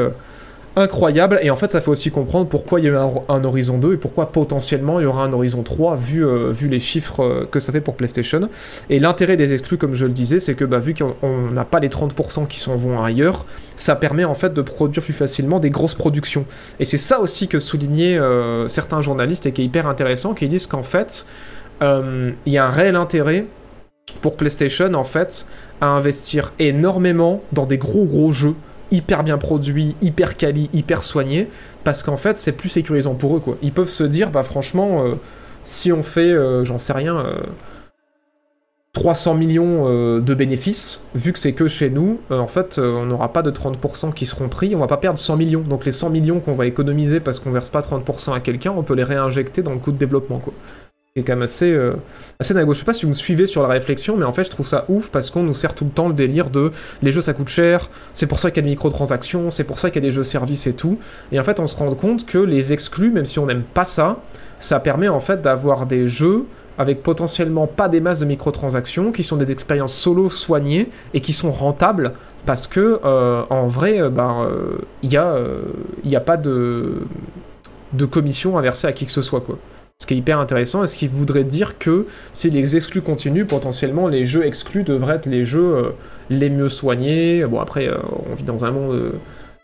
incroyable. 0.76 1.40
Et 1.44 1.50
en 1.52 1.56
fait, 1.56 1.72
ça 1.72 1.82
fait 1.82 1.90
aussi 1.90 2.12
comprendre 2.12 2.48
pourquoi 2.48 2.80
il 2.80 2.86
y 2.86 2.90
a 2.90 2.92
eu 2.92 2.96
un, 2.96 3.44
Horizon 3.44 3.78
2 3.78 3.94
et 3.94 3.98
pourquoi 3.98 4.32
potentiellement 4.32 5.00
il 5.00 5.04
y 5.04 5.06
aura 5.06 5.24
un 5.24 5.34
Horizon 5.34 5.64
3 5.64 5.96
vu, 5.96 6.26
euh, 6.26 6.52
vu 6.52 6.68
les 6.68 6.80
chiffres 6.80 7.24
euh, 7.24 7.48
que 7.50 7.60
ça 7.60 7.72
fait 7.72 7.82
pour 7.82 7.96
PlayStation. 7.96 8.50
Et 8.90 9.00
l'intérêt 9.00 9.38
des 9.38 9.54
exclus, 9.54 9.78
comme 9.78 9.94
je 9.94 10.06
le 10.06 10.14
disais, 10.14 10.40
c'est 10.40 10.56
que 10.56 10.66
bah, 10.66 10.80
vu 10.80 10.94
qu'on 10.94 11.52
n'a 11.54 11.66
pas 11.66 11.80
les 11.80 11.90
30% 11.90 12.48
qui 12.48 12.60
s'en 12.60 12.76
vont 12.76 13.02
ailleurs, 13.02 13.46
ça 13.76 13.96
permet 13.96 14.24
en 14.24 14.34
fait 14.34 14.54
de 14.54 14.62
produire 14.62 15.04
plus 15.04 15.14
facilement 15.14 15.60
des 15.60 15.70
grosses 15.70 15.96
productions. 15.96 16.46
Et 16.80 16.86
c'est 16.86 16.98
ça 16.98 17.20
aussi 17.20 17.48
que 17.48 17.60
soulignaient 17.60 18.18
euh, 18.18 18.68
certains 18.68 19.02
journalistes 19.02 19.46
et 19.46 19.52
qui 19.52 19.62
est 19.62 19.66
hyper 19.66 19.88
intéressant, 19.88 20.34
qui 20.34 20.48
disent 20.48 20.68
qu'en 20.68 20.84
fait, 20.84 21.26
il 21.82 22.54
y 22.54 22.58
a 22.58 22.66
un 22.66 22.70
réel 22.70 22.96
intérêt 22.96 23.46
pour 24.22 24.38
PlayStation 24.38 24.94
en 24.94 25.04
fait 25.04 25.48
à 25.82 25.88
investir 25.88 26.54
énormément 26.58 27.42
dans 27.52 27.66
des 27.66 27.78
gros 27.78 28.06
gros 28.06 28.32
jeux 28.32 28.56
hyper 28.94 29.24
bien 29.24 29.38
produit, 29.38 29.96
hyper 30.02 30.38
quali, 30.38 30.70
hyper 30.72 31.04
soigné, 31.04 31.50
parce 31.84 32.04
qu'en 32.04 32.16
fait, 32.16 32.38
c'est 32.38 32.54
plus 32.54 32.70
sécurisant 32.70 33.16
pour 33.16 33.36
eux, 33.36 33.40
quoi. 33.40 33.58
Ils 33.62 33.74
peuvent 33.74 33.90
se 33.90 34.04
dire, 34.04 34.32
bah 34.32 34.44
franchement, 34.44 35.04
euh, 35.06 35.16
si 35.62 35.92
on 35.92 36.04
fait, 36.04 36.32
euh, 36.32 36.64
j'en 36.64 36.78
sais 36.78 36.94
rien, 36.94 37.26
300 38.94 39.34
euh, 39.34 39.38
millions 39.38 40.20
de 40.20 40.34
bénéfices, 40.34 41.04
vu 41.16 41.34
que 41.34 41.40
c'est 41.40 41.54
que 41.54 41.68
chez 41.68 41.90
nous, 41.90 42.20
en 42.30 42.48
fait, 42.48 42.78
on 42.78 43.06
n'aura 43.06 43.34
pas 43.34 43.42
de 43.42 43.52
30% 43.52 44.14
qui 44.14 44.28
seront 44.28 44.48
pris, 44.48 44.76
on 44.76 44.80
va 44.80 44.88
pas 44.88 44.98
perdre 44.98 45.20
100 45.20 45.38
millions. 45.38 45.62
Donc 45.62 45.86
les 45.86 45.92
100 45.92 46.12
millions 46.12 46.40
qu'on 46.40 46.54
va 46.54 46.68
économiser 46.68 47.20
parce 47.20 47.40
qu'on 47.40 47.52
verse 47.52 47.70
pas 47.70 47.82
30% 47.82 48.34
à 48.34 48.40
quelqu'un, 48.40 48.72
on 48.72 48.84
peut 48.84 48.96
les 48.96 49.04
réinjecter 49.04 49.64
dans 49.64 49.74
le 49.74 49.80
coût 49.80 49.92
de 49.92 49.98
développement, 49.98 50.40
quoi 50.40 50.54
qui 51.16 51.20
est 51.20 51.24
quand 51.26 51.34
même 51.34 51.44
assez, 51.44 51.72
euh, 51.72 51.94
assez 52.40 52.56
Je 52.56 52.74
sais 52.74 52.86
pas 52.86 52.94
si 52.94 53.04
vous 53.04 53.10
me 53.10 53.14
suivez 53.14 53.46
sur 53.46 53.62
la 53.62 53.68
réflexion, 53.68 54.18
mais 54.18 54.26
en 54.26 54.34
fait, 54.34 54.46
je 54.46 54.50
trouve 54.50 54.66
ça 54.66 54.86
ouf 54.88 55.12
parce 55.12 55.30
qu'on 55.30 55.44
nous 55.44 55.54
sert 55.54 55.76
tout 55.76 55.86
le 55.86 55.92
temps 55.92 56.08
le 56.08 56.16
délire 56.16 56.50
de 56.50 56.72
les 57.04 57.12
jeux 57.12 57.22
ça 57.22 57.34
coûte 57.34 57.50
cher, 57.50 57.92
c'est 58.14 58.26
pour 58.26 58.40
ça 58.40 58.50
qu'il 58.50 58.58
y 58.58 58.60
a 58.62 58.64
des 58.64 58.72
microtransactions, 58.72 59.52
c'est 59.52 59.64
pour 59.64 59.78
ça 59.78 59.92
qu'il 59.92 60.02
y 60.02 60.06
a 60.08 60.10
des 60.10 60.12
jeux 60.12 60.24
services 60.24 60.66
et 60.66 60.74
tout. 60.74 60.98
Et 61.32 61.40
en 61.40 61.44
fait, 61.44 61.60
on 61.60 61.68
se 61.68 61.76
rend 61.76 61.94
compte 61.94 62.26
que 62.26 62.40
les 62.40 62.74
exclus, 62.74 63.12
même 63.12 63.26
si 63.26 63.38
on 63.38 63.46
n'aime 63.46 63.62
pas 63.62 63.86
ça, 63.86 64.24
ça 64.58 64.80
permet 64.80 65.08
en 65.08 65.20
fait 65.20 65.40
d'avoir 65.44 65.86
des 65.86 66.08
jeux 66.08 66.46
avec 66.80 67.04
potentiellement 67.04 67.68
pas 67.68 67.90
des 67.90 68.02
masses 68.02 68.22
de 68.22 68.26
microtransactions, 68.26 69.12
qui 69.12 69.22
sont 69.22 69.38
des 69.38 69.52
expériences 69.52 69.94
solo 69.94 70.32
soignées 70.32 70.90
et 71.14 71.22
qui 71.22 71.34
sont 71.34 71.52
rentables 71.52 72.14
parce 72.48 72.66
que 72.66 73.00
euh, 73.06 73.44
en 73.52 73.68
vrai, 73.68 73.98
il 73.98 74.02
euh, 74.02 74.10
ben, 74.10 74.50
n'y 75.04 75.16
a, 75.16 75.38
y 76.06 76.16
a 76.16 76.22
pas 76.22 76.38
de, 76.38 77.04
de 77.94 78.06
commission 78.06 78.58
à 78.58 78.64
verser 78.64 78.88
à 78.88 78.94
qui 78.94 79.06
que 79.06 79.12
ce 79.12 79.22
soit 79.22 79.42
quoi. 79.42 79.60
Ce 80.04 80.06
qui 80.06 80.16
est 80.16 80.18
hyper 80.18 80.38
intéressant, 80.38 80.84
et 80.84 80.88
ce 80.88 80.98
qui 80.98 81.08
voudrait 81.08 81.46
dire 81.46 81.78
que 81.78 82.08
si 82.34 82.50
les 82.50 82.76
exclus 82.76 83.02
continuent, 83.02 83.46
potentiellement 83.46 84.10
les 84.10 84.26
jeux 84.26 84.46
exclus 84.46 84.84
devraient 84.84 85.16
être 85.16 85.28
les 85.28 85.46
jeux 85.46 85.78
euh, 85.78 85.90
les 86.30 86.50
mieux 86.50 86.68
soignés. 86.68 87.46
Bon, 87.46 87.62
après, 87.62 87.88
euh, 87.88 87.96
on 88.30 88.36
vit 88.36 88.44
dans 88.44 88.66
un 88.66 88.72
monde 88.72 88.94
euh, 88.94 89.12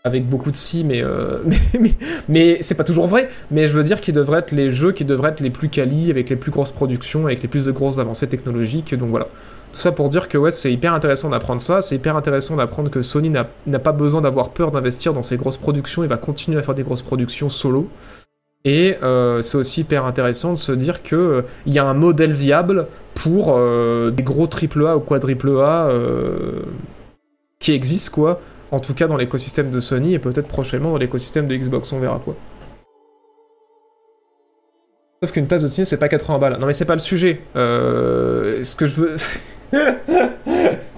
avec 0.02 0.26
beaucoup 0.26 0.50
de 0.50 0.56
si, 0.56 0.82
mais, 0.82 1.04
mais, 1.78 1.92
mais, 2.30 2.56
c'est 2.62 2.74
pas 2.74 2.84
toujours 2.84 3.06
vrai. 3.06 3.28
Mais 3.50 3.66
je 3.66 3.74
veux 3.74 3.84
dire 3.84 4.00
qu'ils 4.00 4.14
devraient 4.14 4.38
être 4.38 4.52
les 4.52 4.70
jeux 4.70 4.92
qui 4.92 5.04
devraient 5.04 5.28
être 5.28 5.40
les 5.40 5.50
plus 5.50 5.68
quali, 5.68 6.10
avec 6.10 6.30
les 6.30 6.36
plus 6.36 6.50
grosses 6.50 6.72
productions, 6.72 7.26
avec 7.26 7.42
les 7.42 7.48
plus 7.48 7.66
de 7.66 7.72
grosses 7.72 7.98
avancées 7.98 8.26
technologiques. 8.26 8.94
Donc 8.94 9.10
voilà. 9.10 9.26
Tout 9.74 9.78
ça 9.78 9.92
pour 9.92 10.08
dire 10.08 10.30
que 10.30 10.38
ouais, 10.38 10.52
c'est 10.52 10.72
hyper 10.72 10.94
intéressant 10.94 11.28
d'apprendre 11.28 11.60
ça, 11.60 11.82
c'est 11.82 11.96
hyper 11.96 12.16
intéressant 12.16 12.56
d'apprendre 12.56 12.90
que 12.90 13.02
Sony 13.02 13.28
n'a 13.28 13.78
pas 13.78 13.92
besoin 13.92 14.22
d'avoir 14.22 14.54
peur 14.54 14.70
d'investir 14.70 15.12
dans 15.12 15.20
ses 15.20 15.36
grosses 15.36 15.58
productions, 15.58 16.02
il 16.02 16.08
va 16.08 16.16
continuer 16.16 16.58
à 16.58 16.62
faire 16.62 16.74
des 16.74 16.82
grosses 16.82 17.02
productions 17.02 17.50
solo. 17.50 17.90
Et 18.64 18.96
euh, 19.02 19.40
c'est 19.40 19.56
aussi 19.56 19.80
hyper 19.80 20.04
intéressant 20.04 20.52
de 20.52 20.58
se 20.58 20.72
dire 20.72 21.02
qu'il 21.02 21.16
euh, 21.16 21.42
y 21.66 21.78
a 21.78 21.84
un 21.84 21.94
modèle 21.94 22.32
viable 22.32 22.88
pour 23.14 23.54
euh, 23.56 24.10
des 24.10 24.22
gros 24.22 24.46
AAA 24.46 24.96
ou 24.96 25.00
quadruple 25.00 25.50
A 25.60 25.90
qui 27.58 27.72
existent, 27.72 28.12
quoi. 28.14 28.40
En 28.70 28.78
tout 28.78 28.94
cas 28.94 29.06
dans 29.06 29.16
l'écosystème 29.16 29.70
de 29.70 29.80
Sony 29.80 30.14
et 30.14 30.18
peut-être 30.18 30.46
prochainement 30.46 30.92
dans 30.92 30.98
l'écosystème 30.98 31.48
de 31.48 31.56
Xbox, 31.56 31.92
on 31.92 31.98
verra 31.98 32.20
quoi. 32.24 32.36
Sauf 35.22 35.32
qu'une 35.32 35.46
place 35.46 35.62
de 35.62 35.68
ciné 35.68 35.84
c'est 35.84 35.98
pas 35.98 36.08
80 36.08 36.38
balles. 36.38 36.58
Non 36.60 36.66
mais 36.66 36.72
c'est 36.72 36.84
pas 36.84 36.94
le 36.94 37.00
sujet. 37.00 37.40
ce 37.54 38.76
que 38.76 38.86
je 38.86 39.00
veux. 39.00 39.16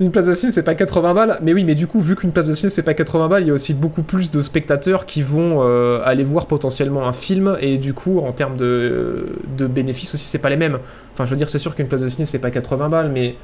une 0.00 0.10
place 0.10 0.26
de 0.26 0.34
ciné, 0.34 0.52
c'est 0.52 0.62
pas 0.62 0.74
80 0.74 1.14
balles. 1.14 1.38
Mais 1.42 1.52
oui, 1.52 1.64
mais 1.64 1.74
du 1.74 1.86
coup, 1.86 2.00
vu 2.00 2.14
qu'une 2.14 2.32
place 2.32 2.46
de 2.46 2.52
ciné, 2.52 2.70
c'est 2.70 2.82
pas 2.82 2.94
80 2.94 3.28
balles, 3.28 3.42
il 3.42 3.48
y 3.48 3.50
a 3.50 3.54
aussi 3.54 3.74
beaucoup 3.74 4.02
plus 4.02 4.30
de 4.30 4.40
spectateurs 4.40 5.06
qui 5.06 5.22
vont 5.22 5.62
euh, 5.62 6.00
aller 6.04 6.24
voir 6.24 6.46
potentiellement 6.46 7.06
un 7.06 7.12
film. 7.12 7.56
Et 7.60 7.78
du 7.78 7.94
coup, 7.94 8.20
en 8.20 8.32
termes 8.32 8.56
de, 8.56 9.26
bénéfices 9.58 10.14
aussi, 10.14 10.24
c'est 10.24 10.38
pas 10.38 10.50
les 10.50 10.56
mêmes. 10.56 10.78
Enfin, 11.12 11.24
je 11.24 11.30
veux 11.30 11.36
dire, 11.36 11.50
c'est 11.50 11.58
sûr 11.58 11.74
qu'une 11.74 11.88
place 11.88 12.02
de 12.02 12.08
ciné, 12.08 12.26
c'est 12.26 12.38
pas 12.38 12.50
80 12.50 12.88
balles, 12.88 13.10
mais 13.10 13.36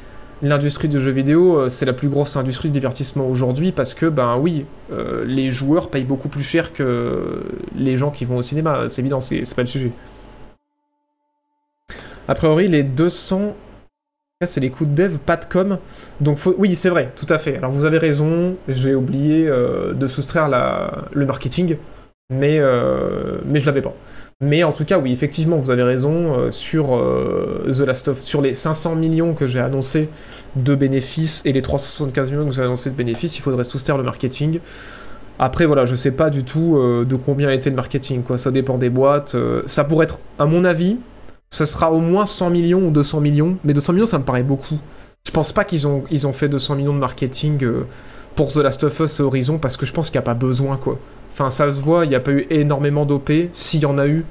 l'industrie 0.42 0.88
du 0.88 0.98
jeu 1.00 1.10
vidéo, 1.10 1.58
euh, 1.58 1.68
c'est 1.68 1.86
la 1.86 1.92
plus 1.92 2.08
grosse 2.08 2.36
industrie 2.36 2.68
de 2.68 2.74
divertissement 2.74 3.26
aujourd'hui 3.26 3.72
parce 3.72 3.94
que, 3.94 4.06
ben 4.06 4.36
oui, 4.36 4.66
euh, 4.92 5.24
les 5.26 5.50
joueurs 5.50 5.90
payent 5.90 6.04
beaucoup 6.04 6.28
plus 6.28 6.42
cher 6.42 6.72
que 6.72 7.42
les 7.74 7.96
gens 7.96 8.10
qui 8.10 8.24
vont 8.24 8.36
au 8.36 8.42
cinéma. 8.42 8.84
C'est 8.88 9.00
évident, 9.02 9.20
c'est 9.20 9.42
pas 9.54 9.62
le 9.62 9.68
sujet. 9.68 9.92
A 12.28 12.34
priori, 12.34 12.68
les 12.68 12.82
200 12.82 13.54
c'est 14.44 14.60
les 14.60 14.68
coûts 14.68 14.84
de 14.84 14.94
dev, 14.94 15.16
pas 15.16 15.38
de 15.38 15.46
com. 15.46 15.78
Donc 16.20 16.38
oui, 16.58 16.76
c'est 16.76 16.90
vrai, 16.90 17.10
tout 17.16 17.24
à 17.30 17.38
fait. 17.38 17.56
Alors 17.56 17.70
vous 17.70 17.86
avez 17.86 17.96
raison, 17.96 18.56
j'ai 18.68 18.94
oublié 18.94 19.48
euh, 19.48 19.94
de 19.94 20.06
soustraire 20.06 20.50
le 21.10 21.24
marketing, 21.24 21.78
mais, 22.28 22.58
euh, 22.58 23.38
mais 23.46 23.60
je 23.60 23.66
l'avais 23.66 23.80
pas. 23.80 23.94
Mais 24.42 24.62
en 24.62 24.72
tout 24.72 24.84
cas, 24.84 24.98
oui, 24.98 25.10
effectivement, 25.10 25.56
vous 25.56 25.70
avez 25.70 25.82
raison 25.82 26.38
euh, 26.38 26.50
sur 26.50 26.88
The 27.66 27.80
Last 27.80 28.08
of, 28.08 28.22
sur 28.22 28.42
les 28.42 28.52
500 28.52 28.96
millions 28.96 29.32
que 29.32 29.46
j'ai 29.46 29.60
annoncé 29.60 30.10
de 30.54 30.74
bénéfices 30.74 31.40
et 31.46 31.54
les 31.54 31.62
375 31.62 32.30
millions 32.30 32.46
que 32.46 32.52
j'ai 32.54 32.62
annoncé 32.62 32.90
de 32.90 32.94
bénéfices, 32.94 33.38
il 33.38 33.40
faudrait 33.40 33.64
soustraire 33.64 33.96
le 33.96 34.04
marketing. 34.04 34.60
Après, 35.38 35.64
voilà, 35.64 35.86
je 35.86 35.94
sais 35.94 36.10
pas 36.10 36.28
du 36.28 36.44
tout 36.44 36.78
de 36.78 37.16
combien 37.16 37.48
a 37.48 37.54
été 37.54 37.70
le 37.70 37.76
marketing, 37.76 38.22
quoi. 38.22 38.36
Ça 38.36 38.50
dépend 38.50 38.76
des 38.76 38.90
boîtes. 38.90 39.36
ça 39.64 39.84
pourrait 39.84 40.04
être, 40.04 40.18
à 40.38 40.44
mon 40.46 40.64
avis, 40.64 40.98
ça 41.50 41.66
sera 41.66 41.92
au 41.92 42.00
moins 42.00 42.26
100 42.26 42.50
millions 42.50 42.88
ou 42.88 42.90
200 42.90 43.20
millions. 43.20 43.56
Mais 43.64 43.74
200 43.74 43.92
millions, 43.92 44.06
ça 44.06 44.18
me 44.18 44.24
paraît 44.24 44.42
beaucoup. 44.42 44.78
Je 45.24 45.30
pense 45.30 45.52
pas 45.52 45.64
qu'ils 45.64 45.86
ont, 45.86 46.32
fait 46.32 46.48
200 46.48 46.76
millions 46.76 46.94
de 46.94 46.98
marketing 46.98 47.62
euh, 47.64 47.86
pour 48.34 48.52
The 48.52 48.58
Last 48.58 48.84
of 48.84 49.00
Us 49.00 49.18
et 49.18 49.22
Horizon 49.22 49.58
parce 49.58 49.76
que 49.76 49.86
je 49.86 49.92
pense 49.92 50.10
qu'il 50.10 50.18
n'y 50.18 50.22
a 50.22 50.22
pas 50.22 50.34
besoin, 50.34 50.76
quoi. 50.76 50.98
Enfin, 51.32 51.50
ça 51.50 51.70
se 51.70 51.80
voit, 51.80 52.04
il 52.04 52.08
n'y 52.08 52.14
a 52.14 52.20
pas 52.20 52.30
eu 52.30 52.46
énormément 52.48 53.04
d'OP, 53.04 53.30
s'il 53.52 53.80
y 53.80 53.86
en 53.86 53.98
a 53.98 54.06
eu, 54.06 54.24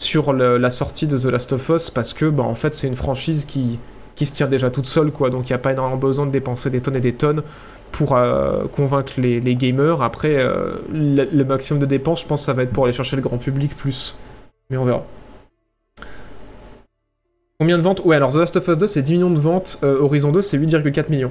sur 0.00 0.32
la 0.32 0.70
sortie 0.70 1.06
de 1.06 1.16
The 1.16 1.24
Last 1.24 1.52
of 1.52 1.68
Us 1.70 1.90
parce 1.90 2.14
que, 2.14 2.26
bah, 2.26 2.44
en 2.44 2.54
fait, 2.54 2.74
c'est 2.74 2.86
une 2.86 2.96
franchise 2.96 3.46
qui, 3.46 3.78
se 4.24 4.32
tient 4.32 4.46
déjà 4.46 4.70
toute 4.70 4.86
seule, 4.86 5.10
quoi. 5.10 5.30
Donc, 5.30 5.48
il 5.48 5.52
n'y 5.52 5.56
a 5.56 5.58
pas 5.58 5.72
énormément 5.72 5.98
besoin 5.98 6.26
de 6.26 6.30
dépenser 6.30 6.70
des 6.70 6.80
tonnes 6.80 6.96
et 6.96 7.00
des 7.00 7.14
tonnes 7.14 7.42
pour 7.90 8.14
euh, 8.14 8.66
convaincre 8.68 9.14
les, 9.18 9.56
gamers. 9.56 10.02
Après, 10.02 10.36
euh, 10.36 10.76
le, 10.92 11.24
le 11.24 11.44
maximum 11.44 11.80
de 11.80 11.86
dépenses, 11.86 12.22
je 12.22 12.26
pense 12.26 12.44
ça 12.44 12.52
va 12.52 12.62
être 12.62 12.70
pour 12.70 12.84
aller 12.84 12.92
chercher 12.92 13.16
le 13.16 13.22
grand 13.22 13.38
public 13.38 13.76
plus. 13.76 14.16
Mais 14.70 14.76
on 14.76 14.84
verra. 14.84 15.04
Combien 17.62 17.78
de 17.78 17.82
ventes 17.84 18.04
Ouais, 18.04 18.16
alors 18.16 18.32
The 18.32 18.38
Last 18.38 18.56
of 18.56 18.66
Us 18.66 18.76
2, 18.76 18.86
c'est 18.88 19.02
10 19.02 19.12
millions 19.12 19.30
de 19.30 19.38
ventes. 19.38 19.78
euh, 19.84 20.00
Horizon 20.00 20.32
2, 20.32 20.40
c'est 20.40 20.58
8,4 20.58 21.08
millions. 21.10 21.30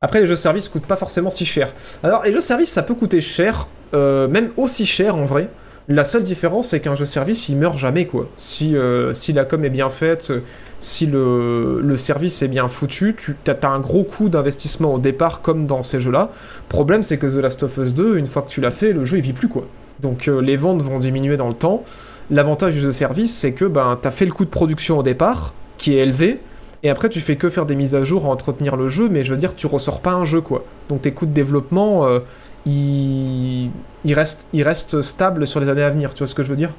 Après, 0.00 0.20
les 0.20 0.26
jeux 0.26 0.36
services 0.36 0.68
coûtent 0.68 0.86
pas 0.86 0.94
forcément 0.94 1.28
si 1.28 1.44
cher. 1.44 1.74
Alors, 2.04 2.22
les 2.22 2.30
jeux 2.30 2.40
services, 2.40 2.70
ça 2.70 2.84
peut 2.84 2.94
coûter 2.94 3.20
cher, 3.20 3.66
euh, 3.94 4.28
même 4.28 4.52
aussi 4.58 4.86
cher 4.86 5.16
en 5.16 5.24
vrai. 5.24 5.48
La 5.88 6.04
seule 6.04 6.22
différence, 6.22 6.68
c'est 6.68 6.78
qu'un 6.78 6.94
jeu 6.94 7.04
service, 7.04 7.48
il 7.48 7.56
meurt 7.56 7.78
jamais, 7.78 8.06
quoi. 8.06 8.28
Si, 8.36 8.76
euh, 8.76 9.12
si 9.12 9.32
la 9.32 9.44
com 9.44 9.64
est 9.64 9.70
bien 9.70 9.88
faite, 9.88 10.32
si 10.78 11.06
le, 11.06 11.80
le 11.80 11.96
service 11.96 12.42
est 12.42 12.48
bien 12.48 12.68
foutu, 12.68 13.16
tu 13.16 13.34
as, 13.50 13.68
un 13.68 13.80
gros 13.80 14.04
coût 14.04 14.28
d'investissement 14.28 14.94
au 14.94 14.98
départ, 15.00 15.42
comme 15.42 15.66
dans 15.66 15.82
ces 15.82 15.98
jeux-là. 15.98 16.30
Problème, 16.68 17.02
c'est 17.02 17.18
que 17.18 17.26
The 17.26 17.42
Last 17.42 17.64
of 17.64 17.76
Us 17.78 17.92
2, 17.92 18.18
une 18.18 18.28
fois 18.28 18.42
que 18.42 18.50
tu 18.50 18.60
l'as 18.60 18.70
fait, 18.70 18.92
le 18.92 19.04
jeu, 19.04 19.16
il 19.16 19.22
vit 19.22 19.32
plus, 19.32 19.48
quoi. 19.48 19.66
Donc, 19.98 20.26
les 20.26 20.56
ventes 20.56 20.82
vont 20.82 20.98
diminuer 20.98 21.36
dans 21.36 21.48
le 21.48 21.54
temps. 21.54 21.82
L'avantage 22.30 22.74
du 22.74 22.80
jeu 22.80 22.92
service, 22.92 23.36
c'est 23.36 23.52
que 23.52 23.64
ben, 23.64 23.98
tu 24.00 24.08
as 24.08 24.10
fait 24.10 24.26
le 24.26 24.32
coût 24.32 24.44
de 24.44 24.50
production 24.50 24.98
au 24.98 25.02
départ, 25.02 25.54
qui 25.78 25.94
est 25.94 25.98
élevé, 25.98 26.40
et 26.82 26.88
après, 26.88 27.08
tu 27.08 27.20
fais 27.20 27.34
que 27.34 27.48
faire 27.48 27.66
des 27.66 27.74
mises 27.74 27.94
à 27.94 28.04
jour, 28.04 28.28
entretenir 28.28 28.76
le 28.76 28.88
jeu, 28.88 29.08
mais 29.08 29.24
je 29.24 29.32
veux 29.32 29.38
dire, 29.38 29.56
tu 29.56 29.66
ressors 29.66 30.00
pas 30.00 30.12
un 30.12 30.24
jeu, 30.24 30.40
quoi. 30.40 30.64
Donc 30.88 31.02
tes 31.02 31.12
coûts 31.12 31.26
de 31.26 31.32
développement, 31.32 32.06
euh, 32.06 32.20
ils... 32.64 33.70
Restent, 34.14 35.00
stables 35.00 35.46
sur 35.48 35.58
les 35.58 35.68
années 35.68 35.82
à 35.82 35.90
venir, 35.90 36.14
tu 36.14 36.18
vois 36.18 36.26
ce 36.26 36.34
que 36.36 36.44
je 36.44 36.50
veux 36.50 36.56
dire? 36.56 36.70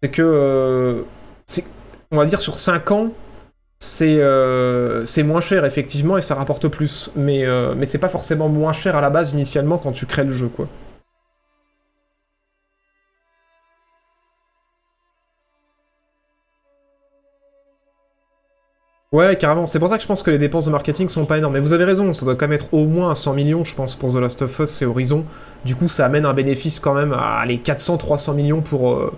C'est 0.00 0.10
que, 0.10 0.22
euh, 0.22 1.02
on 2.12 2.16
va 2.16 2.24
dire, 2.24 2.40
sur 2.40 2.56
5 2.56 2.90
ans, 2.92 3.10
c'est 3.80 4.20
euh, 4.20 5.04
c'est 5.04 5.22
moins 5.22 5.40
cher, 5.40 5.64
effectivement, 5.64 6.16
et 6.16 6.20
ça 6.20 6.34
rapporte 6.36 6.68
plus. 6.68 7.10
Mais, 7.16 7.44
mais 7.76 7.84
c'est 7.84 7.98
pas 7.98 8.08
forcément 8.08 8.48
moins 8.48 8.72
cher 8.72 8.96
à 8.96 9.00
la 9.00 9.10
base, 9.10 9.32
initialement, 9.32 9.78
quand 9.78 9.90
tu 9.92 10.06
crées 10.06 10.24
le 10.24 10.32
jeu, 10.32 10.48
quoi. 10.48 10.68
Ouais, 19.18 19.34
carrément. 19.34 19.66
C'est 19.66 19.80
pour 19.80 19.88
ça 19.88 19.96
que 19.96 20.02
je 20.02 20.06
pense 20.06 20.22
que 20.22 20.30
les 20.30 20.38
dépenses 20.38 20.66
de 20.66 20.70
marketing 20.70 21.08
sont 21.08 21.26
pas 21.26 21.38
énormes. 21.38 21.54
Mais 21.54 21.58
vous 21.58 21.72
avez 21.72 21.82
raison, 21.82 22.14
ça 22.14 22.24
doit 22.24 22.36
quand 22.36 22.46
même 22.46 22.54
être 22.54 22.72
au 22.72 22.86
moins 22.86 23.16
100 23.16 23.34
millions, 23.34 23.64
je 23.64 23.74
pense, 23.74 23.96
pour 23.96 24.12
The 24.12 24.18
Last 24.18 24.42
of 24.42 24.56
Us 24.60 24.80
et 24.80 24.86
Horizon. 24.86 25.24
Du 25.64 25.74
coup, 25.74 25.88
ça 25.88 26.06
amène 26.06 26.24
un 26.24 26.34
bénéfice 26.34 26.78
quand 26.78 26.94
même 26.94 27.12
à 27.12 27.44
les 27.44 27.58
400-300 27.58 28.36
millions 28.36 28.60
pour, 28.62 28.92
euh, 28.92 29.12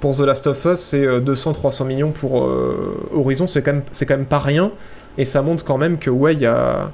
pour 0.00 0.16
The 0.16 0.22
Last 0.22 0.48
of 0.48 0.64
Us 0.64 0.94
et 0.94 1.06
200-300 1.20 1.84
millions 1.86 2.10
pour 2.10 2.44
euh, 2.44 3.08
Horizon. 3.14 3.46
C'est 3.46 3.62
quand, 3.62 3.74
même- 3.74 3.84
quand 4.08 4.24
pas 4.24 4.40
rien. 4.40 4.72
Et 5.18 5.24
ça 5.24 5.40
montre 5.40 5.64
quand 5.64 5.78
même 5.78 6.00
que, 6.00 6.10
ouais, 6.10 6.34
il 6.34 6.40
y 6.40 6.46
a. 6.46 6.90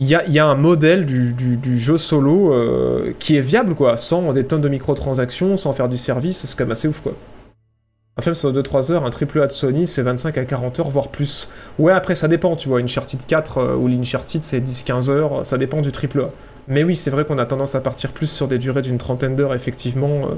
Un 0.00 0.54
modèle 0.54 1.04
du, 1.04 1.76
jeu 1.78 1.98
solo 1.98 2.54
euh, 2.54 3.12
qui 3.18 3.36
est 3.36 3.42
viable, 3.42 3.74
quoi, 3.74 3.98
sans 3.98 4.32
des 4.32 4.46
tonnes 4.46 4.62
de 4.62 4.70
microtransactions, 4.70 5.58
sans 5.58 5.74
faire 5.74 5.90
du 5.90 5.98
service, 5.98 6.46
c'est 6.46 6.56
quand 6.56 6.64
même 6.64 6.72
assez 6.72 6.88
ouf, 6.88 7.00
quoi. 7.02 7.12
Un 8.20 8.22
film 8.22 8.34
sur 8.34 8.52
2-3 8.52 8.92
heures, 8.92 9.06
un 9.06 9.08
triple 9.08 9.40
A 9.40 9.46
de 9.46 9.52
Sony, 9.52 9.86
c'est 9.86 10.02
25 10.02 10.36
à 10.36 10.44
40 10.44 10.80
heures, 10.80 10.90
voire 10.90 11.08
plus. 11.08 11.48
Ouais, 11.78 11.94
après, 11.94 12.14
ça 12.14 12.28
dépend, 12.28 12.54
tu 12.54 12.68
vois. 12.68 12.78
Une 12.78 12.84
Uncharted 12.84 13.24
4 13.24 13.56
euh, 13.56 13.76
ou 13.76 13.88
l'Uncharted, 13.88 14.42
c'est 14.42 14.60
10-15 14.60 15.08
heures, 15.08 15.46
ça 15.46 15.56
dépend 15.56 15.80
du 15.80 15.90
triple 15.90 16.20
A. 16.20 16.30
Mais 16.68 16.84
oui, 16.84 16.96
c'est 16.96 17.08
vrai 17.08 17.24
qu'on 17.24 17.38
a 17.38 17.46
tendance 17.46 17.74
à 17.76 17.80
partir 17.80 18.12
plus 18.12 18.26
sur 18.26 18.46
des 18.46 18.58
durées 18.58 18.82
d'une 18.82 18.98
trentaine 18.98 19.36
d'heures, 19.36 19.54
effectivement, 19.54 20.26
euh, 20.26 20.34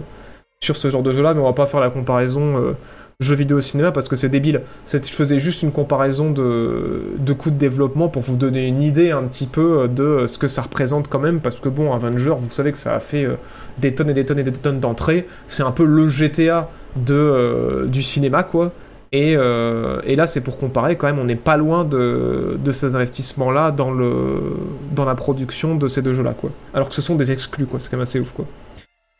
sur 0.62 0.76
ce 0.76 0.90
genre 0.90 1.02
de 1.02 1.10
jeu-là, 1.10 1.34
mais 1.34 1.40
on 1.40 1.44
va 1.44 1.54
pas 1.54 1.66
faire 1.66 1.80
la 1.80 1.90
comparaison 1.90 2.56
euh, 2.56 2.76
jeu 3.18 3.34
vidéo 3.34 3.60
cinéma 3.60 3.90
parce 3.90 4.08
que 4.08 4.14
c'est 4.14 4.28
débile. 4.28 4.62
Je 4.86 4.98
faisais 4.98 5.40
juste 5.40 5.64
une 5.64 5.72
comparaison 5.72 6.30
de, 6.30 7.02
de 7.18 7.32
coûts 7.32 7.50
de 7.50 7.58
développement 7.58 8.08
pour 8.08 8.22
vous 8.22 8.36
donner 8.36 8.68
une 8.68 8.80
idée 8.80 9.10
un 9.10 9.24
petit 9.24 9.46
peu 9.46 9.88
de 9.88 10.26
ce 10.28 10.38
que 10.38 10.46
ça 10.46 10.62
représente 10.62 11.08
quand 11.08 11.18
même, 11.18 11.40
parce 11.40 11.56
que 11.56 11.68
bon, 11.68 11.92
Avenger, 11.92 12.34
vous 12.38 12.50
savez 12.50 12.70
que 12.70 12.78
ça 12.78 12.94
a 12.94 13.00
fait 13.00 13.24
euh, 13.24 13.34
des 13.78 13.92
tonnes 13.92 14.10
et 14.10 14.14
des 14.14 14.24
tonnes 14.24 14.38
et 14.38 14.44
des 14.44 14.52
tonnes 14.52 14.78
d'entrées. 14.78 15.26
C'est 15.48 15.64
un 15.64 15.72
peu 15.72 15.84
le 15.84 16.08
GTA 16.08 16.70
de, 16.96 17.14
euh, 17.14 17.86
du 17.86 18.02
cinéma, 18.02 18.42
quoi. 18.42 18.72
Et, 19.12 19.34
euh, 19.36 20.00
et 20.04 20.16
là, 20.16 20.26
c'est 20.26 20.40
pour 20.40 20.56
comparer, 20.56 20.96
quand 20.96 21.06
même, 21.06 21.18
on 21.18 21.24
n'est 21.24 21.36
pas 21.36 21.58
loin 21.58 21.84
de, 21.84 22.58
de 22.62 22.72
ces 22.72 22.96
investissements-là 22.96 23.70
dans, 23.70 23.90
le, 23.90 24.56
dans 24.92 25.04
la 25.04 25.14
production 25.14 25.76
de 25.76 25.86
ces 25.86 26.00
deux 26.00 26.14
jeux-là, 26.14 26.32
quoi. 26.32 26.50
Alors 26.72 26.88
que 26.88 26.94
ce 26.94 27.02
sont 27.02 27.14
des 27.14 27.30
exclus, 27.30 27.66
quoi. 27.66 27.78
C'est 27.78 27.90
quand 27.90 27.98
même 27.98 28.02
assez 28.02 28.20
ouf, 28.20 28.32
quoi. 28.32 28.46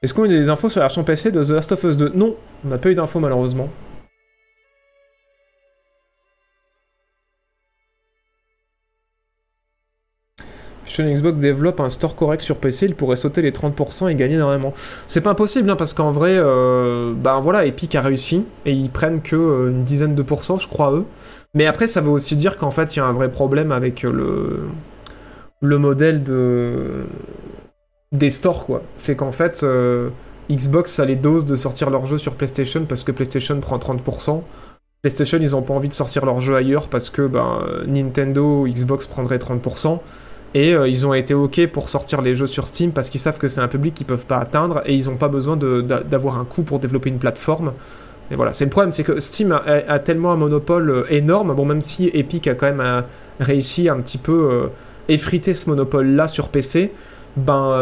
Est-ce 0.03 0.15
qu'on 0.15 0.25
a 0.25 0.29
des 0.29 0.49
infos 0.49 0.69
sur 0.69 0.81
la 0.81 0.87
version 0.87 1.05
PC 1.05 1.31
de 1.31 1.45
The 1.45 1.51
Last 1.51 1.73
of 1.73 1.85
Us 1.85 1.97
2 1.97 2.13
Non, 2.15 2.35
on 2.65 2.69
n'a 2.69 2.79
pas 2.79 2.91
eu 2.91 2.95
d'infos, 2.95 3.21
malheureusement. 3.21 3.69
Xbox 11.01 11.39
développe 11.39 11.81
un 11.81 11.89
store 11.89 12.17
correct 12.17 12.43
sur 12.43 12.57
PC, 12.57 12.87
il 12.87 12.95
pourrait 12.95 13.17
sauter 13.17 13.43
les 13.43 13.53
30% 13.53 14.11
et 14.11 14.15
gagner 14.15 14.35
énormément. 14.35 14.75
C'est 15.07 15.21
pas 15.21 15.31
impossible, 15.31 15.71
hein, 15.71 15.77
parce 15.77 15.95
qu'en 15.95 16.11
vrai, 16.11 16.35
euh, 16.37 17.13
ben 17.15 17.41
voilà, 17.41 17.65
Epic 17.65 17.95
a 17.95 18.01
réussi, 18.01 18.45
et 18.67 18.73
ils 18.73 18.91
prennent 18.91 19.23
que 19.23 19.37
euh, 19.37 19.71
une 19.71 19.85
dizaine 19.85 20.15
de 20.15 20.23
pourcents, 20.23 20.57
je 20.57 20.69
crois, 20.69 20.93
eux. 20.93 21.07
Mais 21.55 21.67
après, 21.67 21.87
ça 21.87 22.01
veut 22.01 22.11
aussi 22.11 22.37
dire 22.37 22.57
qu'en 22.57 22.71
fait, 22.71 22.95
il 22.95 22.99
y 22.99 23.03
a 23.03 23.07
un 23.07 23.13
vrai 23.13 23.31
problème 23.31 23.73
avec 23.73 24.05
euh, 24.05 24.13
le, 24.13 24.61
le 25.61 25.79
modèle 25.79 26.23
de... 26.23 27.05
des 28.13 28.31
stores, 28.31 28.67
quoi. 28.67 28.83
C'est 28.97 29.17
qu'en 29.17 29.33
fait, 29.33 29.65
Xbox 30.51 30.99
a 30.99 31.05
les 31.05 31.17
doses 31.17 31.47
de 31.47 31.57
sortir 31.57 31.91
leurs 31.91 32.07
jeux 32.07 32.19
sur 32.19 32.35
PlayStation 32.35 32.85
parce 32.85 33.05
que 33.05 33.13
PlayStation 33.13 33.59
prend 33.61 33.79
30%. 33.79 34.43
PlayStation, 35.03 35.39
ils 35.41 35.57
ont 35.57 35.63
pas 35.63 35.75
envie 35.75 35.89
de 35.89 35.95
sortir 35.95 36.25
leurs 36.25 36.41
jeux 36.41 36.55
ailleurs 36.55 36.89
parce 36.89 37.11
que 37.11 37.27
ben, 37.27 37.65
Nintendo 37.87 38.63
ou 38.63 38.69
Xbox 38.69 39.07
prendraient 39.07 39.39
30%. 39.39 39.99
Et 40.55 40.75
euh, 40.75 40.89
ils 40.89 41.07
ont 41.07 41.15
été 41.15 41.35
OK 41.35 41.67
pour 41.69 41.89
sortir 41.89 42.21
les 42.21 42.35
jeux 42.35 42.47
sur 42.47 42.69
Steam 42.69 42.93
parce 42.93 43.09
qu'ils 43.09 43.21
savent 43.21 43.39
que 43.39 43.49
c'est 43.49 43.61
un 43.61 43.69
public 43.69 43.95
qu'ils 43.95 44.07
peuvent 44.07 44.27
pas 44.27 44.39
atteindre 44.39 44.83
et 44.85 44.95
ils 44.95 45.07
n'ont 45.07 45.17
pas 45.17 45.29
besoin 45.29 45.57
d'avoir 45.57 46.39
un 46.39 46.45
coût 46.45 46.63
pour 46.63 46.79
développer 46.79 47.09
une 47.09 47.19
plateforme. 47.19 47.73
Et 48.31 48.37
voilà, 48.37 48.53
c'est 48.53 48.65
le 48.65 48.71
problème, 48.71 48.93
c'est 48.93 49.05
que 49.05 49.21
Steam 49.21 49.53
a, 49.53 49.99
tellement 49.99 50.33
un 50.33 50.37
monopole 50.37 50.91
euh, 50.91 51.05
énorme, 51.11 51.55
bon 51.55 51.65
même 51.65 51.81
si 51.81 52.11
Epic 52.13 52.47
a 52.49 52.55
quand 52.55 52.67
même 52.67 52.81
euh, 52.81 53.03
réussi 53.41 53.89
un 53.89 54.01
petit 54.01 54.19
peu 54.19 54.71
effriter 55.09 55.53
ce 55.55 55.69
monopole-là 55.69 56.29
sur 56.29 56.49
PC, 56.49 56.93
ben 57.37 57.77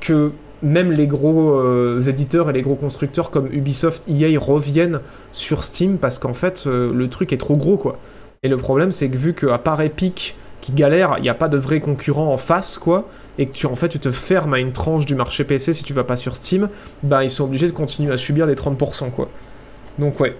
que 0.00 0.32
même 0.62 0.92
les 0.92 1.06
gros 1.06 1.98
éditeurs 1.98 2.48
et 2.48 2.52
les 2.52 2.62
gros 2.62 2.74
constructeurs 2.74 3.30
comme 3.30 3.48
Ubisoft, 3.52 4.08
EA 4.08 4.38
reviennent 4.38 5.00
sur 5.30 5.62
Steam 5.62 5.98
parce 5.98 6.18
qu'en 6.18 6.32
fait 6.32 6.64
le 6.66 7.08
truc 7.08 7.32
est 7.32 7.38
trop 7.38 7.56
gros 7.56 7.76
quoi. 7.76 7.98
Et 8.42 8.48
le 8.48 8.56
problème 8.56 8.92
c'est 8.92 9.08
que 9.08 9.16
vu 9.16 9.34
qu'à 9.34 9.58
part 9.58 9.80
Epic 9.82 10.34
qui 10.62 10.72
galère, 10.72 11.16
il 11.18 11.22
n'y 11.22 11.28
a 11.28 11.34
pas 11.34 11.48
de 11.48 11.58
vrai 11.58 11.80
concurrent 11.80 12.32
en 12.32 12.38
face, 12.38 12.78
quoi, 12.78 13.08
et 13.36 13.46
que 13.46 13.52
tu, 13.52 13.66
en 13.66 13.76
fait, 13.76 13.88
tu 13.88 13.98
te 13.98 14.10
fermes 14.10 14.54
à 14.54 14.60
une 14.60 14.72
tranche 14.72 15.04
du 15.04 15.14
marché 15.14 15.44
PC 15.44 15.74
si 15.74 15.82
tu 15.82 15.92
vas 15.92 16.04
pas 16.04 16.16
sur 16.16 16.34
Steam, 16.34 16.70
bah, 17.02 17.24
ils 17.24 17.30
sont 17.30 17.44
obligés 17.44 17.66
de 17.66 17.72
continuer 17.72 18.12
à 18.12 18.16
subir 18.16 18.46
les 18.46 18.54
30%, 18.54 19.10
quoi. 19.10 19.28
Donc, 19.98 20.20
ouais. 20.20 20.36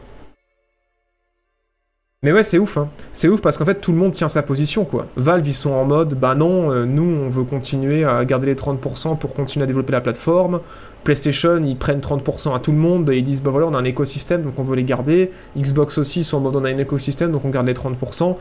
Mais 2.23 2.31
ouais, 2.31 2.45
c'est 2.45 2.59
ouf, 2.59 2.77
hein. 2.77 2.89
C'est 3.13 3.27
ouf 3.27 3.41
parce 3.41 3.59
qu'en 3.59 3.65
fait, 3.65 3.81
tout 3.81 3.91
le 3.91 3.99
monde 3.99 4.13
tient 4.13 4.29
sa 4.29 4.45
position, 4.45 4.85
quoi. 4.85 5.07
Valve, 5.17 5.49
ils 5.49 5.55
sont 5.55 5.73
en 5.73 5.85
mode, 5.85 6.15
bah 6.15 6.37
non, 6.37 6.71
euh, 6.71 6.85
nous, 6.85 7.03
on 7.03 7.29
veut 7.29 7.43
continuer 7.43 8.05
à 8.05 8.25
garder 8.25 8.47
les 8.47 8.55
30% 8.55 9.19
pour 9.19 9.35
continuer 9.35 9.65
à 9.65 9.67
développer 9.67 9.91
la 9.91 10.01
plateforme. 10.01 10.61
PlayStation, 11.03 11.61
ils 11.65 11.77
prennent 11.77 11.99
30% 11.99 12.55
à 12.55 12.61
tout 12.61 12.71
le 12.71 12.79
monde 12.79 13.11
et 13.11 13.17
ils 13.17 13.25
disent, 13.25 13.43
bah 13.43 13.51
voilà, 13.51 13.67
on 13.67 13.75
a 13.75 13.79
un 13.79 13.85
écosystème, 13.85 14.43
donc 14.43 14.57
on 14.57 14.63
veut 14.63 14.77
les 14.77 14.85
garder. 14.85 15.33
Xbox 15.59 15.99
aussi, 15.99 16.21
ils 16.21 16.25
sont 16.25 16.37
en 16.37 16.41
mode, 16.41 16.55
on 16.55 16.65
a 16.65 16.71
un 16.71 16.79
écosystème, 16.79 17.33
donc 17.33 17.45
on 17.45 17.51
garde 17.51 17.67
les 17.67 17.75
30%. 17.75 18.37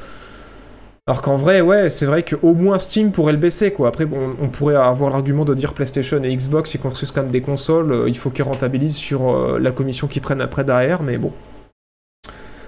Alors 1.11 1.21
qu'en 1.21 1.35
vrai, 1.35 1.59
ouais, 1.59 1.89
c'est 1.89 2.05
vrai 2.05 2.23
qu'au 2.23 2.53
moins 2.53 2.79
Steam 2.79 3.11
pourrait 3.11 3.33
le 3.33 3.37
baisser, 3.37 3.73
quoi. 3.73 3.89
Après, 3.89 4.05
bon, 4.05 4.33
on 4.39 4.47
pourrait 4.47 4.77
avoir 4.77 5.11
l'argument 5.11 5.43
de 5.43 5.53
dire 5.53 5.73
PlayStation 5.73 6.23
et 6.23 6.33
Xbox, 6.33 6.73
ils 6.73 6.79
construisent 6.79 7.11
quand 7.11 7.23
même 7.23 7.31
des 7.31 7.41
consoles, 7.41 7.91
euh, 7.91 8.07
il 8.07 8.17
faut 8.17 8.29
qu'ils 8.29 8.45
rentabilisent 8.45 8.95
sur 8.95 9.29
euh, 9.29 9.59
la 9.59 9.73
commission 9.73 10.07
qu'ils 10.07 10.21
prennent 10.21 10.39
après 10.39 10.63
derrière, 10.63 11.03
mais 11.03 11.17
bon. 11.17 11.33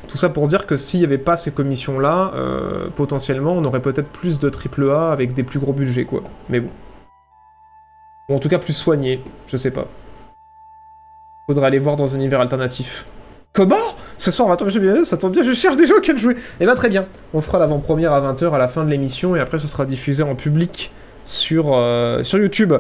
Tout 0.10 0.18
ça 0.18 0.28
pour 0.28 0.50
dire 0.50 0.68
que 0.68 0.76
s'il 0.76 1.00
n'y 1.00 1.06
avait 1.06 1.20
pas 1.20 1.38
ces 1.38 1.54
commissions-là, 1.54 2.34
euh, 2.36 2.90
potentiellement, 2.94 3.54
on 3.54 3.64
aurait 3.64 3.82
peut-être 3.82 4.10
plus 4.10 4.40
de 4.40 4.52
AAA 4.52 5.14
avec 5.14 5.34
des 5.34 5.44
plus 5.44 5.60
gros 5.60 5.72
budgets, 5.72 6.04
quoi. 6.04 6.22
Mais 6.50 6.60
bon. 6.60 6.70
Ou 8.28 8.36
en 8.36 8.40
tout 8.40 8.50
cas 8.50 8.60
plus 8.60 8.74
soigné, 8.74 9.24
je 9.48 9.56
sais 9.56 9.72
pas. 9.72 9.88
Faudrait 11.48 11.68
aller 11.68 11.80
voir 11.80 11.96
dans 11.96 12.14
un 12.14 12.18
univers 12.18 12.42
alternatif. 12.42 13.06
Comment? 13.54 13.96
Ce 14.18 14.32
soir, 14.32 14.52
attends, 14.52 14.70
je 14.70 14.80
bien, 14.80 15.04
ça 15.06 15.18
tombe 15.18 15.34
bien, 15.34 15.44
je 15.44 15.54
cherche 15.54 15.78
des 15.78 15.86
jeux 15.86 15.98
auxquels 15.98 16.18
jouer. 16.18 16.36
Eh 16.60 16.66
ben 16.66 16.76
très 16.76 16.90
bien, 16.90 17.08
on 17.34 17.42
fera 17.42 17.60
l'avant-première 17.60 18.14
à 18.14 18.22
20h 18.22 18.54
à 18.54 18.58
la 18.58 18.68
fin 18.68 18.84
de 18.84 18.90
l'émission 18.90 19.36
et 19.36 19.40
après 19.40 19.58
ce 19.58 19.68
sera 19.68 19.86
diffusé 19.86 20.24
en 20.24 20.36
public 20.36 20.92
sur, 21.26 21.74
euh, 21.74 22.24
sur 22.24 22.40
YouTube. 22.40 22.74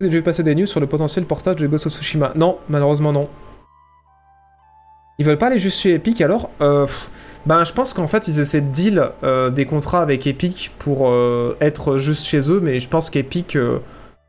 Avez 0.00 0.10
déjà 0.10 0.22
passé 0.22 0.42
des 0.42 0.54
news 0.54 0.66
sur 0.66 0.80
le 0.80 0.86
potentiel 0.86 1.24
portage 1.24 1.56
de 1.56 1.66
Ghost 1.66 1.86
of 1.86 1.92
Tsushima 1.92 2.32
Non, 2.36 2.58
malheureusement 2.68 3.12
non. 3.12 3.28
Ils 5.18 5.26
veulent 5.26 5.38
pas 5.38 5.48
aller 5.48 5.58
juste 5.58 5.80
chez 5.80 5.94
Epic 5.94 6.20
alors 6.20 6.50
euh, 6.60 6.86
Ben 7.44 7.64
je 7.64 7.72
pense 7.72 7.92
qu'en 7.92 8.06
fait 8.06 8.28
ils 8.28 8.38
essaient 8.38 8.60
de 8.60 8.70
deal 8.70 9.10
euh, 9.24 9.50
des 9.50 9.64
contrats 9.64 10.00
avec 10.00 10.28
Epic 10.28 10.72
pour 10.78 11.12
être 11.60 11.98
juste 11.98 12.24
chez 12.24 12.50
eux, 12.50 12.60
mais 12.60 12.78
je 12.78 12.88
pense 12.88 13.10
qu'Epic 13.10 13.58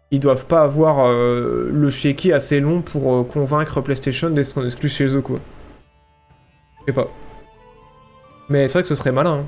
ils 0.10 0.20
doivent 0.20 0.48
pas 0.48 0.62
avoir 0.62 1.12
le 1.12 1.90
chéquier 1.92 2.34
assez 2.34 2.60
long 2.60 2.82
pour 2.82 3.28
convaincre 3.28 3.82
PlayStation 3.82 4.32
d'être 4.32 4.66
exclu 4.66 4.90
chez 4.90 5.16
eux 5.16 5.22
quoi. 5.22 5.38
Sais 6.90 6.94
pas. 6.94 7.08
Mais 8.50 8.68
c'est 8.68 8.74
vrai 8.74 8.82
que 8.82 8.88
ce 8.88 8.96
serait 8.96 9.12
malin. 9.12 9.42
Hein 9.42 9.46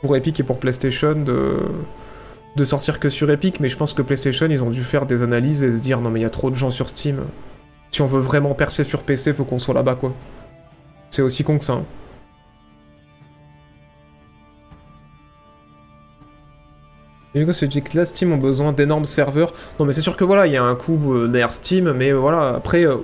pour 0.00 0.16
Epic 0.16 0.40
et 0.40 0.42
pour 0.42 0.58
PlayStation 0.58 1.12
de, 1.12 1.58
de 2.56 2.64
sortir 2.64 2.98
que 2.98 3.10
sur 3.10 3.30
Epic, 3.30 3.60
mais 3.60 3.68
je 3.68 3.76
pense 3.76 3.92
que 3.92 4.00
PlayStation, 4.00 4.46
ils 4.48 4.64
ont 4.64 4.70
dû 4.70 4.82
faire 4.82 5.04
des 5.04 5.22
analyses 5.22 5.62
et 5.62 5.76
se 5.76 5.82
dire 5.82 6.00
non 6.00 6.08
mais 6.08 6.20
il 6.20 6.22
y 6.22 6.26
a 6.26 6.30
trop 6.30 6.48
de 6.48 6.54
gens 6.54 6.70
sur 6.70 6.88
Steam. 6.88 7.20
Si 7.90 8.00
on 8.00 8.06
veut 8.06 8.20
vraiment 8.20 8.54
percer 8.54 8.82
sur 8.82 9.02
PC, 9.02 9.34
faut 9.34 9.44
qu'on 9.44 9.58
soit 9.58 9.74
là-bas 9.74 9.96
quoi. 9.96 10.14
C'est 11.10 11.20
aussi 11.20 11.44
con 11.44 11.58
que 11.58 11.64
ça. 11.64 11.74
Hein. 11.74 11.84
Et 17.34 17.44
du 17.44 17.46
coup, 17.46 17.52
dit 17.52 17.82
que 17.82 17.96
là, 17.96 18.04
Steam 18.04 18.32
ont 18.32 18.38
besoin 18.38 18.72
d'énormes 18.72 19.04
serveurs. 19.04 19.54
Non, 19.78 19.86
mais 19.86 19.92
c'est 19.92 20.00
sûr 20.00 20.16
que 20.16 20.24
voilà, 20.24 20.48
il 20.48 20.52
y 20.52 20.56
a 20.56 20.64
un 20.64 20.74
coût 20.74 21.14
euh, 21.14 21.28
derrière 21.28 21.52
Steam, 21.52 21.92
mais 21.92 22.10
voilà, 22.10 22.56
après, 22.56 22.84
euh, 22.84 22.96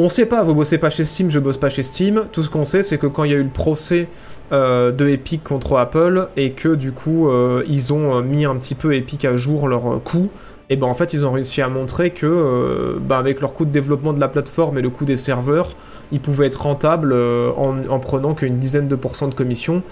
on 0.00 0.08
sait 0.08 0.26
pas, 0.26 0.44
vous 0.44 0.54
bossez 0.54 0.78
pas 0.78 0.90
chez 0.90 1.04
Steam, 1.04 1.28
je 1.28 1.40
bosse 1.40 1.58
pas 1.58 1.68
chez 1.68 1.82
Steam. 1.82 2.26
Tout 2.30 2.44
ce 2.44 2.50
qu'on 2.50 2.64
sait, 2.64 2.84
c'est 2.84 2.98
que 2.98 3.08
quand 3.08 3.24
il 3.24 3.32
y 3.32 3.34
a 3.34 3.38
eu 3.38 3.42
le 3.42 3.48
procès 3.48 4.06
euh, 4.52 4.92
de 4.92 5.08
Epic 5.08 5.42
contre 5.42 5.76
Apple 5.76 6.28
et 6.36 6.52
que 6.52 6.76
du 6.76 6.92
coup 6.92 7.28
euh, 7.28 7.64
ils 7.68 7.92
ont 7.92 8.16
euh, 8.16 8.22
mis 8.22 8.44
un 8.44 8.54
petit 8.54 8.76
peu 8.76 8.94
Epic 8.94 9.24
à 9.24 9.34
jour 9.34 9.66
leur 9.66 10.00
coût, 10.04 10.28
et 10.70 10.76
ben 10.76 10.86
en 10.86 10.94
fait 10.94 11.14
ils 11.14 11.26
ont 11.26 11.32
réussi 11.32 11.62
à 11.62 11.68
montrer 11.68 12.10
que 12.10 12.96
bah, 13.00 13.18
avec 13.18 13.40
leur 13.40 13.54
coût 13.54 13.64
de 13.64 13.72
développement 13.72 14.12
de 14.12 14.20
la 14.20 14.28
plateforme 14.28 14.78
et 14.78 14.82
le 14.82 14.90
coût 14.90 15.04
des 15.04 15.16
serveurs, 15.16 15.70
ils 16.12 16.20
pouvaient 16.20 16.46
être 16.46 16.62
rentables 16.62 17.12
en, 17.12 17.76
en, 17.88 17.98
prenant 17.98 18.34
qu'une 18.34 18.58
dizaine 18.60 18.86
de 18.86 18.94
pourcents 18.94 19.28
de 19.28 19.34
commission. 19.34 19.82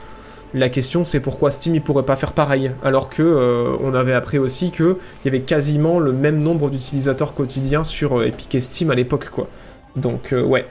La 0.54 0.68
question 0.68 1.02
c'est 1.02 1.20
pourquoi 1.20 1.50
Steam 1.50 1.74
il 1.74 1.82
pourrait 1.82 2.04
pas 2.04 2.16
faire 2.16 2.32
pareil 2.32 2.70
alors 2.84 3.10
que 3.10 3.76
on 3.82 3.92
avait 3.92 4.12
appris 4.12 4.38
aussi 4.38 4.70
qu'il 4.70 4.96
y 5.24 5.28
avait 5.28 5.40
quasiment 5.40 5.98
le 5.98 6.12
même 6.12 6.38
nombre 6.38 6.70
d'utilisateurs 6.70 7.34
quotidiens 7.34 7.82
sur 7.82 8.22
Epic 8.22 8.54
et 8.54 8.60
Steam 8.60 8.90
à 8.90 8.94
l'époque 8.94 9.30
quoi. 9.30 9.48
Donc, 9.96 10.32
euh, 10.32 10.42
ouais. 10.42 10.66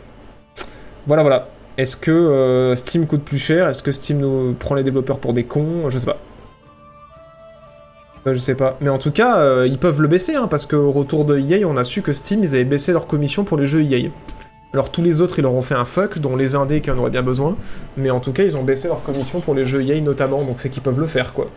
Voilà, 1.08 1.24
voilà. 1.24 1.50
Est-ce 1.78 1.98
que 1.98 2.12
euh, 2.12 2.76
Steam 2.76 3.06
coûte 3.06 3.24
plus 3.24 3.38
cher? 3.38 3.68
Est-ce 3.68 3.84
que 3.84 3.92
Steam 3.92 4.20
nous 4.20 4.54
prend 4.54 4.76
les 4.76 4.84
développeurs 4.84 5.20
pour 5.20 5.34
des 5.34 5.44
cons? 5.44 5.90
Je 5.90 6.00
sais 6.00 6.06
pas. 6.06 6.18
je 8.26 8.38
sais 8.38 8.56
pas. 8.56 8.78
Mais 8.80 8.90
en 8.90 8.98
tout 8.98 9.12
cas, 9.12 9.40
euh, 9.40 9.68
ils 9.68 9.78
peuvent 9.78 10.02
le 10.02 10.08
baisser, 10.08 10.36
hein, 10.36 10.48
parce 10.48 10.66
qu'au 10.66 10.92
retour 10.92 11.26
de 11.26 11.38
EA, 11.38 11.66
on 11.66 11.76
a 11.76 11.84
su 11.84 12.02
que 12.02 12.14
Steam, 12.14 12.44
ils 12.44 12.56
avaient 12.56 12.64
baissé 12.64 12.94
leur 12.94 13.08
commission 13.08 13.44
pour 13.44 13.58
les 13.58 13.66
jeux 13.66 13.84
EA. 13.84 14.10
Alors 14.74 14.92
tous 14.92 15.02
les 15.02 15.22
autres, 15.22 15.40
ils 15.40 15.44
leur 15.44 15.54
ont 15.54 15.62
fait 15.62 15.76
un 15.76 15.86
fuck, 15.86 16.20
dont 16.20 16.36
les 16.36 16.56
indés 16.56 16.82
qui 16.82 16.92
en 16.92 16.98
auraient 16.98 17.10
bien 17.10 17.24
besoin. 17.24 17.56
Mais 17.98 18.10
en 18.10 18.20
tout 18.20 18.32
cas, 18.32 18.44
ils 18.44 18.58
ont 18.58 18.64
baissé 18.64 18.88
leur 18.88 19.04
commission 19.04 19.42
pour 19.42 19.54
les 19.54 19.66
jeux 19.66 19.84
EA 19.84 20.00
notamment, 20.02 20.44
donc 20.44 20.60
c'est 20.60 20.70
qu'ils 20.70 20.84
peuvent 20.84 21.00
le 21.00 21.06
faire, 21.06 21.34
quoi. 21.34 21.50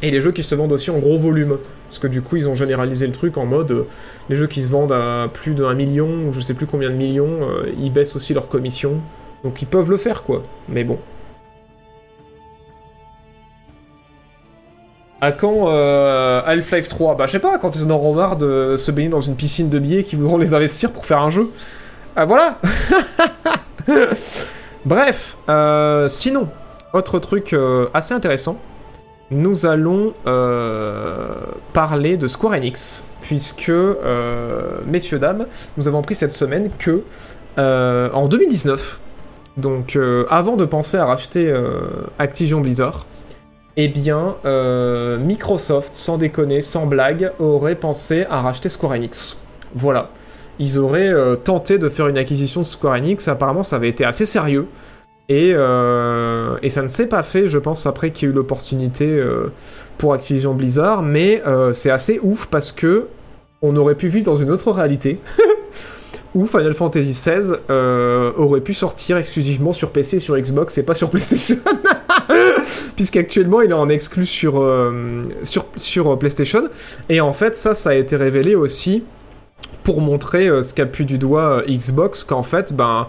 Et 0.00 0.10
les 0.10 0.20
jeux 0.20 0.30
qui 0.30 0.42
se 0.42 0.54
vendent 0.54 0.72
aussi 0.72 0.90
en 0.90 0.98
gros 0.98 1.18
volume. 1.18 1.58
Parce 1.88 1.98
que 1.98 2.06
du 2.06 2.22
coup, 2.22 2.36
ils 2.36 2.48
ont 2.48 2.54
généralisé 2.54 3.06
le 3.06 3.12
truc 3.12 3.36
en 3.36 3.46
mode 3.46 3.72
euh, 3.72 3.86
les 4.28 4.36
jeux 4.36 4.46
qui 4.46 4.62
se 4.62 4.68
vendent 4.68 4.92
à 4.92 5.28
plus 5.32 5.54
d'un 5.54 5.74
million, 5.74 6.28
ou 6.28 6.32
je 6.32 6.40
sais 6.40 6.54
plus 6.54 6.66
combien 6.66 6.90
de 6.90 6.94
millions, 6.94 7.40
euh, 7.42 7.72
ils 7.78 7.92
baissent 7.92 8.14
aussi 8.14 8.34
leur 8.34 8.48
commission. 8.48 9.00
Donc 9.42 9.60
ils 9.62 9.66
peuvent 9.66 9.90
le 9.90 9.96
faire, 9.96 10.22
quoi. 10.22 10.42
Mais 10.68 10.84
bon. 10.84 10.98
À 15.20 15.32
quand 15.32 15.68
euh, 15.68 16.42
Half-Life 16.46 16.86
3 16.86 17.16
Bah 17.16 17.26
je 17.26 17.32
sais 17.32 17.38
pas, 17.40 17.58
quand 17.58 17.74
ils 17.74 17.84
en 17.84 17.90
auront 17.90 18.14
marre 18.14 18.36
de 18.36 18.76
se 18.76 18.92
baigner 18.92 19.08
dans 19.08 19.18
une 19.18 19.34
piscine 19.34 19.68
de 19.68 19.80
billets 19.80 20.04
qui 20.04 20.14
voudront 20.14 20.38
les 20.38 20.54
investir 20.54 20.92
pour 20.92 21.06
faire 21.06 21.18
un 21.18 21.30
jeu. 21.30 21.50
Ah 22.14 22.24
voilà 22.24 22.60
Bref, 24.84 25.36
sinon, 26.08 26.48
autre 26.92 27.18
truc 27.18 27.56
assez 27.94 28.14
intéressant 28.14 28.58
nous 29.30 29.66
allons 29.66 30.14
euh, 30.26 31.34
parler 31.72 32.16
de 32.16 32.26
Square 32.26 32.54
Enix, 32.54 33.04
puisque, 33.20 33.68
euh, 33.68 34.78
messieurs, 34.86 35.18
dames, 35.18 35.46
nous 35.76 35.88
avons 35.88 35.98
appris 35.98 36.14
cette 36.14 36.32
semaine 36.32 36.70
que, 36.78 37.02
euh, 37.58 38.08
en 38.12 38.26
2019, 38.26 39.00
donc 39.56 39.98
avant 40.30 40.54
de 40.54 40.64
penser 40.64 40.98
à 40.98 41.04
racheter 41.04 41.52
Activision 42.20 42.60
Blizzard, 42.60 43.06
eh 43.76 43.88
bien, 43.88 44.36
Microsoft, 45.18 45.92
sans 45.94 46.16
déconner, 46.16 46.60
sans 46.60 46.86
blague, 46.86 47.32
aurait 47.40 47.74
pensé 47.74 48.24
à 48.30 48.40
racheter 48.40 48.68
Square 48.68 48.92
Enix. 48.92 49.42
Voilà. 49.74 50.10
Ils 50.60 50.78
auraient 50.78 51.12
tenté 51.42 51.78
de 51.78 51.88
faire 51.88 52.06
une 52.06 52.18
acquisition 52.18 52.60
de 52.60 52.66
Square 52.66 52.94
Enix, 52.94 53.26
apparemment 53.26 53.64
ça 53.64 53.74
avait 53.74 53.88
été 53.88 54.04
assez 54.04 54.26
sérieux. 54.26 54.68
Euh, 55.30 56.56
et, 56.62 56.70
ça 56.70 56.82
ne 56.82 56.88
s'est 56.88 57.06
pas 57.06 57.22
fait, 57.22 57.46
je 57.46 57.58
pense, 57.58 57.86
après 57.86 58.10
qu'il 58.10 58.28
y 58.28 58.30
ait 58.30 58.32
eu 58.32 58.36
l'opportunité 58.36 59.06
euh, 59.06 59.48
pour 59.98 60.14
Activision 60.14 60.54
Blizzard, 60.54 61.02
mais 61.02 61.42
euh, 61.46 61.72
c'est 61.72 61.90
assez 61.90 62.18
ouf 62.22 62.46
parce 62.46 62.72
que 62.72 63.06
on 63.60 63.76
aurait 63.76 63.96
pu 63.96 64.08
vivre 64.08 64.24
dans 64.24 64.36
une 64.36 64.50
autre 64.50 64.70
réalité 64.70 65.20
où 66.34 66.46
Final 66.46 66.72
Fantasy 66.72 67.10
XVI 67.10 67.54
aurait 68.36 68.60
pu 68.60 68.72
sortir 68.72 69.16
exclusivement 69.16 69.72
sur 69.72 69.90
PC 69.90 70.16
et 70.16 70.20
sur 70.20 70.38
Xbox 70.38 70.78
et 70.78 70.82
pas 70.82 70.94
sur 70.94 71.10
PlayStation. 71.10 71.56
Puisqu'actuellement 72.96 73.60
il 73.60 73.70
est 73.70 73.74
en 73.74 73.88
exclu 73.88 74.26
sur, 74.26 74.64
sur, 75.42 75.66
sur 75.74 76.18
PlayStation. 76.18 76.62
Et 77.08 77.20
en 77.20 77.32
fait, 77.32 77.56
ça, 77.56 77.74
ça 77.74 77.90
a 77.90 77.94
été 77.94 78.14
révélé 78.14 78.54
aussi 78.54 79.02
pour 79.82 80.00
montrer 80.00 80.62
ce 80.62 80.72
qu'a 80.72 80.86
pu 80.86 81.04
du 81.04 81.18
doigt 81.18 81.62
Xbox, 81.66 82.22
qu'en 82.22 82.44
fait, 82.44 82.72
ben 82.72 83.08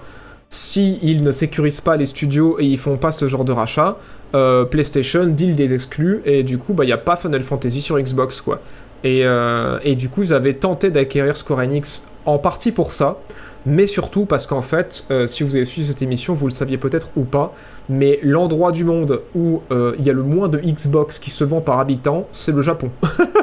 si 0.49 0.97
ils 1.03 1.23
ne 1.23 1.31
sécurisent 1.31 1.81
pas 1.81 1.95
les 1.95 2.07
studios 2.07 2.59
et 2.59 2.65
ils 2.65 2.77
font 2.77 2.97
pas 2.97 3.11
ce 3.11 3.27
genre 3.27 3.45
de 3.45 3.51
rachat, 3.51 3.97
euh, 4.33 4.65
PlayStation 4.65 5.27
deal 5.27 5.55
des 5.55 5.73
exclus 5.75 6.21
et 6.25 6.41
du 6.43 6.57
coup, 6.57 6.73
bah, 6.73 6.83
il 6.83 6.87
n'y 6.87 6.93
a 6.93 6.97
pas 6.97 7.15
Final 7.15 7.43
Fantasy 7.43 7.81
sur 7.81 7.99
Xbox, 7.99 8.41
quoi. 8.41 8.59
Et, 9.03 9.21
euh, 9.23 9.79
et 9.83 9.95
du 9.95 10.09
coup, 10.09 10.23
ils 10.23 10.33
avaient 10.33 10.53
tenté 10.53 10.89
d'acquérir 10.89 11.37
Square 11.37 11.59
Enix 11.59 12.03
en 12.25 12.39
partie 12.39 12.71
pour 12.71 12.91
ça, 12.91 13.19
mais 13.65 13.85
surtout 13.85 14.25
parce 14.25 14.47
qu'en 14.47 14.61
fait, 14.61 15.05
euh, 15.11 15.27
si 15.27 15.43
vous 15.43 15.55
avez 15.55 15.65
suivi 15.65 15.87
cette 15.87 16.01
émission, 16.01 16.33
vous 16.33 16.47
le 16.47 16.51
saviez 16.53 16.77
peut-être 16.77 17.09
ou 17.15 17.23
pas, 17.23 17.53
mais 17.87 18.19
l'endroit 18.23 18.71
du 18.71 18.83
monde 18.83 19.21
où 19.35 19.61
il 19.71 20.05
y 20.05 20.09
a 20.09 20.13
le 20.13 20.23
moins 20.23 20.47
de 20.47 20.57
Xbox 20.57 21.19
qui 21.19 21.29
se 21.29 21.43
vend 21.43 21.61
par 21.61 21.79
habitant, 21.79 22.27
c'est 22.31 22.53
le 22.53 22.63
Japon. 22.63 22.89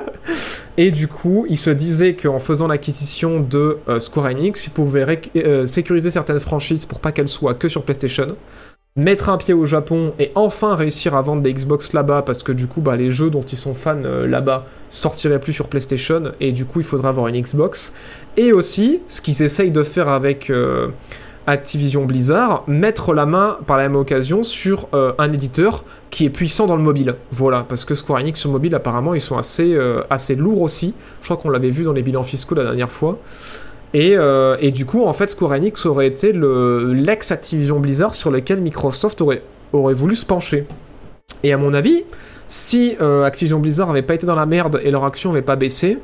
Et 0.79 0.91
du 0.91 1.09
coup, 1.09 1.47
il 1.49 1.57
se 1.57 1.70
disait 1.70 2.14
qu'en 2.14 2.39
faisant 2.39 2.66
l'acquisition 2.66 3.41
de 3.41 3.79
euh, 3.89 3.99
Square 3.99 4.27
Enix, 4.27 4.66
il 4.66 4.70
pouvait 4.70 5.22
euh, 5.37 5.66
sécuriser 5.66 6.11
certaines 6.11 6.41
franchises 6.41 6.85
pour 6.85 7.01
pas 7.01 7.12
qu'elles 7.12 7.29
soient 7.29 7.55
que 7.55 7.68
sur 7.68 7.83
PlayStation, 7.83 8.37
mettre 8.95 9.31
un 9.31 9.39
pied 9.39 9.55
au 9.55 9.64
Japon 9.64 10.12
et 10.18 10.33
enfin 10.35 10.74
réussir 10.74 11.14
à 11.14 11.22
vendre 11.22 11.41
des 11.41 11.53
Xbox 11.53 11.95
là-bas 11.95 12.22
parce 12.22 12.43
que 12.43 12.53
du 12.53 12.66
coup, 12.66 12.83
bah, 12.83 12.97
les 12.97 13.11
jeux 13.11 13.31
dont 13.31 13.43
ils 13.43 13.57
sont 13.57 13.72
fans 13.72 13.97
euh, 14.05 14.27
là-bas 14.27 14.66
sortiraient 14.91 15.41
plus 15.41 15.55
sur 15.55 15.68
PlayStation 15.68 16.33
et 16.41 16.53
du 16.53 16.66
coup, 16.66 16.81
il 16.81 16.87
faudrait 16.87 17.09
avoir 17.09 17.29
une 17.29 17.41
Xbox. 17.41 17.95
Et 18.37 18.53
aussi, 18.53 19.03
ce 19.07 19.22
qu'ils 19.22 19.43
essayent 19.43 19.70
de 19.70 19.83
faire 19.83 20.11
avec 20.11 20.53
Activision 21.47 22.05
Blizzard, 22.05 22.64
mettre 22.66 23.14
la 23.14 23.24
main 23.24 23.59
par 23.66 23.76
la 23.76 23.84
même 23.84 23.97
occasion 23.97 24.42
sur 24.42 24.88
euh, 24.94 25.12
un 25.18 25.30
éditeur 25.30 25.84
qui 26.11 26.24
est 26.24 26.30
puissant 26.30 26.66
dans 26.66 26.74
le 26.74 26.82
mobile. 26.82 27.14
Voilà, 27.30 27.64
parce 27.68 27.84
que 27.84 27.94
Square 27.94 28.20
Enix 28.20 28.40
sur 28.40 28.51
mobile, 28.51 28.74
apparemment, 28.74 29.14
ils 29.14 29.20
sont 29.20 29.38
assez, 29.38 29.72
euh, 29.74 30.03
assez 30.11 30.34
lourds 30.34 30.62
aussi. 30.62 30.92
Je 31.20 31.26
crois 31.26 31.36
qu'on 31.36 31.51
l'avait 31.51 31.70
vu 31.70 31.84
dans 31.84 31.92
les 31.92 32.03
bilans 32.03 32.24
fiscaux 32.24 32.57
la 32.57 32.64
dernière 32.64 32.90
fois. 32.90 33.18
Et, 33.94 34.16
euh, 34.16 34.57
et, 34.61 34.72
du 34.72 34.86
coup, 34.86 35.05
en 35.05 35.12
fait, 35.12 35.30
Square 35.30 35.53
Enix 35.53 35.86
aurait 35.86 36.09
été 36.09 36.32
l'ex 36.32 37.30
Activision 37.30 37.78
Blizzard 37.78 38.16
sur 38.16 38.32
lequel 38.32 38.61
Microsoft 38.61 39.20
aurait, 39.20 39.42
aurait 39.72 39.94
voulu 39.94 40.16
se 40.16 40.26
pencher. 40.26 40.66
Et 41.44 41.53
à 41.53 41.59
mon 41.59 41.72
avis, 41.74 42.05
si 42.49 42.97
Activision 42.99 43.61
Blizzard 43.61 43.88
n'avait 43.88 44.03
pas 44.03 44.14
été 44.14 44.26
dans 44.26 44.34
la 44.34 44.47
merde 44.47 44.80
et 44.82 44.90
leur 44.90 45.05
action 45.05 45.30
n'avait 45.30 45.42
pas 45.42 45.57
baissé, 45.57 45.99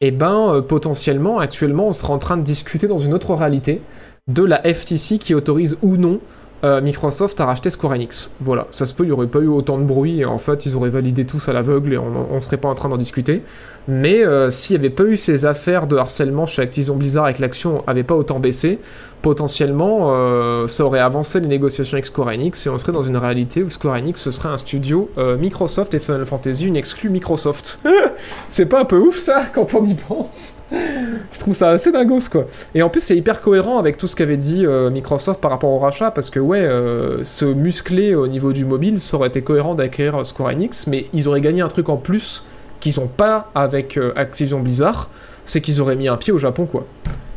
eh 0.00 0.10
ben 0.10 0.62
potentiellement, 0.66 1.38
actuellement, 1.38 1.88
on 1.88 1.92
serait 1.92 2.12
en 2.12 2.18
train 2.18 2.36
de 2.36 2.42
discuter 2.42 2.86
dans 2.86 2.98
une 2.98 3.14
autre 3.14 3.34
réalité 3.34 3.80
de 4.28 4.44
la 4.44 4.62
FTC 4.62 5.18
qui 5.18 5.34
autorise 5.34 5.76
ou 5.82 5.96
non 5.96 6.20
euh, 6.64 6.80
Microsoft 6.80 7.40
a 7.40 7.46
racheté 7.46 7.70
Square 7.70 7.92
Enix. 7.92 8.32
Voilà, 8.40 8.66
ça 8.70 8.84
se 8.84 8.92
peut, 8.92 9.04
il 9.04 9.06
n'y 9.06 9.12
aurait 9.12 9.28
pas 9.28 9.38
eu 9.38 9.46
autant 9.46 9.78
de 9.78 9.84
bruit, 9.84 10.20
et 10.20 10.24
en 10.24 10.38
fait, 10.38 10.66
ils 10.66 10.74
auraient 10.74 10.90
validé 10.90 11.24
tous 11.24 11.48
à 11.48 11.52
l'aveugle, 11.52 11.92
et 11.92 11.98
on 11.98 12.34
ne 12.34 12.40
serait 12.40 12.56
pas 12.56 12.68
en 12.68 12.74
train 12.74 12.88
d'en 12.88 12.96
discuter. 12.96 13.42
Mais 13.86 14.24
euh, 14.24 14.50
s'il 14.50 14.74
n'y 14.76 14.84
avait 14.84 14.94
pas 14.94 15.04
eu 15.04 15.16
ces 15.16 15.46
affaires 15.46 15.86
de 15.86 15.96
harcèlement 15.96 16.46
chez 16.46 16.62
Activision 16.62 16.96
Blizzard 16.96 17.28
et 17.28 17.34
que 17.34 17.42
l'action 17.42 17.84
n'avait 17.86 18.02
pas 18.02 18.16
autant 18.16 18.40
baissé, 18.40 18.80
potentiellement, 19.22 20.10
euh, 20.10 20.66
ça 20.66 20.84
aurait 20.84 21.00
avancé 21.00 21.40
les 21.40 21.48
négociations 21.48 21.94
avec 21.94 22.06
Square 22.06 22.28
Enix, 22.28 22.66
et 22.66 22.70
on 22.70 22.78
serait 22.78 22.92
dans 22.92 23.02
une 23.02 23.16
réalité 23.16 23.62
où 23.62 23.68
Square 23.68 23.96
Enix, 23.96 24.20
ce 24.20 24.30
serait 24.30 24.48
un 24.48 24.58
studio 24.58 25.10
Microsoft 25.38 25.94
et 25.94 25.98
Final 25.98 26.24
Fantasy, 26.24 26.66
une 26.66 26.76
exclue 26.76 27.10
Microsoft. 27.10 27.80
C'est 28.48 28.66
pas 28.66 28.80
un 28.80 28.84
peu 28.84 28.98
ouf, 28.98 29.16
ça, 29.16 29.44
quand 29.54 29.74
on 29.74 29.84
y 29.84 29.94
pense? 29.94 30.58
Je 30.70 31.38
trouve 31.38 31.54
ça 31.54 31.70
assez 31.70 31.92
dingos, 31.92 32.28
quoi. 32.30 32.46
Et 32.74 32.82
en 32.82 32.88
plus, 32.88 33.00
c'est 33.00 33.16
hyper 33.16 33.40
cohérent 33.40 33.78
avec 33.78 33.96
tout 33.96 34.06
ce 34.06 34.16
qu'avait 34.16 34.36
dit 34.36 34.66
euh, 34.66 34.90
Microsoft 34.90 35.40
par 35.40 35.50
rapport 35.50 35.70
au 35.70 35.78
rachat, 35.78 36.10
parce 36.10 36.30
que, 36.30 36.40
ouais, 36.40 36.60
euh, 36.60 37.24
se 37.24 37.44
muscler 37.44 38.14
au 38.14 38.26
niveau 38.26 38.52
du 38.52 38.64
mobile, 38.64 39.00
ça 39.00 39.16
aurait 39.16 39.28
été 39.28 39.42
cohérent 39.42 39.74
d'acquérir 39.74 40.24
Square 40.24 40.50
Enix, 40.50 40.86
mais 40.86 41.06
ils 41.12 41.28
auraient 41.28 41.40
gagné 41.40 41.62
un 41.62 41.68
truc 41.68 41.88
en 41.88 41.96
plus 41.96 42.44
qu'ils 42.80 43.00
ont 43.00 43.08
pas 43.08 43.50
avec 43.54 43.96
euh, 43.96 44.12
Activision 44.16 44.60
Blizzard, 44.60 45.10
c'est 45.44 45.60
qu'ils 45.60 45.80
auraient 45.80 45.96
mis 45.96 46.08
un 46.08 46.16
pied 46.16 46.32
au 46.32 46.38
Japon, 46.38 46.66
quoi. 46.66 46.86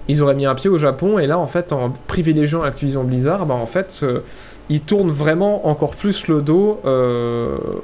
Ils 0.07 0.23
auraient 0.23 0.35
mis 0.35 0.45
un 0.45 0.55
pied 0.55 0.69
au 0.69 0.77
Japon, 0.77 1.19
et 1.19 1.27
là, 1.27 1.37
en 1.37 1.47
fait, 1.47 1.71
en 1.71 1.91
privilégiant 2.07 2.61
Activision 2.61 3.03
Blizzard, 3.03 3.45
bah, 3.45 3.53
en 3.53 3.65
fait, 3.65 4.05
ils 4.69 4.81
tournent 4.81 5.11
vraiment 5.11 5.67
encore 5.67 5.95
plus 5.95 6.27
le 6.27 6.41
dos 6.41 6.81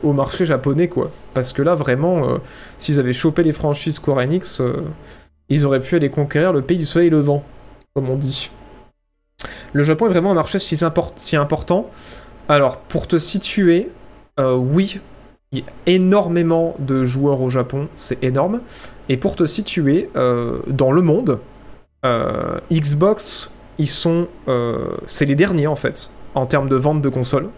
au 0.03 0.13
marché 0.13 0.45
japonais, 0.45 0.87
quoi. 0.87 1.11
Parce 1.33 1.53
que 1.53 1.61
là, 1.61 1.75
vraiment, 1.75 2.39
s'ils 2.79 2.99
avaient 2.99 3.13
chopé 3.13 3.43
les 3.43 3.51
franchises 3.51 3.95
Square 3.95 4.17
Enix 4.17 4.61
ils 5.49 5.65
auraient 5.65 5.79
pu 5.79 5.95
aller 5.95 6.09
conquérir 6.09 6.53
le 6.53 6.61
pays 6.61 6.77
du 6.77 6.85
soleil 6.85 7.09
levant, 7.09 7.43
comme 7.93 8.09
on 8.09 8.17
dit. 8.17 8.51
Le 9.73 9.83
Japon 9.83 10.07
est 10.07 10.09
vraiment 10.09 10.31
un 10.31 10.35
marché 10.35 10.59
si, 10.59 11.35
important. 11.35 11.89
Alors, 12.49 12.77
pour 12.77 13.07
te 13.07 13.17
situer, 13.17 13.89
euh, 14.39 14.55
oui, 14.55 14.99
il 15.51 15.59
y 15.59 15.61
a 15.61 15.65
énormément 15.85 16.75
de 16.79 17.05
joueurs 17.05 17.41
au 17.41 17.49
Japon, 17.49 17.87
c'est 17.95 18.21
énorme. 18.23 18.61
Et 19.09 19.17
pour 19.17 19.35
te 19.35 19.45
situer, 19.45 20.09
euh, 20.15 20.59
dans 20.67 20.91
le 20.91 21.01
monde, 21.01 21.39
euh, 22.05 22.59
Xbox, 22.71 23.51
ils 23.79 23.87
sont, 23.87 24.27
c'est 25.05 25.25
les 25.25 25.35
derniers 25.35 25.67
en 25.67 25.75
fait, 25.75 26.09
en 26.35 26.45
termes 26.45 26.69
de 26.69 26.75
vente 26.75 27.01
de 27.01 27.09
consoles. 27.09 27.49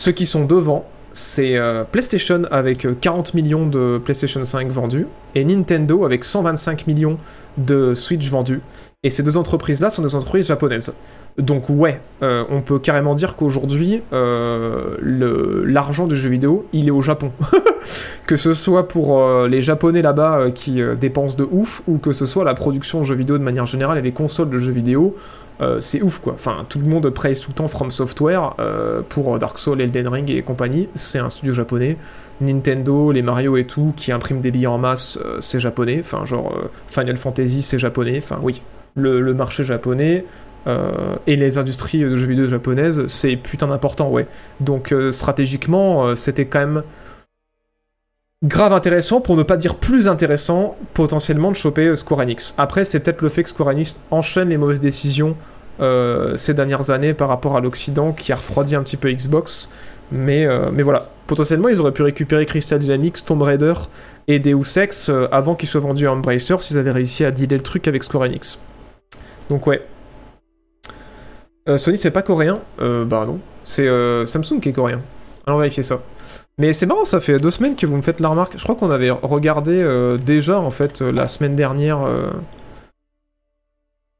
Ceux 0.00 0.12
qui 0.12 0.26
sont 0.26 0.44
devant, 0.44 0.86
c'est 1.12 1.56
euh, 1.56 1.84
PlayStation 1.84 2.44
avec 2.50 2.86
40 3.00 3.28
euh, 3.28 3.30
millions 3.34 3.66
de 3.66 4.00
PlayStation 4.02 4.42
5 4.42 4.68
vendus 4.68 5.06
et 5.34 5.44
Nintendo 5.44 6.04
avec 6.04 6.22
125 6.22 6.86
millions 6.86 7.18
de 7.56 7.94
Switch 7.94 8.28
vendus. 8.30 8.60
Et 9.02 9.10
ces 9.10 9.22
deux 9.22 9.36
entreprises-là 9.36 9.90
sont 9.90 10.02
des 10.02 10.14
entreprises 10.14 10.46
japonaises. 10.46 10.94
Donc 11.38 11.68
ouais, 11.68 12.00
euh, 12.22 12.44
on 12.50 12.60
peut 12.60 12.78
carrément 12.78 13.14
dire 13.14 13.36
qu'aujourd'hui, 13.36 14.02
l'argent 15.02 16.06
du 16.06 16.16
jeu 16.16 16.30
vidéo, 16.30 16.66
il 16.72 16.88
est 16.88 16.92
au 16.92 17.02
Japon. 17.02 17.32
que 18.26 18.36
ce 18.36 18.52
soit 18.52 18.88
pour 18.88 19.22
les 19.46 19.62
Japonais 19.62 20.02
là-bas 20.02 20.50
qui 20.54 20.82
dépensent 21.00 21.36
de 21.36 21.48
ouf, 21.50 21.82
ou 21.86 21.98
que 21.98 22.12
ce 22.12 22.26
soit 22.26 22.44
la 22.44 22.54
production 22.54 22.98
de 22.98 23.04
jeux 23.04 23.14
vidéo 23.14 23.38
de 23.38 23.44
manière 23.44 23.66
générale 23.66 23.98
et 23.98 24.02
les 24.02 24.12
consoles 24.12 24.50
de 24.50 24.58
jeux 24.58 24.72
vidéo, 24.72 25.16
euh, 25.60 25.80
c'est 25.80 26.02
ouf 26.02 26.20
quoi. 26.20 26.34
Enfin, 26.34 26.64
tout 26.68 26.78
le 26.78 26.86
monde 26.86 27.08
praise 27.10 27.40
tout 27.40 27.50
le 27.50 27.54
temps 27.54 27.68
From 27.68 27.90
Software 27.90 28.54
euh, 28.60 29.02
pour 29.08 29.38
Dark 29.38 29.58
Souls, 29.58 29.80
Elden 29.80 30.08
Ring 30.08 30.30
et 30.30 30.42
compagnie. 30.42 30.88
C'est 30.94 31.18
un 31.18 31.30
studio 31.30 31.52
japonais. 31.52 31.96
Nintendo, 32.40 33.10
les 33.10 33.22
Mario 33.22 33.56
et 33.56 33.64
tout, 33.64 33.92
qui 33.96 34.12
impriment 34.12 34.40
des 34.40 34.52
billets 34.52 34.68
en 34.68 34.78
masse, 34.78 35.18
euh, 35.24 35.38
c'est 35.40 35.58
japonais. 35.58 35.98
Enfin, 36.00 36.24
genre 36.24 36.54
Final 36.86 37.16
Fantasy, 37.16 37.62
c'est 37.62 37.78
japonais. 37.78 38.18
Enfin, 38.18 38.38
oui, 38.42 38.62
le, 38.94 39.34
marché 39.34 39.64
japonais. 39.64 40.24
Et 40.66 41.36
les 41.36 41.56
industries 41.56 42.00
de 42.00 42.16
jeux 42.16 42.26
vidéo 42.26 42.46
japonaises, 42.46 43.06
c'est 43.06 43.36
putain 43.36 43.68
d'important, 43.68 44.10
ouais. 44.10 44.26
Donc 44.60 44.94
stratégiquement, 45.10 46.14
c'était 46.14 46.44
quand 46.44 46.58
même 46.58 46.82
grave 48.44 48.72
intéressant, 48.72 49.20
pour 49.20 49.36
ne 49.36 49.42
pas 49.42 49.56
dire 49.56 49.76
plus 49.76 50.08
intéressant, 50.08 50.76
potentiellement 50.94 51.50
de 51.50 51.56
choper 51.56 51.86
euh, 51.86 51.96
Square 51.96 52.20
Enix. 52.20 52.54
Après, 52.58 52.84
c'est 52.84 53.00
peut-être 53.00 53.22
le 53.22 53.28
fait 53.28 53.42
que 53.42 53.48
Square 53.48 53.68
Enix 53.68 54.00
enchaîne 54.10 54.48
les 54.48 54.56
mauvaises 54.56 54.80
décisions 54.80 55.36
euh, 55.80 56.36
ces 56.36 56.54
dernières 56.54 56.90
années 56.90 57.14
par 57.14 57.28
rapport 57.28 57.56
à 57.56 57.60
l'Occident 57.60 58.12
qui 58.12 58.32
a 58.32 58.36
refroidi 58.36 58.76
un 58.76 58.82
petit 58.82 58.96
peu 58.96 59.10
Xbox. 59.12 59.70
Mais, 60.10 60.46
euh, 60.46 60.70
mais 60.72 60.82
voilà, 60.82 61.10
potentiellement, 61.26 61.68
ils 61.68 61.80
auraient 61.80 61.92
pu 61.92 62.02
récupérer 62.02 62.46
Crystal 62.46 62.78
Dynamics, 62.78 63.24
Tomb 63.24 63.42
Raider 63.42 63.74
et 64.26 64.38
Deus 64.38 64.78
Ex 64.78 65.10
avant 65.30 65.54
qu'ils 65.54 65.68
soient 65.68 65.80
vendus 65.80 66.06
à 66.06 66.12
Embracer 66.12 66.56
s'ils 66.60 66.78
avaient 66.78 66.90
réussi 66.90 67.24
à 67.24 67.30
dealer 67.30 67.58
le 67.58 67.62
truc 67.62 67.88
avec 67.88 68.02
Square 68.02 68.24
Enix. 68.24 68.58
Donc 69.50 69.66
ouais. 69.66 69.82
Sony, 71.76 71.98
c'est 71.98 72.10
pas 72.10 72.22
coréen 72.22 72.60
Bah 72.78 73.26
non. 73.26 73.40
C'est 73.62 73.86
Samsung 74.26 74.60
qui 74.60 74.70
est 74.70 74.72
coréen. 74.72 75.02
Allons 75.46 75.58
vérifier 75.58 75.82
ça. 75.82 76.02
Mais 76.58 76.74
c'est 76.74 76.86
marrant, 76.86 77.04
ça 77.04 77.20
fait 77.20 77.38
deux 77.38 77.50
semaines 77.50 77.76
que 77.76 77.86
vous 77.86 77.96
me 77.96 78.02
faites 78.02 78.18
la 78.20 78.28
remarque. 78.28 78.58
Je 78.58 78.62
crois 78.62 78.74
qu'on 78.74 78.90
avait 78.90 79.10
regardé 79.10 79.80
euh, 79.80 80.18
déjà, 80.18 80.58
en 80.58 80.70
fait, 80.70 81.00
euh, 81.00 81.12
la 81.12 81.28
semaine 81.28 81.54
dernière, 81.54 82.02
euh, 82.02 82.30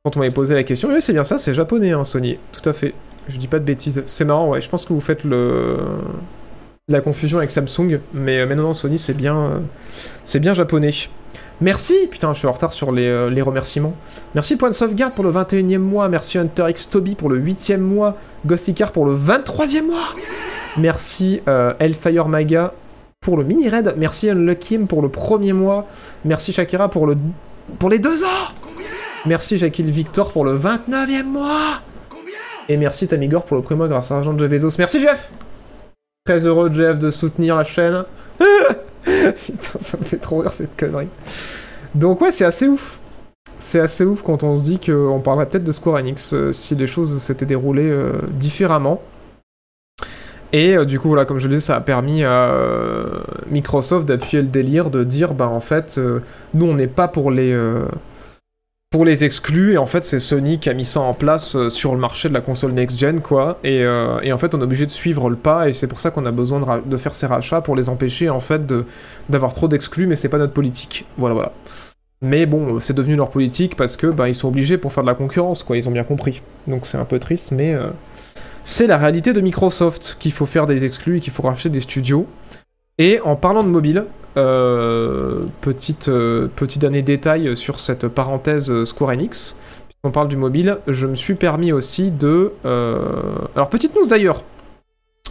quand 0.04 0.16
on 0.16 0.20
m'avait 0.20 0.32
posé 0.32 0.54
la 0.54 0.62
question. 0.62 0.88
Oui, 0.88 1.02
c'est 1.02 1.12
bien 1.12 1.24
ça, 1.24 1.36
c'est 1.36 1.52
japonais, 1.52 1.90
hein, 1.90 2.04
Sony. 2.04 2.38
Tout 2.52 2.66
à 2.66 2.72
fait. 2.72 2.94
Je 3.26 3.38
dis 3.38 3.48
pas 3.48 3.58
de 3.58 3.64
bêtises. 3.64 4.04
C'est 4.06 4.24
marrant, 4.24 4.48
ouais. 4.48 4.60
Je 4.60 4.70
pense 4.70 4.86
que 4.86 4.92
vous 4.92 5.00
faites 5.00 5.24
la 5.24 7.00
confusion 7.00 7.38
avec 7.38 7.50
Samsung. 7.50 8.00
Mais, 8.14 8.46
mais 8.46 8.54
non, 8.54 8.62
non, 8.62 8.72
Sony, 8.72 8.98
c'est 8.98 9.14
bien, 9.14 9.60
c'est 10.24 10.40
bien 10.40 10.54
japonais. 10.54 10.90
Merci 11.60 11.94
Putain, 12.10 12.32
je 12.32 12.38
suis 12.38 12.46
en 12.46 12.52
retard 12.52 12.72
sur 12.72 12.92
les, 12.92 13.30
les, 13.30 13.42
remerciements. 13.42 13.94
Merci 14.34 14.56
Point 14.56 14.68
de 14.68 14.74
Sauvegarde 14.74 15.14
pour 15.14 15.24
le 15.24 15.32
21e 15.32 15.78
mois. 15.78 16.08
Merci 16.08 16.38
Hunter 16.38 16.66
X 16.68 16.88
Toby 16.88 17.14
pour 17.14 17.28
le 17.28 17.40
8e 17.40 17.78
mois. 17.78 18.16
Ghosticar 18.46 18.92
pour 18.92 19.04
le 19.04 19.16
23e 19.16 19.82
mois. 19.82 20.14
Merci 20.76 21.40
euh, 21.48 21.74
Hellfire 21.80 22.28
Maga 22.28 22.72
pour 23.20 23.36
le 23.36 23.44
mini 23.44 23.68
raid. 23.68 23.94
Merci 23.96 24.30
Unluckim 24.30 24.86
pour 24.86 25.02
le 25.02 25.08
premier 25.08 25.52
mois. 25.52 25.86
Merci 26.24 26.52
Shakira 26.52 26.88
pour, 26.88 27.06
le... 27.06 27.16
pour 27.78 27.90
les 27.90 27.98
deux 27.98 28.24
ans. 28.24 28.52
Merci 29.26 29.58
Jacqueline 29.58 29.90
Victor 29.90 30.32
pour 30.32 30.44
le 30.44 30.56
29e 30.56 31.24
mois. 31.24 31.80
Et 32.68 32.76
merci 32.76 33.08
Tamigor 33.08 33.44
pour 33.44 33.56
le 33.56 33.62
premier 33.62 33.78
mois 33.78 33.88
grâce 33.88 34.10
à 34.10 34.14
l'argent 34.14 34.34
de 34.34 34.46
Jeff. 34.46 34.78
Merci 34.78 35.00
Jeff 35.00 35.32
Très 36.24 36.46
heureux 36.46 36.70
Jeff 36.72 36.98
de 36.98 37.10
soutenir 37.10 37.56
la 37.56 37.64
chaîne. 37.64 38.04
Putain, 39.44 39.78
ça 39.80 39.98
me 39.98 40.04
fait 40.04 40.18
trop 40.18 40.38
rire 40.38 40.52
cette 40.52 40.76
connerie. 40.76 41.08
Donc 41.94 42.20
ouais, 42.20 42.30
c'est 42.30 42.44
assez 42.44 42.68
ouf. 42.68 43.00
C'est 43.58 43.80
assez 43.80 44.04
ouf 44.04 44.22
quand 44.22 44.44
on 44.44 44.54
se 44.54 44.62
dit 44.62 44.78
qu'on 44.78 45.20
parlerait 45.20 45.46
peut-être 45.46 45.64
de 45.64 45.72
Square 45.72 45.96
Enix 45.96 46.32
euh, 46.32 46.52
si 46.52 46.76
les 46.76 46.86
choses 46.86 47.20
s'étaient 47.20 47.46
déroulées 47.46 47.90
euh, 47.90 48.12
différemment. 48.30 49.02
Et 50.52 50.76
euh, 50.76 50.84
du 50.84 51.00
coup, 51.00 51.08
voilà, 51.08 51.24
comme 51.24 51.38
je 51.38 51.48
le 51.48 51.54
disais, 51.54 51.66
ça 51.66 51.76
a 51.76 51.80
permis 51.80 52.22
à 52.24 52.54
Microsoft 53.50 54.06
d'appuyer 54.06 54.42
le 54.42 54.48
délire 54.48 54.90
de 54.90 55.02
dire, 55.02 55.34
bah 55.34 55.48
en 55.48 55.60
fait, 55.60 56.00
nous 56.54 56.66
on 56.66 56.74
n'est 56.74 56.86
pas 56.86 57.08
pour 57.08 57.30
les 57.30 57.52
pour 58.90 59.04
les 59.04 59.24
exclus, 59.24 59.74
et 59.74 59.78
en 59.78 59.86
fait 59.86 60.04
c'est 60.04 60.18
Sony 60.18 60.58
qui 60.58 60.70
a 60.70 60.74
mis 60.74 60.84
ça 60.84 61.00
en 61.00 61.12
place 61.12 61.68
sur 61.68 61.92
le 61.92 61.98
marché 61.98 62.28
de 62.28 62.34
la 62.34 62.40
console 62.40 62.72
next-gen, 62.72 63.20
quoi, 63.20 63.58
et, 63.62 63.80
et, 64.22 64.32
en 64.32 64.38
fait 64.38 64.54
on 64.54 64.60
est 64.60 64.64
obligé 64.64 64.86
de 64.86 64.90
suivre 64.90 65.28
le 65.28 65.36
pas, 65.36 65.68
et 65.68 65.72
c'est 65.74 65.86
pour 65.86 66.00
ça 66.00 66.10
qu'on 66.10 66.24
a 66.24 66.30
besoin 66.30 66.80
de, 66.84 66.96
faire 66.96 67.14
ces 67.14 67.26
rachats 67.26 67.60
pour 67.60 67.76
les 67.76 67.88
empêcher 67.88 68.30
en 68.30 68.40
fait 68.40 68.62
d'avoir 69.28 69.52
trop 69.52 69.68
d'exclus, 69.68 70.06
mais 70.06 70.16
c'est 70.16 70.30
pas 70.30 70.38
notre 70.38 70.54
politique. 70.54 71.06
Voilà, 71.18 71.34
voilà. 71.34 71.52
Mais 72.22 72.46
bon, 72.46 72.80
c'est 72.80 72.94
devenu 72.94 73.14
leur 73.14 73.30
politique 73.30 73.76
parce 73.76 73.96
que 73.96 74.06
bah, 74.06 74.28
ils 74.28 74.34
sont 74.34 74.48
obligés 74.48 74.78
pour 74.78 74.92
faire 74.92 75.04
de 75.04 75.08
la 75.08 75.14
concurrence, 75.14 75.62
quoi, 75.62 75.76
ils 75.76 75.86
ont 75.86 75.92
bien 75.92 76.04
compris. 76.04 76.42
Donc 76.66 76.86
c'est 76.86 76.96
un 76.96 77.04
peu 77.04 77.18
triste, 77.18 77.52
mais 77.52 77.76
c'est 78.70 78.86
la 78.86 78.98
réalité 78.98 79.32
de 79.32 79.40
Microsoft 79.40 80.18
qu'il 80.20 80.30
faut 80.30 80.44
faire 80.44 80.66
des 80.66 80.84
exclus 80.84 81.16
et 81.16 81.20
qu'il 81.20 81.32
faut 81.32 81.42
racheter 81.42 81.70
des 81.70 81.80
studios. 81.80 82.26
Et 82.98 83.18
en 83.24 83.34
parlant 83.34 83.62
de 83.62 83.68
mobile, 83.68 83.98
euh, 83.98 84.04
petite, 84.34 86.08
euh, 86.08 86.48
petit 86.54 86.78
dernier 86.78 87.02
détail 87.02 87.56
sur 87.56 87.78
cette 87.78 88.08
parenthèse 88.08 88.70
euh, 88.70 88.84
Square 88.84 89.10
Enix. 89.10 89.56
Puisqu'on 89.88 90.10
parle 90.10 90.28
du 90.28 90.36
mobile, 90.36 90.78
je 90.86 91.06
me 91.06 91.14
suis 91.14 91.34
permis 91.34 91.72
aussi 91.72 92.10
de... 92.10 92.52
Alors 92.64 93.68
petite 93.68 93.96
news 93.96 94.06
d'ailleurs, 94.06 94.44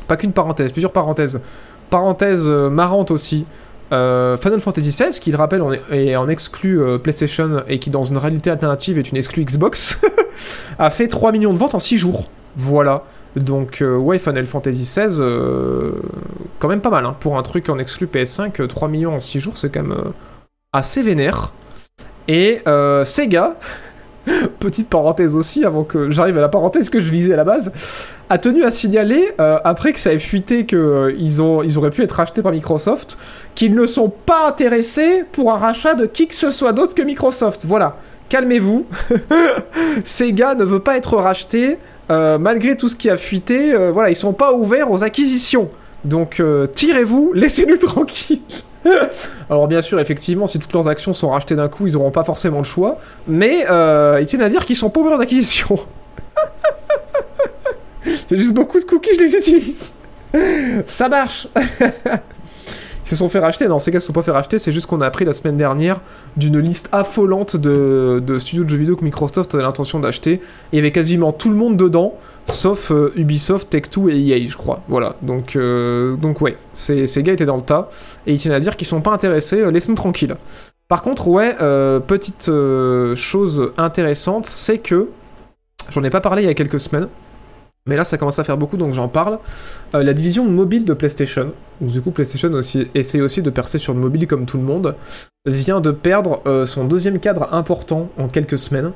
pas 0.08 0.18
qu'une 0.18 0.34
parenthèse, 0.34 0.74
plusieurs 0.74 0.92
parenthèses. 0.92 1.42
Parenthèse 1.90 2.50
marrante 2.50 3.12
aussi. 3.12 3.46
Final 3.90 4.60
Fantasy 4.60 4.90
XVI, 4.90 5.18
qui 5.22 5.32
le 5.32 5.38
rappelle 5.38 5.62
est 5.90 6.18
en 6.18 6.28
exclu 6.28 6.82
PlayStation 7.00 7.64
et 7.70 7.80
qui 7.80 7.90
dans 7.90 8.04
une 8.04 8.18
réalité 8.18 8.50
alternative 8.50 9.00
est 9.00 9.10
une 9.10 9.16
exclu 9.16 9.46
Xbox, 9.46 10.02
a 10.80 10.90
fait 10.90 11.08
3 11.08 11.32
millions 11.32 11.54
de 11.54 11.60
ventes 11.60 11.76
en 11.76 11.80
6 11.80 11.98
jours. 11.98 12.30
Voilà. 12.58 13.06
Donc, 13.40 13.82
euh, 13.82 13.96
ouais, 13.96 14.20
Final 14.20 14.46
Fantasy 14.46 14.82
XVI, 14.82 15.18
euh, 15.20 15.94
quand 16.60 16.68
même 16.68 16.82
pas 16.82 16.90
mal. 16.90 17.06
Hein. 17.06 17.16
Pour 17.20 17.38
un 17.38 17.44
truc 17.44 17.70
en 17.70 17.78
exclu 17.78 18.08
PS5, 18.08 18.68
3 18.68 18.88
euh, 18.88 18.92
millions 18.92 19.16
en 19.16 19.20
6 19.20 19.40
jours, 19.40 19.58
c'est 19.58 19.70
quand 19.70 19.84
même 19.84 20.14
assez 20.74 21.02
vénère. 21.02 21.54
Et 22.28 22.62
Sega, 23.06 23.56
petite 24.60 24.90
parenthèse 24.90 25.36
aussi, 25.36 25.64
avant 25.64 25.84
que 25.84 26.12
j'arrive 26.12 26.38
à 26.38 26.42
la 26.42 26.50
parenthèse 26.50 26.90
que 26.90 27.00
je 27.00 27.10
visais 27.10 27.34
à 27.34 27.38
la 27.38 27.46
base, 27.46 27.72
a 28.30 28.38
tenu 28.38 28.64
à 28.64 28.70
signaler, 28.70 29.34
après 29.38 29.94
que 29.94 30.00
ça 30.00 30.12
ait 30.12 30.20
fuité 30.20 30.66
qu'ils 30.66 31.16
ils 31.16 31.78
auraient 31.78 31.90
pu 31.90 32.04
être 32.04 32.12
rachetés 32.12 32.42
par 32.42 32.52
Microsoft, 32.52 33.18
qu'ils 33.56 33.76
ne 33.76 33.86
sont 33.86 34.10
pas 34.10 34.48
intéressés 34.50 35.24
pour 35.32 35.54
un 35.54 35.58
rachat 35.58 35.96
de 35.96 36.06
qui 36.06 36.28
que 36.28 36.36
ce 36.36 36.50
soit 36.50 36.74
d'autre 36.74 36.96
que 36.96 37.02
Microsoft. 37.02 37.62
Voilà, 37.64 37.96
calmez-vous. 38.28 38.86
Sega 40.04 40.54
ne 40.56 40.66
veut 40.66 40.82
pas 40.82 40.98
être 40.98 41.16
racheté 41.16 41.78
euh, 42.10 42.38
malgré 42.38 42.78
tout 42.78 42.88
ce 42.88 42.96
qui 42.96 43.10
a 43.10 43.18
fuité, 43.18 43.74
euh, 43.74 43.92
voilà, 43.92 44.10
ils 44.10 44.16
sont 44.16 44.34
pas 44.34 44.54
ouverts 44.54 44.92
aux 44.92 45.04
acquisitions. 45.04 45.70
Donc 46.06 46.40
euh, 46.40 46.68
tirez-vous, 46.68 47.32
laissez-nous 47.36 47.78
tranquilles. 47.78 48.42
Alors 49.50 49.68
bien 49.68 49.82
sûr, 49.82 50.00
effectivement, 50.00 50.48
si 50.48 50.60
toutes 50.60 50.74
leurs 50.74 50.88
actions 50.88 51.14
sont 51.14 51.30
rachetées 51.30 51.56
d'un 51.56 51.68
coup, 51.68 51.88
ils 51.88 51.94
n'auront 51.94 52.12
pas 52.12 52.24
forcément 52.24 52.60
le 52.60 52.64
choix. 52.64 53.00
Mais 53.28 53.66
ils 54.20 54.26
tiennent 54.26 54.42
à 54.42 54.50
dire 54.50 54.66
qu'ils 54.66 54.78
sont 54.78 54.90
pas 54.90 55.02
ouverts 55.02 55.18
aux 55.18 55.22
acquisitions. 55.22 55.80
J'ai 58.30 58.38
juste 58.38 58.54
beaucoup 58.54 58.80
de 58.80 58.86
cookies, 58.86 59.16
je 59.16 59.24
les 59.24 59.36
utilise. 59.36 59.94
Ça 60.88 61.10
marche. 61.10 61.48
Ils 63.08 63.12
se 63.12 63.16
sont 63.16 63.30
fait 63.30 63.40
racheter. 63.40 63.70
Non, 63.70 63.80
ces 63.80 63.90
gars 63.90 64.02
se 64.02 64.08
sont 64.08 64.12
pas 64.12 64.22
fait 64.22 64.32
racheter. 64.32 64.60
C'est 64.60 64.74
juste 64.74 64.86
qu'on 64.86 65.00
a 65.00 65.06
appris 65.06 65.24
la 65.24 65.32
semaine 65.32 65.56
dernière 65.56 66.02
d'une 66.36 66.60
liste 66.60 66.90
affolante 66.92 67.56
de, 67.56 68.22
studios 68.38 68.66
de 68.66 68.70
jeux 68.70 68.76
vidéo 68.76 68.98
que 68.98 69.06
Microsoft 69.06 69.56
avait 69.56 69.64
l'intention 69.64 70.02
d'acheter. 70.02 70.34
Et 70.34 70.42
il 70.74 70.76
y 70.76 70.80
avait 70.80 70.92
quasiment 70.92 71.32
tout 71.32 71.50
le 71.50 71.56
monde 71.56 71.78
dedans, 71.78 72.16
sauf 72.44 72.92
euh, 72.92 73.14
Ubisoft, 73.16 73.74
Tech2 73.74 74.10
et 74.10 74.28
EA, 74.28 74.46
je 74.46 74.58
crois. 74.58 74.82
Voilà. 74.90 75.16
Donc, 75.22 75.56
euh, 75.56 76.18
donc 76.18 76.42
ouais, 76.42 76.58
ces, 76.74 77.08
ces, 77.08 77.24
gars 77.24 77.32
étaient 77.32 77.46
dans 77.46 77.56
le 77.56 77.62
tas. 77.62 77.88
Et 78.26 78.34
ils 78.34 78.38
tiennent 78.38 78.54
à 78.54 78.60
dire 78.60 78.76
qu'ils 78.76 78.88
sont 78.88 79.00
pas 79.00 79.14
intéressés. 79.14 79.62
Euh, 79.62 79.72
Laissez-nous 79.72 79.96
tranquilles. 79.96 80.36
Par 80.90 81.02
contre, 81.02 81.30
ouais, 81.30 81.56
petite 82.08 82.50
chose 83.16 83.72
intéressante, 83.78 84.46
c'est 84.46 84.80
que. 84.80 85.10
J'en 85.90 86.04
ai 86.04 86.10
pas 86.10 86.22
parlé 86.22 86.44
il 86.44 86.46
y 86.46 86.50
a 86.50 86.54
quelques 86.54 86.80
semaines. 86.80 87.08
Mais 87.88 87.96
là, 87.96 88.04
ça 88.04 88.18
commence 88.18 88.38
à 88.38 88.44
faire 88.44 88.58
beaucoup, 88.58 88.78
donc 88.78 88.94
j'en 88.94 89.08
parle. 89.08 89.40
Euh, 89.96 90.04
la 90.04 90.14
division 90.14 90.46
mobile 90.46 90.86
de 90.86 90.94
PlayStation, 90.94 91.54
où 91.82 91.88
du 91.88 92.02
coup 92.02 92.12
PlayStation 92.12 92.52
aussi, 92.54 92.88
essaie 92.94 93.22
aussi 93.22 93.42
de 93.42 93.50
percer 93.50 93.78
sur 93.78 93.94
le 93.94 94.00
mobile 94.00 94.28
comme 94.28 94.46
tout 94.46 94.58
le 94.58 94.64
monde, 94.64 94.96
vient 95.46 95.80
de 95.80 95.92
perdre 95.92 96.42
euh, 96.46 96.66
son 96.66 96.84
deuxième 96.84 97.20
cadre 97.20 97.54
important 97.54 98.10
en 98.18 98.28
quelques 98.28 98.58
semaines. 98.58 98.92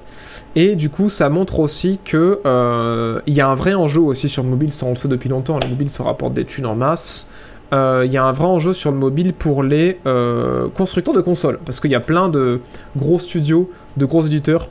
Et 0.55 0.75
du 0.75 0.89
coup, 0.89 1.09
ça 1.09 1.29
montre 1.29 1.59
aussi 1.59 1.99
que 2.03 2.41
euh, 2.45 3.21
il 3.25 3.33
y 3.33 3.41
a 3.41 3.47
un 3.47 3.55
vrai 3.55 3.73
enjeu 3.73 4.01
aussi 4.01 4.27
sur 4.27 4.43
le 4.43 4.49
mobile, 4.49 4.73
ça 4.73 4.85
on 4.85 4.89
le 4.89 4.95
sait 4.97 5.07
depuis 5.07 5.29
longtemps, 5.29 5.57
le 5.59 5.69
mobile 5.69 5.89
ça 5.89 6.03
rapporte 6.03 6.33
des 6.33 6.45
thunes 6.45 6.65
en 6.65 6.75
masse. 6.75 7.27
Il 7.73 8.11
y 8.11 8.17
a 8.17 8.25
un 8.25 8.33
vrai 8.33 8.47
enjeu 8.47 8.73
sur 8.73 8.91
le 8.91 8.97
mobile 8.97 9.33
pour 9.33 9.63
les 9.63 9.97
constructeurs 10.75 11.13
de 11.13 11.21
consoles, 11.21 11.57
parce 11.65 11.79
qu'il 11.79 11.89
y 11.89 11.95
a 11.95 12.01
plein 12.01 12.27
de 12.27 12.59
gros 12.97 13.17
studios, 13.17 13.71
de 13.95 14.05
gros 14.05 14.23
éditeurs 14.23 14.67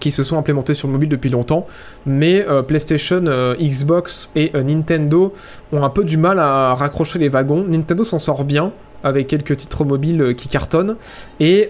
qui 0.00 0.10
se 0.10 0.22
sont 0.22 0.38
implémentés 0.38 0.72
sur 0.72 0.88
le 0.88 0.92
mobile 0.92 1.10
depuis 1.10 1.28
longtemps, 1.28 1.66
mais 2.06 2.46
euh, 2.48 2.62
PlayStation, 2.62 3.22
euh, 3.26 3.54
Xbox 3.56 4.30
et 4.34 4.50
euh, 4.54 4.62
Nintendo 4.62 5.34
ont 5.72 5.82
un 5.82 5.90
peu 5.90 6.04
du 6.04 6.16
mal 6.16 6.38
à 6.38 6.74
raccrocher 6.74 7.18
les 7.18 7.28
wagons. 7.28 7.64
Nintendo 7.68 8.02
s'en 8.02 8.18
sort 8.18 8.44
bien 8.44 8.72
avec 9.02 9.26
quelques 9.26 9.58
titres 9.58 9.84
mobiles 9.84 10.34
qui 10.34 10.48
cartonnent 10.48 10.96
et 11.38 11.68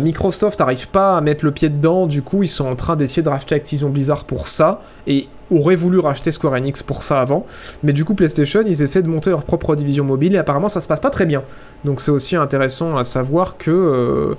Microsoft 0.00 0.60
n'arrive 0.60 0.86
pas 0.86 1.16
à 1.16 1.20
mettre 1.20 1.44
le 1.44 1.50
pied 1.50 1.70
dedans. 1.70 2.06
Du 2.06 2.22
coup, 2.22 2.44
ils 2.44 2.48
sont 2.48 2.66
en 2.66 2.76
train 2.76 2.94
d'essayer 2.94 3.20
de 3.20 3.28
racheter 3.28 3.56
Activision 3.56 3.90
Blizzard 3.90 4.22
pour 4.22 4.46
ça 4.46 4.80
et 5.08 5.26
auraient 5.50 5.74
voulu 5.74 5.98
racheter 5.98 6.30
Square 6.30 6.52
Enix 6.52 6.84
pour 6.84 7.02
ça 7.02 7.20
avant. 7.20 7.46
Mais 7.82 7.92
du 7.92 8.04
coup, 8.04 8.14
PlayStation, 8.14 8.62
ils 8.64 8.80
essaient 8.80 9.02
de 9.02 9.08
monter 9.08 9.30
leur 9.30 9.42
propre 9.42 9.74
division 9.74 10.04
mobile 10.04 10.36
et 10.36 10.38
apparemment, 10.38 10.68
ça 10.68 10.80
se 10.80 10.86
passe 10.86 11.00
pas 11.00 11.10
très 11.10 11.26
bien. 11.26 11.42
Donc, 11.84 12.00
c'est 12.00 12.12
aussi 12.12 12.36
intéressant 12.36 12.96
à 12.96 13.02
savoir 13.02 13.58
que 13.58 14.36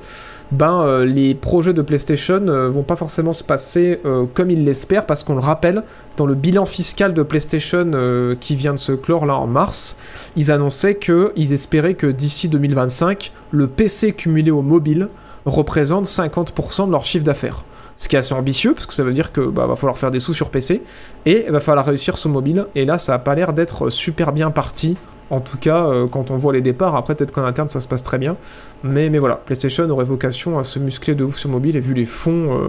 ben, 0.52 0.82
euh, 0.82 1.06
les 1.06 1.36
projets 1.36 1.74
de 1.74 1.82
PlayStation 1.82 2.48
euh, 2.48 2.70
vont 2.70 2.82
pas 2.82 2.96
forcément 2.96 3.34
se 3.34 3.44
passer 3.44 4.00
euh, 4.06 4.26
comme 4.34 4.50
ils 4.50 4.64
l'espèrent, 4.64 5.06
parce 5.06 5.24
qu'on 5.24 5.36
le 5.36 5.42
rappelle, 5.42 5.84
dans 6.18 6.26
le 6.26 6.34
bilan 6.34 6.66
fiscal 6.66 7.14
de 7.14 7.24
PlayStation 7.24 7.92
qui 8.40 8.56
vient 8.56 8.74
de 8.74 8.80
se 8.80 8.92
clore 8.92 9.26
là 9.26 9.38
en 9.38 9.48
mars, 9.48 9.96
ils 10.36 10.52
annonçaient 10.52 10.96
qu'ils 10.96 11.54
espéraient 11.54 11.94
que 11.94 12.08
d'ici 12.08 12.50
2025, 12.50 13.32
le 13.52 13.68
PC 13.68 14.14
cumulé 14.14 14.52
au 14.52 14.62
mobile 14.62 15.10
représente 15.46 16.06
50% 16.06 16.88
de 16.88 16.92
leur 16.92 17.06
chiffre 17.06 17.24
d'affaires. 17.24 17.64
Ce 18.00 18.08
qui 18.08 18.16
est 18.16 18.20
assez 18.20 18.34
ambitieux, 18.34 18.74
parce 18.74 18.88
que 18.88 18.94
ça 18.94 19.04
veut 19.04 19.14
dire 19.14 19.32
que 19.32 19.42
bah, 19.42 19.68
va 19.68 19.76
falloir 19.76 19.98
faire 19.98 20.10
des 20.10 20.20
sous 20.20 20.34
sur 20.34 20.50
PC, 20.50 20.82
et 21.28 21.46
il 21.46 21.52
va 21.52 21.60
falloir 21.60 21.86
réussir 21.86 22.18
ce 22.18 22.28
mobile, 22.28 22.66
et 22.74 22.86
là 22.86 22.98
ça 22.98 23.14
a 23.14 23.20
pas 23.20 23.36
l'air 23.36 23.54
d'être 23.54 23.90
super 23.90 24.32
bien 24.32 24.50
parti 24.50 24.98
en 25.30 25.42
tout 25.42 25.58
cas, 25.58 25.86
euh, 25.86 26.08
quand 26.08 26.32
on 26.32 26.38
voit 26.38 26.54
les 26.54 26.62
départs, 26.62 26.96
après 26.96 27.16
peut-être 27.16 27.32
qu'en 27.32 27.44
interne 27.44 27.70
ça 27.70 27.80
se 27.80 27.88
passe 27.88 28.04
très 28.04 28.18
bien. 28.18 28.36
Mais, 28.84 29.10
mais 29.10 29.20
voilà, 29.20 29.36
PlayStation 29.36 29.88
aurait 29.90 30.06
vocation 30.06 30.58
à 30.58 30.64
se 30.64 30.80
muscler 30.80 31.16
de 31.16 31.24
ouf 31.24 31.38
sur 31.38 31.50
mobile 31.50 31.76
et 31.76 31.80
vu 31.80 31.94
les 31.94 32.06
fonds 32.06 32.54
euh, 32.54 32.68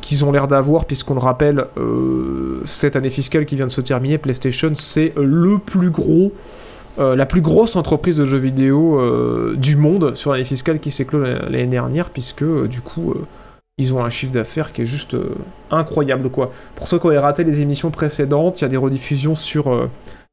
qu'ils 0.00 0.24
ont 0.24 0.32
l'air 0.32 0.48
d'avoir, 0.48 0.86
puisqu'on 0.86 1.14
le 1.14 1.20
rappelle, 1.20 1.66
euh, 1.76 2.62
cette 2.64 2.96
année 2.96 3.10
fiscale 3.10 3.44
qui 3.44 3.56
vient 3.56 3.66
de 3.66 3.70
se 3.70 3.82
terminer, 3.82 4.16
PlayStation 4.18 4.70
c'est 4.74 5.12
le 5.16 5.58
plus 5.58 5.90
gros, 5.90 6.32
la 6.98 7.24
plus 7.24 7.40
grosse 7.40 7.76
entreprise 7.76 8.18
de 8.18 8.26
jeux 8.26 8.36
vidéo 8.36 9.00
du 9.56 9.76
monde 9.76 10.14
sur 10.14 10.32
l'année 10.32 10.44
fiscale 10.44 10.80
qui 10.80 10.90
clôt 11.06 11.20
l'année 11.20 11.66
dernière, 11.66 12.10
puisque 12.10 12.44
du 12.66 12.82
coup 12.82 13.14
ils 13.80 13.94
ont 13.94 14.04
un 14.04 14.10
chiffre 14.10 14.32
d'affaires 14.32 14.72
qui 14.72 14.82
est 14.82 14.86
juste 14.86 15.16
incroyable 15.70 16.30
quoi. 16.30 16.52
Pour 16.76 16.86
ceux 16.86 16.98
qui 16.98 17.06
auraient 17.06 17.18
raté 17.18 17.44
les 17.44 17.62
émissions 17.62 17.90
précédentes, 17.90 18.60
il 18.60 18.62
y 18.62 18.66
a 18.66 18.68
des 18.68 18.76
rediffusions 18.76 19.34
sur 19.34 19.88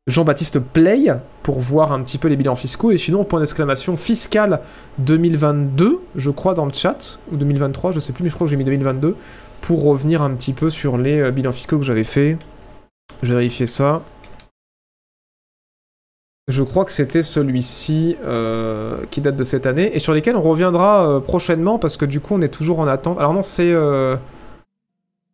Jean-Baptiste 0.07 0.59
Play 0.59 1.13
pour 1.43 1.59
voir 1.59 1.91
un 1.91 2.01
petit 2.01 2.17
peu 2.17 2.29
les 2.29 2.37
bilans 2.37 2.55
fiscaux. 2.55 2.91
Et 2.91 2.97
sinon, 2.97 3.25
point 3.25 3.41
d'exclamation 3.41 3.97
fiscal 3.97 4.61
2022, 4.99 5.99
je 6.15 6.31
crois, 6.31 6.53
dans 6.53 6.65
le 6.65 6.73
chat, 6.73 7.19
ou 7.31 7.35
2023, 7.35 7.91
je 7.91 7.99
sais 7.99 8.13
plus, 8.13 8.23
mais 8.23 8.29
je 8.29 8.35
crois 8.35 8.47
que 8.47 8.51
j'ai 8.51 8.57
mis 8.57 8.63
2022, 8.63 9.17
pour 9.61 9.83
revenir 9.83 10.21
un 10.21 10.31
petit 10.31 10.53
peu 10.53 10.69
sur 10.69 10.97
les 10.97 11.19
euh, 11.19 11.31
bilans 11.31 11.51
fiscaux 11.51 11.77
que 11.77 11.83
j'avais 11.83 12.05
fait. 12.05 12.37
Je 13.21 13.29
vais 13.29 13.35
vérifier 13.35 13.65
ça. 13.65 14.01
Je 16.47 16.63
crois 16.63 16.85
que 16.85 16.91
c'était 16.93 17.23
celui-ci 17.23 18.15
euh, 18.23 19.03
qui 19.11 19.21
date 19.21 19.35
de 19.35 19.43
cette 19.43 19.65
année 19.65 19.93
et 19.93 19.99
sur 19.99 20.13
lesquels 20.13 20.37
on 20.37 20.41
reviendra 20.41 21.05
euh, 21.09 21.19
prochainement 21.19 21.77
parce 21.77 21.97
que 21.97 22.05
du 22.05 22.21
coup 22.21 22.35
on 22.35 22.41
est 22.41 22.47
toujours 22.49 22.79
en 22.79 22.87
attente. 22.87 23.19
Alors 23.19 23.33
non, 23.33 23.43
c'est 23.43 23.73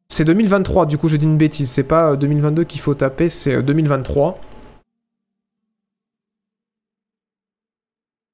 c'est 0.09 0.25
2023. 0.25 0.85
Du 0.85 0.97
coup, 0.97 1.09
j'ai 1.09 1.17
dit 1.17 1.25
une 1.25 1.37
bêtise. 1.37 1.71
C'est 1.71 1.83
pas 1.83 2.15
2022 2.15 2.65
qu'il 2.65 2.81
faut 2.81 2.93
taper, 2.93 3.29
c'est 3.29 3.61
2023. 3.63 4.39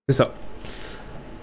C'est 0.08 0.16
ça. 0.16 0.34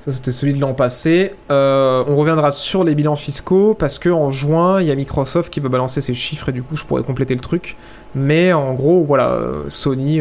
Ça, 0.07 0.13
c'était 0.13 0.31
celui 0.31 0.55
de 0.55 0.61
l'an 0.61 0.73
passé. 0.73 1.35
Euh, 1.51 2.05
on 2.07 2.15
reviendra 2.15 2.53
sur 2.53 2.85
les 2.85 2.95
bilans 2.95 3.17
fiscaux 3.17 3.75
parce 3.75 3.99
que 3.99 4.09
en 4.09 4.31
juin, 4.31 4.81
il 4.81 4.87
y 4.87 4.93
a 4.93 4.95
Microsoft 4.95 5.53
qui 5.53 5.59
va 5.59 5.69
balancer 5.69 6.01
ses 6.01 6.15
chiffres 6.15 6.49
et 6.51 6.53
du 6.53 6.63
coup, 6.63 6.77
je 6.77 6.85
pourrais 6.85 7.03
compléter 7.03 7.35
le 7.35 7.41
truc. 7.41 7.77
Mais 8.15 8.53
en 8.53 8.73
gros, 8.75 9.03
voilà, 9.03 9.31
euh, 9.31 9.65
Sony, 9.69 10.21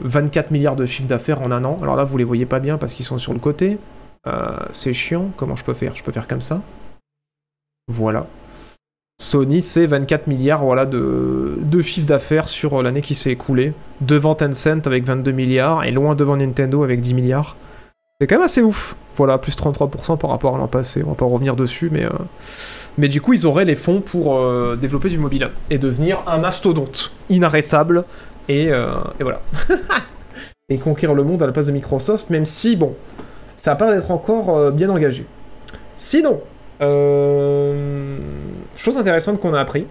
24 0.00 0.46
euh, 0.46 0.48
milliards 0.50 0.74
de 0.74 0.84
chiffre 0.84 1.06
d'affaires 1.06 1.42
en 1.42 1.52
un 1.52 1.64
an. 1.64 1.78
Alors 1.80 1.94
là, 1.94 2.02
vous 2.02 2.18
les 2.18 2.24
voyez 2.24 2.44
pas 2.44 2.58
bien 2.58 2.76
parce 2.76 2.92
qu'ils 2.92 3.06
sont 3.06 3.18
sur 3.18 3.32
le 3.32 3.38
côté. 3.38 3.78
c'est 4.72 4.92
chiant. 4.92 5.30
Comment 5.36 5.54
je 5.54 5.62
peux 5.62 5.74
faire? 5.74 5.94
Je 5.94 6.02
peux 6.02 6.10
faire 6.10 6.26
comme 6.26 6.40
ça? 6.40 6.60
Voilà. 7.86 8.26
Sony, 9.20 9.62
c'est 9.62 9.86
24 9.86 10.26
milliards 10.26 10.64
voilà, 10.64 10.86
de, 10.86 11.56
de 11.60 12.04
d'affaires 12.04 12.48
sur 12.48 12.82
l'année 12.82 13.00
qui 13.00 13.14
s'est 13.14 13.30
écoulée. 13.30 13.74
Devant 14.00 14.34
Tencent 14.34 14.86
avec 14.86 15.04
22 15.04 15.30
milliards 15.30 15.84
et 15.84 15.92
loin 15.92 16.16
devant 16.16 16.36
Nintendo 16.36 16.82
avec 16.82 17.00
10 17.00 17.14
milliards. 17.14 17.56
C'est 18.20 18.26
quand 18.26 18.34
même 18.36 18.44
assez 18.44 18.60
ouf. 18.60 18.96
Voilà, 19.16 19.38
plus 19.38 19.56
33% 19.56 20.18
par 20.18 20.28
rapport 20.28 20.54
à 20.54 20.58
l'an 20.58 20.68
passé. 20.68 21.02
On 21.04 21.10
va 21.10 21.14
pas 21.14 21.24
revenir 21.24 21.56
dessus, 21.56 21.88
mais, 21.90 22.04
euh, 22.04 22.10
mais 22.98 23.08
du 23.08 23.22
coup, 23.22 23.32
ils 23.32 23.46
auraient 23.46 23.64
les 23.64 23.76
fonds 23.76 24.02
pour 24.02 24.36
euh, 24.36 24.76
développer 24.78 25.08
du 25.08 25.16
mobile 25.16 25.48
et 25.70 25.78
devenir 25.78 26.22
un 26.26 26.36
mastodonte 26.36 27.12
inarrêtable. 27.30 28.04
Et, 28.48 28.70
euh, 28.70 28.92
et 29.18 29.22
voilà. 29.22 29.40
et 30.68 30.76
conquérir 30.76 31.14
le 31.14 31.24
monde 31.24 31.42
à 31.42 31.46
la 31.46 31.52
place 31.52 31.66
de 31.66 31.72
Microsoft, 31.72 32.28
même 32.28 32.44
si, 32.44 32.76
bon, 32.76 32.94
ça 33.56 33.72
a 33.72 33.76
pas 33.76 33.94
d'être 33.94 34.10
encore 34.10 34.70
bien 34.70 34.90
engagé. 34.90 35.24
Sinon, 35.94 36.40
chose 38.76 38.98
intéressante 38.98 39.40
qu'on 39.40 39.54
a 39.54 39.60
appris. 39.60 39.86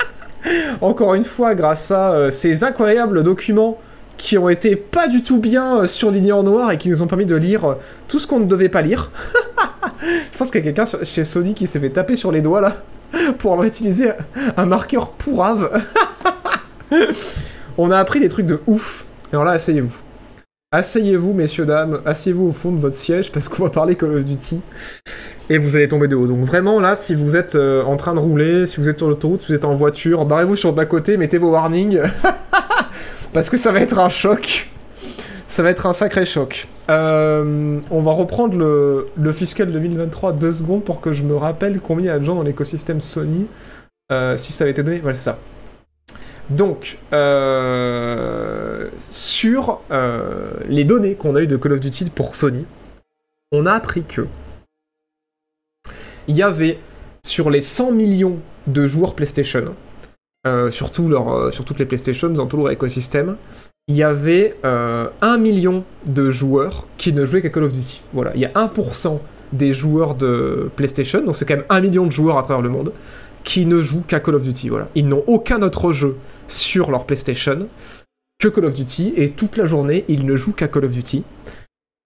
encore 0.80 1.14
une 1.14 1.24
fois, 1.24 1.54
grâce 1.54 1.92
à 1.92 2.32
ces 2.32 2.64
incroyables 2.64 3.22
documents 3.22 3.78
qui 4.16 4.38
ont 4.38 4.48
été 4.48 4.76
pas 4.76 5.08
du 5.08 5.22
tout 5.22 5.38
bien 5.38 5.80
euh, 5.80 5.86
surlignés 5.86 6.32
en 6.32 6.42
noir 6.42 6.70
et 6.70 6.78
qui 6.78 6.88
nous 6.88 7.02
ont 7.02 7.06
permis 7.06 7.26
de 7.26 7.36
lire 7.36 7.64
euh, 7.64 7.74
tout 8.08 8.18
ce 8.18 8.26
qu'on 8.26 8.40
ne 8.40 8.46
devait 8.46 8.68
pas 8.68 8.82
lire. 8.82 9.10
Je 10.32 10.38
pense 10.38 10.50
qu'il 10.50 10.64
y 10.64 10.68
a 10.68 10.72
quelqu'un 10.72 10.84
chez 11.02 11.24
Sony 11.24 11.54
qui 11.54 11.66
s'est 11.66 11.80
fait 11.80 11.90
taper 11.90 12.16
sur 12.16 12.32
les 12.32 12.42
doigts 12.42 12.60
là 12.60 12.82
pour 13.38 13.52
avoir 13.52 13.66
utilisé 13.66 14.10
un 14.56 14.66
marqueur 14.66 15.10
pourrave. 15.10 15.82
On 17.78 17.90
a 17.90 17.98
appris 17.98 18.20
des 18.20 18.28
trucs 18.28 18.46
de 18.46 18.60
ouf. 18.66 19.06
Alors 19.32 19.44
là, 19.44 19.52
asseyez-vous. 19.52 19.96
Asseyez-vous, 20.70 21.32
messieurs, 21.34 21.66
dames, 21.66 22.00
asseyez-vous 22.04 22.48
au 22.48 22.52
fond 22.52 22.72
de 22.72 22.80
votre 22.80 22.94
siège 22.94 23.30
parce 23.30 23.48
qu'on 23.48 23.62
va 23.62 23.70
parler 23.70 23.94
Call 23.94 24.16
of 24.16 24.24
Duty 24.24 24.60
et 25.50 25.58
vous 25.58 25.76
allez 25.76 25.88
tomber 25.88 26.08
de 26.08 26.16
haut. 26.16 26.26
Donc 26.26 26.40
vraiment 26.40 26.80
là, 26.80 26.94
si 26.94 27.14
vous 27.14 27.36
êtes 27.36 27.54
euh, 27.54 27.84
en 27.84 27.96
train 27.96 28.14
de 28.14 28.18
rouler, 28.18 28.66
si 28.66 28.80
vous 28.80 28.88
êtes 28.88 28.98
sur 28.98 29.08
l'autoroute, 29.08 29.42
si 29.42 29.48
vous 29.48 29.54
êtes 29.54 29.64
en 29.64 29.74
voiture, 29.74 30.24
barrez-vous 30.24 30.56
sur 30.56 30.70
le 30.70 30.74
bas-côté, 30.74 31.16
mettez 31.16 31.38
vos 31.38 31.50
warnings 31.50 32.00
parce 33.34 33.50
que 33.50 33.58
ça 33.58 33.72
va 33.72 33.80
être 33.80 33.98
un 33.98 34.08
choc. 34.08 34.70
Ça 35.48 35.62
va 35.62 35.70
être 35.70 35.86
un 35.86 35.92
sacré 35.92 36.24
choc. 36.24 36.66
Euh, 36.88 37.80
on 37.90 38.00
va 38.00 38.12
reprendre 38.12 38.56
le, 38.56 39.32
fiscal 39.32 39.70
2023 39.70 40.32
deux 40.32 40.52
secondes 40.52 40.84
pour 40.84 41.00
que 41.00 41.12
je 41.12 41.22
me 41.24 41.36
rappelle 41.36 41.80
combien 41.80 42.04
il 42.04 42.08
y 42.08 42.10
a 42.10 42.18
de 42.18 42.24
gens 42.24 42.36
dans 42.36 42.42
l'écosystème 42.42 43.00
Sony. 43.00 43.46
Euh, 44.10 44.36
si 44.36 44.52
ça 44.52 44.64
avait 44.64 44.70
été 44.70 44.82
donné, 44.82 45.00
voilà, 45.00 45.14
c'est 45.14 45.24
ça. 45.24 45.38
Donc, 46.48 46.98
euh, 47.12 48.88
sur 48.98 49.80
les 50.68 50.84
données 50.84 51.14
qu'on 51.14 51.36
a 51.36 51.40
eues 51.40 51.46
de 51.46 51.56
Call 51.56 51.72
of 51.72 51.80
Duty 51.80 52.10
pour 52.10 52.36
Sony, 52.36 52.66
on 53.52 53.66
a 53.66 53.72
appris 53.72 54.02
que 54.04 54.26
il 56.26 56.36
y 56.36 56.42
avait 56.42 56.78
sur 57.24 57.50
les 57.50 57.60
100 57.60 57.92
millions 57.92 58.38
de 58.66 58.86
joueurs 58.86 59.14
PlayStation, 59.14 59.74
euh, 60.46 60.70
sur, 60.70 60.90
euh, 60.98 61.50
sur, 61.50 61.64
toutes 61.64 61.78
les 61.78 61.86
PlayStation, 61.86 62.28
dans 62.28 62.46
tout 62.46 62.58
leur 62.58 62.70
écosystème, 62.70 63.36
il 63.88 63.96
y 63.96 64.02
avait 64.02 64.56
euh, 64.64 65.06
1 65.22 65.38
million 65.38 65.84
de 66.06 66.30
joueurs 66.30 66.86
qui 66.98 67.12
ne 67.12 67.24
jouaient 67.24 67.40
qu'à 67.40 67.48
Call 67.48 67.64
of 67.64 67.72
Duty. 67.72 68.02
Voilà, 68.12 68.32
il 68.34 68.40
y 68.40 68.44
a 68.44 68.50
1% 68.50 69.18
des 69.52 69.72
joueurs 69.72 70.14
de 70.14 70.70
PlayStation, 70.76 71.22
donc 71.22 71.36
c'est 71.36 71.46
quand 71.46 71.56
même 71.56 71.64
1 71.70 71.80
million 71.80 72.06
de 72.06 72.12
joueurs 72.12 72.36
à 72.36 72.42
travers 72.42 72.62
le 72.62 72.68
monde, 72.68 72.92
qui 73.42 73.64
ne 73.66 73.80
jouent 73.80 74.04
qu'à 74.06 74.20
Call 74.20 74.34
of 74.34 74.42
Duty. 74.42 74.68
Voilà. 74.68 74.88
Ils 74.94 75.08
n'ont 75.08 75.24
aucun 75.26 75.62
autre 75.62 75.92
jeu 75.92 76.16
sur 76.46 76.90
leur 76.90 77.06
PlayStation 77.06 77.68
que 78.38 78.48
Call 78.48 78.66
of 78.66 78.74
Duty, 78.74 79.14
et 79.16 79.30
toute 79.30 79.56
la 79.56 79.64
journée, 79.64 80.04
ils 80.08 80.26
ne 80.26 80.36
jouent 80.36 80.52
qu'à 80.52 80.68
Call 80.68 80.84
of 80.84 80.92
Duty. 80.92 81.24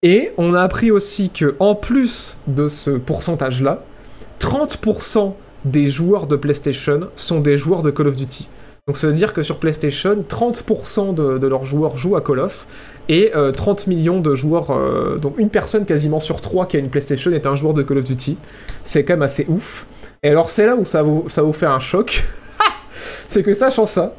Et 0.02 0.30
on 0.36 0.54
a 0.54 0.62
appris 0.62 0.92
aussi 0.92 1.30
que 1.30 1.56
en 1.58 1.74
plus 1.74 2.38
de 2.46 2.68
ce 2.68 2.90
pourcentage-là, 2.90 3.84
30% 4.38 5.34
des 5.64 5.86
joueurs 5.86 6.26
de 6.26 6.36
PlayStation 6.36 7.08
sont 7.14 7.40
des 7.40 7.56
joueurs 7.56 7.82
de 7.82 7.90
Call 7.90 8.08
of 8.08 8.16
Duty. 8.16 8.48
Donc 8.88 8.96
ça 8.96 9.06
veut 9.06 9.12
dire 9.12 9.34
que 9.34 9.42
sur 9.42 9.58
PlayStation, 9.58 10.24
30% 10.26 11.14
de, 11.14 11.46
leurs 11.46 11.66
joueurs 11.66 11.98
jouent 11.98 12.16
à 12.16 12.22
Call 12.22 12.38
of 12.40 12.66
et 13.10 13.32
30 13.54 13.84
euh, 13.86 13.90
millions 13.90 14.20
de 14.20 14.34
joueurs, 14.34 14.70
euh, 14.70 15.18
donc 15.18 15.38
une 15.38 15.50
personne 15.50 15.84
quasiment 15.84 16.20
sur 16.20 16.40
trois 16.40 16.64
qui 16.64 16.78
a 16.78 16.80
une 16.80 16.88
PlayStation 16.88 17.30
est 17.32 17.46
un 17.46 17.54
joueur 17.54 17.74
de 17.74 17.82
Call 17.82 17.98
of 17.98 18.04
Duty. 18.04 18.38
C'est 18.84 19.04
quand 19.04 19.12
même 19.12 19.22
assez 19.22 19.44
ouf. 19.50 19.86
Et 20.22 20.30
alors 20.30 20.48
c'est 20.48 20.64
là 20.64 20.74
où 20.74 20.86
ça 20.86 21.02
vous, 21.02 21.52
fait 21.52 21.66
un 21.66 21.80
choc. 21.80 22.24
c'est 22.92 23.42
que 23.42 23.52
sachant 23.52 23.84
ça, 23.84 24.14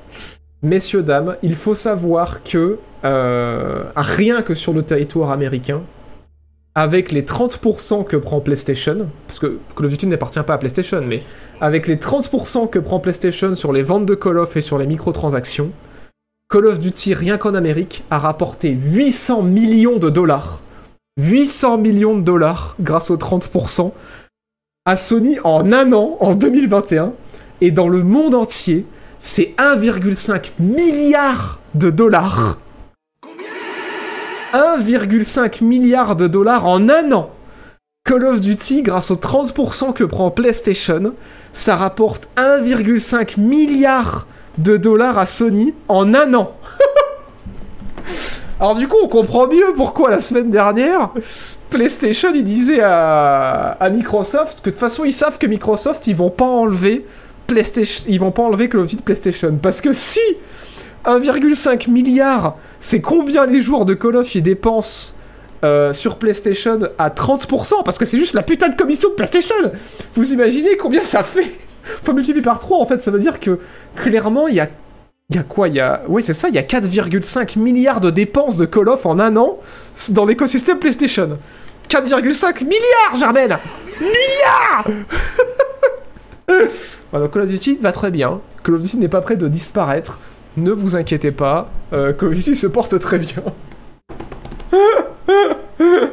messieurs, 0.62 1.02
dames, 1.02 1.36
il 1.42 1.56
faut 1.56 1.74
savoir 1.74 2.44
que 2.44 2.78
euh, 3.06 3.86
rien 3.96 4.44
que 4.44 4.54
sur 4.54 4.74
le 4.74 4.84
territoire 4.84 5.32
américain, 5.32 5.82
avec 6.80 7.12
les 7.12 7.24
30% 7.24 8.06
que 8.06 8.16
prend 8.16 8.40
PlayStation, 8.40 9.10
parce 9.28 9.38
que 9.38 9.60
Call 9.76 9.88
of 9.88 9.92
Duty 9.92 10.08
n'appartient 10.08 10.42
pas 10.42 10.54
à 10.54 10.58
PlayStation, 10.58 11.02
mais 11.06 11.22
avec 11.60 11.90
les 11.90 11.98
30% 11.98 12.70
que 12.70 12.80
prend 12.80 13.02
PlayStation 13.02 13.54
sur 13.54 13.74
les 13.74 13.82
ventes 13.82 14.06
de 14.06 14.16
Call 14.16 14.38
of 14.38 14.56
et 14.56 14.62
sur 14.62 14.78
les 14.78 14.88
microtransactions, 14.88 15.72
Call 16.50 16.68
of 16.68 16.80
Duty, 16.80 17.14
rien 17.16 17.38
qu'en 17.38 17.54
Amérique, 17.54 18.06
a 18.10 18.18
rapporté 18.18 18.70
800 18.70 19.42
millions 19.42 19.98
de 19.98 20.10
dollars. 20.10 20.62
800 21.20 21.80
millions 21.80 22.18
de 22.18 22.24
dollars 22.24 22.78
grâce 22.80 23.12
aux 23.12 23.18
30% 23.18 23.92
à 24.86 24.96
Sony 24.96 25.38
en 25.44 25.74
un 25.74 25.92
an, 25.92 26.16
en 26.22 26.34
2021. 26.34 27.12
Et 27.60 27.72
dans 27.72 27.90
le 27.90 28.04
monde 28.04 28.36
entier, 28.36 28.86
c'est 29.18 29.54
1,5 29.58 30.52
milliard 30.60 31.60
de 31.76 31.90
dollars 31.90 32.58
1,5 34.54 35.64
milliard 35.64 36.16
de 36.16 36.28
dollars 36.28 36.66
en 36.66 36.90
un 36.90 37.12
an. 37.12 37.32
Call 38.04 38.26
of 38.26 38.40
Duty, 38.40 38.82
grâce 38.82 39.12
aux 39.12 39.16
30% 39.16 39.94
que 39.94 40.04
prend 40.04 40.32
PlayStation, 40.32 41.14
ça 41.54 41.76
rapporte 41.76 42.28
1,5 42.38 43.40
milliard 43.40 44.26
de 44.58 44.78
dollars 44.78 45.18
à 45.18 45.26
Sony 45.26 45.76
en 45.88 46.14
un 46.14 46.34
an. 46.34 46.54
Alors 48.60 48.76
du 48.76 48.88
coup, 48.88 48.98
on 49.04 49.08
comprend 49.08 49.48
mieux 49.48 49.74
pourquoi 49.76 50.10
la 50.10 50.20
semaine 50.20 50.50
dernière, 50.50 51.12
PlayStation, 51.70 52.30
il 52.34 52.44
disait 52.44 52.82
à, 52.82 53.78
Microsoft 53.92 54.62
que 54.62 54.66
de 54.66 54.72
toute 54.72 54.80
façon, 54.80 55.06
ils 55.06 55.14
savent 55.14 55.38
que 55.38 55.46
Microsoft, 55.48 56.08
ils 56.08 56.16
vont 56.16 56.32
pas 56.32 56.48
enlever 56.48 57.06
PlayStation, 57.46 58.06
ils 58.08 58.20
vont 58.20 58.32
pas 58.32 58.42
enlever 58.42 58.70
Call 58.70 58.82
of 58.82 58.88
Duty 58.88 58.98
de 58.98 59.04
PlayStation. 59.04 59.58
Parce 59.62 59.82
que 59.82 59.94
si 59.94 60.20
1,5 61.18 61.90
milliard, 61.90 62.58
c'est 62.80 63.02
combien 63.02 63.46
les 63.46 63.62
joueurs 63.62 63.86
de 63.86 63.94
Call 63.94 64.18
of 64.18 64.36
y 64.36 64.42
dépensent 64.42 65.16
euh, 65.64 65.92
sur 65.94 66.18
PlayStation 66.18 66.80
à 66.98 67.10
30% 67.10 67.84
parce 67.84 67.98
que 67.98 68.06
c'est 68.06 68.18
juste 68.18 68.34
la 68.34 68.44
putain 68.44 68.70
de 68.70 68.76
commission 68.76 69.10
de 69.10 69.16
PlayStation. 69.16 69.56
Vous 70.16 70.32
imaginez 70.34 70.78
combien 70.78 71.04
ça 71.04 71.24
fait? 71.24 71.52
Faut 71.84 72.14
multiplier 72.14 72.44
par 72.44 72.60
3 72.60 72.78
en 72.78 72.86
fait, 72.86 73.00
ça 73.00 73.12
veut 73.12 73.20
dire 73.20 73.40
que 73.40 73.60
clairement 73.96 74.48
il 74.48 74.56
y 74.56 74.60
a 74.60 74.70
il 75.32 75.36
y 75.36 75.40
a 75.40 75.44
quoi? 75.44 75.68
Il 75.68 75.76
y 75.76 75.80
a 75.80 76.02
oui, 76.08 76.24
c'est 76.24 76.34
ça, 76.34 76.50
il 76.50 76.56
y 76.56 76.58
a 76.58 76.64
4,5 76.64 77.60
milliards 77.60 78.02
de 78.02 78.10
dépenses 78.10 78.58
de 78.58 78.66
Call 78.66 78.90
of 78.90 79.06
en 79.06 79.20
un 79.20 79.36
an 79.36 79.60
dans 80.10 80.26
l'écosystème 80.26 80.80
PlayStation. 80.80 81.38
4,5 81.90 82.64
milliards, 82.64 83.18
Germaine 83.20 83.58
Milliards 84.00 84.86
voilà, 87.12 87.28
Call 87.28 87.44
of 87.44 87.50
Duty 87.50 87.78
va 87.82 87.92
très 87.92 88.12
bien. 88.12 88.42
Call 88.64 88.76
of 88.76 88.82
Duty 88.82 88.98
n'est 88.98 89.08
pas 89.08 89.22
prêt 89.22 89.36
de 89.36 89.48
disparaître 89.48 90.20
ne 90.64 90.72
vous 90.72 90.96
inquiétez 90.96 91.32
pas, 91.32 91.70
euh, 91.94 92.14
se 92.14 92.68
porte 92.68 93.00
très 93.00 93.20
bien. 93.20 93.44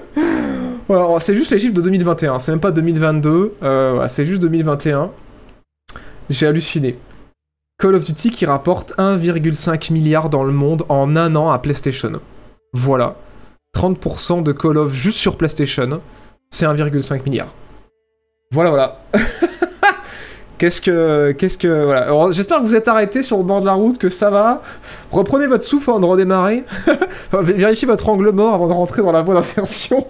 voilà, 0.88 1.20
c'est 1.20 1.34
juste 1.34 1.50
les 1.50 1.58
chiffres 1.58 1.74
de 1.74 1.82
2021, 1.82 2.38
c'est 2.38 2.52
même 2.52 2.60
pas 2.60 2.72
2022, 2.72 3.56
euh, 3.62 4.08
c'est 4.08 4.26
juste 4.26 4.42
2021. 4.42 5.10
J'ai 6.28 6.46
halluciné. 6.46 6.98
Call 7.78 7.94
of 7.94 8.04
Duty 8.04 8.30
qui 8.30 8.46
rapporte 8.46 8.94
1,5 8.96 9.92
milliard 9.92 10.30
dans 10.30 10.44
le 10.44 10.52
monde 10.52 10.84
en 10.88 11.14
un 11.14 11.36
an 11.36 11.50
à 11.50 11.58
PlayStation. 11.58 12.20
Voilà. 12.72 13.16
30% 13.76 14.42
de 14.42 14.52
Call 14.52 14.78
of 14.78 14.92
juste 14.92 15.18
sur 15.18 15.36
PlayStation, 15.36 16.00
c'est 16.50 16.64
1,5 16.64 17.24
milliard. 17.24 17.52
Voilà, 18.50 18.70
voilà. 18.70 19.00
Qu'est-ce 20.58 20.80
que, 20.80 21.32
qu'est-ce 21.32 21.58
que, 21.58 21.84
voilà. 21.84 22.30
j'espère 22.30 22.58
que 22.58 22.64
vous 22.64 22.74
êtes 22.74 22.88
arrêté 22.88 23.22
sur 23.22 23.36
le 23.36 23.42
bord 23.42 23.60
de 23.60 23.66
la 23.66 23.74
route, 23.74 23.98
que 23.98 24.08
ça 24.08 24.30
va. 24.30 24.62
Reprenez 25.10 25.46
votre 25.46 25.64
souffle 25.64 25.90
avant 25.90 26.00
de 26.00 26.06
redémarrer. 26.06 26.64
vérifiez 27.32 27.86
votre 27.86 28.08
angle 28.08 28.30
mort 28.30 28.54
avant 28.54 28.66
de 28.66 28.72
rentrer 28.72 29.02
dans 29.02 29.12
la 29.12 29.20
voie 29.20 29.34
d'insertion. 29.34 30.06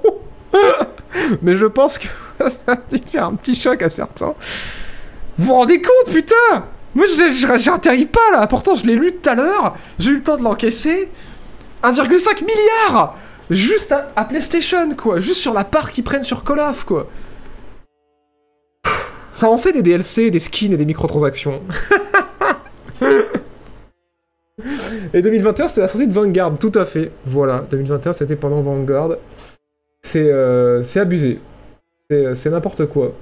Mais 1.43 1.57
je 1.57 1.67
pense 1.67 1.99
que 1.99 2.07
ça 2.39 2.49
va 2.67 2.77
faire 3.05 3.25
un 3.25 3.35
petit 3.35 3.57
choc 3.57 3.83
à 3.83 3.91
certains. 3.91 4.35
Vous 5.37 5.47
vous 5.47 5.55
rendez 5.55 5.83
compte, 5.83 6.15
putain? 6.15 6.65
Moi, 6.95 7.07
j'atterris 7.57 8.07
pas 8.07 8.31
là. 8.33 8.47
Pourtant, 8.47 8.77
je 8.77 8.85
l'ai 8.85 8.95
lu 8.95 9.13
tout 9.13 9.29
à 9.29 9.35
l'heure. 9.35 9.77
J'ai 9.99 10.13
eu 10.13 10.15
le 10.15 10.23
temps 10.23 10.37
de 10.37 10.43
l'encaisser. 10.43 11.11
1,5 11.83 12.45
milliard 12.45 13.17
Juste 13.51 13.93
à, 13.93 14.11
à 14.17 14.25
PlayStation, 14.25 14.95
quoi. 14.97 15.19
Juste 15.19 15.41
sur 15.41 15.53
la 15.53 15.65
part 15.65 15.91
qu'ils 15.91 16.05
prennent 16.05 16.23
sur 16.23 16.43
Call 16.43 16.61
of, 16.61 16.85
quoi. 16.85 17.09
Ça 19.37 19.51
en 19.51 19.59
fait 19.59 19.73
des 19.75 19.83
DLC, 19.83 20.31
des 20.31 20.39
skins 20.39 20.73
et 20.73 20.79
des 20.79 20.87
microtransactions. 20.87 21.61
et 25.13 25.21
2021, 25.21 25.69
c'était 25.69 25.83
la 25.83 25.89
sortie 25.89 26.09
de 26.09 26.13
Vanguard, 26.15 26.59
tout 26.59 26.73
à 26.75 26.87
fait. 26.87 27.13
Voilà, 27.27 27.63
2021, 27.71 28.15
c'était 28.15 28.37
pendant 28.37 28.63
Vanguard. 28.63 29.17
C'est 30.01 30.31
euh, 30.33 30.83
abusé. 30.95 31.39
C'est 32.09 32.47
euh, 32.47 32.51
n'importe 32.51 32.87
quoi. 32.87 33.13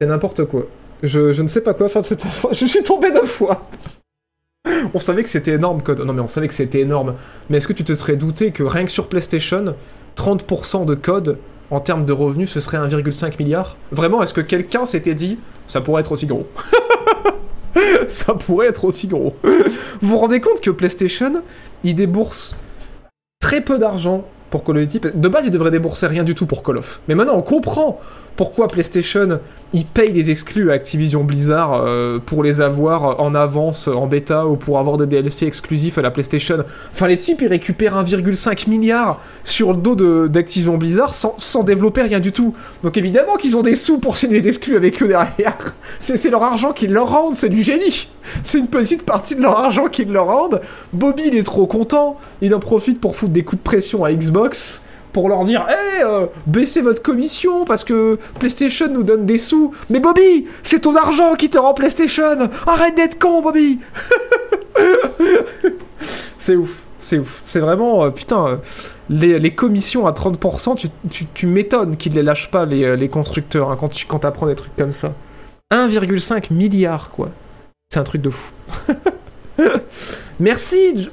C'est 0.00 0.06
n'importe 0.06 0.46
quoi. 0.46 0.66
Je, 1.02 1.34
je, 1.34 1.42
ne 1.42 1.48
sais 1.48 1.60
pas 1.60 1.74
quoi 1.74 1.90
faire 1.90 2.00
de 2.00 2.06
cette 2.06 2.24
fois. 2.24 2.50
Je 2.54 2.64
suis 2.64 2.82
tombé 2.82 3.12
deux 3.12 3.26
fois. 3.26 3.68
On 4.94 4.98
savait 4.98 5.24
que 5.24 5.28
c'était 5.28 5.52
énorme, 5.52 5.82
code. 5.82 6.00
Non, 6.00 6.14
mais 6.14 6.22
on 6.22 6.26
savait 6.26 6.48
que 6.48 6.54
c'était 6.54 6.80
énorme. 6.80 7.16
Mais 7.50 7.58
est-ce 7.58 7.68
que 7.68 7.74
tu 7.74 7.84
te 7.84 7.92
serais 7.92 8.16
douté 8.16 8.52
que 8.52 8.62
rien 8.62 8.86
que 8.86 8.90
sur 8.90 9.08
PlayStation, 9.10 9.74
30% 10.16 10.86
de 10.86 10.94
code 10.94 11.36
en 11.70 11.80
termes 11.80 12.04
de 12.04 12.12
revenus, 12.12 12.50
ce 12.50 12.60
serait 12.60 12.78
1,5 12.78 13.34
milliard 13.38 13.76
Vraiment, 13.92 14.22
est-ce 14.22 14.34
que 14.34 14.40
quelqu'un 14.40 14.86
s'était 14.86 15.14
dit 15.14 15.38
ça 15.66 15.82
pourrait 15.82 16.00
être 16.00 16.12
aussi 16.12 16.26
gros 16.26 16.46
Ça 18.08 18.34
pourrait 18.34 18.68
être 18.68 18.84
aussi 18.84 19.06
gros. 19.06 19.36
vous 19.44 20.08
vous 20.08 20.18
rendez 20.18 20.40
compte 20.40 20.60
que 20.60 20.70
PlayStation, 20.70 21.42
il 21.84 21.94
débourse 21.94 22.56
très 23.40 23.60
peu 23.60 23.78
d'argent 23.78 24.24
pour 24.50 24.64
Call 24.64 24.78
of 24.78 24.86
Duty. 24.86 25.00
De 25.14 25.28
base, 25.28 25.44
il 25.46 25.50
devrait 25.50 25.70
débourser 25.70 26.06
rien 26.06 26.24
du 26.24 26.34
tout 26.34 26.46
pour 26.46 26.62
Call 26.62 26.78
of. 26.78 27.00
Mais 27.06 27.14
maintenant, 27.14 27.36
on 27.36 27.42
comprend 27.42 28.00
pourquoi 28.38 28.68
PlayStation, 28.68 29.40
il 29.72 29.84
paye 29.84 30.12
des 30.12 30.30
exclus 30.30 30.70
à 30.70 30.74
Activision 30.74 31.24
Blizzard 31.24 31.72
euh, 31.72 32.20
pour 32.24 32.44
les 32.44 32.60
avoir 32.60 33.20
en 33.20 33.34
avance, 33.34 33.88
en 33.88 34.06
bêta, 34.06 34.46
ou 34.46 34.56
pour 34.56 34.78
avoir 34.78 34.96
des 34.96 35.06
DLC 35.06 35.44
exclusifs 35.44 35.98
à 35.98 36.02
la 36.02 36.12
PlayStation. 36.12 36.58
Enfin, 36.92 37.08
les 37.08 37.16
types, 37.16 37.40
ils 37.42 37.48
récupèrent 37.48 38.00
1,5 38.00 38.70
milliard 38.70 39.20
sur 39.42 39.72
le 39.72 39.78
dos 39.78 40.28
d'Activision 40.28 40.78
Blizzard 40.78 41.14
sans, 41.14 41.34
sans, 41.36 41.64
développer 41.64 42.02
rien 42.02 42.20
du 42.20 42.30
tout. 42.30 42.54
Donc 42.84 42.96
évidemment 42.96 43.34
qu'ils 43.34 43.56
ont 43.56 43.62
des 43.62 43.74
sous 43.74 43.98
pour 43.98 44.16
signer 44.16 44.40
des 44.40 44.46
exclus 44.46 44.76
avec 44.76 45.02
eux 45.02 45.08
derrière. 45.08 45.56
C'est 45.98 46.30
leur 46.30 46.44
argent 46.44 46.72
qu'ils 46.72 46.92
leur 46.92 47.08
rendent, 47.08 47.34
c'est 47.34 47.48
du 47.48 47.64
génie. 47.64 48.08
C'est 48.44 48.58
une 48.58 48.68
petite 48.68 49.04
partie 49.04 49.34
de 49.34 49.42
leur 49.42 49.58
argent 49.58 49.88
qu'ils 49.88 50.12
leur 50.12 50.26
rendent. 50.26 50.60
Bobby, 50.92 51.24
il 51.26 51.36
est 51.36 51.42
trop 51.42 51.66
content. 51.66 52.16
Il 52.40 52.54
en 52.54 52.60
profite 52.60 53.00
pour 53.00 53.16
foutre 53.16 53.32
des 53.32 53.42
coups 53.42 53.60
de 53.60 53.64
pression 53.64 54.04
à 54.04 54.12
Xbox 54.12 54.82
pour 55.18 55.28
leur 55.28 55.42
dire 55.42 55.66
Hé, 55.68 56.04
euh, 56.04 56.26
baissez 56.46 56.80
votre 56.80 57.02
commission 57.02 57.64
parce 57.64 57.82
que 57.82 58.20
PlayStation 58.38 58.86
nous 58.88 59.02
donne 59.02 59.26
des 59.26 59.36
sous. 59.36 59.74
Mais 59.90 59.98
Bobby, 59.98 60.46
c'est 60.62 60.82
ton 60.82 60.94
argent 60.94 61.34
qui 61.34 61.50
te 61.50 61.58
rend 61.58 61.74
PlayStation 61.74 62.48
Arrête 62.68 62.94
d'être 62.94 63.18
con, 63.18 63.42
Bobby 63.42 63.80
C'est 66.38 66.54
ouf, 66.54 66.84
c'est 66.98 67.18
ouf. 67.18 67.40
C'est 67.42 67.58
vraiment, 67.58 68.04
euh, 68.04 68.10
putain, 68.10 68.46
euh, 68.46 68.58
les, 69.10 69.54
commissions 69.56 70.06
à 70.06 70.12
30%, 70.12 70.88
tu, 71.34 71.46
m'étonnes 71.48 71.96
qu'ils 71.96 72.14
les 72.14 72.22
lâchent 72.22 72.52
pas, 72.52 72.64
les, 72.64 73.08
constructeurs, 73.08 73.72
hein, 73.72 73.76
quand 73.76 73.88
tu 73.88 74.06
apprends 74.22 74.46
des 74.46 74.54
trucs 74.54 74.76
comme 74.76 74.92
ça. 74.92 75.14
1,5 75.72 76.52
milliard, 76.52 77.10
quoi. 77.10 77.30
C'est 77.92 77.98
un 77.98 78.04
truc 78.04 78.22
de 78.22 78.30
fou. 78.30 78.52
Merci, 80.38 81.10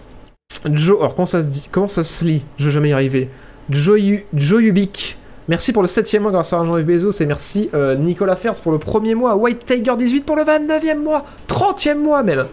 Joe. 0.66 0.99
Alors, 0.99 1.16
comment 1.16 1.26
ça 1.26 1.41
se 1.41 1.47
dit 1.47 1.68
Comment 1.72 1.88
ça 1.88 2.03
se 2.03 2.24
lit? 2.24 2.45
Je 2.58 2.66
vais 2.66 2.72
jamais 2.72 2.89
y 2.89 2.93
arriver. 2.93 3.30
Joyubik. 3.70 5.18
Merci 5.47 5.74
pour 5.74 5.82
le 5.82 5.88
7ème 5.88 6.20
mois 6.20 6.32
grâce 6.32 6.53
à 6.53 6.63
Jean 6.63 6.78
Yves 6.78 6.86
Bezos 6.86 7.22
et 7.22 7.26
merci 7.26 7.70
euh, 7.74 7.95
Nicolas 7.95 8.36
Fers 8.36 8.59
pour 8.61 8.72
le 8.72 8.80
premier 8.80 9.13
mois, 9.13 9.36
White 9.36 9.66
Tiger 9.66 9.95
18 9.95 10.26
pour 10.26 10.36
le 10.36 10.43
29e 10.43 10.97
mois, 10.97 11.26
30e 11.47 11.95
mois 11.95 12.24
même. 12.24 12.47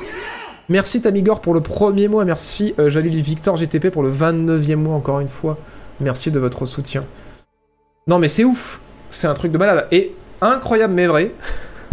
Merci 0.68 1.00
Tamigor 1.00 1.40
pour 1.40 1.54
le 1.54 1.60
premier 1.60 2.08
mois, 2.08 2.24
merci 2.24 2.74
euh, 2.78 2.88
Victor 2.88 3.56
GTP 3.56 3.88
pour 3.90 4.02
le 4.02 4.10
29e 4.10 4.76
mois 4.76 4.94
encore 4.94 5.20
une 5.20 5.28
fois. 5.28 5.58
Merci 6.00 6.30
de 6.30 6.38
votre 6.38 6.66
soutien. 6.66 7.04
Non 8.06 8.18
mais 8.18 8.28
c'est 8.28 8.44
ouf, 8.44 8.80
c'est 9.10 9.26
un 9.26 9.34
truc 9.34 9.52
de 9.52 9.58
malade. 9.58 9.86
Et 9.90 10.14
incroyable 10.40 10.92
mais 10.94 11.06
vrai, 11.06 11.32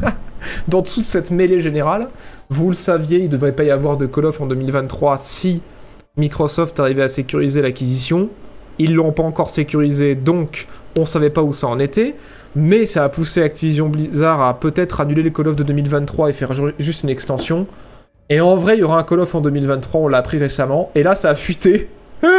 dans 0.67 0.81
toute 0.81 1.05
cette 1.05 1.31
mêlée 1.31 1.61
générale, 1.61 2.09
vous 2.49 2.69
le 2.69 2.75
saviez, 2.75 3.19
il 3.19 3.25
ne 3.25 3.29
devrait 3.29 3.53
pas 3.53 3.63
y 3.63 3.71
avoir 3.71 3.95
de 3.95 4.05
Call 4.05 4.25
of 4.25 4.41
en 4.41 4.47
2023 4.47 5.17
si 5.17 5.61
Microsoft 6.17 6.79
arrivait 6.79 7.03
à 7.03 7.09
sécuriser 7.09 7.61
l'acquisition. 7.61 8.29
Ils 8.79 8.95
l'ont 8.95 9.11
pas 9.11 9.23
encore 9.23 9.49
sécurisé, 9.49 10.15
donc 10.15 10.67
on 10.97 11.05
savait 11.05 11.29
pas 11.29 11.41
où 11.41 11.53
ça 11.53 11.67
en 11.67 11.79
était. 11.79 12.15
Mais 12.55 12.85
ça 12.85 13.03
a 13.03 13.09
poussé 13.09 13.43
Activision 13.43 13.89
Blizzard 13.89 14.41
à 14.41 14.59
peut-être 14.59 15.01
annuler 15.01 15.21
les 15.21 15.31
Call 15.31 15.49
of 15.49 15.55
de 15.55 15.63
2023 15.63 16.29
et 16.29 16.33
faire 16.33 16.51
juste 16.79 17.03
une 17.03 17.09
extension. 17.09 17.67
Et 18.29 18.41
en 18.41 18.55
vrai, 18.55 18.77
il 18.77 18.79
y 18.79 18.83
aura 18.83 18.99
un 18.99 19.03
Call 19.03 19.19
of 19.19 19.35
en 19.35 19.41
2023, 19.41 20.01
on 20.01 20.07
l'a 20.07 20.17
appris 20.17 20.37
récemment. 20.37 20.91
Et 20.95 21.03
là, 21.03 21.13
ça 21.13 21.31
a 21.31 21.35
fuité. 21.35 21.89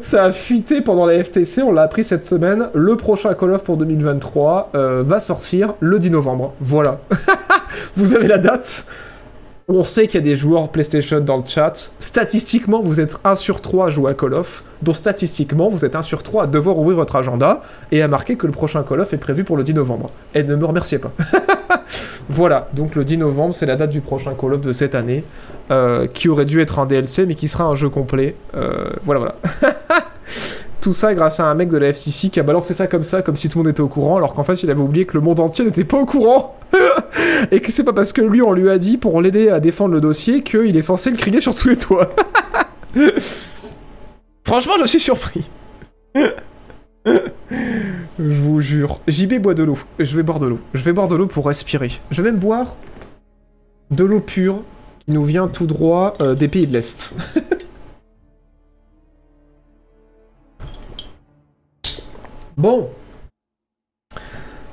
ça 0.00 0.24
a 0.24 0.32
fuité 0.32 0.80
pendant 0.80 1.04
la 1.04 1.22
FTC, 1.22 1.62
on 1.62 1.72
l'a 1.72 1.82
appris 1.82 2.04
cette 2.04 2.24
semaine. 2.24 2.68
Le 2.74 2.96
prochain 2.96 3.34
Call 3.34 3.52
of 3.52 3.64
pour 3.64 3.76
2023 3.76 4.70
euh, 4.74 5.02
va 5.04 5.20
sortir 5.20 5.74
le 5.80 5.98
10 5.98 6.12
novembre. 6.12 6.54
Voilà. 6.60 7.00
Vous 7.96 8.16
avez 8.16 8.28
la 8.28 8.38
date? 8.38 8.86
On 9.72 9.84
sait 9.84 10.08
qu'il 10.08 10.16
y 10.16 10.22
a 10.22 10.24
des 10.24 10.34
joueurs 10.34 10.68
PlayStation 10.68 11.20
dans 11.20 11.36
le 11.36 11.44
chat. 11.46 11.92
Statistiquement, 12.00 12.80
vous 12.80 13.00
êtes 13.00 13.18
1 13.22 13.36
sur 13.36 13.60
3 13.60 13.86
à 13.86 13.90
jouer 13.90 14.10
à 14.10 14.14
Call 14.14 14.34
of. 14.34 14.64
Donc 14.82 14.96
statistiquement, 14.96 15.68
vous 15.68 15.84
êtes 15.84 15.94
1 15.94 16.02
sur 16.02 16.24
3 16.24 16.44
à 16.44 16.46
devoir 16.48 16.76
ouvrir 16.76 16.96
votre 16.96 17.14
agenda 17.14 17.62
et 17.92 18.02
à 18.02 18.08
marquer 18.08 18.34
que 18.34 18.46
le 18.46 18.52
prochain 18.52 18.82
Call 18.82 19.00
of 19.00 19.12
est 19.12 19.18
prévu 19.18 19.44
pour 19.44 19.56
le 19.56 19.62
10 19.62 19.74
novembre. 19.74 20.10
Et 20.34 20.42
ne 20.42 20.56
me 20.56 20.64
remerciez 20.64 20.98
pas. 20.98 21.12
voilà, 22.28 22.68
donc 22.72 22.96
le 22.96 23.04
10 23.04 23.18
novembre, 23.18 23.54
c'est 23.54 23.66
la 23.66 23.76
date 23.76 23.90
du 23.90 24.00
prochain 24.00 24.34
Call 24.34 24.54
of 24.54 24.60
de 24.60 24.72
cette 24.72 24.96
année, 24.96 25.22
euh, 25.70 26.08
qui 26.08 26.28
aurait 26.28 26.46
dû 26.46 26.60
être 26.60 26.80
un 26.80 26.86
DLC, 26.86 27.24
mais 27.24 27.36
qui 27.36 27.46
sera 27.46 27.64
un 27.64 27.76
jeu 27.76 27.90
complet. 27.90 28.34
Euh, 28.56 28.90
voilà, 29.04 29.20
voilà. 29.20 29.36
Tout 30.80 30.92
ça 30.94 31.12
grâce 31.14 31.40
à 31.40 31.46
un 31.46 31.54
mec 31.54 31.68
de 31.68 31.76
la 31.76 31.92
FTC 31.92 32.30
qui 32.30 32.40
a 32.40 32.42
balancé 32.42 32.72
ça 32.72 32.86
comme 32.86 33.02
ça, 33.02 33.20
comme 33.20 33.36
si 33.36 33.48
tout 33.48 33.58
le 33.58 33.64
monde 33.64 33.70
était 33.70 33.82
au 33.82 33.88
courant, 33.88 34.16
alors 34.16 34.32
qu'en 34.32 34.44
fait 34.44 34.62
il 34.62 34.70
avait 34.70 34.80
oublié 34.80 35.04
que 35.04 35.14
le 35.14 35.20
monde 35.20 35.40
entier 35.40 35.64
n'était 35.64 35.84
pas 35.84 35.98
au 35.98 36.06
courant. 36.06 36.56
et 37.50 37.60
que 37.60 37.70
c'est 37.70 37.84
pas 37.84 37.92
parce 37.92 38.12
que 38.12 38.22
lui 38.22 38.40
on 38.40 38.52
lui 38.52 38.70
a 38.70 38.78
dit 38.78 38.96
pour 38.96 39.20
l'aider 39.20 39.50
à 39.50 39.60
défendre 39.60 39.92
le 39.92 40.00
dossier 40.00 40.42
qu'il 40.42 40.76
est 40.76 40.82
censé 40.82 41.10
le 41.10 41.16
crier 41.16 41.40
sur 41.40 41.54
tous 41.54 41.68
les 41.68 41.76
toits. 41.76 42.10
Franchement, 44.44 44.72
je 44.80 44.86
suis 44.86 45.00
surpris. 45.00 45.48
je 47.06 47.20
vous 48.18 48.60
jure. 48.60 49.00
JB 49.06 49.34
boit 49.34 49.54
de 49.54 49.62
l'eau. 49.62 49.78
Je 49.98 50.16
vais 50.16 50.22
boire 50.22 50.38
de 50.38 50.46
l'eau. 50.46 50.58
Je 50.74 50.82
vais 50.82 50.92
boire 50.92 51.08
de 51.08 51.14
l'eau 51.14 51.26
pour 51.26 51.46
respirer. 51.46 51.90
Je 52.10 52.22
vais 52.22 52.30
même 52.30 52.40
boire 52.40 52.76
de 53.90 54.04
l'eau 54.04 54.20
pure 54.20 54.62
qui 55.04 55.12
nous 55.12 55.24
vient 55.24 55.46
tout 55.48 55.66
droit 55.66 56.14
euh, 56.20 56.34
des 56.34 56.48
pays 56.48 56.66
de 56.66 56.72
l'Est. 56.72 57.12
Bon. 62.60 62.90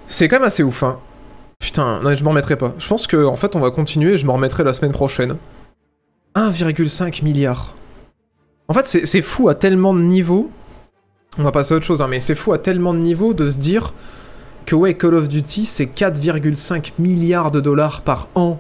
C'est 0.07 0.27
quand 0.27 0.35
même 0.35 0.47
assez 0.47 0.61
ouf, 0.61 0.83
hein. 0.83 0.99
Putain, 1.57 2.01
non, 2.01 2.13
je 2.13 2.21
m'en 2.25 2.31
remettrai 2.31 2.57
pas. 2.57 2.73
Je 2.77 2.87
pense 2.87 3.07
que 3.07 3.23
en 3.25 3.37
fait, 3.37 3.55
on 3.55 3.61
va 3.61 3.71
continuer 3.71 4.13
et 4.13 4.17
je 4.17 4.25
m'en 4.25 4.33
remettrai 4.33 4.65
la 4.65 4.73
semaine 4.73 4.91
prochaine. 4.91 5.37
1,5 6.35 7.23
milliard. 7.23 7.75
En 8.67 8.73
fait, 8.73 8.85
c'est 9.05 9.21
fou 9.21 9.47
à 9.47 9.55
tellement 9.55 9.93
de 9.93 10.01
niveaux. 10.01 10.51
On 11.37 11.43
va 11.43 11.53
passer 11.53 11.73
à 11.73 11.77
autre 11.77 11.85
chose, 11.85 12.01
hein, 12.01 12.07
mais 12.09 12.19
c'est 12.19 12.35
fou 12.35 12.51
à 12.51 12.57
tellement 12.57 12.93
de 12.93 12.99
niveaux 12.99 13.33
de 13.33 13.49
se 13.49 13.57
dire 13.57 13.93
que 14.65 14.75
ouais, 14.75 14.95
Call 14.95 15.13
of 15.13 15.29
Duty, 15.29 15.63
c'est 15.63 15.85
4,5 15.85 16.91
milliards 16.99 17.51
de 17.51 17.61
dollars 17.61 18.01
par 18.01 18.27
an 18.35 18.59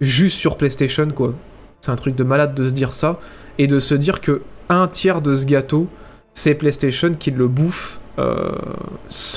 juste 0.00 0.36
sur 0.36 0.56
PlayStation, 0.56 1.08
quoi. 1.10 1.32
C'est 1.80 1.92
un 1.92 1.96
truc 1.96 2.16
de 2.16 2.24
malade 2.24 2.56
de 2.56 2.68
se 2.68 2.74
dire 2.74 2.92
ça 2.92 3.12
et 3.58 3.68
de 3.68 3.78
se 3.78 3.94
dire 3.94 4.20
que 4.20 4.42
un 4.68 4.88
tiers 4.88 5.22
de 5.22 5.36
ce 5.36 5.46
gâteau, 5.46 5.86
c'est 6.34 6.56
PlayStation 6.56 7.14
qui 7.14 7.30
le 7.30 7.46
bouffe 7.46 8.00
euh, 8.18 8.52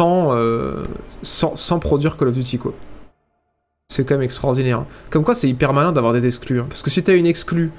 euh, 0.01 0.83
sans, 1.21 1.55
sans, 1.55 1.79
produire 1.79 2.17
Call 2.17 2.29
of 2.29 2.35
Duty, 2.35 2.57
quoi. 2.57 2.73
C'est 3.87 4.03
quand 4.03 4.15
même 4.15 4.23
extraordinaire. 4.23 4.85
Comme 5.09 5.23
quoi, 5.23 5.35
c'est 5.35 5.47
hyper 5.47 5.71
malin 5.73 5.91
d'avoir 5.91 6.11
des 6.11 6.25
exclus. 6.25 6.59
Hein. 6.59 6.65
Parce 6.67 6.81
que 6.81 6.89
si 6.89 7.03
t'as 7.03 7.15
une 7.15 7.27
exclue, 7.27 7.71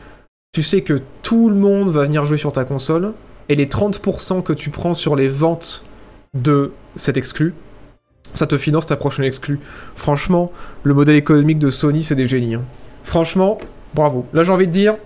tu 0.53 0.63
sais 0.63 0.83
que 0.83 0.99
tout 1.23 1.49
le 1.49 1.57
monde 1.57 1.91
va 1.91 2.05
venir 2.05 2.25
jouer 2.25 2.39
sur 2.39 2.53
ta 2.53 2.65
console, 2.65 3.13
et 3.49 3.57
les 3.57 3.67
30% 3.67 4.43
que 4.43 4.53
tu 4.53 4.71
prends 4.71 4.95
sur 4.95 5.17
les 5.17 5.29
ventes 5.29 5.85
de 6.35 6.73
cet 6.95 7.17
exclu, 7.17 7.55
ça 8.35 8.47
te 8.47 8.57
finance 8.57 8.87
ta 8.87 8.97
prochaine 8.97 9.25
exclue. 9.25 9.61
Franchement, 9.95 10.53
le 10.83 10.95
modèle 10.95 11.17
économique 11.17 11.59
de 11.59 11.71
Sony, 11.71 12.03
c'est 12.03 12.15
des 12.15 12.27
génies. 12.27 12.55
Hein. 12.55 12.65
Franchement, 13.03 13.59
bravo. 13.95 14.27
Là, 14.33 14.45
j'ai 14.45 14.53
envie 14.53 14.67
de 14.67 14.73
dire, 14.73 14.97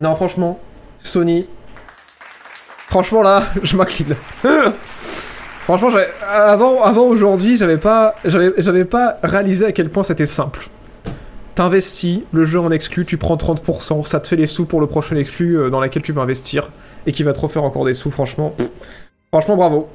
non, 0.00 0.14
franchement, 0.14 0.60
Sony, 0.98 1.46
franchement, 2.88 3.22
là, 3.22 3.42
je 3.62 3.76
m'incline. 3.76 4.16
Franchement, 5.68 5.90
avant, 6.26 7.02
aujourd'hui, 7.08 7.58
j'avais 7.58 7.76
pas, 7.76 8.14
pas 8.90 9.18
réalisé 9.22 9.66
à 9.66 9.72
quel 9.72 9.90
point 9.90 10.02
c'était 10.02 10.24
simple. 10.24 10.70
T'investis, 11.56 12.22
le 12.32 12.46
jeu 12.46 12.58
en 12.58 12.70
exclu, 12.70 13.04
tu 13.04 13.18
prends 13.18 13.36
30%, 13.36 14.02
ça 14.06 14.18
te 14.18 14.28
fait 14.28 14.36
les 14.36 14.46
sous 14.46 14.64
pour 14.64 14.80
le 14.80 14.86
prochain 14.86 15.14
exclu 15.16 15.58
euh, 15.58 15.68
dans 15.68 15.82
lequel 15.82 16.00
tu 16.00 16.12
vas 16.12 16.22
investir 16.22 16.70
et 17.04 17.12
qui 17.12 17.22
va 17.22 17.34
te 17.34 17.40
refaire 17.40 17.64
encore 17.64 17.84
des 17.84 17.92
sous, 17.92 18.10
franchement. 18.10 18.54
Franchement, 19.30 19.56
bravo. 19.56 19.90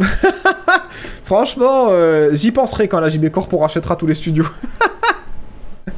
franchement, 1.23 1.87
euh, 1.89 2.29
j'y 2.33 2.51
penserai 2.51 2.87
quand 2.87 2.99
la 2.99 3.09
JB 3.09 3.31
Corp 3.31 3.51
rachètera 3.51 3.95
tous 3.95 4.05
les 4.05 4.13
studios. 4.13 4.45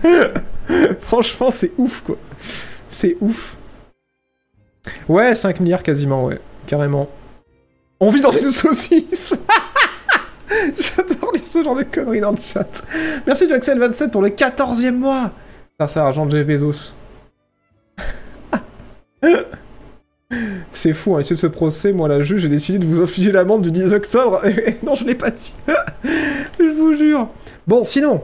franchement, 1.01 1.51
c'est 1.51 1.73
ouf, 1.77 1.99
quoi. 1.99 2.15
C'est 2.87 3.17
ouf. 3.19 3.57
Ouais, 5.09 5.35
5 5.35 5.59
milliards 5.59 5.83
quasiment, 5.83 6.23
ouais. 6.23 6.39
Carrément. 6.65 7.09
On 7.99 8.09
vit 8.09 8.21
dans 8.21 8.31
une 8.31 8.51
saucisse 8.51 9.35
J'adore 10.49 11.25
ce 11.55 11.63
genre 11.63 11.75
de 11.75 11.83
conneries 11.83 12.19
dans 12.21 12.31
le 12.31 12.37
chat. 12.37 12.83
Merci 13.25 13.47
Jaxel27 13.47 14.09
pour 14.09 14.21
le 14.21 14.29
14e 14.29 14.91
mois. 14.91 15.31
Ça, 15.79 15.87
c'est 15.87 15.99
argent 15.99 16.25
de 16.25 16.31
Jeff 16.31 16.45
Bezos. 16.45 16.93
C'est 20.71 20.93
fou, 20.93 21.15
hein, 21.15 21.19
de 21.19 21.23
ce 21.23 21.47
procès, 21.47 21.93
moi 21.93 22.09
la 22.09 22.21
juge, 22.21 22.41
j'ai 22.41 22.49
décidé 22.49 22.79
de 22.79 22.85
vous 22.85 23.01
infliger 23.01 23.31
l'amende 23.31 23.61
du 23.61 23.71
10 23.71 23.93
octobre. 23.93 24.41
non, 24.83 24.95
je 24.95 25.05
l'ai 25.05 25.15
pas 25.15 25.31
dit. 25.31 25.53
je 26.59 26.77
vous 26.77 26.93
jure. 26.95 27.29
Bon, 27.67 27.83
sinon, 27.83 28.21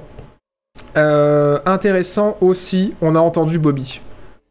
euh, 0.98 1.60
intéressant 1.66 2.38
aussi, 2.42 2.94
on 3.02 3.16
a 3.16 3.20
entendu 3.20 3.60
Bobby. 3.60 4.02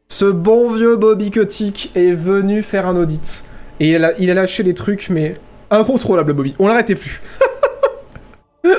Ce 0.09 0.25
bon 0.25 0.71
vieux 0.71 0.97
Bobby 0.97 1.31
Kotick 1.31 1.93
est 1.95 2.13
venu 2.13 2.63
faire 2.63 2.87
un 2.87 2.97
audit. 2.97 3.45
Et 3.81 3.91
il 3.91 4.31
a, 4.31 4.35
lâché 4.35 4.63
des 4.63 4.75
trucs, 4.75 5.09
mais 5.09 5.37
incontrôlables, 5.71 6.35
Bobby. 6.35 6.55
On 6.59 6.69
l'arrêtait 6.69 6.95
plus. 6.95 7.21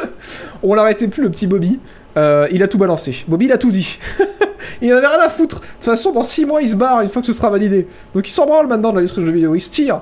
On 0.64 0.76
l'arrêtait 0.76 1.08
plus, 1.08 1.24
le 1.24 1.32
petit 1.32 1.48
Bobby. 1.48 1.80
Euh, 2.18 2.48
il 2.52 2.62
a 2.62 2.68
tout 2.68 2.78
balancé. 2.78 3.26
Bobby, 3.28 3.46
il 3.46 3.52
a 3.52 3.58
tout 3.58 3.72
dit. 3.72 3.98
il 4.82 4.94
en 4.94 4.98
avait 4.98 5.08
rien 5.08 5.26
à 5.26 5.30
foutre. 5.30 5.60
De 5.60 5.66
toute 5.66 5.86
façon, 5.86 6.12
dans 6.12 6.22
6 6.22 6.46
mois, 6.46 6.62
il 6.62 6.70
se 6.70 6.76
barre 6.76 7.02
une 7.02 7.10
fois 7.10 7.24
que 7.24 7.28
ce 7.28 7.34
sera 7.34 7.50
validé. 7.50 7.88
Donc 8.14 8.28
il 8.28 8.32
s'en 8.32 8.46
branle 8.46 8.68
maintenant 8.68 8.92
de 8.92 8.98
la 8.98 9.02
liste 9.02 9.20
de 9.20 9.26
jeux 9.26 9.32
vidéo. 9.32 9.56
Il 9.56 9.60
se 9.60 9.72
tire. 9.72 10.02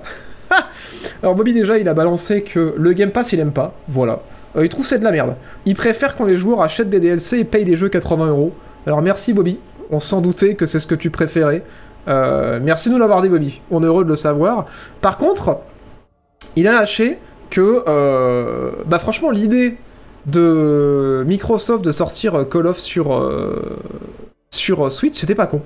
Alors 1.23 1.33
Bobby, 1.33 1.53
déjà, 1.53 1.77
il 1.77 1.87
a 1.87 1.93
balancé 1.93 2.41
que 2.41 2.73
le 2.77 2.91
Game 2.91 3.11
Pass, 3.11 3.31
il 3.31 3.39
aime 3.39 3.53
pas. 3.53 3.73
Voilà. 3.87 4.21
Euh, 4.57 4.65
il 4.65 4.69
trouve 4.69 4.85
c'est 4.85 4.99
de 4.99 5.03
la 5.05 5.11
merde. 5.11 5.35
Il 5.65 5.75
préfère 5.75 6.15
quand 6.15 6.25
les 6.25 6.35
joueurs 6.35 6.61
achètent 6.61 6.89
des 6.89 6.99
DLC 6.99 7.39
et 7.39 7.43
payent 7.45 7.65
les 7.65 7.75
jeux 7.75 7.89
80 7.89 8.27
euros. 8.27 8.51
Alors 8.85 9.01
merci 9.01 9.31
Bobby. 9.31 9.59
On 9.91 9.99
s'en 9.99 10.19
doutait 10.19 10.55
que 10.55 10.65
c'est 10.65 10.79
ce 10.79 10.87
que 10.87 10.95
tu 10.95 11.09
préférais. 11.09 11.63
Euh, 12.07 12.59
merci 12.61 12.89
de 12.89 12.93
nous 12.93 12.99
l'avoir 12.99 13.21
dit. 13.21 13.61
On 13.71 13.83
est 13.83 13.85
heureux 13.85 14.03
de 14.03 14.09
le 14.09 14.15
savoir. 14.15 14.65
Par 15.01 15.17
contre, 15.17 15.59
il 16.55 16.67
a 16.67 16.71
lâché 16.71 17.17
que, 17.49 17.83
euh, 17.87 18.71
bah 18.85 18.99
franchement, 18.99 19.31
l'idée 19.31 19.77
de 20.25 21.23
Microsoft 21.27 21.83
de 21.83 21.91
sortir 21.91 22.47
Call 22.49 22.67
of 22.67 22.77
sur, 22.77 23.15
euh, 23.15 23.79
sur 24.51 24.91
Switch, 24.91 25.15
c'était 25.15 25.35
pas 25.35 25.47
con. 25.47 25.61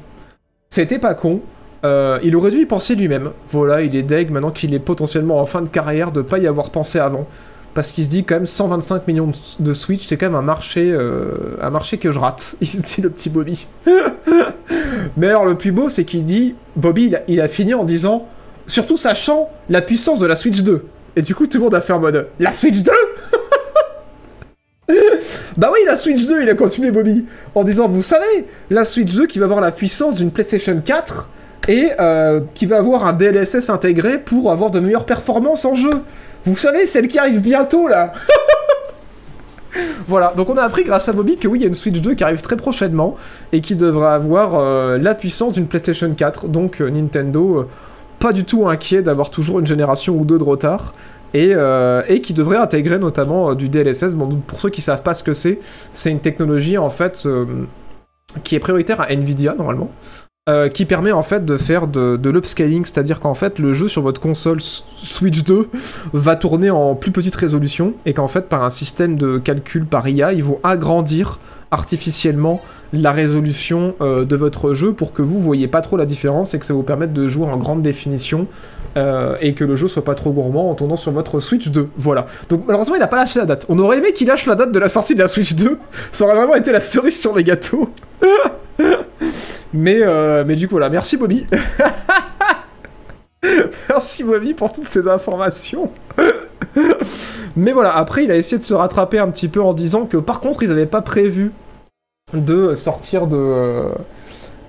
C'était 0.70 1.00
pas 1.00 1.14
con. 1.14 1.42
il 1.84 2.36
aurait 2.36 2.52
dû 2.52 2.60
y 2.60 2.66
penser 2.66 2.96
lui-même. 2.96 3.32
Voilà, 3.50 3.82
il 3.82 3.96
est 3.96 4.04
deg 4.04 4.32
maintenant 4.32 4.52
qu'il 4.52 4.74
est 4.74 4.80
potentiellement 4.80 5.40
en 5.40 5.46
fin 5.46 5.62
de 5.62 5.70
carrière 5.70 6.12
de 6.12 6.22
pas 6.22 6.40
y 6.40 6.48
avoir 6.48 6.70
pensé 6.70 7.00
avant 7.00 7.28
parce 7.74 7.92
qu'il 7.92 8.04
se 8.04 8.10
dit 8.10 8.24
quand 8.24 8.36
même 8.36 8.46
125 8.46 9.08
millions 9.08 9.32
de 9.60 9.74
Switch, 9.74 10.06
c'est 10.06 10.18
quand 10.18 10.28
même 10.28 10.36
un 10.36 10.44
marché, 10.44 10.92
euh, 10.92 11.58
un 11.62 11.70
marché 11.70 11.98
que 11.98 12.12
je 12.12 12.20
rate. 12.20 12.56
Il 12.62 12.68
se 12.68 12.82
dit 12.82 13.02
le 13.02 13.10
petit 13.10 13.30
Bobby. 13.30 13.68
Mais 15.18 15.28
alors 15.28 15.46
le 15.46 15.58
plus 15.58 15.72
beau, 15.72 15.90
c'est 15.90 16.06
qu'il 16.06 16.24
dit, 16.24 16.56
Bobby, 16.76 17.14
il 17.28 17.42
a, 17.42 17.48
fini 17.48 17.74
en 17.74 17.84
disant, 17.84 18.28
surtout 18.68 18.98
sachant 18.98 19.50
la 19.70 19.82
puissance 19.82 20.20
de 20.20 20.28
la 20.28 20.36
Switch 20.36 20.62
2. 20.62 20.86
Et 21.16 21.22
du 21.22 21.36
coup, 21.36 21.46
tout 21.48 21.58
le 21.58 21.64
monde 21.66 21.76
a 21.76 21.82
fait 21.82 21.94
en 21.94 22.00
mode, 22.00 22.28
la 22.40 22.52
Switch 22.52 22.82
2 22.82 22.92
Bah 25.58 25.70
oui, 25.72 25.80
la 25.86 25.98
Switch 25.98 26.26
2, 26.26 26.42
il 26.44 26.50
a 26.50 26.56
continué 26.56 26.90
Bobby, 26.92 27.26
en 27.54 27.64
disant, 27.64 27.88
vous 27.88 28.02
savez, 28.02 28.48
la 28.70 28.84
Switch 28.84 29.14
2 29.14 29.28
qui 29.28 29.40
va 29.40 29.46
avoir 29.46 29.62
la 29.62 29.72
puissance 29.72 30.16
d'une 30.16 30.32
PlayStation 30.32 30.80
4 30.84 31.30
et 31.68 31.92
euh, 32.00 32.42
qui 32.54 32.66
va 32.66 32.78
avoir 32.78 33.06
un 33.06 33.14
DLSS 33.14 33.70
intégré 33.70 34.20
pour 34.20 34.52
avoir 34.52 34.72
de 34.72 34.80
meilleures 34.80 35.06
performances 35.06 35.66
en 35.66 35.76
jeu. 35.76 36.04
Vous 36.46 36.58
savez, 36.58 36.86
celle 36.86 37.08
qui 37.08 37.20
arrive 37.20 37.40
bientôt 37.40 37.88
là 37.88 38.14
Voilà, 40.08 40.34
donc 40.36 40.50
on 40.50 40.58
a 40.58 40.64
appris 40.64 40.84
grâce 40.84 41.08
à 41.10 41.14
Bobby 41.14 41.38
que 41.38 41.48
oui, 41.48 41.60
il 41.60 41.62
y 41.62 41.66
a 41.66 41.68
une 41.68 41.74
Switch 41.74 42.00
2 42.00 42.14
qui 42.14 42.24
arrive 42.24 42.42
très 42.42 42.58
prochainement 42.58 43.16
et 43.52 43.62
qui 43.62 43.76
devrait 43.76 44.14
avoir 44.14 44.56
euh, 44.56 44.98
la 44.98 45.16
puissance 45.16 45.54
d'une 45.54 45.68
PlayStation 45.68 46.14
4. 46.14 46.48
Donc 46.48 46.82
euh, 46.82 46.90
Nintendo, 46.90 47.60
euh, 47.60 47.70
pas 48.20 48.34
du 48.34 48.44
tout 48.44 48.68
inquiet 48.68 49.02
d'avoir 49.02 49.30
toujours 49.30 49.60
une 49.60 49.68
génération 49.68 50.16
ou 50.16 50.26
deux 50.26 50.38
de 50.38 50.44
retard. 50.44 50.94
Et, 51.36 51.56
et 52.10 52.22
qui 52.22 52.36
devrait 52.36 52.58
intégrer 52.58 53.00
notamment 53.00 53.56
du 53.56 53.68
DLSS. 53.68 54.14
Bon, 54.14 54.30
pour 54.46 54.60
ceux 54.60 54.70
qui 54.70 54.82
savent 54.82 55.02
pas 55.02 55.16
ce 55.16 55.24
que 55.24 55.34
c'est, 55.34 55.60
c'est 55.92 56.12
une 56.12 56.20
technologie 56.20 56.78
en 56.78 56.92
fait 56.92 57.28
qui 58.44 58.54
est 58.54 58.60
prioritaire 58.60 59.02
à 59.02 59.12
Nvidia 59.12 59.56
normalement. 59.56 59.90
Euh, 60.50 60.68
qui 60.68 60.84
permet 60.84 61.14
en 61.14 61.24
fait 61.24 61.46
de 61.46 61.56
faire 61.56 61.88
de, 61.88 62.30
l'upscaling, 62.30 62.84
c'est-à-dire 62.84 63.22
qu'en 63.22 63.34
fait 63.34 63.60
le 63.60 63.72
jeu 63.72 63.88
sur 63.88 64.02
votre 64.02 64.20
console 64.20 64.60
Switch 64.60 65.42
2 65.46 65.70
va 66.12 66.36
tourner 66.36 66.70
en 66.70 66.96
plus 66.96 67.12
petite 67.12 67.38
résolution 67.38 67.94
et 68.06 68.14
qu'en 68.14 68.28
fait 68.28 68.50
par 68.50 68.62
un 68.62 68.70
système 68.70 69.16
de 69.16 69.38
calcul 69.38 69.86
par 69.86 70.06
IA, 70.06 70.34
ils 70.34 70.44
vont 70.44 70.60
agrandir 70.62 71.40
artificiellement 71.72 72.62
la 72.92 73.14
résolution 73.14 73.96
euh, 74.02 74.26
de 74.26 74.36
votre 74.36 74.74
jeu 74.74 74.92
pour 74.92 75.14
que 75.14 75.22
vous 75.22 75.40
voyez 75.40 75.70
pas 75.70 75.80
trop 75.80 75.96
la 75.96 76.06
différence 76.06 76.54
et 76.54 76.60
que 76.60 76.66
ça 76.66 76.74
vous 76.74 76.84
permette 76.84 77.14
de 77.14 77.26
jouer 77.30 77.46
en 77.46 77.56
grande 77.56 77.82
définition 77.82 78.48
euh, 78.98 79.38
et 79.40 79.54
que 79.54 79.64
le 79.64 79.78
jeu 79.78 79.88
soit 79.88 80.04
pas 80.04 80.14
trop 80.14 80.34
gourmand 80.34 80.70
en 80.70 80.76
tournant 80.76 80.98
sur 80.98 81.14
votre 81.14 81.40
Switch 81.40 81.70
2. 81.70 81.88
Voilà. 81.96 82.26
Donc 82.50 82.66
malheureusement 82.68 82.96
il 82.96 83.00
n'a 83.00 83.08
pas 83.08 83.16
lâché 83.16 83.40
la 83.40 83.46
date. 83.46 83.66
On 83.70 83.80
aurait 83.80 84.00
aimé 84.00 84.12
qu'il 84.12 84.28
lâche 84.28 84.46
la 84.46 84.56
date 84.56 84.74
de 84.74 84.80
la 84.80 84.90
sortie 84.90 85.16
de 85.16 85.20
la 85.20 85.30
Switch 85.30 85.56
2. 85.56 85.80
Ça 86.12 86.26
aurait 86.26 86.36
vraiment 86.36 86.56
été 86.56 86.74
la 86.74 86.82
cerise 86.82 87.18
sur 87.18 87.34
les 87.34 87.46
gâteaux. 87.46 87.90
mais, 89.74 90.00
euh, 90.02 90.44
mais 90.46 90.56
du 90.56 90.68
coup 90.68 90.74
voilà, 90.74 90.90
merci 90.90 91.18
Bobby. 91.18 91.48
merci 93.90 94.24
Bobby 94.24 94.54
pour 94.54 94.72
toutes 94.72 94.86
ces 94.86 95.08
informations. 95.08 95.92
mais 97.56 97.72
voilà, 97.72 97.96
après 97.96 98.24
il 98.24 98.32
a 98.32 98.36
essayé 98.36 98.58
de 98.58 98.64
se 98.64 98.74
rattraper 98.74 99.20
un 99.20 99.30
petit 99.30 99.48
peu 99.48 99.62
en 99.62 99.74
disant 99.74 100.06
que 100.06 100.18
par 100.18 100.40
contre 100.40 100.64
ils 100.64 100.70
n'avaient 100.70 100.86
pas 100.86 101.02
prévu 101.02 101.52
de 102.34 102.74
sortir 102.74 103.28
de... 103.28 103.90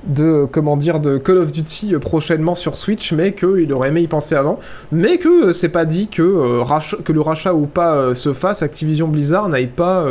de 0.06 0.46
comment 0.50 0.76
dire 0.76 1.00
de 1.00 1.18
Call 1.18 1.38
of 1.38 1.52
Duty 1.52 1.94
prochainement 2.00 2.54
sur 2.54 2.76
Switch 2.76 3.12
mais 3.12 3.32
qu'il 3.34 3.72
aurait 3.72 3.88
aimé 3.88 4.02
y 4.02 4.08
penser 4.08 4.34
avant 4.34 4.58
mais 4.90 5.18
que 5.18 5.46
euh, 5.46 5.52
c'est 5.52 5.68
pas 5.68 5.84
dit 5.84 6.08
que, 6.08 6.22
euh, 6.22 6.64
que 7.04 7.12
le 7.12 7.20
rachat 7.20 7.54
ou 7.54 7.66
pas 7.66 8.14
se 8.14 8.32
fasse 8.32 8.62
Activision 8.62 9.08
Blizzard 9.08 9.48
n'aille 9.48 9.66
pas 9.66 10.06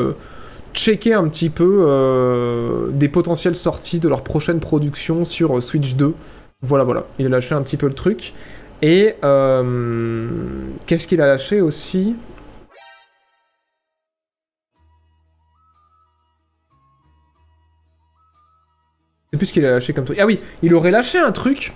checker 0.74 1.14
un 1.14 1.28
petit 1.28 1.50
peu 1.50 1.86
euh, 1.88 2.90
des 2.92 3.10
potentielles 3.10 3.56
sorties 3.56 4.00
de 4.00 4.10
leur 4.10 4.24
prochaine 4.24 4.60
production 4.60 5.26
sur 5.26 5.58
euh, 5.58 5.60
Switch 5.62 5.96
2 5.96 6.16
voilà 6.62 6.84
voilà 6.84 7.06
il 7.20 7.26
a 7.28 7.30
lâché 7.30 7.54
un 7.56 7.62
petit 7.62 7.78
peu 7.78 7.88
le 7.88 7.94
truc 7.94 8.34
et 8.82 9.16
euh, 9.24 10.28
qu'est-ce 10.88 11.08
qu'il 11.08 11.22
a 11.22 11.28
lâché 11.28 11.62
aussi? 11.62 12.18
Sais 19.32 19.38
plus 19.38 19.46
ce 19.46 19.54
qu'il 19.54 19.66
a 19.66 19.72
lâché 19.72 19.94
comme 19.94 20.04
truc. 20.04 20.20
Ah 20.20 20.26
oui, 20.26 20.42
il 20.62 20.74
aurait 20.74 20.92
lâché 20.92 21.18
un 21.18 21.32
truc. 21.32 21.74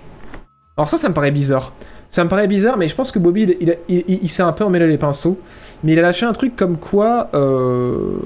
Alors 0.76 0.90
ça, 0.90 0.98
ça 0.98 1.08
me 1.08 1.14
paraît 1.14 1.30
bizarre. 1.30 1.72
Ça 2.08 2.24
me 2.24 2.28
paraît 2.30 2.46
bizarre, 2.46 2.78
mais 2.78 2.88
je 2.88 2.94
pense 2.94 3.12
que 3.12 3.18
Bobby, 3.18 3.42
il, 3.60 3.76
il, 3.88 4.04
il- 4.22 4.28
s'est 4.28 4.42
un 4.42 4.52
peu 4.52 4.64
emmêlé 4.64 4.86
les 4.86 4.96
pinceaux. 4.96 5.38
Mais 5.84 5.92
il 5.92 5.98
a 5.98 6.02
lâché 6.02 6.24
un 6.24 6.32
truc 6.32 6.56
comme 6.56 6.78
quoi 6.78 7.28
euh, 7.34 8.16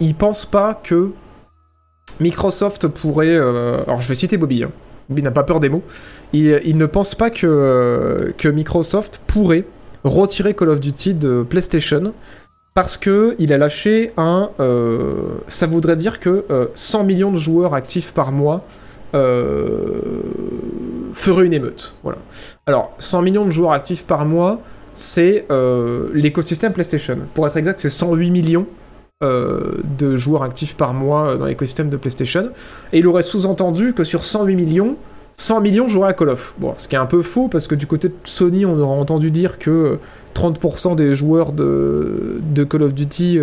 il 0.00 0.14
pense 0.14 0.44
pas 0.44 0.74
que 0.74 1.10
Microsoft 2.20 2.88
pourrait... 2.88 3.28
euh, 3.28 3.82
alors 3.86 4.02
je 4.02 4.08
vais 4.08 4.14
citer 4.14 4.36
Bobby. 4.36 4.64
hein. 4.64 4.70
Bobby 5.08 5.22
n'a 5.22 5.30
pas 5.30 5.44
peur 5.44 5.60
des 5.60 5.70
mots. 5.70 5.82
Il, 6.34 6.76
ne 6.76 6.86
pense 6.86 7.14
pas 7.14 7.30
que, 7.30 7.46
euh, 7.46 8.32
que 8.36 8.48
Microsoft 8.48 9.20
pourrait 9.26 9.64
retirer 10.04 10.54
Call 10.54 10.68
of 10.68 10.80
Duty 10.80 11.14
de 11.14 11.42
PlayStation 11.42 12.12
parce 12.74 12.96
que 12.96 13.34
il 13.38 13.52
a 13.52 13.58
lâché 13.58 14.12
un. 14.16 14.50
ça 15.46 15.66
voudrait 15.66 15.96
dire 15.96 16.20
que 16.20 16.44
euh, 16.50 16.66
100 16.74 17.04
millions 17.04 17.30
de 17.30 17.36
joueurs 17.36 17.74
actifs 17.74 18.12
par 18.12 18.30
mois 18.32 18.64
feraient 21.12 21.46
une 21.46 21.52
émeute. 21.52 21.94
Voilà. 22.02 22.18
Alors, 22.66 22.92
100 22.98 23.22
millions 23.22 23.44
de 23.44 23.50
joueurs 23.50 23.72
actifs 23.72 24.04
par 24.04 24.24
mois, 24.24 24.60
c'est 24.92 25.46
euh, 25.50 26.08
l'écosystème 26.14 26.72
PlayStation. 26.72 27.18
Pour 27.34 27.46
être 27.46 27.56
exact, 27.56 27.80
c'est 27.80 27.90
108 27.90 28.30
millions 28.30 28.66
euh, 29.22 29.80
de 29.98 30.16
joueurs 30.16 30.42
actifs 30.42 30.76
par 30.76 30.94
mois 30.94 31.36
dans 31.36 31.46
l'écosystème 31.46 31.88
de 31.88 31.96
PlayStation. 31.96 32.50
Et 32.92 32.98
il 32.98 33.06
aurait 33.06 33.22
sous-entendu 33.22 33.94
que 33.94 34.04
sur 34.04 34.24
108 34.24 34.54
millions, 34.56 34.96
100 35.32 35.60
millions 35.60 35.88
joueraient 35.88 36.10
à 36.10 36.12
Call 36.12 36.28
of. 36.28 36.54
Bon, 36.58 36.74
ce 36.76 36.88
qui 36.88 36.94
est 36.94 36.98
un 36.98 37.06
peu 37.06 37.22
faux 37.22 37.48
parce 37.48 37.66
que 37.66 37.74
du 37.74 37.86
côté 37.86 38.08
de 38.08 38.14
Sony, 38.24 38.66
on 38.66 38.78
aurait 38.78 38.98
entendu 38.98 39.30
dire 39.30 39.58
que 39.58 39.70
euh, 39.70 39.96
30% 40.34 40.94
des 40.94 41.14
joueurs 41.14 41.52
de 41.52 42.64
Call 42.68 42.82
of 42.82 42.94
Duty, 42.94 43.38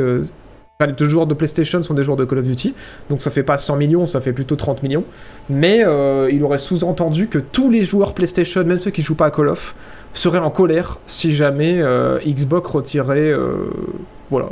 les 0.86 1.10
joueurs 1.10 1.28
de 1.28 1.34
PlayStation 1.34 1.84
sont 1.84 1.94
des 1.94 2.06
joueurs 2.06 2.16
de 2.16 2.24
Call 2.24 2.40
of 2.40 2.46
Duty, 2.46 2.74
donc 3.10 3.20
ça 3.20 3.30
fait 3.30 3.44
pas 3.44 3.58
100 3.58 3.76
millions, 3.76 4.06
ça 4.06 4.22
fait 4.22 4.32
plutôt 4.32 4.56
30 4.56 4.82
millions. 4.82 5.04
Mais 5.50 5.84
euh, 5.84 6.30
il 6.32 6.42
aurait 6.42 6.58
sous-entendu 6.58 7.28
que 7.28 7.38
tous 7.38 7.70
les 7.70 7.84
joueurs 7.84 8.14
PlayStation, 8.14 8.64
même 8.64 8.80
ceux 8.80 8.92
qui 8.92 9.02
jouent 9.02 9.16
pas 9.16 9.26
à 9.26 9.32
Call 9.32 9.50
of, 9.50 9.76
seraient 10.14 10.40
en 10.40 10.52
colère 10.52 10.98
si 11.06 11.34
jamais 11.34 11.82
euh, 11.82 12.20
Xbox 12.26 12.70
retirait 12.70 13.30
euh, 13.30 13.70
voilà, 14.30 14.48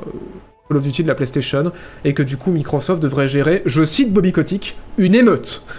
Call 0.67 0.75
of 0.75 0.83
Duty 0.83 1.03
de 1.03 1.07
la 1.07 1.15
PlayStation 1.15 1.71
et 2.03 2.13
que 2.13 2.23
du 2.23 2.35
coup 2.35 2.51
Microsoft 2.51 3.01
devrait 3.01 3.29
gérer, 3.29 3.61
je 3.65 3.85
cite 3.85 4.11
Bobby 4.11 4.33
Kotick, 4.33 4.75
une 4.97 5.15
émeute. 5.15 5.63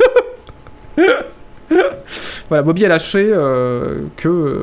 Voilà, 2.48 2.62
Bobby 2.62 2.86
a 2.86 2.88
lâché 2.88 3.30
que 4.16 4.62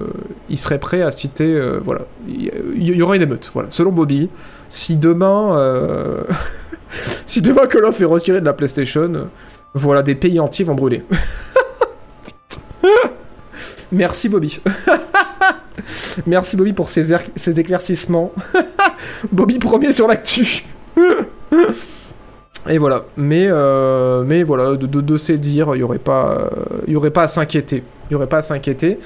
il 0.49 0.57
serait 0.57 0.79
prêt 0.79 1.03
à 1.03 1.11
citer, 1.11 1.61
voilà, 1.83 2.07
il 2.27 2.51
y, 2.81 2.93
y 2.93 3.01
aura 3.03 3.15
une 3.15 3.21
émeute, 3.21 3.51
voilà. 3.53 3.69
Selon 3.69 3.91
Bobby, 3.91 4.27
si 4.69 4.95
demain, 4.95 5.57
euh, 5.57 6.23
si 7.25 7.41
demain 7.41 7.67
Call 7.67 7.85
of 7.85 7.99
est 7.99 8.05
retiré 8.05 8.39
de 8.41 8.45
la 8.45 8.53
PlayStation, 8.53 9.27
voilà, 9.73 10.03
des 10.03 10.15
pays 10.15 10.39
entiers 10.39 10.65
vont 10.65 10.75
brûler. 10.75 11.03
Merci 13.91 14.29
Bobby. 14.29 14.59
Merci 16.27 16.57
Bobby 16.57 16.73
pour 16.73 16.89
ces, 16.89 17.11
er- 17.13 17.19
éclaircissements. 17.59 18.31
Bobby 19.31 19.59
premier 19.59 19.93
sur 19.93 20.07
l'actu. 20.07 20.65
Et 22.67 22.79
voilà, 22.79 23.03
mais, 23.15 23.45
euh, 23.47 24.23
mais 24.25 24.41
voilà, 24.43 24.75
de, 24.75 24.87
de, 24.87 25.01
de 25.01 25.17
ces 25.17 25.37
dires, 25.37 25.75
il 25.75 25.77
n'y 25.77 25.83
aurait, 25.83 25.99
pas, 25.99 26.49
euh, 26.87 27.09
pas 27.11 27.23
à 27.23 27.27
s'inquiéter. 27.27 27.83
Il 28.05 28.13
n'y 28.13 28.15
aurait 28.15 28.27
pas 28.27 28.37
à 28.39 28.41
s'inquiéter. 28.41 28.97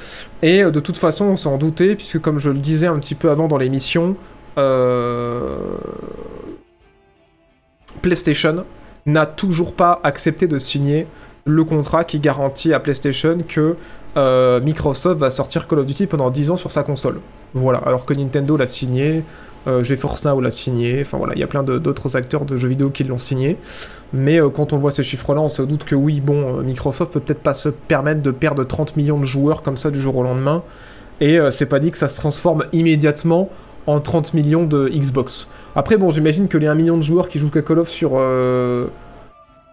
Et 0.41 0.64
de 0.64 0.80
toute 0.80 0.97
façon, 0.97 1.26
on 1.26 1.36
s'en 1.36 1.57
doutait, 1.57 1.95
puisque 1.95 2.20
comme 2.22 2.39
je 2.39 2.49
le 2.51 2.60
disais 2.60 2.88
un 2.88 2.97
petit 2.99 3.16
peu 3.16 3.30
avant 3.30 3.49
dans 3.49 3.57
l'émission, 3.57 4.16
PlayStation 8.02 8.66
n'a 9.06 9.26
toujours 9.26 9.74
pas 9.74 10.00
accepté 10.04 10.47
de 10.47 10.58
signer 10.58 11.08
le 11.45 11.64
contrat 11.64 12.04
qui 12.04 12.20
garantit 12.20 12.74
à 12.74 12.80
PlayStation 12.80 13.38
que 13.47 13.76
euh, 14.18 14.60
Microsoft 14.62 15.20
va 15.20 15.32
sortir 15.32 15.68
Call 15.68 15.80
of 15.80 15.86
Duty 15.86 16.08
pendant 16.08 16.30
10 16.30 16.52
ans 16.52 16.56
sur 16.56 16.72
sa 16.72 16.84
console. 16.84 17.20
Voilà, 17.54 17.80
alors 17.80 18.06
que 18.06 18.14
Nintendo 18.14 18.58
l'a 18.58 18.68
signé, 18.68 19.24
euh, 19.68 19.84
GeForce 19.84 20.26
Now 20.26 20.39
l'a 20.41 20.52
signé, 20.52 21.02
enfin 21.02 21.18
voilà, 21.18 21.34
il 21.36 21.39
y 21.39 21.43
a 21.43 21.47
plein 21.47 21.64
d'autres 21.64 22.16
acteurs 22.16 22.45
de 22.45 22.56
jeux 22.56 22.68
vidéo 22.68 22.89
qui 22.89 23.04
l'ont 23.04 23.18
signé. 23.18 23.58
Mais 24.14 24.41
euh, 24.41 24.50
quand 24.50 24.74
on 24.74 24.78
voit 24.78 24.91
ces 24.91 25.04
chiffres-là, 25.04 25.41
on 25.41 25.50
se 25.50 25.62
doute 25.62 25.84
que 25.84 25.95
oui, 25.95 26.22
bon, 26.22 26.60
euh, 26.60 26.62
Microsoft 26.62 27.14
peut 27.14 27.20
peut-être 27.20 27.41
pas 27.41 27.54
se 27.54 27.70
permettre 27.70 28.22
de 28.22 28.32
perdre 28.32 28.64
30 28.64 28.95
millions 28.97 29.20
de 29.20 29.26
joueurs 29.26 29.62
comme 29.62 29.78
ça 29.78 29.91
du 29.91 30.00
jour 30.00 30.16
au 30.18 30.24
lendemain. 30.24 30.64
Et 31.22 31.39
euh, 31.39 31.52
c'est 31.52 31.66
pas 31.66 31.80
dit 31.80 31.91
que 31.91 31.97
ça 31.97 32.08
se 32.08 32.16
transforme 32.16 32.66
immédiatement 32.72 33.50
en 33.89 33.99
30 33.99 34.35
millions 34.35 34.65
de 34.65 34.87
Xbox. 34.87 35.47
Après, 35.75 35.97
bon, 35.97 36.11
j'imagine 36.11 36.47
que 36.47 36.57
les 36.57 36.67
1 36.67 36.75
million 36.75 36.97
de 36.97 37.01
joueurs 37.01 37.27
qui 37.27 37.39
jouent 37.39 37.49
Call 37.49 37.79
of 37.79 37.89
sur, 37.89 38.11
euh, 38.15 38.87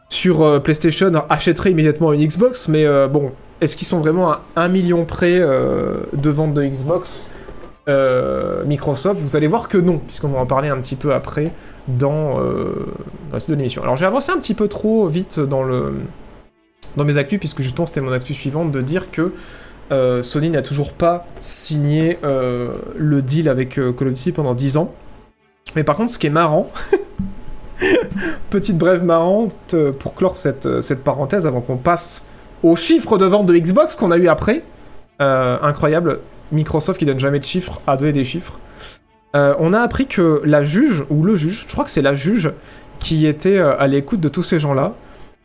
sur 0.09 0.43
euh, 0.43 0.59
PlayStation 0.59 1.13
achèteraient 1.29 1.71
immédiatement 1.71 2.13
une 2.13 2.27
Xbox, 2.27 2.69
mais 2.69 2.87
euh, 2.87 3.09
bon, 3.09 3.33
est-ce 3.61 3.77
qu'ils 3.77 3.87
sont 3.87 4.01
vraiment 4.01 4.33
à 4.33 4.41
1 4.57 4.69
million 4.69 5.05
près 5.05 5.39
de 5.39 6.31
vente 6.31 6.55
de 6.55 6.65
Xbox? 6.65 7.27
Microsoft, 8.67 9.21
vous 9.21 9.37
allez 9.37 9.47
voir 9.47 9.69
que 9.69 9.79
non, 9.79 9.99
puisqu'on 9.99 10.29
va 10.29 10.41
en 10.41 10.47
parler 10.47 10.69
un 10.69 10.79
petit 10.81 10.97
peu 10.97 11.15
après 11.15 11.53
dans, 11.87 12.41
dans 12.41 13.33
la 13.33 13.39
suite 13.39 13.51
de 13.51 13.57
l'émission. 13.57 13.83
Alors 13.83 13.97
j'ai 13.97 14.07
avancé 14.07 14.33
un 14.33 14.39
petit 14.39 14.55
peu 14.55 14.67
trop 14.67 15.07
vite 15.07 15.39
dans, 15.39 15.63
le, 15.63 15.95
dans 16.97 17.05
mes 17.05 17.17
actus, 17.17 17.39
puisque 17.39 17.63
justement 17.63 17.87
c'était 17.87 18.01
mon 18.01 18.13
actu 18.13 18.35
suivante 18.35 18.73
de 18.73 18.81
dire 18.83 19.11
que 19.11 19.33
euh, 19.93 20.23
Sony 20.23 20.51
n'a 20.51 20.63
toujours 20.63 20.93
pas 20.93 21.27
signé 21.39 22.19
euh, 22.25 22.73
le 22.97 23.23
deal 23.23 23.49
avec 23.49 23.79
euh, 23.79 23.93
Call 23.93 24.09
of 24.09 24.15
Duty 24.15 24.33
pendant 24.33 24.55
10 24.55 24.77
ans. 24.79 24.93
Mais 25.75 25.85
par 25.85 25.97
contre, 25.97 26.11
ce 26.11 26.19
qui 26.19 26.27
est 26.27 26.31
marrant, 26.31 26.71
petite 28.51 28.79
brève 28.79 29.05
marrante 29.05 29.75
euh, 29.75 29.93
pour 29.93 30.15
clore 30.15 30.37
cette, 30.37 30.81
cette 30.81 31.05
parenthèse 31.05 31.47
avant 31.47 31.61
qu'on 31.61 31.77
passe 31.77 32.25
aux 32.63 32.77
chiffres 32.77 33.19
de 33.19 33.27
vente 33.27 33.47
de 33.47 33.57
Xbox 33.57 33.95
qu'on 33.97 34.11
a 34.11 34.17
eu 34.17 34.29
après. 34.29 34.63
Incroyable, 35.19 36.21
Microsoft 36.53 36.99
qui 36.99 37.07
donne 37.07 37.19
jamais 37.19 37.39
de 37.39 37.45
chiffres 37.45 37.79
a 37.87 37.97
donné 37.97 38.13
des 38.13 38.25
chiffres. 38.25 38.61
On 39.33 39.73
a 39.73 39.81
appris 39.81 40.07
que 40.07 40.43
la 40.45 40.63
juge, 40.63 41.05
ou 41.09 41.25
le 41.25 41.37
juge, 41.37 41.65
je 41.67 41.73
crois 41.73 41.85
que 41.85 41.91
c'est 41.91 42.03
la 42.03 42.13
juge 42.13 42.53
qui 42.99 43.27
était 43.27 43.59
à 43.59 43.87
l'écoute 43.87 44.21
de 44.21 44.29
tous 44.29 44.43
ces 44.43 44.59
gens-là, 44.59 44.95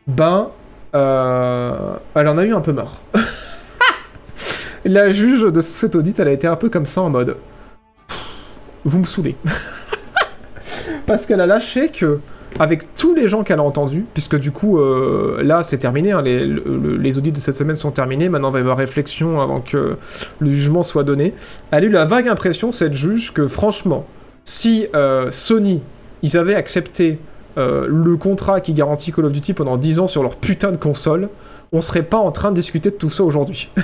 ben, 0.07 0.49
elle 0.93 2.27
en 2.27 2.37
a 2.37 2.45
eu 2.45 2.53
un 2.53 2.59
peu 2.59 2.73
marre. 2.73 2.95
la 4.85 5.09
juge 5.09 5.43
de 5.43 5.61
cet 5.61 5.95
audit, 5.95 6.19
elle 6.19 6.27
a 6.27 6.31
été 6.31 6.47
un 6.47 6.55
peu 6.55 6.69
comme 6.69 6.85
ça 6.85 7.01
en 7.01 7.09
mode 7.09 7.37
Vous 8.83 8.99
me 8.99 9.05
saoulez. 9.05 9.35
Parce 11.05 11.25
qu'elle 11.25 11.41
a 11.41 11.45
lâché 11.45 11.89
que, 11.89 12.19
avec 12.59 12.93
tous 12.93 13.13
les 13.15 13.27
gens 13.27 13.43
qu'elle 13.43 13.59
a 13.59 13.63
entendus, 13.63 14.05
puisque 14.13 14.37
du 14.37 14.51
coup, 14.51 14.79
euh, 14.79 15.41
là, 15.43 15.63
c'est 15.63 15.77
terminé, 15.77 16.11
hein, 16.11 16.21
les, 16.21 16.45
le- 16.45 16.97
les 16.97 17.17
audits 17.17 17.31
de 17.31 17.37
cette 17.37 17.55
semaine 17.55 17.75
sont 17.75 17.91
terminés, 17.91 18.29
maintenant 18.29 18.49
il 18.49 18.53
va 18.53 18.59
y 18.59 18.61
avoir 18.61 18.77
réflexion 18.77 19.39
avant 19.41 19.59
que 19.59 19.97
le 20.39 20.49
jugement 20.51 20.83
soit 20.83 21.03
donné. 21.03 21.33
Elle 21.71 21.83
a 21.83 21.87
eu 21.87 21.89
la 21.91 22.05
vague 22.05 22.27
impression, 22.27 22.71
cette 22.71 22.93
juge, 22.93 23.33
que 23.33 23.47
franchement, 23.47 24.05
si 24.43 24.87
euh, 24.95 25.29
Sony, 25.31 25.81
ils 26.23 26.37
avaient 26.37 26.55
accepté 26.55 27.19
euh, 27.57 27.85
le 27.89 28.15
contrat 28.15 28.61
qui 28.61 28.73
garantit 28.73 29.11
Call 29.11 29.25
of 29.25 29.31
Duty 29.33 29.53
pendant 29.53 29.77
10 29.77 29.99
ans 29.99 30.07
sur 30.07 30.23
leur 30.23 30.37
putain 30.37 30.71
de 30.71 30.77
console, 30.77 31.29
on 31.73 31.81
serait 31.81 32.03
pas 32.03 32.17
en 32.17 32.31
train 32.31 32.51
de 32.51 32.55
discuter 32.55 32.89
de 32.91 32.95
tout 32.95 33.09
ça 33.09 33.23
aujourd'hui. 33.23 33.69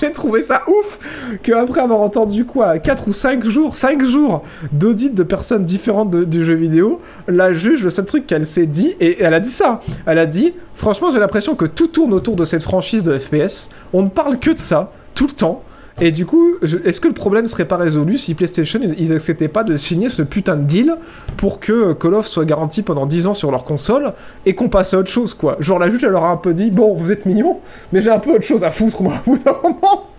J'ai 0.00 0.12
trouvé 0.12 0.42
ça 0.42 0.62
ouf 0.68 1.38
que 1.42 1.52
après 1.52 1.80
avoir 1.80 2.00
entendu 2.00 2.44
quoi 2.44 2.78
4 2.78 3.08
ou 3.08 3.12
5 3.12 3.44
jours, 3.46 3.74
5 3.74 4.04
jours 4.04 4.42
d'audit 4.72 5.14
de 5.14 5.22
personnes 5.22 5.64
différentes 5.64 6.14
du 6.14 6.44
jeu 6.44 6.54
vidéo, 6.54 7.00
la 7.28 7.52
juge, 7.52 7.82
le 7.82 7.90
seul 7.90 8.04
truc 8.04 8.26
qu'elle 8.26 8.46
s'est 8.46 8.66
dit, 8.66 8.94
et 9.00 9.22
elle 9.22 9.34
a 9.34 9.40
dit 9.40 9.50
ça, 9.50 9.80
elle 10.06 10.18
a 10.18 10.26
dit, 10.26 10.54
franchement 10.74 11.10
j'ai 11.10 11.18
l'impression 11.18 11.54
que 11.54 11.64
tout 11.64 11.88
tourne 11.88 12.12
autour 12.12 12.36
de 12.36 12.44
cette 12.44 12.62
franchise 12.62 13.04
de 13.04 13.16
FPS, 13.18 13.70
on 13.92 14.02
ne 14.02 14.08
parle 14.08 14.38
que 14.38 14.50
de 14.50 14.58
ça, 14.58 14.92
tout 15.14 15.26
le 15.26 15.32
temps, 15.32 15.62
et 16.00 16.10
du 16.10 16.26
coup, 16.26 16.56
est-ce 16.84 17.00
que 17.00 17.08
le 17.08 17.14
problème 17.14 17.46
serait 17.46 17.64
pas 17.64 17.76
résolu 17.76 18.18
si 18.18 18.34
PlayStation, 18.34 18.80
ils, 18.98 19.12
acceptaient 19.14 19.48
pas 19.48 19.64
de 19.64 19.76
signer 19.76 20.10
ce 20.10 20.20
putain 20.22 20.56
de 20.56 20.64
deal 20.64 20.96
pour 21.38 21.58
que 21.58 21.94
Call 21.94 22.14
of 22.14 22.26
soit 22.26 22.44
garanti 22.44 22.82
pendant 22.82 23.06
10 23.06 23.28
ans 23.28 23.34
sur 23.34 23.50
leur 23.50 23.64
console 23.64 24.12
et 24.44 24.54
qu'on 24.54 24.68
passe 24.68 24.92
à 24.92 24.98
autre 24.98 25.10
chose, 25.10 25.32
quoi? 25.32 25.56
Genre 25.58 25.78
la 25.78 25.88
juge, 25.88 26.04
elle 26.04 26.10
leur 26.10 26.24
a 26.24 26.30
un 26.30 26.36
peu 26.36 26.52
dit, 26.52 26.70
bon, 26.70 26.94
vous 26.94 27.12
êtes 27.12 27.24
mignons, 27.24 27.60
mais 27.92 28.02
j'ai 28.02 28.10
un 28.10 28.18
peu 28.18 28.34
autre 28.34 28.44
chose 28.44 28.62
à 28.62 28.70
foutre, 28.70 29.02
moi, 29.02 29.14
au 29.26 29.30
bout 29.30 29.38
d'un 29.42 29.56
moment. 29.62 30.10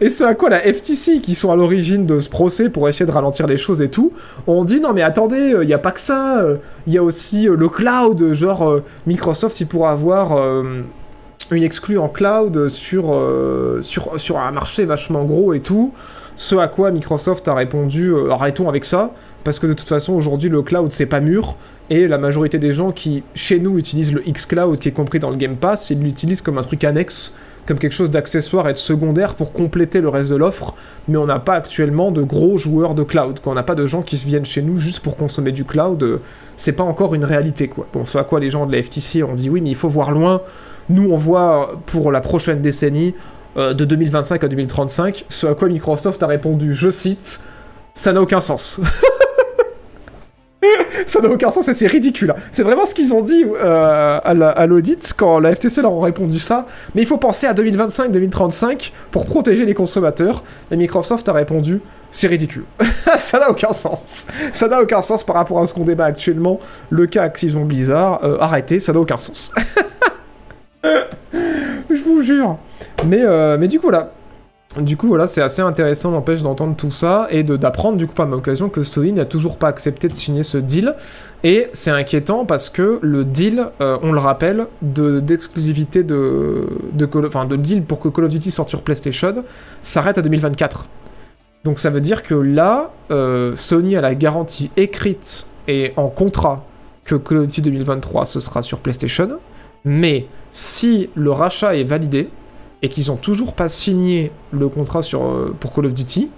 Et 0.00 0.10
ce 0.10 0.24
à 0.24 0.34
quoi 0.34 0.50
la 0.50 0.60
FTC, 0.60 1.20
qui 1.20 1.34
sont 1.34 1.50
à 1.50 1.56
l'origine 1.56 2.06
de 2.06 2.20
ce 2.20 2.28
procès 2.28 2.68
pour 2.68 2.88
essayer 2.88 3.06
de 3.06 3.10
ralentir 3.10 3.46
les 3.46 3.56
choses 3.56 3.82
et 3.82 3.88
tout, 3.88 4.12
ont 4.46 4.64
dit 4.64 4.80
non 4.80 4.92
mais 4.92 5.02
attendez, 5.02 5.36
il 5.36 5.54
euh, 5.54 5.64
n'y 5.64 5.72
a 5.72 5.78
pas 5.78 5.90
que 5.90 6.00
ça, 6.00 6.36
il 6.38 6.44
euh, 6.44 6.56
y 6.94 6.98
a 6.98 7.02
aussi 7.02 7.48
euh, 7.48 7.56
le 7.56 7.68
cloud, 7.68 8.32
genre 8.34 8.80
Microsoft 9.06 9.60
il 9.60 9.66
pourra 9.66 9.90
avoir 9.90 10.36
une 11.52 11.62
exclue 11.62 11.98
en 11.98 12.08
cloud 12.08 12.68
sur, 12.68 13.12
euh, 13.12 13.80
sur, 13.82 14.18
sur 14.18 14.38
un 14.38 14.50
marché 14.50 14.84
vachement 14.84 15.24
gros 15.24 15.52
et 15.52 15.60
tout. 15.60 15.92
Ce 16.36 16.56
à 16.56 16.66
quoi 16.68 16.90
Microsoft 16.90 17.46
a 17.46 17.54
répondu 17.54 18.12
euh, 18.12 18.30
arrêtons 18.30 18.68
avec 18.68 18.84
ça, 18.84 19.12
parce 19.44 19.58
que 19.58 19.66
de 19.66 19.72
toute 19.72 19.88
façon 19.88 20.14
aujourd'hui 20.14 20.48
le 20.48 20.62
cloud 20.62 20.90
c'est 20.90 21.06
pas 21.06 21.20
mûr, 21.20 21.56
et 21.90 22.08
la 22.08 22.18
majorité 22.18 22.58
des 22.58 22.72
gens 22.72 22.90
qui 22.90 23.22
chez 23.34 23.60
nous 23.60 23.78
utilisent 23.78 24.12
le 24.12 24.20
xCloud 24.20 24.78
qui 24.78 24.88
est 24.88 24.92
compris 24.92 25.20
dans 25.20 25.30
le 25.30 25.36
Game 25.36 25.56
Pass, 25.56 25.90
ils 25.90 26.00
l'utilisent 26.00 26.40
comme 26.40 26.58
un 26.58 26.62
truc 26.62 26.82
annexe, 26.82 27.34
comme 27.66 27.78
quelque 27.78 27.92
chose 27.92 28.10
d'accessoire 28.10 28.68
et 28.68 28.72
de 28.72 28.78
secondaire 28.78 29.36
pour 29.36 29.52
compléter 29.52 30.00
le 30.00 30.08
reste 30.08 30.30
de 30.30 30.36
l'offre, 30.36 30.74
mais 31.06 31.18
on 31.18 31.26
n'a 31.26 31.38
pas 31.38 31.54
actuellement 31.54 32.10
de 32.10 32.22
gros 32.22 32.58
joueurs 32.58 32.96
de 32.96 33.04
cloud, 33.04 33.38
quand 33.42 33.52
on 33.52 33.54
n'a 33.54 33.62
pas 33.62 33.76
de 33.76 33.86
gens 33.86 34.02
qui 34.02 34.16
viennent 34.16 34.44
chez 34.44 34.62
nous 34.62 34.78
juste 34.78 35.00
pour 35.00 35.16
consommer 35.16 35.52
du 35.52 35.64
cloud, 35.64 36.20
c'est 36.56 36.72
pas 36.72 36.84
encore 36.84 37.14
une 37.14 37.24
réalité 37.24 37.68
quoi. 37.68 37.86
Bon, 37.92 38.04
ce 38.04 38.18
à 38.18 38.24
quoi 38.24 38.40
les 38.40 38.50
gens 38.50 38.66
de 38.66 38.72
la 38.74 38.82
FTC 38.82 39.22
ont 39.22 39.34
dit 39.34 39.50
oui 39.50 39.60
mais 39.60 39.70
il 39.70 39.76
faut 39.76 39.88
voir 39.88 40.10
loin, 40.10 40.40
nous, 40.88 41.10
on 41.10 41.16
voit 41.16 41.80
pour 41.86 42.12
la 42.12 42.20
prochaine 42.20 42.60
décennie, 42.60 43.14
euh, 43.56 43.72
de 43.72 43.84
2025 43.84 44.42
à 44.42 44.48
2035, 44.48 45.26
ce 45.28 45.46
à 45.46 45.54
quoi 45.54 45.68
Microsoft 45.68 46.22
a 46.22 46.26
répondu, 46.26 46.74
je 46.74 46.90
cite, 46.90 47.40
ça 47.92 48.12
n'a 48.12 48.20
aucun 48.20 48.40
sens. 48.40 48.80
ça 51.06 51.20
n'a 51.20 51.28
aucun 51.28 51.50
sens 51.50 51.68
et 51.68 51.74
c'est 51.74 51.86
ridicule. 51.86 52.34
C'est 52.50 52.64
vraiment 52.64 52.84
ce 52.84 52.94
qu'ils 52.94 53.14
ont 53.14 53.22
dit 53.22 53.44
euh, 53.44 54.20
à 54.24 54.66
l'audit 54.66 55.12
quand 55.16 55.38
la 55.38 55.54
FTC 55.54 55.82
leur 55.82 55.92
a 55.92 56.04
répondu 56.04 56.38
ça. 56.38 56.66
Mais 56.94 57.02
il 57.02 57.06
faut 57.06 57.18
penser 57.18 57.46
à 57.46 57.54
2025-2035 57.54 58.90
pour 59.10 59.26
protéger 59.26 59.64
les 59.64 59.74
consommateurs. 59.74 60.42
Et 60.70 60.76
Microsoft 60.76 61.28
a 61.28 61.32
répondu 61.32 61.80
c'est 62.10 62.28
ridicule. 62.28 62.64
ça 63.18 63.40
n'a 63.40 63.50
aucun 63.50 63.72
sens. 63.72 64.26
Ça 64.52 64.68
n'a 64.68 64.80
aucun 64.80 65.02
sens 65.02 65.24
par 65.24 65.36
rapport 65.36 65.60
à 65.60 65.66
ce 65.66 65.74
qu'on 65.74 65.84
débat 65.84 66.04
actuellement. 66.04 66.60
Le 66.90 67.06
cas 67.06 67.24
Activision 67.24 67.64
Blizzard, 67.64 68.24
euh, 68.24 68.36
arrêtez, 68.40 68.78
ça 68.78 68.92
n'a 68.92 69.00
aucun 69.00 69.18
sens. 69.18 69.50
je 71.32 72.02
vous 72.02 72.22
jure. 72.22 72.58
Mais, 73.06 73.22
euh, 73.22 73.56
mais 73.58 73.68
du 73.68 73.80
coup, 73.80 73.90
là. 73.90 74.12
Du 74.80 74.96
coup, 74.96 75.06
voilà, 75.06 75.28
c'est 75.28 75.40
assez 75.40 75.62
intéressant, 75.62 76.10
n'empêche, 76.10 76.42
d'entendre 76.42 76.74
tout 76.74 76.90
ça 76.90 77.28
et 77.30 77.44
d'apprendre, 77.44 77.96
du 77.96 78.08
coup, 78.08 78.14
par 78.14 78.26
ma 78.26 78.34
occasion, 78.34 78.68
que 78.68 78.82
Sony 78.82 79.12
n'a 79.12 79.24
toujours 79.24 79.56
pas 79.56 79.68
accepté 79.68 80.08
de 80.08 80.14
signer 80.14 80.42
ce 80.42 80.58
deal. 80.58 80.96
Et 81.44 81.68
c'est 81.72 81.92
inquiétant 81.92 82.44
parce 82.44 82.70
que 82.70 82.98
le 83.00 83.24
deal, 83.24 83.68
euh, 83.80 83.98
on 84.02 84.10
le 84.10 84.18
rappelle, 84.18 84.66
d'exclusivité 84.82 86.02
de, 86.02 86.66
de, 86.92 87.08
enfin, 87.24 87.44
de 87.44 87.54
deal 87.54 87.84
pour 87.84 88.00
que 88.00 88.08
Call 88.08 88.24
of 88.24 88.32
Duty 88.32 88.50
sorte 88.50 88.68
sur 88.68 88.82
PlayStation 88.82 89.44
s'arrête 89.80 90.18
à 90.18 90.22
2024. 90.22 90.86
Donc 91.62 91.78
ça 91.78 91.90
veut 91.90 92.00
dire 92.00 92.24
que 92.24 92.34
là, 92.34 92.90
euh, 93.12 93.54
Sony 93.54 93.96
a 93.96 94.00
la 94.00 94.16
garantie 94.16 94.72
écrite 94.76 95.46
et 95.68 95.92
en 95.96 96.08
contrat 96.08 96.64
que 97.04 97.14
Call 97.14 97.38
of 97.38 97.46
Duty 97.46 97.62
2023 97.62 98.24
ce 98.24 98.40
sera 98.40 98.60
sur 98.60 98.80
PlayStation. 98.80 99.38
Mais 99.84 100.26
si 100.50 101.10
le 101.14 101.30
rachat 101.30 101.76
est 101.76 101.84
validé 101.84 102.28
et 102.82 102.88
qu'ils 102.88 103.08
n'ont 103.08 103.16
toujours 103.16 103.54
pas 103.54 103.68
signé 103.68 104.30
le 104.52 104.68
contrat 104.68 105.02
sur, 105.02 105.24
euh, 105.24 105.54
pour 105.58 105.72
Call 105.72 105.86
of 105.86 105.94
Duty, 105.94 106.30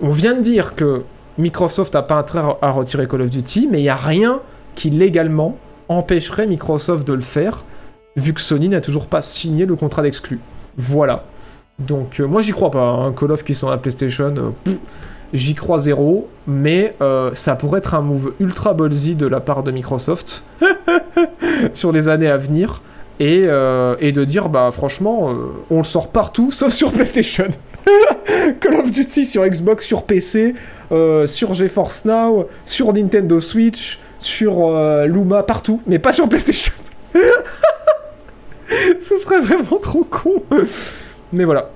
on 0.00 0.10
vient 0.10 0.34
de 0.34 0.40
dire 0.40 0.74
que 0.74 1.02
Microsoft 1.38 1.94
n'a 1.94 2.02
pas 2.02 2.16
intérêt 2.16 2.56
à 2.62 2.70
retirer 2.70 3.06
Call 3.06 3.22
of 3.22 3.30
Duty, 3.30 3.68
mais 3.70 3.80
il 3.80 3.82
n'y 3.82 3.88
a 3.88 3.96
rien 3.96 4.40
qui 4.74 4.90
légalement 4.90 5.56
empêcherait 5.88 6.46
Microsoft 6.46 7.06
de 7.06 7.12
le 7.12 7.20
faire, 7.20 7.64
vu 8.16 8.32
que 8.32 8.40
Sony 8.40 8.68
n'a 8.68 8.80
toujours 8.80 9.06
pas 9.06 9.20
signé 9.20 9.66
le 9.66 9.76
contrat 9.76 10.02
d'exclus. 10.02 10.40
Voilà. 10.76 11.24
Donc 11.78 12.20
euh, 12.20 12.26
moi 12.26 12.40
j'y 12.40 12.52
crois 12.52 12.70
pas, 12.70 12.80
un 12.80 13.08
hein. 13.08 13.12
Call 13.12 13.32
of 13.32 13.44
qui 13.44 13.54
sont 13.54 13.68
à 13.68 13.72
la 13.72 13.78
PlayStation, 13.78 14.34
euh, 14.36 14.72
j'y 15.32 15.54
crois 15.54 15.78
zéro, 15.78 16.28
mais 16.46 16.94
ça 17.32 17.56
pourrait 17.56 17.78
être 17.78 17.94
un 17.94 18.00
move 18.00 18.32
ultra 18.40 18.74
ballsy 18.74 19.16
de 19.16 19.26
la 19.26 19.40
part 19.40 19.62
de 19.62 19.70
Microsoft. 19.70 20.44
sur 21.72 21.92
les 21.92 22.08
années 22.08 22.28
à 22.28 22.36
venir. 22.36 22.82
Et, 23.18 23.44
euh, 23.46 23.96
de 23.96 24.24
dire, 24.24 24.48
bah 24.48 24.68
franchement, 24.72 25.30
euh, 25.30 25.46
on 25.70 25.78
le 25.78 25.84
sort 25.84 26.08
partout 26.08 26.50
sauf 26.50 26.72
sur 26.72 26.92
PlayStation. 26.92 27.48
Call 28.60 28.74
of 28.74 28.90
Duty 28.90 29.24
sur 29.24 29.46
Xbox, 29.46 29.86
sur 29.86 30.04
PC, 30.04 30.54
euh, 30.92 31.26
sur 31.26 31.54
GeForce 31.54 32.04
Now, 32.04 32.48
sur 32.64 32.92
Nintendo 32.92 33.40
Switch, 33.40 34.00
sur 34.18 34.72
Luma, 35.06 35.44
partout, 35.44 35.80
mais 35.86 36.00
pas 36.00 36.12
sur 36.12 36.28
PlayStation. 36.28 36.72
Ce 39.00 39.16
serait 39.18 39.40
vraiment 39.40 39.78
trop 39.80 40.02
con. 40.02 40.42
mais 41.32 41.44
voilà. 41.44 41.70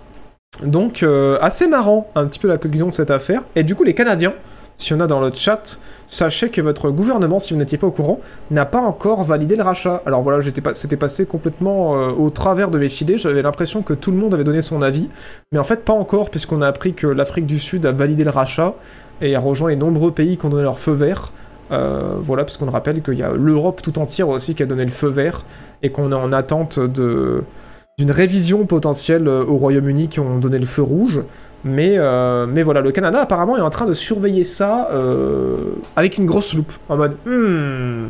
Donc, 0.64 1.04
assez 1.40 1.68
marrant, 1.68 2.10
un 2.14 2.26
petit 2.26 2.38
peu 2.38 2.48
la 2.48 2.58
conclusion 2.58 2.88
de 2.88 2.92
cette 2.92 3.10
affaire. 3.10 3.42
Et 3.56 3.62
du 3.62 3.74
coup, 3.74 3.84
les 3.84 3.94
Canadiens, 3.94 4.34
si 4.80 4.94
on 4.94 5.00
a 5.00 5.06
dans 5.06 5.20
le 5.20 5.30
chat, 5.32 5.78
sachez 6.06 6.48
que 6.48 6.60
votre 6.60 6.90
gouvernement, 6.90 7.38
si 7.38 7.52
vous 7.52 7.58
n'étiez 7.58 7.78
pas 7.78 7.86
au 7.86 7.90
courant, 7.90 8.20
n'a 8.50 8.64
pas 8.64 8.80
encore 8.80 9.22
validé 9.22 9.54
le 9.56 9.62
rachat. 9.62 10.02
Alors 10.06 10.22
voilà, 10.22 10.40
c'était 10.72 10.96
passé 10.96 11.26
complètement 11.26 11.96
euh, 11.96 12.10
au 12.10 12.30
travers 12.30 12.70
de 12.70 12.78
mes 12.78 12.88
filets, 12.88 13.18
j'avais 13.18 13.42
l'impression 13.42 13.82
que 13.82 13.92
tout 13.92 14.10
le 14.10 14.16
monde 14.16 14.32
avait 14.34 14.44
donné 14.44 14.62
son 14.62 14.82
avis, 14.82 15.08
mais 15.52 15.58
en 15.58 15.64
fait 15.64 15.84
pas 15.84 15.92
encore, 15.92 16.30
puisqu'on 16.30 16.62
a 16.62 16.66
appris 16.66 16.94
que 16.94 17.06
l'Afrique 17.06 17.46
du 17.46 17.58
Sud 17.58 17.84
a 17.84 17.92
validé 17.92 18.24
le 18.24 18.30
rachat 18.30 18.74
et 19.20 19.36
a 19.36 19.40
rejoint 19.40 19.68
les 19.68 19.76
nombreux 19.76 20.12
pays 20.12 20.36
qui 20.36 20.46
ont 20.46 20.50
donné 20.50 20.62
leur 20.62 20.78
feu 20.78 20.92
vert. 20.92 21.30
Euh, 21.72 22.16
voilà, 22.18 22.44
puisqu'on 22.44 22.68
rappelle 22.70 23.02
qu'il 23.02 23.14
y 23.14 23.22
a 23.22 23.32
l'Europe 23.32 23.82
tout 23.82 23.98
entière 23.98 24.28
aussi 24.28 24.54
qui 24.54 24.62
a 24.62 24.66
donné 24.66 24.84
le 24.84 24.90
feu 24.90 25.08
vert, 25.08 25.42
et 25.82 25.90
qu'on 25.90 26.10
est 26.10 26.14
en 26.14 26.32
attente 26.32 26.80
de 26.80 27.44
d'une 28.00 28.10
révision 28.12 28.64
potentielle 28.64 29.28
euh, 29.28 29.44
au 29.44 29.58
Royaume-Uni 29.58 30.08
qui 30.08 30.20
ont 30.20 30.38
donné 30.38 30.58
le 30.58 30.64
feu 30.64 30.80
rouge. 30.80 31.20
Mais, 31.64 31.98
euh, 31.98 32.46
mais 32.46 32.62
voilà, 32.62 32.80
le 32.80 32.90
Canada 32.92 33.20
apparemment 33.20 33.58
est 33.58 33.60
en 33.60 33.68
train 33.68 33.84
de 33.84 33.92
surveiller 33.92 34.44
ça 34.44 34.88
euh, 34.90 35.74
avec 35.96 36.16
une 36.16 36.24
grosse 36.24 36.54
loupe. 36.54 36.72
En 36.88 36.96
mode, 36.96 37.18
hmm, 37.26 38.08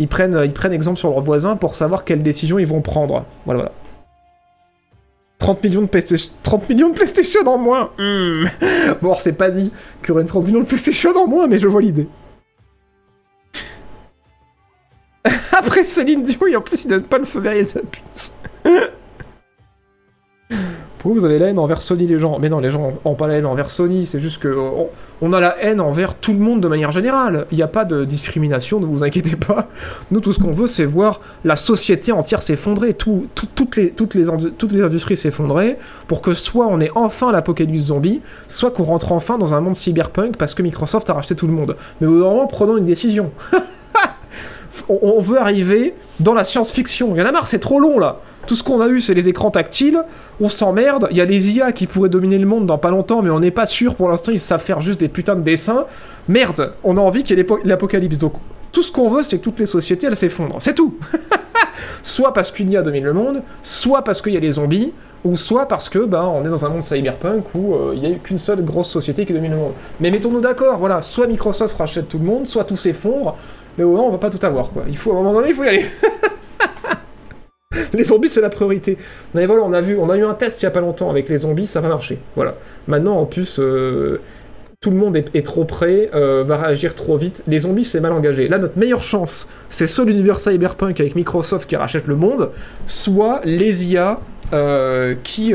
ils, 0.00 0.08
prennent, 0.08 0.40
ils 0.44 0.52
prennent 0.52 0.72
exemple 0.72 0.98
sur 0.98 1.10
leurs 1.10 1.20
voisins 1.20 1.54
pour 1.54 1.76
savoir 1.76 2.02
quelles 2.02 2.24
décisions 2.24 2.58
ils 2.58 2.66
vont 2.66 2.80
prendre. 2.80 3.24
Voilà, 3.46 3.60
voilà. 3.60 3.72
30 5.38 5.62
millions 5.62 5.82
de 5.82 5.86
PlayStation, 5.86 6.32
30 6.42 6.68
millions 6.68 6.88
de 6.88 6.94
PlayStation 6.94 7.46
en 7.46 7.58
moins. 7.58 7.90
Hmm. 7.98 8.46
Bon, 9.02 9.14
c'est 9.16 9.34
pas 9.34 9.50
dit 9.50 9.70
qu'il 10.00 10.08
y 10.08 10.12
aurait 10.12 10.24
30 10.24 10.46
millions 10.46 10.60
de 10.60 10.66
PlayStation 10.66 11.16
en 11.16 11.28
moins, 11.28 11.46
mais 11.46 11.60
je 11.60 11.68
vois 11.68 11.80
l'idée. 11.80 12.08
Après 15.52 15.84
Céline 15.84 16.24
Dion, 16.24 16.48
et 16.48 16.56
en 16.56 16.60
plus, 16.60 16.84
il 16.84 16.88
donne 16.88 17.04
pas 17.04 17.18
le 17.18 17.24
feu 17.24 17.38
vert, 17.38 17.56
il 17.56 17.66
s'abuse. 17.66 18.32
Vous 21.04 21.24
avez 21.24 21.38
la 21.38 21.48
haine 21.48 21.58
envers 21.58 21.82
Sony, 21.82 22.06
les 22.06 22.18
gens 22.18 22.38
Mais 22.38 22.48
non, 22.48 22.60
les 22.60 22.70
gens 22.70 22.92
n'ont 23.04 23.14
pas 23.14 23.26
la 23.26 23.34
haine 23.34 23.46
envers 23.46 23.68
Sony, 23.68 24.06
c'est 24.06 24.20
juste 24.20 24.40
que 24.40 24.56
on, 25.20 25.32
a 25.32 25.40
la 25.40 25.58
haine 25.62 25.80
envers 25.80 26.14
tout 26.14 26.32
le 26.32 26.38
monde 26.38 26.60
de 26.60 26.68
manière 26.68 26.90
générale. 26.90 27.46
Il 27.50 27.56
n'y 27.56 27.62
a 27.62 27.68
pas 27.68 27.84
de 27.84 28.04
discrimination, 28.04 28.80
ne 28.80 28.86
vous 28.86 29.02
inquiétez 29.02 29.36
pas. 29.36 29.68
Nous, 30.10 30.20
tout 30.20 30.32
ce 30.32 30.38
qu'on 30.38 30.52
veut, 30.52 30.66
c'est 30.66 30.84
voir 30.84 31.20
la 31.44 31.56
société 31.56 32.12
entière 32.12 32.42
s'effondrer, 32.42 32.94
tout, 32.94 33.26
toutes, 33.34 33.76
les, 33.76 33.90
toutes, 33.90 34.14
les, 34.14 34.26
toutes 34.56 34.72
les 34.72 34.82
industries 34.82 35.16
s'effondrer, 35.16 35.78
pour 36.06 36.22
que 36.22 36.32
soit 36.32 36.66
on 36.66 36.80
ait 36.80 36.90
enfin 36.94 37.32
l'apocalypse 37.32 37.86
zombie, 37.86 38.20
soit 38.46 38.70
qu'on 38.70 38.84
rentre 38.84 39.12
enfin 39.12 39.38
dans 39.38 39.54
un 39.54 39.60
monde 39.60 39.74
cyberpunk 39.74 40.36
parce 40.36 40.54
que 40.54 40.62
Microsoft 40.62 41.10
a 41.10 41.14
racheté 41.14 41.34
tout 41.34 41.46
le 41.46 41.52
monde. 41.52 41.76
Mais 42.00 42.06
vraiment, 42.06 42.46
prenons 42.46 42.76
une 42.76 42.84
décision. 42.84 43.30
on, 44.88 45.20
veut 45.20 45.38
arriver 45.38 45.94
dans 46.20 46.34
la 46.34 46.44
science-fiction. 46.44 47.14
Il 47.14 47.18
y 47.18 47.22
en 47.22 47.26
a 47.26 47.32
marre, 47.32 47.46
c'est 47.46 47.58
trop 47.58 47.80
long 47.80 47.98
là. 47.98 48.20
Tout 48.46 48.56
ce 48.56 48.62
qu'on 48.62 48.80
a 48.80 48.88
eu, 48.88 49.00
c'est 49.00 49.14
les 49.14 49.28
écrans 49.28 49.50
tactiles. 49.50 50.02
On 50.40 50.48
s'emmerde. 50.48 51.08
Il 51.10 51.16
y 51.16 51.20
a 51.20 51.24
les 51.24 51.52
IA 51.52 51.72
qui 51.72 51.86
pourraient 51.86 52.08
dominer 52.08 52.38
le 52.38 52.46
monde 52.46 52.66
dans 52.66 52.78
pas 52.78 52.90
longtemps, 52.90 53.22
mais 53.22 53.30
on 53.30 53.40
n'est 53.40 53.50
pas 53.50 53.66
sûr. 53.66 53.94
Pour 53.94 54.08
l'instant, 54.08 54.32
ils 54.32 54.40
savent 54.40 54.62
faire 54.62 54.80
juste 54.80 55.00
des 55.00 55.08
putains 55.08 55.36
de 55.36 55.42
dessins. 55.42 55.86
Merde, 56.28 56.72
on 56.82 56.96
a 56.96 57.00
envie 57.00 57.22
qu'il 57.22 57.38
y 57.38 57.40
ait 57.40 57.46
l'apocalypse. 57.64 58.18
Donc, 58.18 58.34
tout 58.72 58.82
ce 58.82 58.90
qu'on 58.90 59.08
veut, 59.08 59.22
c'est 59.22 59.38
que 59.38 59.42
toutes 59.42 59.58
les 59.58 59.66
sociétés, 59.66 60.06
elles 60.06 60.16
s'effondrent. 60.16 60.60
C'est 60.60 60.74
tout. 60.74 60.96
soit 62.02 62.32
parce 62.32 62.50
qu'une 62.50 62.70
IA 62.70 62.82
domine 62.82 63.04
le 63.04 63.12
monde, 63.12 63.42
soit 63.62 64.02
parce 64.02 64.20
qu'il 64.20 64.32
y 64.32 64.36
a 64.36 64.40
les 64.40 64.52
zombies, 64.52 64.92
ou 65.24 65.36
soit 65.36 65.66
parce 65.66 65.88
que 65.88 66.00
bah, 66.00 66.24
on 66.26 66.44
est 66.44 66.48
dans 66.48 66.64
un 66.64 66.68
monde 66.68 66.82
cyberpunk 66.82 67.54
où 67.54 67.74
euh, 67.74 67.92
il 67.94 68.00
n'y 68.00 68.14
a 68.14 68.18
qu'une 68.18 68.36
seule 68.36 68.64
grosse 68.64 68.88
société 68.88 69.24
qui 69.24 69.32
domine 69.32 69.52
le 69.52 69.56
monde. 69.56 69.72
Mais 70.00 70.10
mettons-nous 70.10 70.40
d'accord, 70.40 70.78
voilà, 70.78 71.00
soit 71.00 71.26
Microsoft 71.26 71.76
rachète 71.78 72.08
tout 72.08 72.18
le 72.18 72.24
monde, 72.24 72.46
soit 72.46 72.64
tout 72.64 72.76
s'effondre, 72.76 73.36
Mais 73.78 73.84
au 73.84 73.92
moins, 73.92 74.02
on 74.02 74.10
va 74.10 74.18
pas 74.18 74.30
tout 74.30 74.44
avoir, 74.44 74.70
quoi. 74.70 74.82
Il 74.88 74.96
faut, 74.96 75.12
à 75.12 75.14
un 75.14 75.18
moment 75.18 75.34
donné, 75.34 75.50
il 75.50 75.54
faut 75.54 75.64
y 75.64 75.68
aller. 75.68 75.86
les 77.92 78.04
zombies, 78.04 78.28
c'est 78.28 78.40
la 78.40 78.50
priorité. 78.50 78.98
Mais 79.34 79.46
voilà, 79.46 79.62
on 79.62 79.72
a 79.72 79.80
vu, 79.80 79.96
on 79.98 80.08
a 80.08 80.16
eu 80.16 80.24
un 80.24 80.34
test 80.34 80.62
il 80.62 80.64
y 80.64 80.68
a 80.68 80.70
pas 80.70 80.80
longtemps 80.80 81.10
avec 81.10 81.28
les 81.28 81.38
zombies, 81.38 81.66
ça 81.66 81.80
va 81.80 81.88
marcher. 81.88 82.18
Voilà. 82.36 82.56
Maintenant, 82.86 83.16
en 83.18 83.26
plus, 83.26 83.58
euh, 83.58 84.20
tout 84.80 84.90
le 84.90 84.96
monde 84.96 85.16
est, 85.16 85.46
trop 85.46 85.64
prêt, 85.64 86.10
euh, 86.12 86.42
va 86.44 86.56
réagir 86.56 86.94
trop 86.94 87.16
vite. 87.16 87.44
Les 87.46 87.60
zombies, 87.60 87.84
c'est 87.84 88.00
mal 88.00 88.12
engagé. 88.12 88.48
Là, 88.48 88.58
notre 88.58 88.78
meilleure 88.78 89.02
chance, 89.02 89.48
c'est 89.68 89.86
soit 89.86 90.04
l'univers 90.04 90.40
cyberpunk 90.40 91.00
avec 91.00 91.14
Microsoft 91.14 91.68
qui 91.68 91.76
rachète 91.76 92.08
le 92.08 92.16
monde, 92.16 92.50
soit 92.86 93.40
les 93.44 93.92
IA 93.92 94.18
euh, 94.52 95.14
qui, 95.22 95.54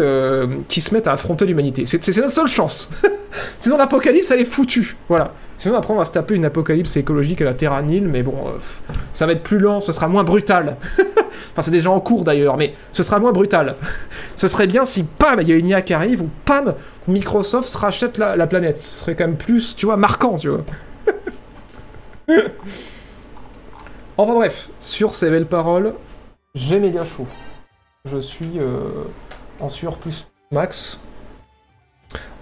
qui 0.67 0.81
se 0.81 0.93
mettent 0.93 1.07
à 1.07 1.13
affronter 1.13 1.45
l'humanité. 1.45 1.85
C'est 1.85 2.17
notre 2.17 2.31
seule 2.31 2.47
chance. 2.47 2.89
Sinon, 3.59 3.77
l'apocalypse, 3.77 4.31
elle 4.31 4.41
est 4.41 4.45
foutue. 4.45 4.97
Voilà. 5.09 5.33
Sinon, 5.57 5.75
après, 5.75 5.93
on 5.93 5.97
va 5.97 6.05
se 6.05 6.11
taper 6.11 6.35
une 6.35 6.45
apocalypse 6.45 6.97
écologique 6.97 7.41
à 7.41 7.45
la 7.45 7.53
Terra 7.53 7.81
Nil, 7.81 8.07
mais 8.07 8.23
bon, 8.23 8.35
ça 9.11 9.25
va 9.25 9.31
être 9.31 9.43
plus 9.43 9.57
lent, 9.57 9.81
ce 9.81 9.91
sera 9.91 10.07
moins 10.07 10.23
brutal. 10.23 10.77
Enfin, 11.51 11.61
c'est 11.61 11.71
déjà 11.71 11.89
en 11.89 11.99
cours 11.99 12.23
d'ailleurs, 12.23 12.55
mais 12.55 12.73
ce 12.91 13.01
sera 13.01 13.19
moins 13.19 13.31
brutal. 13.31 13.75
ce 14.35 14.47
serait 14.47 14.67
bien 14.67 14.85
si, 14.85 15.03
pam, 15.03 15.39
il 15.41 15.47
y 15.47 15.51
a 15.51 15.55
une 15.55 15.67
IA 15.67 15.81
qui 15.81 15.93
arrive, 15.93 16.21
ou 16.21 16.29
pam, 16.45 16.75
Microsoft 17.07 17.67
se 17.67 17.77
rachète 17.77 18.17
la, 18.17 18.47
planète. 18.47 18.77
Ce 18.77 18.99
serait 18.99 19.15
quand 19.15 19.25
même 19.25 19.37
plus, 19.37 19.75
tu 19.75 19.87
vois, 19.87 19.97
marquant, 19.97 20.35
tu 20.35 20.49
vois. 20.49 20.63
enfin 24.17 24.33
bref, 24.33 24.69
sur 24.79 25.15
ces 25.15 25.29
belles 25.29 25.47
paroles, 25.47 25.93
j'ai 26.53 26.79
méga 26.79 27.03
chaud. 27.05 27.25
Je 28.07 28.19
suis 28.19 28.53
euh, 28.57 29.03
en 29.59 29.69
surplus 29.69 30.27
max. 30.51 30.99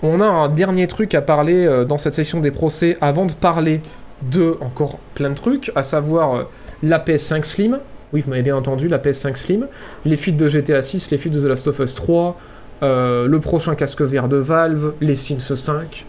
On 0.04 0.22
a 0.22 0.26
un 0.26 0.50
dernier 0.50 0.88
truc 0.88 1.16
à 1.16 1.22
parler 1.22 1.66
euh, 1.66 1.86
dans 1.86 1.98
cette 1.98 2.14
session 2.14 2.40
des 2.40 2.52
procès 2.52 2.98
avant 3.02 3.26
de 3.26 3.34
parler 3.34 3.82
de 4.22 4.58
encore 4.62 5.00
plein 5.14 5.30
de 5.30 5.36
trucs, 5.36 5.72
à 5.76 5.84
savoir 5.84 6.36
euh, 6.36 6.44
la 6.84 7.00
PS5 7.00 7.44
Slim, 7.44 7.80
oui, 8.14 8.22
vous 8.22 8.30
m'avez 8.30 8.44
bien 8.44 8.56
entendu, 8.56 8.88
la 8.88 9.00
PS5 9.00 9.36
Slim, 9.36 9.68
les 10.06 10.16
fuites 10.16 10.38
de 10.38 10.48
GTA 10.48 10.82
6, 10.82 11.12
les 11.12 11.18
fuites 11.18 11.34
de 11.34 11.42
The 11.42 11.46
Last 11.46 11.68
of 11.68 11.80
Us 11.80 11.96
3, 11.96 12.38
euh, 12.84 13.28
le 13.28 13.40
prochain 13.40 13.76
casque 13.76 14.02
vert 14.02 14.28
de 14.28 14.38
Valve, 14.38 14.94
les 15.02 15.16
Sims 15.16 15.40
5. 15.40 16.06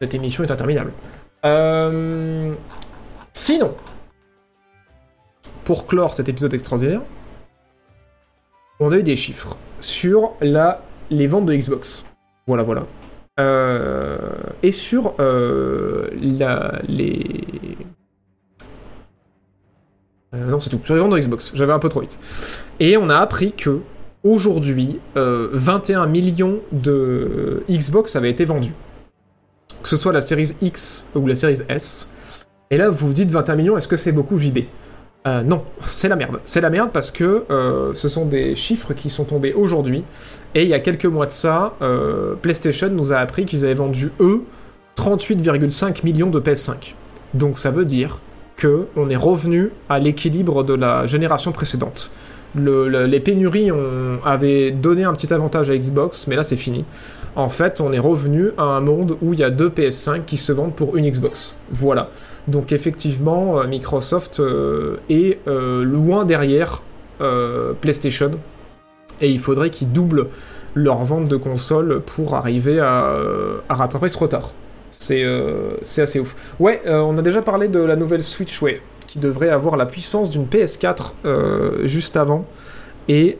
Cette 0.00 0.14
émission 0.14 0.44
est 0.44 0.50
interminable. 0.50 0.92
Sinon, 3.32 3.74
pour 5.64 5.86
clore 5.86 6.14
cet 6.14 6.28
épisode 6.28 6.54
extraordinaire, 6.54 7.00
on 8.80 8.92
a 8.92 8.98
eu 8.98 9.02
des 9.02 9.16
chiffres 9.16 9.56
sur 9.80 10.32
la... 10.40 10.82
les 11.10 11.26
ventes 11.26 11.46
de 11.46 11.54
Xbox. 11.54 12.04
Voilà, 12.46 12.62
voilà. 12.62 12.86
Euh, 13.40 14.18
et 14.62 14.72
sur 14.72 15.14
la... 15.18 16.80
les 16.86 17.76
euh, 20.34 20.46
non, 20.46 20.58
c'est 20.58 20.70
tout. 20.70 20.80
Je 20.82 20.94
vendre 20.94 21.18
Xbox. 21.18 21.52
J'avais 21.54 21.72
un 21.72 21.78
peu 21.78 21.88
trop 21.88 22.00
vite. 22.00 22.18
Et 22.80 22.96
on 22.96 23.08
a 23.10 23.16
appris 23.16 23.52
que 23.52 23.80
aujourd'hui, 24.24 25.00
21 25.14 25.16
euh, 26.02 26.06
millions 26.06 26.60
de 26.72 27.62
Xbox 27.68 28.16
avaient 28.16 28.30
été 28.30 28.44
vendus. 28.44 28.74
Que 29.82 29.88
ce 29.88 29.96
soit 29.96 30.12
la 30.12 30.20
série 30.20 30.50
X 30.60 31.08
ou 31.14 31.26
la 31.26 31.34
série 31.34 31.60
S. 31.68 32.08
Et 32.70 32.76
là, 32.76 32.88
vous 32.88 33.08
vous 33.08 33.12
dites 33.12 33.30
21 33.30 33.56
millions, 33.56 33.76
est-ce 33.76 33.88
que 33.88 33.96
c'est 33.96 34.12
beaucoup 34.12 34.38
JB 34.38 34.60
euh, 35.24 35.42
non, 35.42 35.62
c'est 35.86 36.08
la 36.08 36.16
merde. 36.16 36.40
C'est 36.42 36.60
la 36.60 36.68
merde 36.68 36.90
parce 36.92 37.12
que 37.12 37.44
ce 37.94 38.08
sont 38.08 38.26
des 38.26 38.56
chiffres 38.56 38.92
qui 38.92 39.08
sont 39.08 39.22
tombés 39.22 39.52
aujourd'hui. 39.52 40.02
Et 40.56 40.64
il 40.64 40.68
y 40.68 40.74
a 40.74 40.80
quelques 40.80 41.06
mois 41.06 41.26
de 41.26 41.30
ça, 41.30 41.74
PlayStation 42.42 42.88
nous 42.88 43.12
a 43.12 43.18
appris 43.18 43.44
qu'ils 43.44 43.64
avaient 43.64 43.74
vendu, 43.74 44.10
eux, 44.18 44.42
38,5 44.96 46.04
millions 46.04 46.28
de 46.28 46.40
PS5. 46.40 46.94
Donc 47.34 47.56
ça 47.56 47.70
veut 47.70 47.84
dire 47.84 48.18
on 48.96 49.08
est 49.08 49.16
revenu 49.16 49.70
à 49.88 49.98
l'équilibre 49.98 50.64
de 50.64 50.74
la 50.74 51.06
génération 51.06 51.52
précédente. 51.52 52.10
les 52.54 53.20
pénuries 53.20 53.72
ont, 53.72 54.18
avaient 54.24 54.70
donné 54.70 55.04
un 55.04 55.12
petit 55.12 55.32
avantage 55.32 55.70
à 55.70 55.76
Xbox, 55.76 56.26
mais 56.26 56.36
là 56.36 56.42
c'est 56.42 56.56
fini. 56.56 56.84
En 57.34 57.48
fait, 57.48 57.80
on 57.80 57.92
est 57.92 57.98
revenu 57.98 58.50
à 58.58 58.62
un 58.62 58.80
monde 58.80 59.16
où 59.22 59.32
il 59.32 59.40
y 59.40 59.44
a 59.44 59.50
deux 59.50 59.70
PS5 59.70 60.24
qui 60.26 60.36
se 60.36 60.52
vendent 60.52 60.74
pour 60.74 60.96
une 60.96 61.08
Xbox. 61.08 61.54
Voilà. 61.70 62.10
Donc 62.48 62.72
effectivement, 62.72 63.60
euh, 63.60 63.66
Microsoft 63.66 64.40
euh, 64.40 64.96
est 65.08 65.38
euh, 65.46 65.84
loin 65.84 66.24
derrière 66.24 66.82
PlayStation, 67.80 68.32
et 69.20 69.30
il 69.30 69.38
faudrait 69.38 69.70
qu'ils 69.70 69.92
doublent 69.92 70.26
leur 70.74 71.04
vente 71.04 71.28
de 71.28 71.36
consoles 71.36 72.00
pour 72.00 72.34
arriver 72.34 72.80
à 72.80 73.14
rattraper 73.68 74.08
ce 74.08 74.18
retard. 74.18 74.50
C'est 74.90 75.22
assez 76.02 76.18
ouf. 76.18 76.34
Ouais, 76.58 76.82
on 76.84 77.16
a 77.16 77.22
déjà 77.22 77.40
parlé 77.40 77.68
de 77.68 77.78
la 77.78 77.94
nouvelle 77.94 78.24
Switch, 78.24 78.60
qui 79.06 79.20
devrait 79.20 79.50
avoir 79.50 79.76
la 79.76 79.86
puissance 79.86 80.30
d'une 80.30 80.46
PS4 80.46 81.12
euh, 81.24 81.86
juste 81.86 82.16
avant, 82.16 82.44
et 83.06 83.38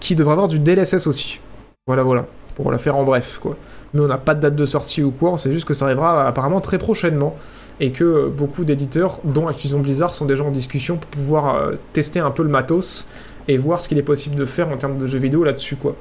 qui 0.00 0.16
devrait 0.16 0.32
avoir 0.32 0.48
du 0.48 0.58
DLSS 0.58 1.06
aussi. 1.06 1.38
Voilà, 1.86 2.02
voilà, 2.02 2.26
pour 2.56 2.72
la 2.72 2.78
faire 2.78 2.96
en 2.96 3.04
bref, 3.04 3.38
quoi. 3.40 3.56
Mais 3.94 4.00
on 4.00 4.06
n'a 4.06 4.18
pas 4.18 4.34
de 4.34 4.40
date 4.40 4.56
de 4.56 4.64
sortie 4.64 5.02
ou 5.02 5.10
quoi, 5.10 5.32
on 5.32 5.36
sait 5.36 5.52
juste 5.52 5.66
que 5.66 5.74
ça 5.74 5.86
arrivera 5.86 6.26
apparemment 6.26 6.60
très 6.60 6.78
prochainement, 6.78 7.36
et 7.80 7.92
que 7.92 8.28
beaucoup 8.28 8.64
d'éditeurs, 8.64 9.20
dont 9.24 9.48
Activision 9.48 9.80
Blizzard, 9.80 10.14
sont 10.14 10.24
déjà 10.24 10.44
en 10.44 10.50
discussion 10.50 10.96
pour 10.96 11.10
pouvoir 11.10 11.70
tester 11.92 12.20
un 12.20 12.30
peu 12.30 12.42
le 12.42 12.48
matos, 12.48 13.06
et 13.48 13.56
voir 13.56 13.80
ce 13.80 13.88
qu'il 13.88 13.98
est 13.98 14.02
possible 14.02 14.34
de 14.36 14.44
faire 14.44 14.68
en 14.70 14.76
termes 14.76 14.98
de 14.98 15.06
jeux 15.06 15.18
vidéo 15.18 15.44
là-dessus, 15.44 15.76
quoi. 15.76 15.94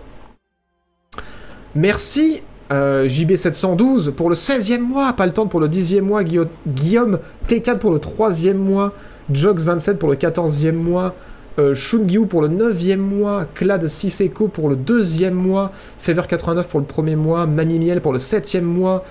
Merci 1.75 2.41
euh, 2.71 3.05
JB712 3.07 4.11
pour 4.11 4.29
le 4.29 4.35
16e 4.35 4.79
mois, 4.79 5.13
pas 5.13 5.25
le 5.25 5.31
temps 5.31 5.45
pour 5.45 5.59
le 5.59 5.67
10e 5.67 6.01
mois, 6.01 6.23
Guillaume 6.23 7.19
T4 7.47 7.77
pour 7.77 7.91
le 7.91 7.99
3e 7.99 8.53
mois, 8.53 8.89
Jox27 9.31 9.97
pour 9.97 10.09
le 10.09 10.15
14e 10.15 10.71
mois, 10.71 11.13
euh, 11.57 11.73
Shungyu 11.73 12.25
pour 12.25 12.41
le 12.41 12.49
9e 12.49 12.97
mois, 12.97 13.45
Clad 13.53 13.87
Siseko 13.87 14.47
pour 14.47 14.69
le 14.69 14.75
2e 14.75 15.31
mois, 15.31 15.71
Fever89 16.01 16.67
pour 16.67 16.79
le 16.79 16.85
1er 16.85 17.15
mois, 17.15 17.45
Mamie 17.45 17.79
Miel 17.79 18.01
pour 18.01 18.11
le 18.11 18.19
7e 18.19 18.61
mois, 18.61 19.05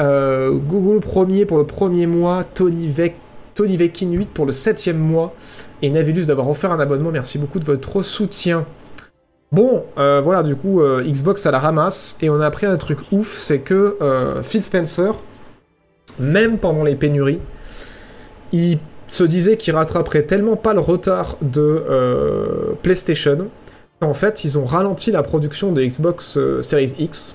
euh, 0.00 0.56
Google 0.56 1.00
premier 1.00 1.44
pour 1.44 1.58
le 1.58 1.64
1er 1.64 2.06
mois, 2.06 2.44
Tony 2.44 2.86
Vekin 2.86 4.12
8 4.12 4.30
pour 4.30 4.46
le 4.46 4.52
7e 4.52 4.94
mois, 4.94 5.34
et 5.82 5.90
Navilus 5.90 6.26
d'avoir 6.26 6.48
offert 6.48 6.72
un 6.72 6.80
abonnement, 6.80 7.10
merci 7.10 7.38
beaucoup 7.38 7.58
de 7.58 7.64
votre 7.64 8.02
soutien. 8.02 8.64
Bon, 9.50 9.84
euh, 9.96 10.20
voilà, 10.20 10.42
du 10.42 10.54
coup, 10.54 10.82
Xbox 10.82 11.46
à 11.46 11.50
la 11.50 11.58
ramasse, 11.58 12.16
et 12.20 12.30
on 12.30 12.40
a 12.40 12.46
appris 12.46 12.66
un 12.66 12.76
truc 12.76 12.98
ouf, 13.10 13.36
c'est 13.38 13.60
que 13.60 13.96
Phil 14.42 14.62
Spencer, 14.62 15.14
même 16.20 16.58
pendant 16.58 16.84
les 16.84 16.94
pénuries, 16.94 17.40
il 18.52 18.78
se 19.08 19.24
disait 19.24 19.56
qu'il 19.56 19.74
rattraperait 19.74 20.22
tellement 20.22 20.56
pas 20.56 20.74
le 20.74 20.80
retard 20.80 21.36
de 21.42 21.84
PlayStation, 22.82 23.48
qu'en 24.00 24.14
fait, 24.14 24.44
ils 24.44 24.58
ont 24.58 24.64
ralenti 24.64 25.10
la 25.10 25.22
production 25.22 25.72
de 25.72 25.82
Xbox 25.82 26.38
Series 26.60 26.94
X, 26.98 27.34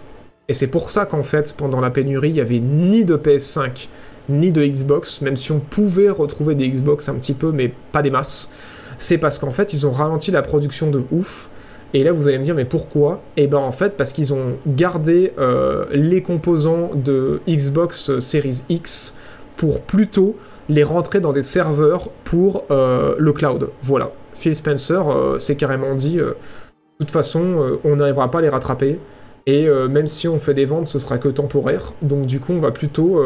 et 0.50 0.54
c'est 0.54 0.68
pour 0.68 0.90
ça 0.90 1.06
qu'en 1.06 1.24
fait, 1.24 1.56
pendant 1.56 1.80
la 1.80 1.90
pénurie, 1.90 2.30
il 2.30 2.34
n'y 2.34 2.42
avait 2.42 2.60
ni 2.60 3.06
de 3.06 3.16
PS5, 3.16 3.88
ni 4.30 4.52
de 4.52 4.64
Xbox, 4.64 5.22
même 5.22 5.36
si 5.36 5.52
on 5.52 5.60
pouvait 5.60 6.10
retrouver 6.10 6.56
des 6.56 6.68
Xbox 6.68 7.08
un 7.10 7.16
petit 7.16 7.34
peu, 7.34 7.52
mais 7.52 7.74
pas 7.92 8.02
des 8.02 8.12
masses. 8.12 8.50
C'est 8.98 9.18
parce 9.18 9.40
qu'en 9.40 9.52
fait, 9.52 9.74
ils 9.74 9.88
ont 9.88 9.92
ralenti 9.92 10.32
la 10.32 10.42
production 10.42 10.92
de 10.92 11.02
ouf, 11.12 11.50
et 11.94 12.04
là, 12.04 12.12
vous 12.12 12.28
allez 12.28 12.40
me 12.40 12.44
dire, 12.44 12.56
mais 12.56 12.66
pourquoi? 12.66 13.22
Eh 13.38 13.48
ben, 13.48 13.60
en 13.60 13.72
fait, 13.72 13.96
parce 13.96 14.12
qu'ils 14.14 14.34
ont 14.34 14.58
gardé 14.68 15.32
euh, 15.38 15.86
les 15.92 16.22
composants 16.22 16.90
de 16.96 17.40
Xbox 17.48 18.20
Series 18.20 18.64
X 18.68 19.16
pour 19.56 19.82
plutôt 19.82 20.36
les 20.70 20.84
rentrer 20.84 21.20
dans 21.20 21.34
des 21.34 21.44
serveurs 21.44 22.10
pour 22.24 22.66
euh, 22.72 23.16
le 23.18 23.34
cloud. 23.34 23.70
Voilà. 23.82 24.12
Phil 24.36 24.56
Spencer 24.56 25.08
euh, 25.10 25.38
s'est 25.38 25.56
carrément 25.56 25.94
dit, 25.96 26.18
de 26.18 26.36
toute 27.00 27.12
façon, 27.12 27.80
on 27.84 27.96
n'arrivera 27.96 28.30
pas 28.32 28.40
à 28.40 28.42
les 28.42 28.50
rattraper. 28.50 29.00
Et 29.46 29.68
même 29.68 30.08
si 30.08 30.30
on 30.30 30.40
fait 30.40 30.54
des 30.54 30.64
ventes, 30.64 30.88
ce 30.88 31.00
sera 31.00 31.18
que 31.18 31.28
temporaire. 31.28 31.92
Donc 32.02 32.26
du 32.26 32.40
coup, 32.40 32.54
on 32.54 32.60
va 32.60 32.72
plutôt 32.72 33.22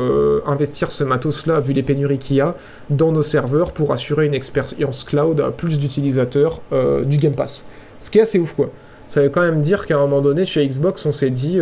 investir 0.47 0.89
ce 0.89 1.03
matos-là, 1.03 1.59
vu 1.59 1.73
les 1.73 1.83
pénuries 1.83 2.17
qu'il 2.17 2.37
y 2.37 2.41
a, 2.41 2.55
dans 2.89 3.11
nos 3.11 3.21
serveurs 3.21 3.71
pour 3.71 3.91
assurer 3.91 4.25
une 4.25 4.33
expérience 4.33 5.03
cloud 5.03 5.39
à 5.39 5.51
plus 5.51 5.77
d'utilisateurs 5.77 6.61
du 7.05 7.17
Game 7.17 7.35
Pass. 7.35 7.67
Ce 7.99 8.09
qui 8.09 8.17
est 8.17 8.23
assez 8.23 8.39
ouf, 8.39 8.53
quoi. 8.53 8.71
Ça 9.05 9.21
veut 9.21 9.29
quand 9.29 9.41
même 9.41 9.61
dire 9.61 9.85
qu'à 9.85 9.97
un 9.97 9.99
moment 9.99 10.21
donné, 10.21 10.43
chez 10.45 10.67
Xbox, 10.67 11.05
on 11.05 11.11
s'est 11.11 11.29
dit, 11.29 11.59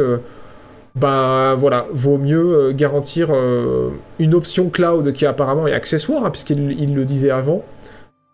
euh, 0.96 1.00
bah 1.00 1.56
voilà, 1.58 1.88
vaut 1.92 2.18
mieux 2.18 2.70
euh, 2.70 2.74
garantir 2.74 3.30
euh, 3.32 3.92
une 4.20 4.34
option 4.34 4.70
cloud 4.70 5.14
qui 5.14 5.26
apparemment 5.26 5.68
est 5.68 5.74
accessoire, 5.74 6.26
hein, 6.26 6.32
puisqu'il 6.32 6.96
le 6.96 7.06
disait 7.06 7.32
avant, 7.32 7.64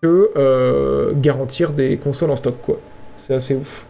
que 0.01 1.13
garantir 1.13 1.73
des 1.73 1.97
consoles 1.97 2.31
en 2.31 2.35
stock, 2.35 2.55
quoi. 2.61 2.79
C'est 3.17 3.35
assez 3.35 3.55
ouf. 3.55 3.87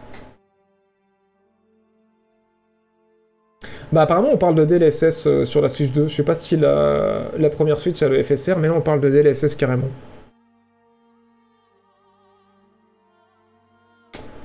Bah 3.92 4.02
apparemment 4.02 4.30
on 4.32 4.38
parle 4.38 4.54
de 4.54 4.64
DLSS 4.64 5.44
sur 5.44 5.60
la 5.60 5.68
Switch 5.68 5.92
2. 5.92 6.08
Je 6.08 6.16
sais 6.16 6.22
pas 6.24 6.34
si 6.34 6.56
la, 6.56 7.30
la 7.36 7.50
première 7.50 7.78
Switch 7.78 8.02
a 8.02 8.08
le 8.08 8.22
FSR, 8.22 8.56
mais 8.58 8.68
là 8.68 8.74
on 8.74 8.80
parle 8.80 9.00
de 9.00 9.10
DLSS 9.10 9.54
carrément. 9.56 9.88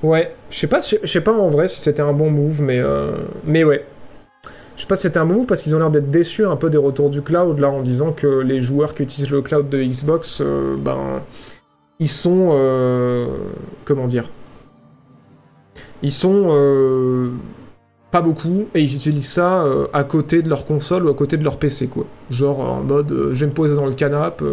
Ouais, 0.02 0.32
je 0.50 0.56
sais 0.58 0.66
pas, 0.68 0.80
je 0.80 1.06
sais 1.06 1.20
pas 1.20 1.32
en 1.32 1.48
vrai 1.48 1.66
si 1.66 1.80
c'était 1.80 2.02
un 2.02 2.12
bon 2.12 2.30
move, 2.30 2.62
mais 2.62 2.78
euh, 2.78 3.16
mais 3.44 3.64
ouais. 3.64 3.84
Je 4.78 4.82
sais 4.82 4.88
pas 4.88 4.94
si 4.94 5.02
c'était 5.02 5.18
un 5.18 5.24
move 5.24 5.46
parce 5.46 5.60
qu'ils 5.60 5.74
ont 5.74 5.80
l'air 5.80 5.90
d'être 5.90 6.08
déçus 6.08 6.46
un 6.46 6.54
peu 6.54 6.70
des 6.70 6.78
retours 6.78 7.10
du 7.10 7.20
cloud 7.20 7.58
là 7.58 7.68
en 7.68 7.82
disant 7.82 8.12
que 8.12 8.28
les 8.28 8.60
joueurs 8.60 8.94
qui 8.94 9.02
utilisent 9.02 9.32
le 9.32 9.42
cloud 9.42 9.68
de 9.68 9.82
Xbox, 9.82 10.40
euh, 10.40 10.76
ben 10.78 11.20
ils 11.98 12.08
sont 12.08 12.50
euh, 12.52 13.26
comment 13.84 14.06
dire 14.06 14.30
Ils 16.02 16.12
sont 16.12 16.46
euh, 16.50 17.32
pas 18.12 18.20
beaucoup 18.20 18.68
et 18.72 18.80
ils 18.80 18.94
utilisent 18.94 19.28
ça 19.28 19.64
à 19.92 20.04
côté 20.04 20.42
de 20.42 20.48
leur 20.48 20.64
console 20.64 21.06
ou 21.06 21.08
à 21.08 21.14
côté 21.14 21.36
de 21.36 21.42
leur 21.42 21.56
PC 21.58 21.88
quoi. 21.88 22.04
Genre 22.30 22.60
en 22.60 22.80
mode 22.84 23.30
je 23.32 23.40
vais 23.40 23.46
me 23.46 23.54
poser 23.54 23.74
dans 23.74 23.86
le 23.86 23.94
canapé, 23.94 24.44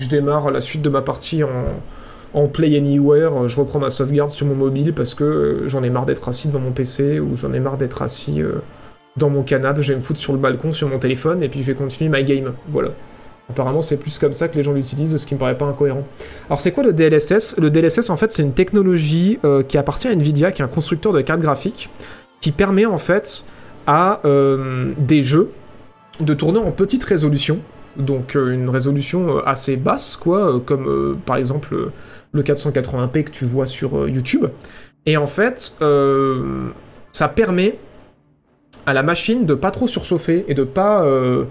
je 0.00 0.08
démarre 0.08 0.50
la 0.50 0.60
suite 0.60 0.82
de 0.82 0.90
ma 0.90 1.00
partie 1.00 1.44
en 1.44 1.48
en 2.32 2.46
Play 2.48 2.76
Anywhere, 2.76 3.48
je 3.48 3.56
reprends 3.58 3.80
ma 3.80 3.90
sauvegarde 3.90 4.30
sur 4.30 4.46
mon 4.46 4.54
mobile 4.54 4.94
parce 4.94 5.14
que 5.14 5.64
j'en 5.66 5.82
ai 5.84 5.90
marre 5.90 6.06
d'être 6.06 6.28
assis 6.28 6.48
devant 6.48 6.60
mon 6.60 6.72
PC 6.72 7.20
ou 7.20 7.36
j'en 7.36 7.52
ai 7.52 7.60
marre 7.60 7.76
d'être 7.76 8.02
assis 8.02 8.40
dans 9.16 9.30
mon 9.30 9.42
canapé, 9.42 9.82
je 9.82 9.92
vais 9.92 9.98
me 9.98 10.02
foutre 10.02 10.20
sur 10.20 10.32
le 10.32 10.38
balcon 10.38 10.72
sur 10.72 10.88
mon 10.88 10.98
téléphone 10.98 11.42
et 11.42 11.48
puis 11.48 11.60
je 11.60 11.66
vais 11.66 11.74
continuer 11.74 12.08
ma 12.10 12.22
game. 12.22 12.54
Voilà. 12.68 12.90
Apparemment, 13.50 13.82
c'est 13.82 13.96
plus 13.96 14.16
comme 14.18 14.32
ça 14.32 14.46
que 14.46 14.56
les 14.56 14.62
gens 14.62 14.72
l'utilisent, 14.72 15.16
ce 15.16 15.26
qui 15.26 15.34
me 15.34 15.40
paraît 15.40 15.58
pas 15.58 15.64
incohérent. 15.64 16.04
Alors, 16.46 16.60
c'est 16.60 16.70
quoi 16.70 16.84
le 16.84 16.92
DLSS 16.92 17.56
Le 17.58 17.68
DLSS, 17.68 18.08
en 18.08 18.16
fait, 18.16 18.30
c'est 18.30 18.42
une 18.42 18.52
technologie 18.52 19.40
euh, 19.44 19.64
qui 19.64 19.76
appartient 19.76 20.06
à 20.06 20.12
Nvidia, 20.12 20.52
qui 20.52 20.62
est 20.62 20.64
un 20.64 20.68
constructeur 20.68 21.12
de 21.12 21.20
cartes 21.20 21.40
graphiques, 21.40 21.90
qui 22.40 22.52
permet 22.52 22.86
en 22.86 22.96
fait 22.96 23.44
à 23.88 24.20
euh, 24.24 24.92
des 24.98 25.22
jeux 25.22 25.50
de 26.20 26.32
tourner 26.32 26.60
en 26.60 26.70
petite 26.70 27.02
résolution, 27.02 27.58
donc 27.96 28.36
euh, 28.36 28.52
une 28.52 28.68
résolution 28.68 29.38
assez 29.44 29.76
basse, 29.76 30.16
quoi, 30.16 30.60
comme 30.64 31.18
par 31.26 31.36
exemple 31.36 31.90
le 32.32 32.42
480p 32.42 33.24
que 33.24 33.30
tu 33.30 33.46
vois 33.46 33.66
sur 33.66 34.08
YouTube. 34.08 34.46
Et 35.06 35.16
en 35.16 35.26
fait, 35.26 35.76
ça 37.10 37.28
permet 37.28 37.78
à 38.86 38.92
la 38.92 39.02
machine 39.02 39.46
de 39.46 39.54
pas 39.54 39.70
trop 39.70 39.86
surchauffer 39.86 40.44
et 40.48 40.54
de 40.54 40.66
euh, 40.76 41.44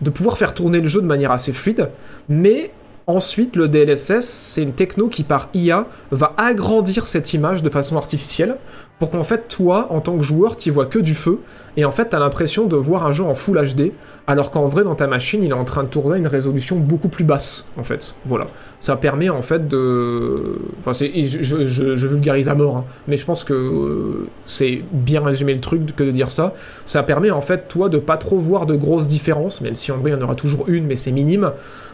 de 0.00 0.10
pouvoir 0.10 0.38
faire 0.38 0.54
tourner 0.54 0.80
le 0.80 0.88
jeu 0.88 1.00
de 1.00 1.06
manière 1.06 1.30
assez 1.30 1.52
fluide, 1.52 1.90
mais 2.28 2.72
ensuite 3.06 3.56
le 3.56 3.68
DLSS 3.68 4.24
c'est 4.24 4.62
une 4.62 4.72
techno 4.72 5.08
qui 5.08 5.24
par 5.24 5.48
IA 5.54 5.86
va 6.10 6.34
agrandir 6.36 7.06
cette 7.06 7.34
image 7.34 7.62
de 7.62 7.68
façon 7.68 7.96
artificielle 7.96 8.56
pour 8.98 9.10
qu'en 9.10 9.24
fait 9.24 9.48
toi 9.48 9.88
en 9.90 10.00
tant 10.00 10.16
que 10.16 10.22
joueur 10.22 10.56
tu 10.56 10.70
vois 10.70 10.86
que 10.86 10.98
du 10.98 11.14
feu 11.14 11.40
et 11.76 11.84
en 11.84 11.90
fait 11.90 12.06
t'as 12.06 12.20
l'impression 12.20 12.66
de 12.66 12.76
voir 12.76 13.06
un 13.06 13.10
jeu 13.10 13.24
en 13.24 13.34
Full 13.34 13.60
HD 13.74 13.92
alors 14.26 14.50
qu'en 14.50 14.64
vrai 14.66 14.84
dans 14.84 14.94
ta 14.94 15.06
machine 15.06 15.42
il 15.42 15.50
est 15.50 15.54
en 15.54 15.64
train 15.64 15.82
de 15.82 15.88
tourner 15.88 16.14
à 16.14 16.18
une 16.18 16.26
résolution 16.26 16.76
beaucoup 16.76 17.08
plus 17.08 17.24
basse 17.24 17.66
en 17.76 17.82
fait. 17.82 18.14
Voilà. 18.24 18.46
Ça 18.78 18.96
permet 18.96 19.28
en 19.28 19.42
fait 19.42 19.68
de 19.68 20.58
enfin 20.78 20.92
c'est 20.92 21.10
je, 21.26 21.66
je, 21.66 22.06
vulgarise 22.06 22.48
à 22.48 22.54
mort 22.54 22.78
hein. 22.78 22.84
mais 23.08 23.16
je 23.16 23.24
pense 23.24 23.44
que 23.44 23.52
euh, 23.52 24.28
c'est 24.44 24.82
bien 24.92 25.22
résumé 25.22 25.54
le 25.54 25.60
truc 25.60 25.94
que 25.96 26.04
de 26.04 26.10
dire 26.10 26.30
ça. 26.30 26.54
Ça 26.84 27.02
permet 27.02 27.30
en 27.30 27.40
fait 27.40 27.68
toi 27.68 27.88
de 27.88 27.98
pas 27.98 28.16
trop 28.16 28.38
voir 28.38 28.66
de 28.66 28.76
grosses 28.76 29.08
différences 29.08 29.60
même 29.60 29.74
si 29.74 29.90
en 29.90 29.98
vrai 29.98 30.10
il 30.10 30.14
y 30.14 30.16
en 30.16 30.22
aura 30.22 30.36
toujours 30.36 30.68
une 30.68 30.86
mais 30.86 30.96
c'est 30.96 31.12
minime 31.12 31.50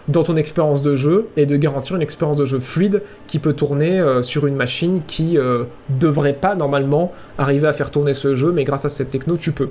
dans 0.09 0.23
ton 0.23 0.37
expérience 0.37 0.83
de 0.83 0.97
jeu 0.97 1.29
et 1.37 1.47
de 1.47 1.57
garantir 1.57 1.97
une 1.97 2.03
expérience 2.03 2.37
de 2.37 2.47
jeu 2.47 2.59
fluide 2.59 3.03
qui 3.27 3.39
peut 3.39 3.53
tourner 3.53 4.01
euh, 4.01 4.23
sur 4.23 4.47
une 4.47 4.57
machine 4.57 5.03
qui 5.07 5.39
euh, 5.39 5.65
devrait 5.89 6.35
pas 6.35 6.55
normalement 6.55 7.13
arriver 7.39 7.69
à 7.69 7.73
faire 7.73 7.91
tourner 7.91 8.15
ce 8.15 8.35
jeu, 8.35 8.53
mais 8.53 8.65
grâce 8.65 8.85
à 8.85 8.89
cette 8.89 9.11
techno, 9.11 9.37
tu 9.37 9.53
peux. 9.53 9.69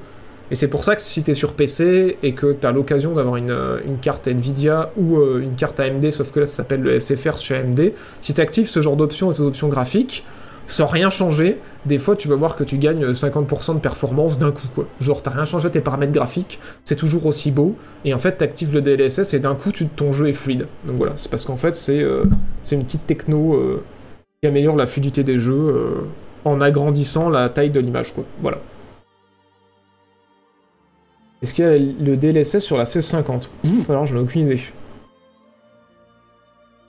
Et 0.51 0.56
c'est 0.56 0.68
pour 0.68 0.84
ça 0.84 0.95
que 0.95 1.01
si 1.01 1.22
tu 1.22 1.31
es 1.31 1.34
sur 1.35 1.53
PC 1.53 2.18
et 2.23 2.34
que 2.34 2.53
tu 2.53 2.65
as 2.65 2.72
l'occasion 2.72 3.14
d'avoir 3.14 3.35
une, 3.35 3.51
euh, 3.51 3.80
une, 3.85 3.97
carte 3.97 4.27
Nvidia 4.27 4.91
ou 4.97 5.22
une 5.38 5.56
carte 5.56 5.80
AMD, 5.80 6.10
sauf 6.11 6.31
que 6.31 6.39
là 6.39 6.45
ça 6.45 6.57
s'appelle 6.57 6.81
le 6.81 6.99
SFR 6.99 7.38
chez 7.38 7.56
AMD, 7.56 7.91
si 8.19 8.34
tu 8.34 8.41
actives 8.41 8.68
ce 8.68 8.81
genre 8.81 8.95
d'options 8.95 9.31
et 9.31 9.35
ces 9.35 9.43
options 9.43 9.68
graphiques, 9.68 10.23
sans 10.69 10.85
rien 10.85 11.09
changer, 11.09 11.57
des 11.85 11.97
fois 11.97 12.15
tu 12.15 12.27
vas 12.27 12.35
voir 12.35 12.55
que 12.55 12.63
tu 12.63 12.77
gagnes 12.77 13.09
50% 13.09 13.75
de 13.75 13.79
performance 13.79 14.37
d'un 14.39 14.51
coup 14.51 14.67
quoi. 14.73 14.85
Genre 14.99 15.21
t'as 15.21 15.31
rien 15.31 15.43
changé 15.43 15.67
à 15.67 15.71
tes 15.71 15.81
paramètres 15.81 16.13
graphiques, 16.13 16.59
c'est 16.83 16.95
toujours 16.95 17.25
aussi 17.25 17.51
beau, 17.51 17.75
et 18.05 18.13
en 18.13 18.19
fait 18.19 18.37
t'actives 18.37 18.73
le 18.73 18.81
DLSS 18.81 19.33
et 19.33 19.39
d'un 19.39 19.55
coup 19.55 19.71
ton 19.71 20.11
jeu 20.11 20.29
est 20.29 20.33
fluide. 20.33 20.67
Donc 20.85 20.97
voilà, 20.97 21.13
c'est 21.15 21.29
parce 21.29 21.45
qu'en 21.45 21.57
fait 21.57 21.75
c'est 21.75 21.99
euh, 21.99 22.23
une 22.71 22.83
petite 22.83 23.07
techno 23.07 23.55
euh, 23.55 23.83
qui 24.41 24.47
améliore 24.47 24.75
la 24.75 24.85
fluidité 24.85 25.23
des 25.23 25.37
jeux 25.37 25.53
euh, 25.53 26.07
en 26.45 26.61
agrandissant 26.61 27.29
la 27.29 27.49
taille 27.49 27.71
de 27.71 27.79
l'image. 27.79 28.13
Est-ce 31.41 31.53
qu'il 31.53 31.65
y 31.65 31.67
a 31.67 31.77
le 31.77 32.15
DLSS 32.15 32.59
sur 32.59 32.77
la 32.77 32.83
C50 32.83 33.47
Alors 33.89 34.05
j'en 34.05 34.17
ai 34.17 34.19
aucune 34.19 34.45
idée 34.45 34.61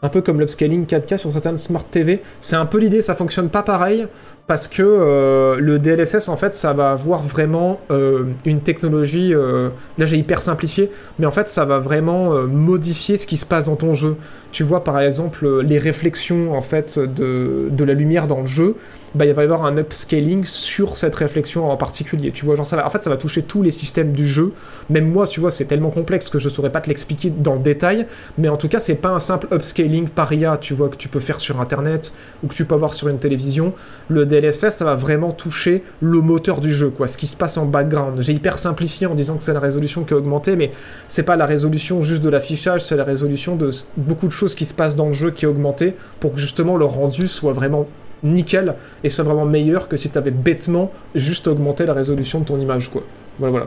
un 0.03 0.09
peu 0.09 0.23
comme 0.23 0.41
l'upscaling 0.41 0.87
4K 0.87 1.19
sur 1.19 1.31
certaines 1.31 1.57
smart 1.57 1.85
TV. 1.85 2.23
C'est 2.41 2.57
un 2.57 2.67
peu 2.67 2.79
l'idée, 2.79 3.03
ça 3.03 3.15
fonctionne 3.15 3.51
pas 3.51 3.63
pareil 3.63 4.07
parce 4.47 4.67
que 4.67 4.83
euh, 4.83 5.57
le 5.61 5.79
DLSS 5.79 6.29
en 6.29 6.37
fait 6.37 6.55
ça 6.55 6.73
va 6.73 6.93
avoir 6.93 7.23
vraiment 7.23 7.81
euh, 7.91 8.25
une 8.45 8.61
technologie. 8.61 9.35
Euh, 9.35 9.69
là 9.99 10.07
j'ai 10.07 10.17
hyper 10.17 10.41
simplifié, 10.43 10.91
mais 11.19 11.27
en 11.27 11.31
fait 11.31 11.47
ça 11.47 11.65
va 11.65 11.79
vraiment 11.79 12.33
modifier 12.47 13.17
ce 13.17 13.27
qui 13.27 13.37
se 13.37 13.47
passe 13.47 13.65
dans 13.65 13.77
ton 13.77 13.95
jeu. 13.95 14.17
Tu 14.53 14.65
vois 14.65 14.83
par 14.83 14.99
exemple 15.01 15.61
les 15.61 15.79
réflexions 15.79 16.57
en 16.57 16.63
fait 16.63 16.99
de, 16.99 17.85
la 17.85 17.95
lumière 17.95 18.27
dans 18.27 18.41
le 18.41 18.47
jeu 18.47 18.77
bah, 19.15 19.25
il 19.25 19.33
va 19.33 19.43
y 19.43 19.45
avoir 19.45 19.65
un 19.65 19.77
upscaling 19.77 20.45
sur 20.45 20.97
cette 20.97 21.17
réflexion 21.17 21.69
en 21.69 21.77
particulier. 21.77 22.31
Tu 22.31 22.45
vois, 22.45 22.55
genre 22.55 22.67
ça 22.67 22.77
va, 22.77 22.87
en 22.87 22.91
fait, 22.91 23.03
ça 23.03 23.11
va 23.11 23.17
toucher 23.17 23.43
tous 23.43 23.63
les 23.63 23.73
systèmes 23.73 24.13
du 24.13 24.27
jeu. 24.27 24.53
Même 24.89 25.11
moi, 25.11 25.27
tu 25.27 25.41
vois, 25.41 25.51
c'est 25.51 25.65
tellement 25.65 25.91
complexe 25.91 26.31
que 26.31 26.39
je 26.39 26.49
saurais 26.49 26.71
pas 26.71 26.81
te 26.81 26.89
l'expliquer 26.89 27.31
dans 27.31 27.55
le 27.55 27.61
détail. 27.61 28.07
Mais 28.39 28.49
en 28.49 28.57
tout 28.57 28.69
cas, 28.69 28.79
c'est 28.79 28.95
pas 28.95 29.09
un 29.09 29.19
simple 29.19 29.49
upscaling 29.53 29.90
par 30.15 30.33
IA, 30.33 30.57
tu 30.57 30.75
vois, 30.75 30.89
que 30.89 30.97
tu 30.97 31.09
peux 31.09 31.21
faire 31.21 31.41
sur 31.41 31.61
Internet 31.61 32.13
ou 32.43 32.47
que 32.47 32.55
tu 32.55 32.65
peux 32.65 32.75
avoir 32.75 32.95
sur 32.95 33.09
une 33.09 33.19
télévision. 33.19 33.75
Le 34.09 34.27
DLSS, 34.27 34.71
ça 34.71 34.85
va 34.85 34.95
vraiment 34.95 35.33
toucher 35.33 35.83
le 36.01 36.21
moteur 36.21 36.61
du 36.61 36.73
jeu, 36.73 36.91
quoi, 36.91 37.07
ce 37.07 37.17
qui 37.17 37.27
se 37.27 37.37
passe 37.37 37.57
en 37.57 37.67
background. 37.67 38.21
J'ai 38.21 38.33
hyper 38.33 38.59
simplifié 38.59 39.07
en 39.07 39.15
disant 39.15 39.37
que 39.37 39.43
c'est 39.43 39.53
la 39.53 39.61
résolution 39.61 40.05
qui 40.05 40.15
a 40.15 40.17
augmenté, 40.17 40.57
mais 40.57 40.71
c'est 41.07 41.25
pas 41.25 41.37
la 41.37 41.47
résolution 41.47 42.03
juste 42.03 42.23
de 42.23 42.29
l'affichage, 42.29 42.83
c'est 42.83 42.97
la 42.97 43.05
résolution 43.05 43.57
de 43.57 43.71
beaucoup 43.97 44.27
de 44.27 44.33
choses 44.33 44.55
qui 44.55 44.65
se 44.65 44.75
passent 44.75 44.97
dans 44.97 45.07
le 45.07 45.13
jeu 45.13 45.31
qui 45.31 45.47
a 45.47 45.51
augmenté 45.51 45.95
pour 46.21 46.33
que 46.33 46.39
justement 46.39 46.77
le 46.77 46.85
rendu 46.85 47.29
soit 47.29 47.53
vraiment 47.53 47.87
nickel 48.23 48.75
et 49.03 49.09
soit 49.09 49.25
vraiment 49.25 49.47
meilleur 49.47 49.89
que 49.89 49.97
si 49.97 50.11
tu 50.11 50.19
avais 50.19 50.31
bêtement 50.31 50.93
juste 51.15 51.47
augmenté 51.49 51.87
la 51.87 51.95
résolution 51.95 52.41
de 52.41 52.45
ton 52.45 52.61
image, 52.61 52.91
quoi. 52.91 53.03
Voilà, 53.39 53.51
voilà. 53.51 53.67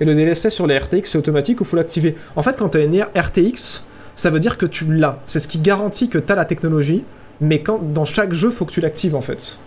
Et 0.00 0.04
le 0.04 0.14
DLSS 0.14 0.50
sur 0.50 0.66
les 0.66 0.78
RTX, 0.78 1.02
c'est 1.04 1.18
automatique 1.18 1.60
ou 1.60 1.64
faut 1.64 1.76
l'activer? 1.76 2.14
En 2.36 2.42
fait, 2.42 2.56
quand 2.56 2.70
tu 2.70 2.78
as 2.78 2.82
une 2.82 3.02
RTX, 3.02 3.84
ça 4.14 4.30
veut 4.30 4.40
dire 4.40 4.56
que 4.58 4.66
tu 4.66 4.92
l'as. 4.92 5.20
C'est 5.26 5.38
ce 5.38 5.48
qui 5.48 5.58
garantit 5.58 6.08
que 6.08 6.18
tu 6.18 6.32
as 6.32 6.36
la 6.36 6.44
technologie, 6.44 7.04
mais 7.40 7.62
quand, 7.62 7.80
dans 7.92 8.04
chaque 8.04 8.32
jeu, 8.32 8.50
faut 8.50 8.64
que 8.64 8.72
tu 8.72 8.80
l'actives 8.80 9.14
en 9.14 9.20
fait. 9.20 9.58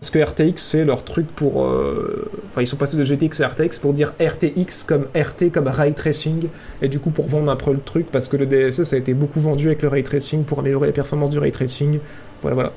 Parce 0.00 0.10
que 0.10 0.18
RTX, 0.18 0.60
c'est 0.60 0.84
leur 0.84 1.04
truc 1.04 1.28
pour. 1.28 1.64
Euh, 1.64 2.28
enfin, 2.50 2.60
ils 2.60 2.66
sont 2.66 2.76
passés 2.76 2.96
de 2.96 3.04
GTX 3.04 3.40
à 3.40 3.46
RTX 3.46 3.78
pour 3.80 3.92
dire 3.92 4.14
RTX 4.20 4.82
comme 4.84 5.06
RT, 5.14 5.52
comme 5.52 5.68
ray 5.68 5.94
tracing. 5.94 6.48
Et 6.82 6.88
du 6.88 6.98
coup, 6.98 7.10
pour 7.10 7.28
vendre 7.28 7.52
un 7.52 7.56
peu 7.56 7.72
le 7.72 7.78
truc, 7.78 8.06
parce 8.10 8.26
que 8.26 8.36
le 8.36 8.46
DLSS 8.46 8.94
a 8.94 8.96
été 8.96 9.14
beaucoup 9.14 9.38
vendu 9.38 9.68
avec 9.68 9.80
le 9.82 9.86
ray 9.86 10.02
tracing 10.02 10.42
pour 10.42 10.58
améliorer 10.58 10.88
les 10.88 10.92
performances 10.92 11.30
du 11.30 11.38
ray 11.38 11.52
tracing. 11.52 12.00
Voilà, 12.40 12.54
voilà. 12.56 12.72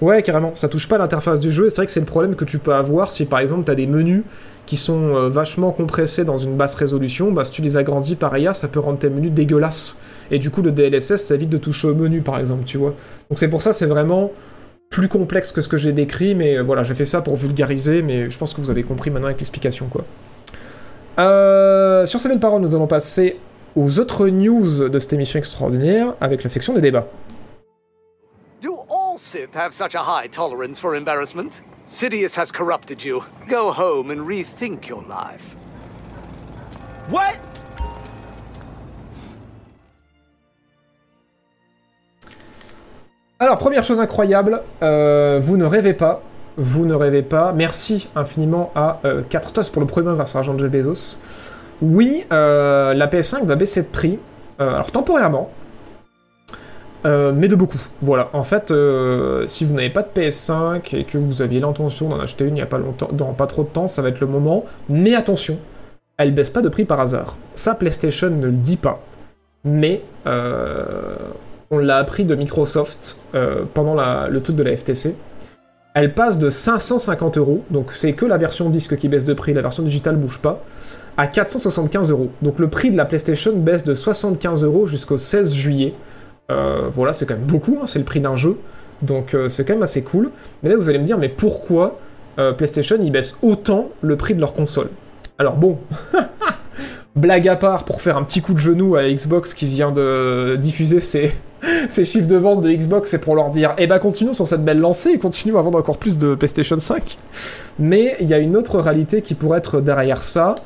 Ouais, 0.00 0.22
carrément, 0.22 0.54
ça 0.54 0.68
touche 0.68 0.88
pas 0.88 0.96
l'interface 0.96 1.40
du 1.40 1.50
jeu, 1.50 1.66
et 1.66 1.70
c'est 1.70 1.76
vrai 1.76 1.86
que 1.86 1.92
c'est 1.92 2.00
le 2.00 2.06
problème 2.06 2.34
que 2.34 2.46
tu 2.46 2.58
peux 2.58 2.72
avoir 2.72 3.12
si 3.12 3.26
par 3.26 3.40
exemple 3.40 3.64
tu 3.64 3.70
as 3.70 3.74
des 3.74 3.86
menus 3.86 4.24
qui 4.64 4.76
sont 4.76 5.14
euh, 5.14 5.28
vachement 5.28 5.72
compressés 5.72 6.24
dans 6.24 6.38
une 6.38 6.56
basse 6.56 6.74
résolution, 6.74 7.32
bah 7.32 7.44
si 7.44 7.50
tu 7.50 7.60
les 7.60 7.76
agrandis 7.76 8.14
par 8.14 8.36
IA, 8.38 8.54
ça 8.54 8.68
peut 8.68 8.80
rendre 8.80 8.98
tes 8.98 9.10
menus 9.10 9.32
dégueulasses. 9.32 9.98
Et 10.30 10.38
du 10.38 10.50
coup, 10.50 10.62
le 10.62 10.70
DLSS, 10.70 11.16
ça 11.16 11.34
évite 11.34 11.50
de 11.50 11.58
toucher 11.58 11.88
au 11.88 11.94
menu 11.94 12.20
par 12.22 12.38
exemple, 12.38 12.62
tu 12.64 12.78
vois. 12.78 12.94
Donc 13.28 13.38
c'est 13.38 13.48
pour 13.48 13.62
ça, 13.62 13.72
c'est 13.72 13.86
vraiment 13.86 14.30
plus 14.88 15.08
complexe 15.08 15.52
que 15.52 15.60
ce 15.60 15.68
que 15.68 15.76
j'ai 15.76 15.92
décrit, 15.92 16.34
mais 16.34 16.56
euh, 16.56 16.62
voilà, 16.62 16.82
j'ai 16.82 16.94
fait 16.94 17.04
ça 17.04 17.20
pour 17.20 17.36
vulgariser, 17.36 18.02
mais 18.02 18.30
je 18.30 18.38
pense 18.38 18.54
que 18.54 18.60
vous 18.60 18.70
avez 18.70 18.84
compris 18.84 19.10
maintenant 19.10 19.26
avec 19.26 19.40
l'explication, 19.40 19.86
quoi. 19.86 20.04
Euh, 21.18 22.06
sur 22.06 22.20
ces 22.20 22.28
belles 22.28 22.40
paroles, 22.40 22.62
nous 22.62 22.74
allons 22.74 22.86
passer 22.86 23.36
aux 23.76 23.98
autres 23.98 24.28
news 24.28 24.88
de 24.88 24.98
cette 24.98 25.12
émission 25.12 25.38
extraordinaire 25.38 26.14
avec 26.20 26.42
la 26.42 26.50
section 26.50 26.72
des 26.72 26.80
débats. 26.80 27.06
Sith 29.30 29.54
have 29.54 29.72
such 29.72 29.94
a 29.94 30.02
high 30.02 30.26
tolerance 30.26 30.80
for 30.80 30.96
embarrassment? 30.96 31.62
Sidious 31.86 32.34
has 32.34 32.50
corrupted 32.50 33.04
you. 33.04 33.22
Go 33.46 33.70
home 33.70 34.10
and 34.10 34.26
rethink 34.26 34.88
your 34.88 35.04
life. 35.08 35.54
What? 37.08 37.36
Alors, 43.38 43.56
première 43.58 43.84
chose 43.84 44.00
incroyable, 44.00 44.64
euh, 44.82 45.38
vous 45.40 45.56
ne 45.56 45.64
rêvez 45.64 45.94
pas, 45.94 46.22
vous 46.56 46.84
ne 46.84 46.94
rêvez 46.94 47.22
pas. 47.22 47.52
Merci 47.52 48.10
infiniment 48.16 48.72
à 48.74 48.98
euh, 49.04 49.22
4 49.22 49.52
TOS 49.52 49.70
pour 49.70 49.80
le 49.80 49.86
premier 49.86 50.12
grâce 50.12 50.34
à 50.34 50.38
l'argent 50.38 50.54
de 50.54 50.58
Jeff 50.58 50.72
Bezos. 50.72 51.20
Oui, 51.82 52.26
euh, 52.32 52.94
la 52.94 53.06
PS5 53.06 53.44
va 53.44 53.54
baisser 53.54 53.82
de 53.82 53.88
prix, 53.88 54.18
euh, 54.60 54.74
alors 54.74 54.90
temporairement, 54.90 55.52
euh, 57.06 57.32
mais 57.34 57.48
de 57.48 57.54
beaucoup. 57.54 57.80
Voilà. 58.02 58.30
En 58.32 58.44
fait, 58.44 58.70
euh, 58.70 59.46
si 59.46 59.64
vous 59.64 59.74
n'avez 59.74 59.90
pas 59.90 60.02
de 60.02 60.08
PS5 60.08 60.96
et 60.96 61.04
que 61.04 61.18
vous 61.18 61.42
aviez 61.42 61.60
l'intention 61.60 62.08
d'en 62.08 62.20
acheter 62.20 62.44
une 62.44 62.50
il 62.50 62.54
n'y 62.54 62.62
a 62.62 62.66
pas 62.66 62.78
longtemps, 62.78 63.08
dans 63.12 63.32
pas 63.32 63.46
trop 63.46 63.62
de 63.62 63.68
temps, 63.68 63.86
ça 63.86 64.02
va 64.02 64.08
être 64.08 64.20
le 64.20 64.26
moment. 64.26 64.64
Mais 64.88 65.14
attention, 65.14 65.58
elle 66.16 66.34
baisse 66.34 66.50
pas 66.50 66.62
de 66.62 66.68
prix 66.68 66.84
par 66.84 67.00
hasard. 67.00 67.36
Ça, 67.54 67.74
PlayStation 67.74 68.30
ne 68.30 68.46
le 68.46 68.52
dit 68.52 68.76
pas. 68.76 69.02
mais 69.64 70.02
on 71.72 71.78
l'a 71.78 71.98
appris 71.98 72.24
de 72.24 72.34
Microsoft 72.34 73.16
pendant 73.74 73.94
le 74.28 74.40
truc 74.40 74.56
de 74.56 74.62
la 74.62 74.76
FTC. 74.76 75.14
Elle 75.94 76.14
passe 76.14 76.38
de 76.38 76.48
550 76.48 77.36
euros, 77.38 77.64
donc 77.70 77.90
c'est 77.92 78.12
que 78.12 78.24
la 78.24 78.36
version 78.36 78.70
disque 78.70 78.96
qui 78.96 79.08
baisse 79.08 79.24
de 79.24 79.34
prix, 79.34 79.52
la 79.52 79.62
version 79.62 79.82
digitale 79.82 80.14
bouge 80.16 80.38
pas, 80.38 80.62
à 81.16 81.26
475 81.26 82.12
euros. 82.12 82.30
Donc 82.42 82.60
le 82.60 82.68
prix 82.68 82.92
de 82.92 82.96
la 82.96 83.04
PlayStation 83.04 83.56
baisse 83.56 83.82
de 83.82 83.92
75 83.92 84.62
euros 84.62 84.86
jusqu'au 84.86 85.16
16 85.16 85.52
juillet. 85.52 85.94
Euh, 86.50 86.88
voilà, 86.88 87.12
c'est 87.12 87.26
quand 87.26 87.34
même 87.34 87.44
beaucoup, 87.44 87.78
hein, 87.80 87.86
c'est 87.86 87.98
le 87.98 88.04
prix 88.04 88.20
d'un 88.20 88.36
jeu, 88.36 88.58
donc 89.02 89.34
euh, 89.34 89.48
c'est 89.48 89.64
quand 89.64 89.74
même 89.74 89.82
assez 89.82 90.02
cool. 90.02 90.30
Mais 90.62 90.68
là, 90.68 90.76
vous 90.76 90.88
allez 90.88 90.98
me 90.98 91.04
dire, 91.04 91.18
mais 91.18 91.28
pourquoi 91.28 91.98
euh, 92.38 92.52
PlayStation, 92.52 92.98
ils 93.00 93.12
baissent 93.12 93.36
autant 93.42 93.88
le 94.02 94.16
prix 94.16 94.34
de 94.34 94.40
leur 94.40 94.52
console? 94.52 94.88
Alors 95.38 95.56
bon, 95.56 95.78
blague 97.16 97.48
à 97.48 97.56
part, 97.56 97.84
pour 97.84 98.02
faire 98.02 98.16
un 98.16 98.24
petit 98.24 98.40
coup 98.40 98.52
de 98.52 98.58
genou 98.58 98.96
à 98.96 99.08
Xbox 99.08 99.54
qui 99.54 99.66
vient 99.66 99.92
de 99.92 100.56
diffuser 100.56 100.98
ses, 100.98 101.32
chiffres 101.88 102.26
de 102.26 102.36
vente 102.36 102.62
de 102.62 102.72
Xbox, 102.72 103.10
c'est 103.10 103.20
pour 103.20 103.36
leur 103.36 103.50
dire 103.50 103.74
Eh 103.78 103.86
ben 103.86 103.98
continuons 103.98 104.32
sur 104.32 104.48
cette 104.48 104.64
belle 104.64 104.80
lancée 104.80 105.10
et 105.10 105.18
continuons 105.18 105.58
à 105.58 105.62
vendre 105.62 105.78
encore 105.78 105.98
plus 105.98 106.18
de 106.18 106.34
PlayStation 106.34 106.78
5. 106.78 107.16
Mais 107.78 108.16
il 108.20 108.26
y 108.26 108.34
a 108.34 108.38
une 108.38 108.56
autre 108.56 108.78
réalité 108.80 109.22
qui 109.22 109.34
pourrait 109.34 109.58
être 109.58 109.80
derrière 109.80 110.20
ça, 110.20 110.56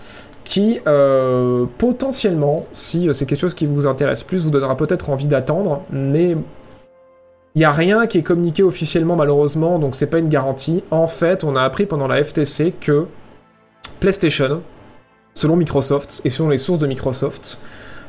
qui 0.44 0.80
euh, 0.86 1.66
potentiellement, 1.78 2.66
si 2.70 3.08
c'est 3.12 3.26
quelque 3.26 3.38
chose 3.38 3.54
qui 3.54 3.66
vous 3.66 3.86
intéresse 3.86 4.22
plus, 4.22 4.44
vous 4.44 4.50
donnera 4.50 4.76
peut-être 4.76 5.10
envie 5.10 5.28
d'attendre, 5.28 5.82
mais 5.90 6.36
il 7.54 7.58
n'y 7.58 7.64
a 7.64 7.72
rien 7.72 8.06
qui 8.06 8.18
est 8.18 8.22
communiqué 8.22 8.62
officiellement 8.62 9.16
malheureusement, 9.16 9.78
donc 9.78 9.94
c'est 9.94 10.08
pas 10.08 10.18
une 10.18 10.28
garantie. 10.28 10.84
En 10.90 11.06
fait, 11.06 11.44
on 11.44 11.56
a 11.56 11.62
appris 11.62 11.86
pendant 11.86 12.08
la 12.08 12.22
FTC 12.22 12.72
que 12.80 13.06
PlayStation 14.00 14.62
selon 15.34 15.56
Microsoft 15.56 16.22
et 16.24 16.30
selon 16.30 16.48
les 16.48 16.58
sources 16.58 16.78
de 16.78 16.86
Microsoft, 16.86 17.60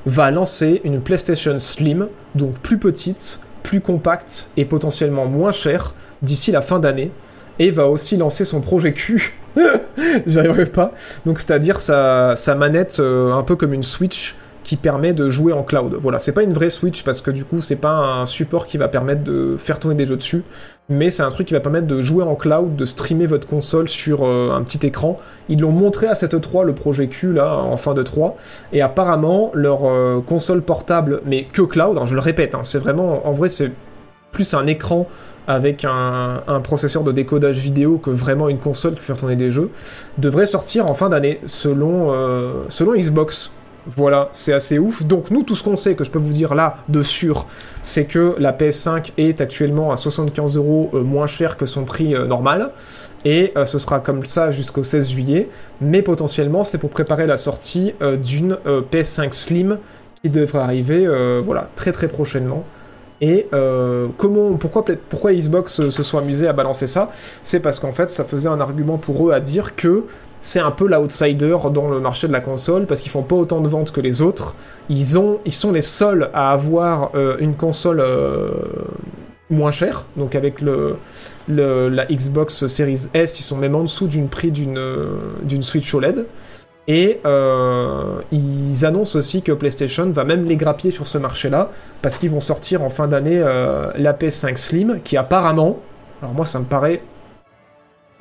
va 0.06 0.30
lancer 0.30 0.82
une 0.84 1.02
PlayStation 1.02 1.57
Slim, 1.57 2.07
donc 2.36 2.60
plus 2.60 2.78
petite, 2.78 3.40
plus 3.64 3.82
compacte 3.82 4.49
et 4.56 4.66
potentiellement 4.66 5.26
moins 5.26 5.52
chère 5.52 5.95
d'ici 6.22 6.52
la 6.52 6.62
fin 6.62 6.80
d'année, 6.80 7.12
et 7.57 7.72
va 7.72 7.88
aussi 7.88 8.16
lancer 8.16 8.45
son 8.45 8.62
projet 8.62 8.94
Q. 8.94 9.34
J'arriverai 10.27 10.65
pas. 10.65 10.91
Donc 11.26 11.40
c'est-à-dire 11.40 11.80
sa, 11.80 12.36
sa 12.36 12.56
manette 12.56 12.98
euh, 12.99 13.32
un 13.34 13.44
peu 13.44 13.56
comme 13.56 13.73
une 13.73 13.84
Switch 13.84 14.36
qui 14.65 14.77
permet 14.77 15.14
de 15.14 15.30
jouer 15.30 15.53
en 15.53 15.64
cloud. 15.64 15.95
Voilà, 16.02 16.18
c'est 16.18 16.32
pas 16.32 16.41
une 16.41 16.52
vraie 16.52 16.72
Switch 16.72 17.03
parce 17.03 17.22
que 17.22 17.30
du 17.30 17.45
coup, 17.45 17.61
c'est 17.61 17.76
pas 17.76 17.91
un 17.91 18.26
support 18.26 18.65
qui 18.65 18.77
va 18.77 18.88
permettre 18.88 19.23
de 19.23 19.56
faire 19.57 19.80
tourner 19.80 19.95
des 19.95 20.07
jeux 20.07 20.18
dessus, 20.18 20.44
mais 20.90 21.11
c'est 21.11 21.22
un 21.22 21.30
truc 21.30 21.48
qui 21.48 21.53
va 21.53 21.60
permettre 21.60 21.86
de 21.86 22.02
jouer 22.02 22.23
en 22.23 22.34
cloud, 22.34 22.76
de 22.76 22.84
streamer 22.84 23.27
votre 23.27 23.48
console 23.48 23.88
sur 23.88 24.23
euh, 24.23 24.49
un 24.52 24.64
petit 24.64 24.86
écran. 24.86 25.18
Ils 25.49 25.61
l'ont 25.61 25.72
montré 25.72 26.07
à 26.07 26.15
cette 26.15 26.41
3 26.41 26.65
le 26.65 26.73
projet 26.73 27.07
Q 27.07 27.32
là 27.32 27.57
en 27.57 27.77
fin 27.77 27.94
de 27.94 28.02
3 28.02 28.36
et 28.73 28.82
apparemment 28.82 29.52
leur 29.53 29.86
euh, 29.86 30.19
console 30.26 30.61
portable 30.61 31.22
mais 31.26 31.44
que 31.44 31.61
cloud, 31.61 31.98
hein, 31.99 32.07
je 32.07 32.15
le 32.15 32.22
répète, 32.22 32.56
hein, 32.56 32.61
c'est 32.64 32.80
vraiment 32.80 33.27
en 33.27 33.32
vrai 33.32 33.49
c'est 33.49 33.72
plus 34.32 34.53
un 34.56 34.65
écran 34.65 35.07
avec 35.48 35.86
un, 35.86 36.42
processeur 36.64 37.04
de 37.04 37.12
décodage 37.12 37.60
vidéo 37.60 37.98
que 37.98 38.10
vraiment 38.10 38.50
une 38.50 38.60
console 38.60 38.96
qui 38.96 39.02
fait 39.02 39.14
tourner 39.14 39.36
des 39.36 39.52
jeux, 39.52 39.70
devrait 40.18 40.46
sortir 40.46 40.90
en 40.90 40.94
fin 40.94 41.10
d'année 41.10 41.40
selon, 41.46 42.12
euh, 42.12 42.64
selon 42.70 42.94
Xbox. 42.94 43.52
Voilà, 43.88 44.30
c'est 44.32 44.54
assez 44.54 44.80
ouf. 44.80 45.06
Donc 45.06 45.30
nous, 45.30 45.44
tout 45.44 45.56
ce 45.56 45.64
qu'on 45.64 45.76
sait, 45.76 45.94
que 45.94 46.04
je 46.04 46.10
peux 46.10 46.18
vous 46.18 46.34
dire 46.34 46.56
là, 46.56 46.78
de 46.90 47.04
sûr, 47.04 47.46
c'est 47.84 48.06
que 48.06 48.36
la 48.40 48.52
PS5 48.52 49.12
est 49.18 49.42
actuellement 49.42 49.92
à 49.92 49.96
75 49.96 50.58
euros 50.58 50.90
euh, 50.96 51.04
moins 51.04 51.28
cher 51.28 51.56
que 51.56 51.68
son 51.68 51.84
prix 51.84 52.16
euh, 52.16 52.26
normal. 52.26 52.72
Et 53.26 53.54
ce 53.66 53.80
sera 53.80 54.00
comme 54.00 54.24
ça 54.24 54.52
jusqu'au 54.52 54.84
16 54.84 55.10
juillet. 55.10 55.50
Mais 55.82 56.04
potentiellement, 56.04 56.64
c'est 56.64 56.78
pour 56.78 56.92
préparer 56.92 57.26
la 57.26 57.38
sortie 57.38 57.96
d'une 58.24 58.56
PS5 58.92 59.34
Slim 59.34 59.80
qui 60.22 60.30
devrait 60.30 60.60
arriver 60.60 61.08
voilà, 61.42 61.70
très 61.76 61.92
très 61.92 62.08
prochainement. 62.08 62.64
Et 63.22 63.48
comment, 64.18 64.54
pourquoi, 64.54 64.84
pourquoi 65.10 65.34
Xbox 65.34 65.90
se 65.90 66.04
soit 66.04 66.22
amusé 66.22 66.48
à 66.48 66.54
balancer 66.54 66.88
ça? 66.88 67.10
C'est 67.44 67.60
parce 67.60 67.80
qu'en 67.80 67.92
fait, 67.92 68.10
ça 68.10 68.26
faisait 68.26 68.50
un 68.50 68.60
argument 68.60 68.98
pour 68.98 69.30
eux 69.30 69.32
à 69.32 69.40
dire 69.40 69.76
que 69.76 70.04
c'est 70.46 70.60
un 70.60 70.70
peu 70.70 70.88
l'outsider 70.88 71.58
dans 71.72 71.90
le 71.90 72.00
marché 72.00 72.28
de 72.28 72.32
la 72.32 72.40
console 72.40 72.86
parce 72.86 73.02
qu'ils 73.02 73.12
font 73.12 73.24
pas 73.24 73.36
autant 73.36 73.62
de 73.62 73.68
ventes 73.68 73.92
que 73.92 74.00
les 74.00 74.22
autres. 74.22 74.56
Ils, 74.90 75.18
ont, 75.18 75.40
ils 75.44 75.54
sont 75.54 75.72
les 75.72 75.82
seuls 75.82 76.30
à 76.36 76.52
avoir 76.52 77.10
euh, 77.16 77.38
une 77.40 77.56
console 77.56 78.00
euh, 78.00 78.52
moins 79.50 79.72
chère, 79.72 80.06
donc 80.18 80.36
avec 80.36 80.62
le, 80.62 80.98
la 81.48 82.06
Xbox 82.06 82.68
Series 82.68 83.08
S, 83.16 83.40
ils 83.40 83.44
sont 83.44 83.58
même 83.58 83.76
en 83.76 83.82
dessous 83.82 84.08
d'une 84.08 84.30
prix 84.30 84.52
d'une 84.52 85.62
Switch 85.62 85.94
OLED. 85.94 86.26
Et 86.88 87.20
euh, 87.26 88.22
ils 88.32 88.86
annoncent 88.86 89.18
aussi 89.18 89.41
que 89.41 89.52
PlayStation 89.52 90.10
va 90.12 90.24
même 90.24 90.45
les 90.45 90.56
grappier 90.56 90.91
sur 90.91 91.07
ce 91.07 91.18
marché-là, 91.18 91.72
parce 92.02 92.18
qu'ils 92.18 92.30
vont 92.30 92.40
sortir 92.40 92.84
en 92.84 92.90
fin 92.90 93.07
d'année 93.07 93.40
la 93.40 94.14
PS5 94.14 94.56
Slim, 94.56 94.98
qui 95.03 95.18
apparemment, 95.18 95.80
alors 96.22 96.36
moi 96.36 96.45
ça 96.45 96.60
me 96.60 96.66
paraît 96.66 97.02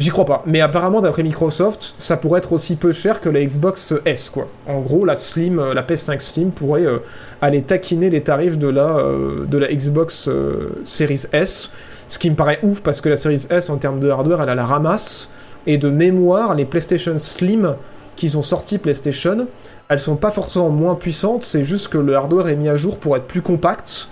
J'y 0.01 0.11
crois 0.11 0.25
pas. 0.25 0.43
Mais 0.45 0.61
apparemment, 0.61 1.01
d'après 1.01 1.23
Microsoft, 1.23 1.95
ça 1.99 2.17
pourrait 2.17 2.39
être 2.39 2.53
aussi 2.53 2.75
peu 2.75 2.91
cher 2.91 3.21
que 3.21 3.29
la 3.29 3.45
Xbox 3.45 3.95
S, 4.05 4.29
quoi. 4.29 4.49
En 4.67 4.81
gros, 4.81 5.05
la 5.05 5.15
Slim, 5.15 5.61
euh, 5.61 5.73
la 5.73 5.85
PS5 5.85 6.19
Slim 6.19 6.51
pourrait 6.51 6.85
euh, 6.85 6.99
aller 7.41 7.63
taquiner 7.63 8.11
les 8.11 8.23
tarifs 8.23 8.59
de 8.59 8.67
la, 8.67 8.97
euh, 8.97 9.47
de 9.47 9.57
la 9.57 9.73
Xbox 9.73 10.29
Series 10.83 11.27
S. 11.33 11.71
Ce 12.09 12.19
qui 12.19 12.29
me 12.29 12.35
paraît 12.35 12.59
ouf 12.65 12.83
parce 12.83 13.01
que 13.01 13.09
la 13.09 13.15
Series 13.15 13.47
S, 13.51 13.71
en 13.71 13.77
termes 13.77 14.01
de 14.01 14.11
hardware, 14.11 14.43
elle 14.43 14.49
a 14.49 14.57
la 14.57 14.67
ramasse. 14.67 15.31
Et 15.67 15.79
de 15.79 15.89
mémoire, 15.89 16.57
les 16.57 16.65
PlayStation 16.65 17.17
Slim 17.17 17.77
qu'ils 18.17 18.39
ont 18.39 18.43
sorti 18.43 18.79
PlayStation, 18.79 19.47
elles 19.89 19.99
sont 19.99 20.17
pas 20.17 20.31
forcément 20.31 20.71
moins 20.71 20.95
puissantes, 20.95 21.43
c'est 21.43 21.65
juste 21.65 21.89
que 21.89 21.99
le 21.99 22.15
hardware 22.15 22.49
est 22.49 22.57
mis 22.57 22.69
à 22.69 22.77
jour 22.77 22.99
pour 22.99 23.17
être 23.17 23.27
plus 23.27 23.43
compact 23.43 24.09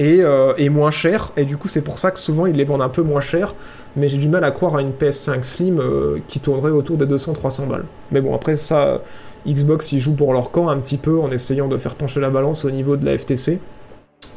euh, 0.00 0.54
et, 0.56 0.68
moins 0.68 0.90
cher. 0.90 1.30
Et 1.36 1.44
du 1.44 1.56
coup, 1.56 1.68
c'est 1.68 1.82
pour 1.82 1.98
ça 1.98 2.10
que 2.10 2.18
souvent 2.18 2.46
ils 2.46 2.56
les 2.56 2.64
vendent 2.64 2.82
un 2.82 2.88
peu 2.88 3.02
moins 3.02 3.20
cher. 3.20 3.54
Mais 3.96 4.08
j'ai 4.08 4.16
du 4.16 4.28
mal 4.28 4.42
à 4.44 4.50
croire 4.50 4.76
à 4.76 4.80
une 4.80 4.92
PS5 4.92 5.42
Slim 5.42 5.80
euh, 5.80 6.18
qui 6.28 6.40
tournerait 6.40 6.70
autour 6.70 6.96
des 6.96 7.06
200-300 7.06 7.68
balles. 7.68 7.84
Mais 8.10 8.20
bon, 8.20 8.34
après 8.34 8.54
ça, 8.54 9.02
Xbox 9.46 9.92
ils 9.92 9.98
jouent 9.98 10.14
pour 10.14 10.32
leur 10.32 10.50
camp 10.50 10.68
un 10.68 10.78
petit 10.78 10.96
peu 10.96 11.18
en 11.20 11.30
essayant 11.30 11.68
de 11.68 11.76
faire 11.76 11.94
pencher 11.94 12.20
la 12.20 12.30
balance 12.30 12.64
au 12.64 12.70
niveau 12.70 12.96
de 12.96 13.04
la 13.04 13.16
FTC. 13.16 13.58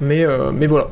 Mais, 0.02 0.26
euh, 0.26 0.52
mais 0.54 0.68
voilà. 0.68 0.90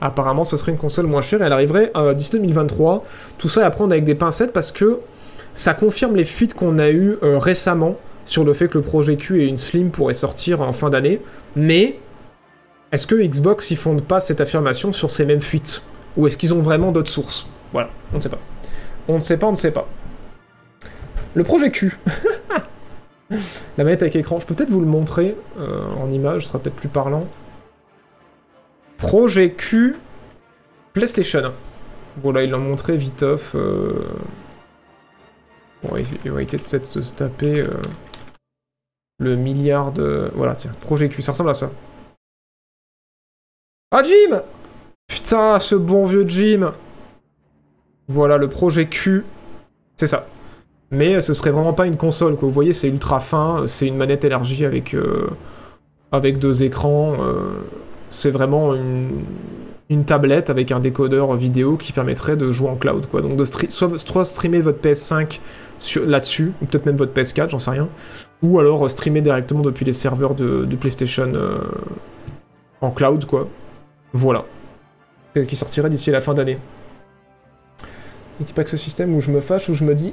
Apparemment, 0.00 0.44
ce 0.44 0.56
serait 0.56 0.70
une 0.70 0.78
console 0.78 1.06
moins 1.06 1.20
chère 1.20 1.42
elle 1.42 1.52
arriverait 1.52 1.92
d'ici 2.14 2.30
2023. 2.30 3.04
Tout 3.36 3.48
ça 3.48 3.66
à 3.66 3.70
prendre 3.70 3.92
avec 3.92 4.04
des 4.04 4.14
pincettes 4.14 4.52
parce 4.52 4.70
que 4.70 5.00
ça 5.58 5.74
confirme 5.74 6.14
les 6.14 6.24
fuites 6.24 6.54
qu'on 6.54 6.78
a 6.78 6.90
eues 6.90 7.16
récemment 7.22 7.96
sur 8.24 8.44
le 8.44 8.52
fait 8.52 8.68
que 8.68 8.78
le 8.78 8.84
projet 8.84 9.16
Q 9.16 9.42
et 9.42 9.46
une 9.46 9.56
Slim 9.56 9.90
pourraient 9.90 10.14
sortir 10.14 10.60
en 10.60 10.72
fin 10.72 10.88
d'année. 10.88 11.20
Mais 11.56 11.98
est-ce 12.92 13.06
que 13.06 13.16
Xbox 13.16 13.70
ils 13.72 13.76
fondent 13.76 14.04
pas 14.04 14.20
cette 14.20 14.40
affirmation 14.40 14.92
sur 14.92 15.10
ces 15.10 15.24
mêmes 15.24 15.40
fuites? 15.40 15.82
Ou 16.16 16.26
est-ce 16.26 16.36
qu'ils 16.36 16.54
ont 16.54 16.60
vraiment 16.60 16.92
d'autres 16.92 17.10
sources? 17.10 17.48
Voilà, 17.72 17.90
on 18.12 18.18
ne 18.18 18.22
sait 18.22 18.28
pas. 18.28 18.38
On 19.08 19.16
ne 19.16 19.20
sait 19.20 19.36
pas, 19.36 19.46
on 19.48 19.52
ne 19.52 19.56
sait 19.56 19.72
pas. 19.72 19.88
Le 21.34 21.42
projet 21.42 21.72
Q. 21.72 21.98
La 23.30 23.84
manette 23.84 24.02
avec 24.02 24.16
écran, 24.16 24.38
je 24.38 24.46
peux 24.46 24.54
peut-être 24.54 24.70
vous 24.70 24.80
le 24.80 24.86
montrer 24.86 25.36
euh, 25.58 25.88
en 26.00 26.10
image, 26.12 26.42
ce 26.42 26.48
sera 26.48 26.58
peut-être 26.60 26.76
plus 26.76 26.88
parlant. 26.88 27.26
Projet 28.96 29.52
Q 29.52 29.96
PlayStation. 30.92 31.52
Voilà, 32.22 32.42
ils 32.42 32.50
l'ont 32.50 32.58
montré 32.58 32.96
vite 32.96 33.22
off. 33.22 33.54
Euh. 33.54 33.92
Bon, 35.82 35.96
il 35.96 36.30
va 36.30 36.42
éviter 36.42 36.56
de 36.56 36.62
se 36.84 37.14
taper 37.14 37.60
euh, 37.60 37.70
le 39.18 39.36
milliard 39.36 39.92
de... 39.92 40.30
Voilà, 40.34 40.54
tiens, 40.54 40.72
projet 40.80 41.08
Q, 41.08 41.22
ça 41.22 41.32
ressemble 41.32 41.50
à 41.50 41.54
ça. 41.54 41.70
Ah, 43.90 44.02
Jim 44.02 44.42
Putain, 45.06 45.58
ce 45.58 45.74
bon 45.74 46.04
vieux 46.04 46.26
Jim 46.26 46.72
Voilà, 48.08 48.38
le 48.38 48.48
projet 48.48 48.86
Q. 48.88 49.24
C'est 49.96 50.06
ça. 50.06 50.26
Mais 50.90 51.20
ce 51.20 51.34
serait 51.34 51.50
vraiment 51.50 51.72
pas 51.74 51.86
une 51.86 51.96
console, 51.96 52.36
quoi. 52.36 52.48
Vous 52.48 52.54
voyez, 52.54 52.72
c'est 52.72 52.88
ultra 52.88 53.20
fin, 53.20 53.66
c'est 53.66 53.86
une 53.86 53.96
manette 53.96 54.24
élargie 54.24 54.64
avec, 54.64 54.94
euh, 54.94 55.28
avec 56.12 56.38
deux 56.38 56.62
écrans. 56.62 57.16
Euh, 57.20 57.62
c'est 58.08 58.30
vraiment 58.30 58.74
une, 58.74 59.24
tablette 60.04 60.50
avec 60.50 60.70
un 60.70 60.80
décodeur 60.80 61.34
vidéo 61.34 61.76
qui 61.76 61.92
permettrait 61.92 62.36
de 62.36 62.52
jouer 62.52 62.68
en 62.68 62.76
cloud, 62.76 63.06
quoi. 63.06 63.22
Donc 63.22 63.36
de 63.36 63.44
soit, 63.44 64.24
streamer 64.24 64.60
votre 64.60 64.80
PS5 64.80 65.40
là-dessus, 66.04 66.52
ou 66.60 66.66
peut-être 66.66 66.84
même 66.84 66.96
votre 66.96 67.12
PS4, 67.12 67.48
j'en 67.48 67.58
sais 67.58 67.70
rien. 67.70 67.88
Ou 68.42 68.58
alors 68.58 68.88
streamer 68.90 69.22
directement 69.22 69.62
depuis 69.62 69.86
les 69.86 69.94
serveurs 69.94 70.34
de, 70.34 70.66
PlayStation 70.78 71.32
euh, 71.34 71.58
en 72.82 72.90
cloud, 72.90 73.24
quoi. 73.24 73.48
Voilà. 74.12 74.44
Qui 75.46 75.56
sortirait 75.56 75.88
d'ici 75.88 76.10
la 76.10 76.20
fin 76.20 76.34
d'année. 76.34 76.58
Dit 78.40 78.52
pas 78.52 78.64
que 78.64 78.70
ce 78.70 78.76
système 78.76 79.14
où 79.14 79.20
je 79.20 79.30
me 79.30 79.40
fâche, 79.40 79.68
où 79.68 79.74
je 79.74 79.84
me 79.84 79.94
dis. 79.94 80.12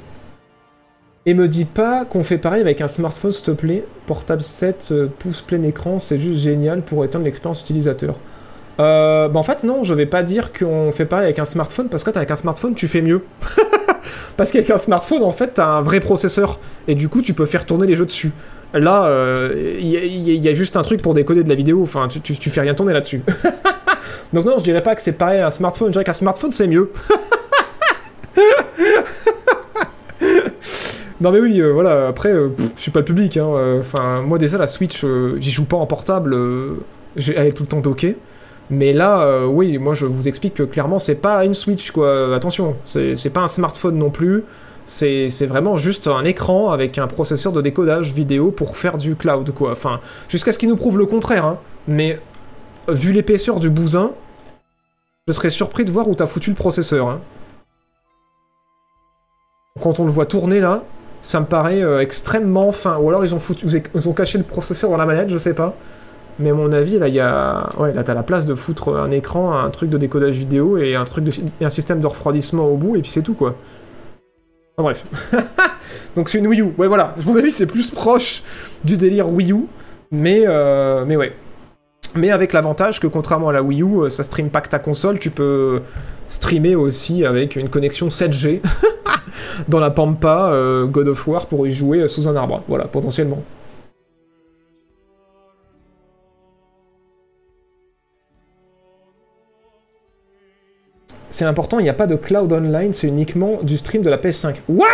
Et 1.25 1.33
me 1.33 1.47
dis 1.47 1.65
pas 1.65 2.05
qu'on 2.05 2.23
fait 2.23 2.37
pareil 2.37 2.61
avec 2.61 2.81
un 2.81 2.87
smartphone, 2.87 3.31
s'il 3.31 3.45
te 3.45 3.51
plaît. 3.51 3.83
Portable 4.05 4.41
7 4.41 4.89
euh, 4.91 5.07
pouces 5.07 5.41
plein 5.41 5.63
écran, 5.63 5.99
c'est 5.99 6.17
juste 6.17 6.39
génial 6.39 6.81
pour 6.81 7.03
éteindre 7.03 7.25
l'expérience 7.25 7.61
utilisateur. 7.61 8.15
Euh, 8.79 9.27
bah 9.29 9.39
en 9.39 9.43
fait, 9.43 9.63
non, 9.63 9.83
je 9.83 9.93
vais 9.93 10.05
pas 10.05 10.23
dire 10.23 10.51
qu'on 10.51 10.91
fait 10.91 11.05
pareil 11.05 11.25
avec 11.25 11.39
un 11.39 11.45
smartphone 11.45 11.87
parce 11.89 12.03
que 12.03 12.09
avec 12.15 12.31
un 12.31 12.35
smartphone, 12.35 12.75
tu 12.75 12.87
fais 12.87 13.01
mieux. 13.01 13.23
Parce 14.37 14.51
qu'avec 14.51 14.69
un 14.69 14.77
smartphone, 14.77 15.23
en 15.23 15.31
fait, 15.31 15.53
t'as 15.55 15.65
un 15.65 15.81
vrai 15.81 16.01
processeur. 16.01 16.59
Et 16.89 16.95
du 16.95 17.07
coup, 17.07 17.21
tu 17.21 17.33
peux 17.33 17.45
faire 17.45 17.65
tourner 17.65 17.87
les 17.87 17.95
jeux 17.95 18.05
dessus. 18.05 18.31
Là, 18.73 19.09
il 19.55 19.87
y, 19.87 20.49
a 20.49 20.53
juste 20.53 20.75
un 20.75 20.81
truc 20.81 21.01
pour 21.01 21.13
décoder 21.13 21.43
de 21.43 21.49
la 21.49 21.55
vidéo. 21.55 21.81
Enfin, 21.81 22.07
tu, 22.07 22.49
fais 22.49 22.61
rien 22.61 22.73
tourner 22.73 22.91
là-dessus. 22.91 23.23
Donc 24.33 24.45
non, 24.45 24.59
je 24.59 24.63
dirais 24.63 24.83
pas 24.83 24.95
que 24.95 25.01
c'est 25.01 25.17
pareil 25.17 25.39
à 25.39 25.47
un 25.47 25.51
smartphone. 25.51 25.87
Je 25.87 25.93
dirais 25.93 26.03
qu'un 26.03 26.13
smartphone, 26.13 26.51
c'est 26.51 26.67
mieux. 26.67 26.91
non 31.21 31.31
mais 31.31 31.39
oui, 31.39 31.61
euh, 31.61 31.71
voilà, 31.71 32.07
après, 32.07 32.29
euh, 32.29 32.49
je 32.75 32.81
suis 32.81 32.91
pas 32.91 32.99
le 32.99 33.05
public. 33.05 33.37
Hein, 33.37 33.47
euh, 33.47 33.79
enfin, 33.79 34.21
moi 34.21 34.37
déjà, 34.37 34.57
la 34.57 34.67
Switch, 34.67 35.05
j'y 35.37 35.51
joue 35.51 35.65
pas 35.65 35.77
en 35.77 35.85
portable. 35.85 36.35
elle 37.15 37.47
est 37.47 37.53
tout 37.53 37.63
le 37.63 37.69
temps 37.69 37.79
dockée. 37.81 38.17
Mais 38.69 38.93
là, 38.93 39.45
oui, 39.47 39.77
moi 39.77 39.93
je 39.93 40.05
vous 40.05 40.27
explique 40.27 40.55
que 40.55 40.63
clairement, 40.63 40.99
c'est 40.99 41.15
pas 41.15 41.45
une 41.45 41.53
Switch, 41.53 41.91
quoi. 41.91 42.35
Attention, 42.35 42.75
c'est 42.83 43.33
pas 43.33 43.41
un 43.41 43.47
smartphone 43.47 43.97
non 43.97 44.09
plus. 44.09 44.43
C'est 44.85 45.45
vraiment 45.45 45.77
juste 45.77 46.07
un 46.07 46.23
écran 46.23 46.71
avec 46.71 46.97
un 46.97 47.07
processeur 47.07 47.51
de 47.53 47.61
décodage 47.61 48.13
vidéo 48.13 48.51
pour 48.51 48.77
faire 48.77 48.97
du 48.97 49.15
cloud, 49.15 49.51
quoi. 49.51 49.71
Enfin, 49.71 49.99
jusqu'à 50.27 50.51
ce 50.51 50.57
qu'il 50.57 50.69
nous 50.69 50.77
prouve 50.77 50.97
le 50.97 51.05
contraire, 51.05 51.45
hein. 51.45 51.59
Mais 51.87 52.19
vu 52.87 53.11
l'épaisseur 53.11 53.59
du 53.59 53.69
bousin, 53.69 54.11
je 55.27 55.33
serais 55.33 55.49
surpris 55.49 55.85
de 55.85 55.91
voir 55.91 56.07
où 56.07 56.15
t'as 56.15 56.27
foutu 56.27 56.51
le 56.51 56.55
processeur. 56.55 57.07
Hein. 57.07 57.21
Quand 59.81 59.99
on 59.99 60.05
le 60.05 60.11
voit 60.11 60.25
tourner 60.25 60.59
là, 60.59 60.83
ça 61.21 61.39
me 61.39 61.45
paraît 61.45 61.81
euh, 61.81 61.99
extrêmement 61.99 62.71
fin. 62.71 62.97
Ou 62.97 63.09
alors 63.09 63.25
ils 63.25 63.33
ont, 63.33 63.39
foutu, 63.39 63.65
ils 63.93 64.09
ont 64.09 64.13
caché 64.13 64.37
le 64.37 64.43
processeur 64.43 64.91
dans 64.91 64.97
la 64.97 65.05
manette, 65.05 65.29
je 65.29 65.37
sais 65.39 65.55
pas. 65.55 65.73
Mais 66.39 66.49
à 66.49 66.53
mon 66.53 66.71
avis, 66.71 66.99
là, 66.99 67.07
il 67.07 67.13
y 67.13 67.19
a... 67.19 67.69
Ouais, 67.77 67.93
là, 67.93 68.03
t'as 68.03 68.13
la 68.13 68.23
place 68.23 68.45
de 68.45 68.55
foutre 68.55 68.95
un 68.95 69.09
écran, 69.09 69.57
un 69.57 69.69
truc 69.69 69.89
de 69.89 69.97
décodage 69.97 70.35
vidéo 70.35 70.77
et 70.77 70.95
un, 70.95 71.05
truc 71.05 71.25
système 71.69 72.01
de 72.01 72.07
refroidissement 72.07 72.67
au 72.67 72.75
bout, 72.75 72.97
et 72.97 73.01
puis 73.01 73.11
c'est 73.11 73.21
tout, 73.21 73.35
quoi. 73.35 73.55
Enfin, 74.77 74.83
bref. 74.83 75.05
Donc 76.15 76.29
c'est 76.29 76.39
une 76.39 76.47
Wii 76.47 76.61
U. 76.61 76.73
Ouais, 76.77 76.87
voilà. 76.87 77.15
Mon 77.25 77.37
avis, 77.37 77.51
c'est 77.51 77.65
plus 77.65 77.91
proche 77.91 78.43
du 78.83 78.97
délire 78.97 79.31
Wii 79.31 79.53
U. 79.53 79.65
Mais, 80.11 80.43
euh... 80.45 81.05
mais 81.05 81.15
ouais 81.15 81.33
mais 82.15 82.31
avec 82.31 82.53
l'avantage 82.53 82.99
que 82.99 83.07
contrairement 83.07 83.49
à 83.49 83.53
la 83.53 83.61
Wii 83.61 83.81
U, 83.81 84.01
euh, 84.01 84.09
ça 84.09 84.23
stream 84.23 84.49
pas 84.49 84.61
que 84.61 84.69
ta 84.69 84.79
console, 84.79 85.19
tu 85.19 85.29
peux 85.29 85.81
streamer 86.27 86.75
aussi 86.75 87.25
avec 87.25 87.55
une 87.55 87.69
connexion 87.69 88.07
7G 88.07 88.61
dans 89.67 89.79
la 89.79 89.91
Pampa 89.91 90.51
euh, 90.51 90.85
God 90.85 91.09
of 91.09 91.27
War 91.27 91.45
pour 91.45 91.67
y 91.67 91.71
jouer 91.71 92.07
sous 92.07 92.27
un 92.27 92.35
arbre. 92.35 92.63
Voilà, 92.67 92.85
potentiellement. 92.85 93.43
C'est 101.35 101.43
important, 101.43 101.79
il 101.79 101.83
n'y 101.83 101.89
a 101.89 101.93
pas 101.93 102.07
de 102.07 102.15
cloud 102.15 102.53
online, 102.53 102.93
c'est 102.93 103.07
uniquement 103.07 103.61
du 103.61 103.75
stream 103.75 104.01
de 104.01 104.09
la 104.09 104.17
PS5. 104.17 104.61
What? 104.69 104.87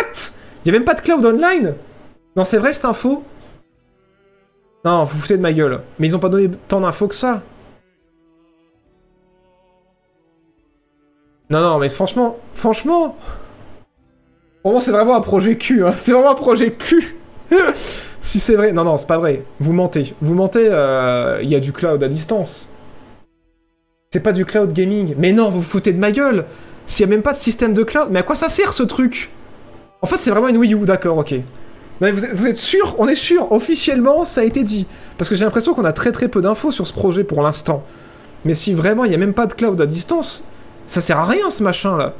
Il 0.64 0.72
n'y 0.72 0.76
a 0.76 0.80
même 0.80 0.84
pas 0.84 0.94
de 0.94 1.00
cloud 1.00 1.24
online? 1.24 1.76
Non, 2.34 2.42
c'est 2.42 2.58
vrai 2.58 2.72
cette 2.72 2.84
info? 2.84 3.22
Non, 4.84 5.04
vous 5.04 5.20
foutez 5.20 5.36
de 5.36 5.40
ma 5.40 5.52
gueule. 5.52 5.82
Mais 6.00 6.08
ils 6.08 6.16
ont 6.16 6.18
pas 6.18 6.28
donné 6.28 6.50
tant 6.66 6.80
d'infos 6.80 7.06
que 7.06 7.14
ça. 7.14 7.42
Non, 11.48 11.60
non, 11.60 11.78
mais 11.78 11.88
franchement, 11.88 12.36
franchement... 12.54 13.16
Pour 14.64 14.72
moi, 14.72 14.80
c'est 14.80 14.90
vraiment 14.90 15.14
un 15.14 15.20
projet 15.20 15.56
cul, 15.56 15.86
hein. 15.86 15.94
C'est 15.96 16.10
vraiment 16.10 16.32
un 16.32 16.34
projet 16.34 16.72
cul 16.72 17.18
Si 18.20 18.40
c'est 18.40 18.56
vrai... 18.56 18.72
Non, 18.72 18.82
non, 18.82 18.96
c'est 18.96 19.06
pas 19.06 19.18
vrai. 19.18 19.44
Vous 19.60 19.72
mentez. 19.72 20.16
Vous 20.20 20.34
mentez, 20.34 20.66
euh, 20.68 21.38
il 21.40 21.48
y 21.48 21.54
a 21.54 21.60
du 21.60 21.72
cloud 21.72 22.02
à 22.02 22.08
distance. 22.08 22.68
C'est 24.12 24.20
pas 24.20 24.32
du 24.32 24.44
cloud 24.44 24.72
gaming. 24.74 25.14
Mais 25.16 25.32
non, 25.32 25.48
vous 25.48 25.60
vous 25.60 25.66
foutez 25.66 25.92
de 25.92 25.98
ma 25.98 26.12
gueule 26.12 26.44
S'il 26.86 27.06
y 27.06 27.08
a 27.08 27.10
même 27.10 27.22
pas 27.22 27.32
de 27.32 27.38
système 27.38 27.72
de 27.72 27.82
cloud... 27.82 28.08
Mais 28.10 28.18
à 28.18 28.22
quoi 28.22 28.36
ça 28.36 28.50
sert, 28.50 28.74
ce 28.74 28.82
truc? 28.82 29.30
En 30.02 30.06
fait, 30.06 30.18
c'est 30.18 30.30
vraiment 30.30 30.48
une 30.48 30.58
Wii 30.58 30.74
U, 30.74 30.84
d'accord, 30.84 31.18
ok 31.18 31.34
vous, 32.00 32.48
êtes, 32.48 32.56
sûr? 32.56 32.96
On 32.98 33.06
est 33.06 33.14
sûr 33.14 33.52
Officiellement, 33.52 34.24
ça 34.24 34.40
a 34.40 34.44
été 34.44 34.64
dit. 34.64 34.86
Parce 35.16 35.30
que 35.30 35.36
j'ai 35.36 35.44
l'impression 35.44 35.72
qu'on 35.72 35.84
a 35.84 35.92
très 35.92 36.10
très 36.10 36.28
peu 36.28 36.42
d'infos 36.42 36.72
sur 36.72 36.86
ce 36.86 36.92
projet 36.92 37.22
pour 37.22 37.42
l'instant. 37.42 37.84
Mais 38.44 38.54
si 38.54 38.74
vraiment 38.74 39.04
il 39.04 39.10
n'y 39.10 39.14
a 39.14 39.18
même 39.18 39.34
pas 39.34 39.46
de 39.46 39.54
cloud 39.54 39.80
à 39.80 39.86
distance, 39.86 40.44
ça 40.86 41.00
sert 41.00 41.18
à 41.18 41.26
rien 41.26 41.48
ce 41.48 41.62
machin 41.62 41.96
là. 41.96 42.14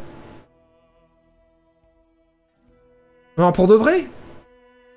Non, 3.39 3.51
pour 3.51 3.67
de 3.67 3.75
vrai? 3.75 4.05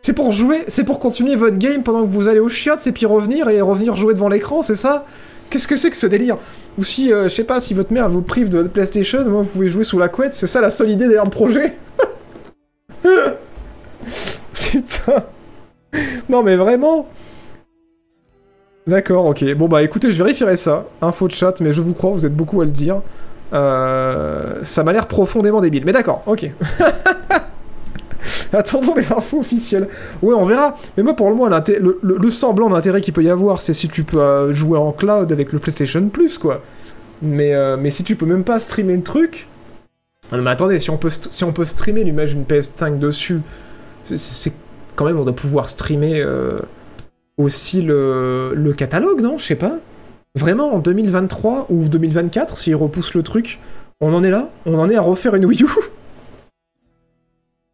C'est 0.03 0.13
pour 0.13 0.31
jouer, 0.31 0.65
c'est 0.67 0.83
pour 0.83 0.99
continuer 0.99 1.35
votre 1.35 1.57
game 1.57 1.81
pendant 1.81 2.03
que 2.03 2.11
vous 2.11 2.27
allez 2.27 2.39
aux 2.39 2.49
chiottes 2.49 2.85
et 2.85 2.91
puis 2.91 3.07
revenir 3.07 3.49
et 3.49 3.59
revenir 3.61 3.95
jouer 3.95 4.13
devant 4.13 4.29
l'écran, 4.29 4.61
c'est 4.61 4.75
ça? 4.75 5.05
Qu'est-ce 5.49 5.67
que 5.67 5.75
c'est 5.75 5.89
que 5.89 5.97
ce 5.97 6.07
délire 6.07 6.37
Ou 6.77 6.83
si, 6.83 7.13
euh, 7.13 7.23
je 7.23 7.29
sais 7.29 7.43
pas, 7.43 7.59
si 7.59 7.73
votre 7.73 7.93
mère 7.93 8.09
vous 8.09 8.21
prive 8.21 8.49
de 8.49 8.63
PlayStation, 8.63 9.23
vous 9.23 9.43
pouvez 9.43 9.67
jouer 9.67 9.83
sous 9.83 9.99
la 9.99 10.09
couette, 10.09 10.33
c'est 10.33 10.47
ça 10.47 10.61
la 10.61 10.69
seule 10.69 10.91
idée 10.91 11.05
derrière 11.05 11.25
le 11.25 11.29
projet 11.29 11.75
Putain. 14.53 15.23
Non 16.27 16.43
mais 16.43 16.55
vraiment. 16.55 17.07
D'accord, 18.87 19.25
ok. 19.25 19.53
Bon 19.55 19.67
bah 19.67 19.81
écoutez, 19.83 20.11
je 20.11 20.17
vérifierai 20.17 20.57
ça. 20.57 20.85
Info 21.01 21.27
de 21.27 21.33
chat, 21.33 21.59
mais 21.61 21.71
je 21.71 21.81
vous 21.81 21.93
crois, 21.93 22.11
vous 22.11 22.25
êtes 22.25 22.35
beaucoup 22.35 22.61
à 22.61 22.65
le 22.65 22.71
dire. 22.71 23.01
Euh, 23.53 24.59
ça 24.63 24.83
m'a 24.83 24.93
l'air 24.93 25.07
profondément 25.07 25.61
débile. 25.61 25.83
Mais 25.85 25.93
d'accord, 25.93 26.23
ok. 26.25 26.49
Attendons 28.53 28.95
les 28.95 29.11
infos 29.11 29.39
officielles. 29.39 29.87
Ouais, 30.21 30.33
on 30.33 30.45
verra. 30.45 30.75
Mais 30.97 31.03
moi, 31.03 31.15
pour 31.15 31.29
le 31.29 31.35
moins, 31.35 31.49
le, 31.49 32.29
semblant 32.29 32.69
d'intérêt 32.69 33.01
qu'il 33.01 33.13
peut 33.13 33.23
y 33.23 33.29
avoir, 33.29 33.61
c'est 33.61 33.73
si 33.73 33.87
tu 33.87 34.03
peux 34.03 34.19
euh, 34.19 34.51
jouer 34.51 34.77
en 34.77 34.91
cloud 34.91 35.31
avec 35.31 35.51
le 35.53 35.59
PlayStation 35.59 36.07
Plus, 36.09 36.37
quoi. 36.37 36.61
Mais, 37.21 37.53
euh, 37.53 37.89
si 37.89 38.03
tu 38.03 38.15
peux 38.15 38.25
même 38.25 38.43
pas 38.43 38.59
streamer 38.59 38.95
le 38.95 39.03
truc. 39.03 39.47
Mais 40.31 40.49
attendez, 40.49 40.79
si 40.79 40.89
on 40.89 40.97
peut, 40.97 41.09
si 41.11 41.43
on 41.43 41.53
peut 41.53 41.65
streamer 41.65 42.03
l'image 42.03 42.35
d'une 42.35 42.45
PS5 42.45 42.97
dessus, 42.97 43.41
c'est 44.03 44.53
quand 44.95 45.05
même, 45.05 45.19
on 45.19 45.23
doit 45.23 45.35
pouvoir 45.35 45.69
streamer 45.69 46.19
euh, 46.21 46.59
aussi 47.37 47.81
le, 47.81 48.73
catalogue, 48.75 49.21
non? 49.21 49.37
Je 49.37 49.45
sais 49.45 49.55
pas. 49.55 49.77
Vraiment, 50.35 50.73
en 50.73 50.79
2023 50.79 51.67
ou 51.69 51.87
2024, 51.87 52.57
s'ils 52.57 52.75
repoussent 52.75 53.13
le 53.13 53.23
truc, 53.23 53.59
on 54.01 54.13
en 54.13 54.23
est 54.23 54.31
là? 54.31 54.49
On 54.65 54.77
en 54.79 54.89
est 54.89 54.95
à 54.95 55.01
refaire 55.01 55.35
une 55.35 55.45
Wii 55.45 55.63
U? 55.63 55.67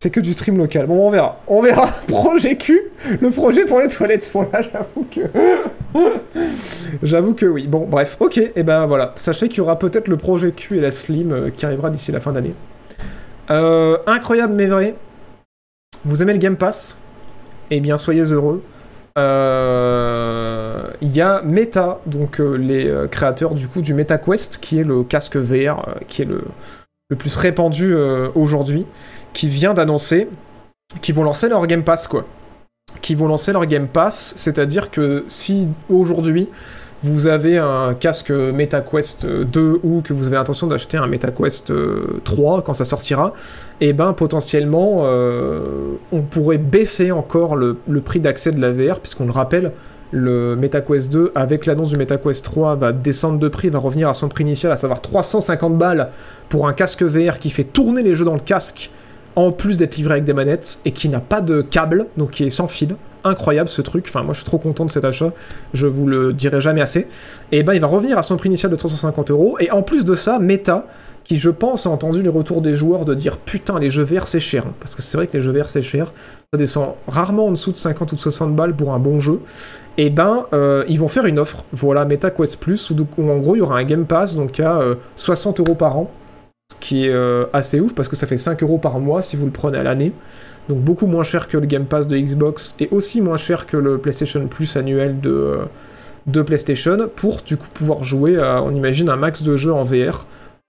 C'est 0.02 0.10
que 0.10 0.20
du 0.20 0.34
stream 0.34 0.58
local. 0.58 0.88
Bon, 0.88 1.08
on 1.08 1.12
verra. 1.12 1.40
On 1.48 1.62
verra. 1.62 1.86
Projet 2.08 2.58
Q, 2.58 2.82
le 3.22 3.30
projet 3.30 3.66
pour 3.66 3.80
les 3.80 3.88
toilettes. 3.88 4.32
Bon, 4.34 4.48
j'avoue 4.52 5.06
que... 5.12 5.22
j'avoue 7.04 7.34
que 7.36 7.46
oui. 7.46 7.68
Bon, 7.68 7.86
bref. 7.88 8.18
Ok, 8.20 8.40
et 8.40 8.52
eh 8.56 8.64
ben 8.64 8.88
voilà. 8.88 9.14
Sachez 9.18 9.48
qu'il 9.48 9.60
y 9.60 9.62
aura 9.62 9.78
peut-être 9.78 10.08
le 10.08 10.18
projet 10.18 10.52
Q 10.54 10.78
et 10.78 10.82
la 10.82 10.90
Slim 10.90 11.32
euh, 11.32 11.50
qui 11.52 11.68
arrivera 11.68 11.92
d'ici 11.92 12.12
la 12.12 12.20
fin 12.20 12.32
d'année. 12.32 12.56
Euh, 13.52 13.98
incroyable 14.08 14.54
mais 14.56 14.66
vrai. 14.66 14.96
Vous 16.04 16.24
aimez 16.24 16.34
le 16.34 16.40
Game 16.40 16.58
Pass? 16.58 16.98
Eh 17.70 17.80
bien, 17.80 18.00
soyez 18.00 18.24
heureux. 18.24 18.64
Euh, 19.20 20.84
il 21.02 21.16
y 21.16 21.22
a 21.22 21.44
Meta, 21.44 22.00
donc 22.08 22.40
les 22.40 22.92
créateurs 23.12 23.54
du 23.54 23.68
coup 23.68 23.82
du 23.82 23.94
MetaQuest, 23.94 24.58
qui 24.60 24.80
est 24.80 24.84
le 24.84 25.04
casque 25.04 25.38
VR, 25.38 25.84
qui 26.08 26.24
est 26.24 26.28
le 26.28 27.16
plus 27.18 27.36
répandu 27.36 27.96
aujourd'hui, 28.34 28.88
qui 29.34 29.48
vient 29.48 29.74
d'annoncer 29.74 30.28
qu'ils 31.02 31.16
vont 31.16 31.24
lancer 31.24 31.48
leur 31.48 31.66
Game 31.68 31.84
Pass, 31.84 32.08
quoi. 32.08 32.26
Qui 33.02 33.16
vont 33.16 33.28
lancer 33.28 33.54
leur 33.54 33.66
Game 33.66 33.88
Pass, 33.88 34.34
c'est-à-dire 34.36 34.92
que 34.92 35.24
si 35.28 35.70
aujourd'hui 35.90 36.50
vous 37.04 37.28
avez 37.28 37.58
un 37.58 37.96
casque 37.96 38.30
MetaQuest 38.30 39.26
2 39.26 39.80
ou 39.84 40.02
que 40.02 40.14
vous 40.14 40.28
avez 40.28 40.36
l'intention 40.36 40.68
d'acheter 40.68 40.98
un 40.98 41.08
MetaQuest 41.08 41.74
3 42.24 42.58
euh, 42.58 42.62
quand 42.62 42.74
ça 42.74 42.86
sortira, 42.86 43.34
et 43.80 43.90
eh 43.90 43.94
ben 43.94 44.14
potentiellement 44.14 45.04
euh, 45.06 45.94
on 46.12 46.22
pourrait 46.22 46.60
baisser 46.60 47.12
encore 47.12 47.56
le, 47.56 47.76
prix 48.06 48.20
d'accès 48.20 48.52
de 48.52 48.62
la 48.62 48.72
VR, 48.72 49.00
puisqu'on 49.00 49.26
le 49.26 49.32
rappelle, 49.32 49.72
le 50.12 50.56
MetaQuest 50.56 51.12
2 51.12 51.32
avec 51.34 51.66
l'annonce 51.66 51.90
du 51.90 51.98
MetaQuest 51.98 52.46
3 52.46 52.76
va 52.76 52.92
descendre 52.92 53.40
de 53.40 53.48
prix, 53.48 53.70
va 53.70 53.80
revenir 53.80 54.10
à 54.10 54.14
son 54.14 54.28
prix 54.28 54.44
initial, 54.44 54.72
à 54.72 54.76
savoir 54.76 55.02
350 55.02 55.78
balles 55.78 56.10
pour 56.50 56.68
un 56.68 56.74
casque 56.74 57.02
VR 57.02 57.40
qui 57.40 57.50
fait 57.50 57.64
tourner 57.64 58.04
les 58.04 58.14
jeux 58.14 58.26
dans 58.26 58.34
le 58.34 58.42
casque 58.42 58.92
en 59.36 59.52
plus 59.52 59.78
d'être 59.78 59.98
livré 59.98 60.14
avec 60.14 60.26
des 60.26 60.34
manettes 60.34 60.80
et 60.86 60.92
qui 60.92 61.10
n'a 61.10 61.20
pas 61.20 61.42
de 61.42 61.62
câble, 61.62 62.08
donc 62.18 62.32
qui 62.32 62.44
est 62.44 62.50
sans 62.50 62.68
fil 62.68 62.96
incroyable 63.24 63.70
ce 63.70 63.82
truc. 63.82 64.06
Enfin, 64.08 64.24
moi 64.24 64.34
je 64.34 64.40
suis 64.40 64.46
trop 64.46 64.58
content 64.58 64.86
de 64.86 64.92
cet 64.92 65.06
achat, 65.06 65.32
je 65.74 65.88
vous 65.88 66.08
le 66.08 66.34
dirai 66.34 66.62
jamais 66.62 66.82
assez. 66.82 67.08
Et 67.52 67.64
ben 67.64 67.74
il 67.74 67.82
va 67.82 67.88
revenir 67.88 68.18
à 68.18 68.24
son 68.24 68.38
prix 68.38 68.50
initial 68.50 68.72
de 68.72 68.76
350 68.76 69.32
euros. 69.32 69.58
Et 69.60 69.72
en 69.72 69.84
plus 69.84 70.06
de 70.06 70.16
ça, 70.16 70.40
Meta, 70.40 70.88
qui 71.24 71.38
je 71.38 71.50
pense 71.50 71.86
a 71.86 71.90
entendu 71.90 72.24
les 72.24 72.30
retours 72.30 72.62
des 72.62 72.74
joueurs 72.74 73.06
de 73.06 73.14
dire 73.14 73.38
putain, 73.38 73.80
les 73.80 73.90
jeux 73.90 74.04
verts 74.04 74.28
c'est 74.28 74.40
cher. 74.40 74.66
Parce 74.80 74.96
que 74.96 75.02
c'est 75.02 75.18
vrai 75.18 75.28
que 75.28 75.34
les 75.34 75.42
jeux 75.42 75.52
verts 75.52 75.70
c'est 75.70 75.82
cher. 75.82 76.12
Ça 76.54 76.58
descend 76.58 76.90
rarement 77.08 77.48
en 77.48 77.52
dessous 77.52 77.72
de 77.72 77.78
50 77.78 78.12
ou 78.12 78.16
de 78.16 78.20
60 78.20 78.56
balles 78.56 78.76
pour 78.76 78.94
un 78.94 79.00
bon 79.00 79.20
jeu. 79.20 79.40
Et 79.98 80.10
ben 80.10 80.46
euh, 80.54 80.84
ils 80.88 81.00
vont 81.00 81.08
faire 81.08 81.26
une 81.26 81.40
offre. 81.40 81.64
Voilà, 81.72 82.06
Meta 82.06 82.32
Quest 82.32 82.60
Plus, 82.60 82.92
où, 82.92 83.30
en 83.30 83.38
gros 83.38 83.56
il 83.56 83.60
y 83.60 83.62
aura 83.62 83.78
un 83.78 83.84
Game 83.84 84.06
Pass 84.06 84.36
donc 84.36 84.60
à 84.60 84.82
60 85.16 85.60
euh, 85.60 85.64
euros 85.64 85.76
par 85.76 85.98
an. 85.98 86.12
Ce 86.72 86.76
qui 86.80 87.06
est 87.06 87.10
euh, 87.10 87.44
assez 87.52 87.82
ouf 87.82 87.94
parce 87.94 88.08
que 88.08 88.16
ça 88.16 88.26
fait 88.26 88.38
5 88.38 88.64
euros 88.64 88.78
par 88.78 88.98
mois 89.02 89.22
si 89.22 89.36
vous 89.36 89.46
le 89.46 89.52
prenez 89.52 89.78
à 89.78 89.84
l'année 89.84 90.14
donc 90.70 90.80
beaucoup 90.80 91.06
moins 91.06 91.24
cher 91.24 91.50
que 91.50 91.58
le 91.58 91.66
Game 91.66 91.86
Pass 91.86 92.08
de 92.08 92.18
Xbox 92.18 92.76
et 92.80 92.88
aussi 92.92 93.20
moins 93.20 93.36
cher 93.36 93.66
que 93.66 93.76
le 93.76 93.98
PlayStation 93.98 94.48
Plus 94.48 94.78
annuel 94.78 95.20
de, 95.20 95.32
euh, 95.32 95.58
de 96.28 96.42
PlayStation 96.42 97.10
pour 97.14 97.42
du 97.46 97.58
coup 97.58 97.68
pouvoir 97.74 98.06
jouer 98.06 98.38
on 98.40 98.74
imagine, 98.74 99.10
un 99.10 99.18
max 99.18 99.44
de 99.44 99.58
jeux 99.58 99.74
en 99.74 99.84
VR 99.84 100.26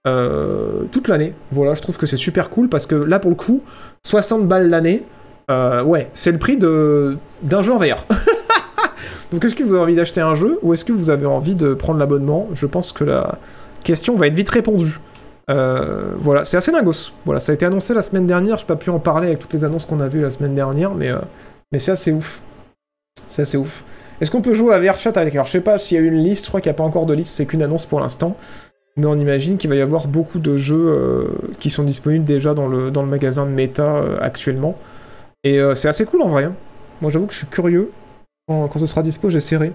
euh, 0.09 0.83
toute 0.91 1.07
l'année. 1.07 1.35
Voilà, 1.53 1.75
je 1.75 1.83
trouve 1.83 1.99
que 1.99 2.07
c'est 2.07 2.17
super 2.17 2.51
cool 2.51 2.69
parce 2.69 2.87
que 2.87 2.97
là, 2.97 3.21
pour 3.21 3.31
le 3.31 3.37
coup, 3.37 3.63
60 4.03 4.49
balles 4.49 4.69
l'année, 4.69 5.05
ouais, 5.49 6.09
c'est 6.15 6.33
le 6.33 6.39
prix 6.39 6.57
de 6.57 7.17
d'un 7.43 7.63
jeu 7.63 7.73
en 7.73 7.77
VR. 7.77 8.07
Donc, 9.33 9.45
est-ce 9.45 9.55
que 9.55 9.63
vous 9.63 9.75
avez 9.75 9.83
envie 9.85 9.95
d'acheter 9.95 10.21
un 10.21 10.35
jeu 10.35 10.59
ou 10.63 10.75
est-ce 10.75 10.85
que 10.85 10.93
vous 10.93 11.11
avez 11.11 11.27
envie 11.27 11.55
de 11.55 11.75
prendre 11.75 12.01
l'abonnement? 12.01 12.49
Je 12.55 12.67
pense 12.67 12.91
que 12.91 13.05
la 13.05 13.39
question 13.85 14.17
va 14.17 14.27
être 14.27 14.35
vite 14.35 14.51
répondue. 14.51 14.99
Euh, 15.51 16.15
voilà, 16.17 16.45
c'est 16.45 16.57
assez 16.57 16.73
dingos. 16.73 17.13
Voilà, 17.25 17.41
ça 17.41 17.53
a 17.53 17.55
été 17.55 17.67
annoncé 17.67 17.95
la 17.95 18.03
semaine 18.03 18.27
dernière. 18.27 18.57
Je 18.57 18.63
n'ai 18.63 18.69
pas 18.69 18.77
pu 18.77 18.91
en 18.91 18.99
parler 18.99 19.29
avec 19.29 19.39
toutes 19.39 19.53
les 19.53 19.65
annonces 19.65 19.87
qu'on 19.87 20.01
a 20.01 20.09
vues 20.09 20.21
la 20.21 20.31
semaine 20.31 20.55
dernière, 20.55 20.95
mais, 20.95 21.11
euh, 21.11 21.19
mais 21.73 21.79
c'est 21.79 21.93
assez 21.93 22.13
ouf. 22.13 22.41
C'est 23.27 23.43
assez 23.43 23.57
ouf. 23.57 23.85
Est-ce 24.21 24.31
qu'on 24.31 24.43
peut 24.43 24.55
jouer 24.55 24.75
à 24.75 24.81
VRChat 24.81 25.13
avec 25.17 25.35
Alors, 25.35 25.47
je 25.47 25.53
sais 25.53 25.61
pas 25.61 25.79
s'il 25.79 25.97
y 25.97 26.01
a 26.01 26.05
une 26.05 26.23
liste. 26.23 26.45
Je 26.45 26.51
crois 26.51 26.61
qu'il 26.61 26.71
n'y 26.71 26.75
a 26.75 26.79
pas 26.79 26.85
encore 26.85 27.07
de 27.07 27.15
liste. 27.15 27.35
C'est 27.35 27.47
qu'une 27.47 27.63
annonce 27.63 27.87
pour 27.87 28.01
l'instant. 28.01 28.37
Mais 28.97 29.07
on 29.07 29.17
imagine 29.17 29.57
qu'il 29.57 29.71
va 29.71 29.77
y 29.77 29.81
avoir 29.81 30.07
beaucoup 30.07 30.39
de 30.39 30.57
jeux 30.57 30.89
euh, 30.89 31.29
qui 31.59 31.71
sont 31.71 31.83
disponibles 31.83 32.25
déjà 32.27 32.53
dans 32.53 32.69
le, 32.69 32.91
dans 32.91 33.03
le 33.03 33.09
magasin 33.09 33.47
de 33.47 33.51
Meta 33.51 34.03
actuellement. 34.21 34.77
Et 35.45 35.61
c'est 35.75 35.89
assez 35.89 36.05
cool 36.05 36.23
en 36.23 36.29
vrai. 36.29 36.45
Hein. 36.45 36.55
Moi, 37.01 37.11
j'avoue 37.11 37.27
que 37.27 37.33
je 37.33 37.39
suis 37.39 37.47
curieux. 37.49 37.91
Quand, 38.47 38.69
quand 38.69 38.79
ce 38.79 38.87
sera 38.87 39.03
dispo, 39.03 39.29
j'essaierai. 39.29 39.73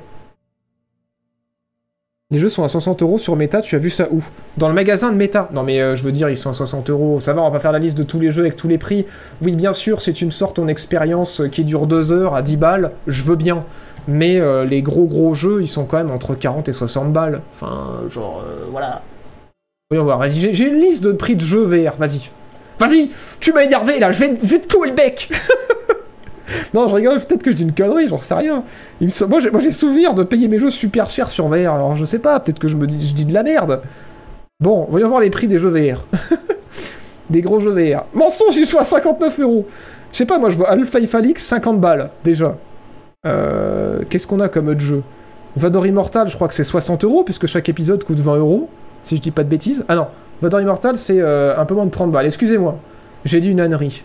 Les 2.29 2.39
jeux 2.39 2.49
sont 2.49 2.65
à 2.65 2.67
60 2.67 3.03
euros 3.03 3.17
sur 3.17 3.37
Meta, 3.37 3.61
tu 3.61 3.77
as 3.77 3.79
vu 3.79 3.89
ça 3.89 4.09
où? 4.11 4.21
Dans 4.57 4.67
le 4.67 4.73
magasin 4.73 5.13
de 5.13 5.15
Meta. 5.15 5.47
Non 5.53 5.63
mais 5.63 5.79
euh, 5.79 5.95
je 5.95 6.03
veux 6.03 6.11
dire, 6.11 6.27
ils 6.27 6.35
sont 6.35 6.49
à 6.49 6.53
60 6.53 6.89
euros. 6.89 7.21
Ça 7.21 7.31
va, 7.31 7.41
on 7.41 7.45
va 7.45 7.51
pas 7.51 7.59
faire 7.61 7.71
la 7.71 7.79
liste 7.79 7.97
de 7.97 8.03
tous 8.03 8.19
les 8.19 8.29
jeux 8.31 8.41
avec 8.41 8.57
tous 8.57 8.67
les 8.67 8.77
prix. 8.77 9.05
Oui, 9.41 9.55
bien 9.55 9.71
sûr, 9.71 10.01
si 10.01 10.11
tu 10.11 10.25
me 10.25 10.29
sors 10.29 10.53
ton 10.53 10.67
expérience 10.67 11.41
qui 11.53 11.63
dure 11.63 11.87
2 11.87 12.11
heures 12.11 12.35
à 12.35 12.41
10 12.41 12.57
balles, 12.57 12.91
je 13.07 13.23
veux 13.23 13.37
bien. 13.37 13.63
Mais 14.09 14.41
euh, 14.41 14.65
les 14.65 14.81
gros 14.81 15.05
gros 15.05 15.35
jeux, 15.35 15.61
ils 15.61 15.69
sont 15.69 15.85
quand 15.85 15.95
même 15.95 16.11
entre 16.11 16.35
40 16.35 16.67
et 16.67 16.73
60 16.73 17.13
balles. 17.13 17.41
Enfin, 17.49 18.01
genre, 18.09 18.43
euh, 18.45 18.65
voilà. 18.71 19.03
Voyons 19.89 20.03
voir, 20.03 20.17
vas-y, 20.17 20.53
j'ai 20.53 20.67
une 20.67 20.81
liste 20.81 21.05
de 21.05 21.13
prix 21.13 21.37
de 21.37 21.41
jeux 21.41 21.63
VR, 21.63 21.95
vas-y. 21.95 22.29
Vas-y, 22.77 23.09
tu 23.39 23.53
m'as 23.53 23.63
énervé 23.63 23.99
là, 23.99 24.11
je 24.11 24.19
vais, 24.19 24.33
je 24.41 24.47
vais 24.47 24.59
te 24.59 24.67
clouer 24.67 24.89
le 24.89 24.95
bec 24.95 25.29
non, 26.73 26.87
je 26.87 26.95
rigole, 26.95 27.19
peut-être 27.19 27.43
que 27.43 27.51
je 27.51 27.55
dis 27.55 27.63
une 27.63 27.73
connerie, 27.73 28.07
j'en 28.07 28.17
sais 28.17 28.33
rien. 28.33 28.63
Moi, 29.01 29.39
j'ai 29.39 29.71
souvenir 29.71 30.13
de 30.13 30.23
payer 30.23 30.47
mes 30.47 30.59
jeux 30.59 30.69
super 30.69 31.09
chers 31.09 31.29
sur 31.29 31.47
VR, 31.47 31.73
alors 31.73 31.95
je 31.95 32.05
sais 32.05 32.19
pas, 32.19 32.39
peut-être 32.39 32.59
que 32.59 32.67
je 32.67 32.75
me 32.75 32.87
dis, 32.87 33.25
de 33.25 33.33
la 33.33 33.43
merde. 33.43 33.81
Bon, 34.59 34.87
voyons 34.89 35.07
voir 35.07 35.21
les 35.21 35.29
prix 35.29 35.47
des 35.47 35.59
jeux 35.59 35.69
VR. 35.69 36.05
des 37.29 37.41
gros 37.41 37.59
jeux 37.59 37.71
VR. 37.71 38.05
Mensonge, 38.13 38.55
je 38.55 38.63
suis 38.63 38.77
à 38.77 38.83
59 38.83 39.39
euros. 39.39 39.67
Je 40.11 40.17
sais 40.17 40.25
pas, 40.25 40.39
moi 40.39 40.49
je 40.49 40.57
vois 40.57 40.69
Alpha 40.69 40.99
Falix 41.05 41.43
50 41.43 41.79
balles, 41.79 42.09
déjà. 42.23 42.55
Euh, 43.25 44.01
Qu'est-ce 44.09 44.25
qu'on 44.25 44.39
a 44.39 44.49
comme 44.49 44.79
jeu? 44.79 45.03
Vador 45.55 45.85
Immortal, 45.85 46.27
je 46.27 46.35
crois 46.35 46.47
que 46.47 46.53
c'est 46.53 46.63
60 46.63 47.03
euros, 47.03 47.23
puisque 47.23 47.47
chaque 47.47 47.67
épisode 47.67 48.03
coûte 48.03 48.19
20 48.19 48.37
euros, 48.37 48.69
si 49.03 49.17
je 49.17 49.21
dis 49.21 49.31
pas 49.31 49.43
de 49.43 49.49
bêtises. 49.49 49.85
Ah 49.87 49.95
non, 49.95 50.07
Vador 50.41 50.61
Immortal, 50.61 50.95
c'est 50.95 51.19
euh, 51.19 51.57
un 51.57 51.65
peu 51.65 51.75
moins 51.75 51.85
de 51.85 51.91
30 51.91 52.11
balles. 52.11 52.25
Excusez-moi, 52.25 52.77
j'ai 53.25 53.39
dit 53.39 53.49
une 53.49 53.59
ânerie. 53.59 54.03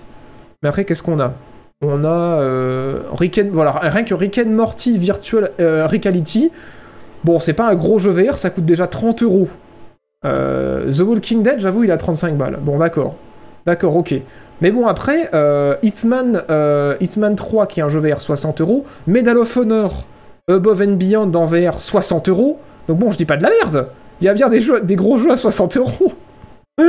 Mais 0.63 0.69
après, 0.69 0.85
qu'est-ce 0.85 1.03
qu'on 1.03 1.21
a? 1.21 1.35
On 1.83 2.05
a 2.05 2.41
euh, 2.41 3.01
voilà, 3.51 3.73
rien 3.73 4.05
que 4.05 4.15
Rick 4.15 4.39
Morty 4.47 4.97
Virtual 4.97 5.51
euh, 5.61 5.87
Reality. 5.87 6.51
Bon, 7.25 7.39
c'est 7.39 7.53
pas 7.53 7.69
un 7.69 7.75
gros 7.75 7.99
jeu 7.99 8.11
VR, 8.11 8.39
ça 8.39 8.51
coûte 8.51 8.65
déjà 8.65 8.87
30 8.87 9.23
euros. 9.23 9.49
Euh, 10.25 10.91
The 10.91 11.01
Walking 11.01 11.43
Dead, 11.43 11.59
j'avoue, 11.59 11.85
il 11.85 11.91
a 11.91 11.97
35 11.97 12.37
balles. 12.37 12.59
Bon, 12.61 12.79
d'accord. 12.79 13.17
D'accord, 13.67 13.97
ok. 13.97 14.15
Mais 14.61 14.71
bon, 14.71 14.87
après, 14.87 15.31
Hitman, 15.83 16.45
Hitman 17.01 17.35
3, 17.35 17.67
qui 17.67 17.81
est 17.81 17.83
un 17.83 17.89
jeu 17.89 17.99
VR, 18.01 18.21
60 18.21 18.61
euros. 18.61 18.85
Medal 19.07 19.39
of 19.39 19.57
Honor, 19.57 20.05
Above 20.49 20.83
and 20.83 20.93
Beyond 20.93 21.27
dans 21.27 21.47
VR, 21.47 21.81
60 21.81 22.29
euros. 22.29 22.61
Donc 22.89 22.99
bon, 22.99 23.11
je 23.11 23.17
dis 23.19 23.25
pas 23.25 23.37
de 23.37 23.43
la 23.43 23.51
merde. 23.51 23.89
Il 24.21 24.27
y 24.27 24.29
a 24.29 24.35
bien 24.35 24.49
des 24.49 24.97
gros 24.97 25.17
jeux 25.17 25.33
à 25.33 25.37
60 25.37 25.77
euros. 25.77 26.13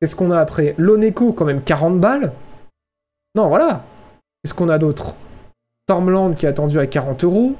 Qu'est-ce 0.00 0.16
qu'on 0.16 0.30
a 0.30 0.38
après? 0.38 0.74
L'Oneco, 0.78 1.32
quand 1.32 1.44
même, 1.44 1.62
40 1.62 2.00
balles. 2.00 2.32
Non, 3.34 3.48
voilà. 3.48 3.82
Qu'est-ce 4.42 4.54
qu'on 4.54 4.68
a 4.68 4.78
d'autre? 4.78 5.16
Stormland 5.88 6.32
qui 6.36 6.46
est 6.46 6.48
attendu 6.48 6.78
à 6.78 6.86
40 6.86 7.24
euros. 7.24 7.54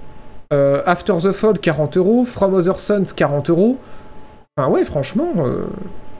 Euh, 0.52 0.82
After 0.84 1.14
the 1.14 1.32
Fall, 1.32 1.58
40 1.58 1.96
euros. 1.96 2.24
From 2.24 2.54
Other 2.54 2.78
Suns, 2.78 3.12
40 3.16 3.50
euros. 3.50 3.78
Enfin, 4.56 4.68
ouais, 4.70 4.84
franchement, 4.84 5.32
euh, 5.38 5.64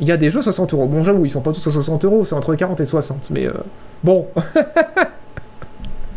il 0.01 0.09
y 0.09 0.12
a 0.12 0.16
des 0.16 0.31
jeux 0.31 0.41
60 0.41 0.73
euros. 0.73 0.87
Bon, 0.87 1.03
j'avoue, 1.03 1.27
ils 1.27 1.31
sont 1.31 1.43
pas 1.43 1.53
tous 1.53 1.66
à 1.66 1.70
60 1.70 2.07
euros, 2.07 2.24
c'est 2.24 2.35
entre 2.35 2.55
40 2.55 2.81
et 2.81 2.87
60, 2.87 3.31
mais 3.31 3.47
euh, 3.47 3.53
bon. 4.03 4.27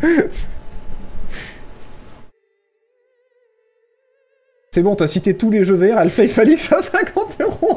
c'est 4.70 4.82
bon, 4.82 4.94
t'as 4.94 5.06
cité 5.06 5.36
tous 5.36 5.50
les 5.50 5.62
jeux 5.62 5.94
Alpha 5.94 6.24
et 6.24 6.28
Falix 6.28 6.72
à 6.72 6.80
50 6.80 7.36
euros. 7.40 7.75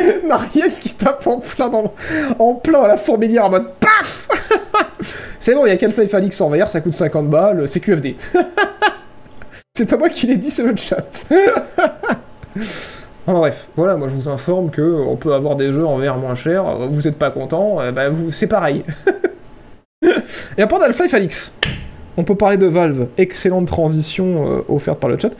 Marielle 0.26 0.72
qui 0.80 0.94
tape 0.94 1.26
en 1.26 1.38
plein, 1.38 1.68
dans 1.68 1.92
en 2.38 2.54
plein 2.54 2.82
à 2.82 2.88
la 2.88 2.96
fourmilière 2.96 3.46
en 3.46 3.50
mode 3.50 3.68
PAF 3.80 4.28
C'est 5.38 5.54
bon, 5.54 5.66
il 5.66 5.68
y 5.68 5.72
a 5.72 5.76
qu'Alpha 5.76 6.06
Falix 6.06 6.40
en 6.40 6.48
VR, 6.48 6.68
ça 6.68 6.80
coûte 6.80 6.94
50 6.94 7.28
balles, 7.28 7.68
c'est 7.68 7.80
QFD. 7.80 8.16
c'est 9.74 9.88
pas 9.88 9.96
moi 9.96 10.08
qui 10.08 10.26
l'ai 10.26 10.36
dit, 10.36 10.50
c'est 10.50 10.62
le 10.62 10.74
chat. 10.76 11.06
Enfin 13.28 13.38
bref, 13.38 13.68
voilà, 13.76 13.96
moi 13.96 14.08
je 14.08 14.14
vous 14.14 14.28
informe 14.28 14.70
que 14.70 14.82
on 14.82 15.16
peut 15.16 15.34
avoir 15.34 15.56
des 15.56 15.70
jeux 15.70 15.86
en 15.86 15.98
VR 15.98 16.16
moins 16.16 16.34
cher, 16.34 16.64
vous 16.88 17.06
êtes 17.06 17.18
pas 17.18 17.30
content, 17.30 17.78
eh 17.86 17.92
ben 17.92 18.08
vous, 18.08 18.30
c'est 18.30 18.46
pareil. 18.46 18.84
Et 20.56 20.62
à 20.62 20.66
part 20.66 20.78
d'Alpha 20.78 21.04
et 21.04 21.08
Falix, 21.08 21.52
on 22.16 22.24
peut 22.24 22.34
parler 22.34 22.56
de 22.56 22.66
Valve, 22.66 23.08
excellente 23.18 23.66
transition 23.66 24.58
euh, 24.58 24.60
offerte 24.68 25.00
par 25.00 25.10
le 25.10 25.18
chat. 25.18 25.30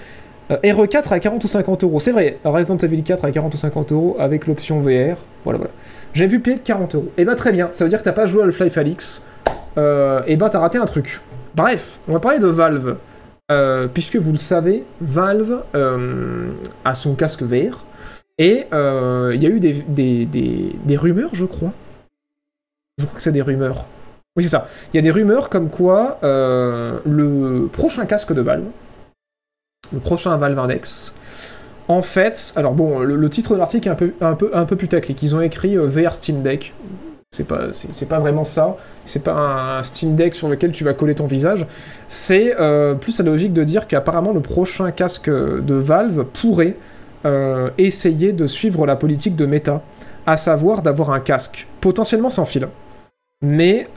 Euh, 0.51 0.57
RE4 0.63 1.13
à 1.13 1.19
40 1.19 1.43
ou 1.43 1.49
50 1.49 1.85
euros, 1.85 2.01
c'est 2.01 2.13
vrai, 2.13 2.39
Resident 2.45 2.77
Evil 2.77 3.03
4 3.03 3.25
à 3.25 3.31
40 3.31 3.55
ou 3.55 3.57
50 3.57 3.93
euros 3.93 4.17
avec 4.19 4.47
l'option 4.47 4.79
VR, 4.79 5.17
voilà 5.45 5.59
voilà. 5.59 5.71
J'ai 6.17 6.27
vu 6.27 6.41
payer 6.41 6.57
de 6.57 6.63
40 6.63 6.95
euros. 6.95 7.13
Et 7.19 7.27
bah 7.27 7.35
très 7.35 7.53
bien, 7.53 7.69
ça 7.73 7.85
veut 7.85 7.91
dire 7.91 7.99
que 7.99 8.05
t'as 8.05 8.13
pas 8.13 8.25
joué 8.25 8.43
à 8.43 8.47
Half-Life 8.47 8.79
Alix. 8.79 9.23
Euh, 9.77 10.23
et 10.27 10.37
bah 10.37 10.49
t'as 10.49 10.61
raté 10.61 10.79
un 10.79 10.87
truc. 10.87 11.21
Bref, 11.55 12.01
on 12.09 12.13
va 12.13 12.21
parler 12.21 12.39
de 12.39 12.47
Valve. 12.47 12.97
Euh, 13.53 13.87
puisque 13.87 14.17
vous 14.17 14.33
le 14.33 14.39
savez, 14.39 14.85
Valve 15.03 15.63
euh, 15.75 16.51
a 16.87 16.95
son 16.95 17.15
casque 17.15 17.43
VR. 17.43 17.85
Et 18.39 18.67
il 18.73 19.43
y 19.43 19.47
a 19.47 19.49
eu 19.51 19.61
des, 19.61 19.75
des, 20.25 20.97
rumeurs, 20.97 21.35
je 21.35 21.45
crois. 21.45 21.73
Je 22.97 23.05
crois 23.05 23.17
que 23.17 23.23
c'est 23.23 23.33
des 23.33 23.43
rumeurs. 23.43 23.87
Oui, 24.37 24.43
c'est 24.43 24.49
ça. 24.49 24.69
Il 24.93 24.97
y 24.97 24.99
a 24.99 25.03
des 25.03 25.11
rumeurs 25.11 25.51
comme 25.51 25.69
quoi 25.69 26.19
le 26.23 27.69
prochain 27.73 28.07
casque 28.07 28.33
de 28.33 28.41
Valve, 28.41 28.65
le 29.93 30.01
prochain 30.01 30.37
Valve 30.37 30.59
Index, 30.59 31.15
en 31.89 32.03
fait, 32.03 32.53
alors 32.57 32.75
bon, 32.75 33.01
le, 33.01 33.29
titre 33.29 33.55
de 33.55 33.59
l'article 33.59 33.89
est 33.89 33.93
un 33.93 33.95
peu, 33.95 34.13
un 34.21 34.35
peu, 34.35 34.51
un. 34.53 34.67
Ils 35.23 35.37
ont 35.37 35.41
écrit 35.41 35.77
euh, 35.77 35.87
VR 35.87 36.13
Steam 36.13 36.43
Deck. 36.43 36.75
C'est 37.31 37.47
pas, 37.47 37.71
c'est, 37.71 38.09
pas 38.09 38.19
vraiment 38.19 38.45
ça. 38.45 38.77
C'est 39.05 39.23
pas 39.23 39.33
un, 39.33 39.83
Steam 39.83 40.17
Deck 40.17 40.35
sur 40.35 40.49
lequel 40.49 40.73
tu 40.73 40.85
vas 40.85 40.95
coller 40.95 41.15
ton 41.15 41.27
visage. 41.27 41.67
C'est 42.09 42.59
euh, 42.59 42.95
plus 42.95 43.19
la 43.19 43.25
logique 43.25 43.53
de 43.53 43.63
dire 43.63 43.87
qu'apparemment 43.87 44.33
le 44.33 44.41
prochain 44.41 44.91
casque 44.91 45.31
de 45.31 45.75
Valve 45.75 46.25
pourrait 46.25 46.77
euh, 47.25 47.71
essayer 47.79 48.33
de 48.33 48.47
suivre 48.47 48.87
la 48.87 48.97
politique 48.97 49.37
de 49.37 49.47
Meta, 49.47 49.83
à 50.25 50.37
savoir 50.37 50.83
d'avoir 50.83 51.11
un 51.11 51.21
casque 51.21 51.69
potentiellement 51.81 52.31
sans 52.31 52.45
fil, 52.45 52.69
mais 53.43 53.89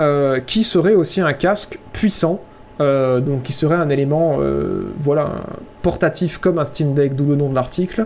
qui 0.45 0.63
serait 0.63 0.95
aussi 0.95 1.21
un 1.21 1.33
casque 1.33 1.79
puissant 1.93 2.41
euh, 2.81 3.19
donc 3.19 3.43
qui 3.43 3.51
serait 3.51 3.75
un 3.75 3.89
élément 3.89 4.37
euh, 4.39 4.83
voilà, 4.97 5.43
portatif 5.81 6.37
comme 6.37 6.59
un 6.59 6.63
Steam 6.63 6.93
Deck, 6.93 7.13
d'où 7.13 7.25
le 7.25 7.35
nom 7.35 7.49
de 7.49 7.55
l'article, 7.55 8.05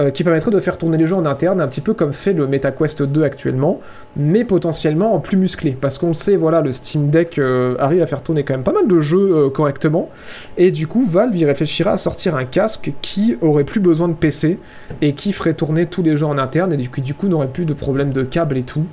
euh, 0.00 0.10
qui 0.10 0.24
permettrait 0.24 0.50
de 0.50 0.58
faire 0.58 0.76
tourner 0.76 0.98
les 0.98 1.06
jeux 1.06 1.14
en 1.14 1.24
interne, 1.24 1.60
un 1.60 1.68
petit 1.68 1.80
peu 1.80 1.94
comme 1.94 2.12
fait 2.12 2.32
le 2.32 2.48
MetaQuest 2.48 3.04
2 3.04 3.22
actuellement, 3.22 3.80
mais 4.16 4.42
potentiellement 4.42 5.14
en 5.14 5.20
plus 5.20 5.36
musclé. 5.36 5.76
Parce 5.80 5.98
qu'on 5.98 6.14
sait, 6.14 6.34
voilà, 6.34 6.62
le 6.62 6.72
Steam 6.72 7.10
Deck 7.10 7.40
arrive 7.78 8.02
à 8.02 8.06
faire 8.06 8.22
tourner 8.22 8.42
quand 8.42 8.54
même 8.54 8.64
pas 8.64 8.72
mal 8.72 8.88
de 8.88 8.98
jeux 8.98 9.50
correctement, 9.50 10.10
et 10.56 10.72
du 10.72 10.88
coup, 10.88 11.04
Valve 11.04 11.36
y 11.36 11.44
réfléchira 11.44 11.92
à 11.92 11.96
sortir 11.96 12.34
un 12.34 12.44
casque 12.44 12.92
qui 13.00 13.38
aurait 13.40 13.64
plus 13.64 13.80
besoin 13.80 14.08
de 14.08 14.14
PC, 14.14 14.58
et 15.00 15.12
qui 15.12 15.32
ferait 15.32 15.54
tourner 15.54 15.86
tous 15.86 16.02
les 16.02 16.16
jeux 16.16 16.26
en 16.26 16.38
interne, 16.38 16.72
et 16.72 16.86
coup, 16.86 17.00
du 17.00 17.14
coup 17.14 17.28
n'aurait 17.28 17.46
plus 17.46 17.66
de 17.66 17.74
problème 17.74 18.12
de 18.12 18.22
câble 18.22 18.56
et 18.56 18.64
tout. 18.64 18.86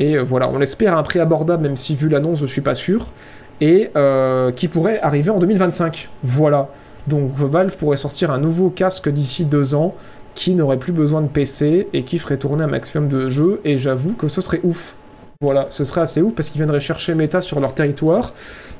Et 0.00 0.18
voilà, 0.18 0.48
on 0.48 0.58
l'espère 0.58 0.96
à 0.96 0.98
un 0.98 1.04
prix 1.04 1.20
abordable, 1.20 1.62
même 1.62 1.76
si 1.76 1.94
vu 1.94 2.08
l'annonce, 2.08 2.40
je 2.40 2.46
suis 2.46 2.60
pas 2.60 2.74
sûr 2.74 3.12
et 3.60 3.90
euh, 3.96 4.52
qui 4.52 4.68
pourrait 4.68 5.00
arriver 5.00 5.30
en 5.30 5.38
2025. 5.38 6.08
Voilà. 6.22 6.68
Donc 7.06 7.32
Valve 7.34 7.76
pourrait 7.76 7.96
sortir 7.96 8.30
un 8.30 8.38
nouveau 8.38 8.70
casque 8.70 9.08
d'ici 9.08 9.44
deux 9.44 9.74
ans 9.74 9.94
qui 10.34 10.54
n'aurait 10.54 10.78
plus 10.78 10.92
besoin 10.92 11.20
de 11.20 11.28
PC 11.28 11.88
et 11.92 12.02
qui 12.02 12.18
ferait 12.18 12.36
tourner 12.36 12.64
un 12.64 12.68
maximum 12.68 13.08
de 13.08 13.28
jeux 13.28 13.60
et 13.64 13.76
j'avoue 13.76 14.14
que 14.14 14.28
ce 14.28 14.40
serait 14.40 14.60
ouf. 14.64 14.96
Voilà, 15.40 15.66
ce 15.68 15.84
serait 15.84 16.00
assez 16.00 16.22
ouf 16.22 16.34
parce 16.34 16.48
qu'ils 16.48 16.60
viendraient 16.60 16.80
chercher 16.80 17.14
Meta 17.14 17.40
sur 17.40 17.60
leur 17.60 17.74
territoire, 17.74 18.32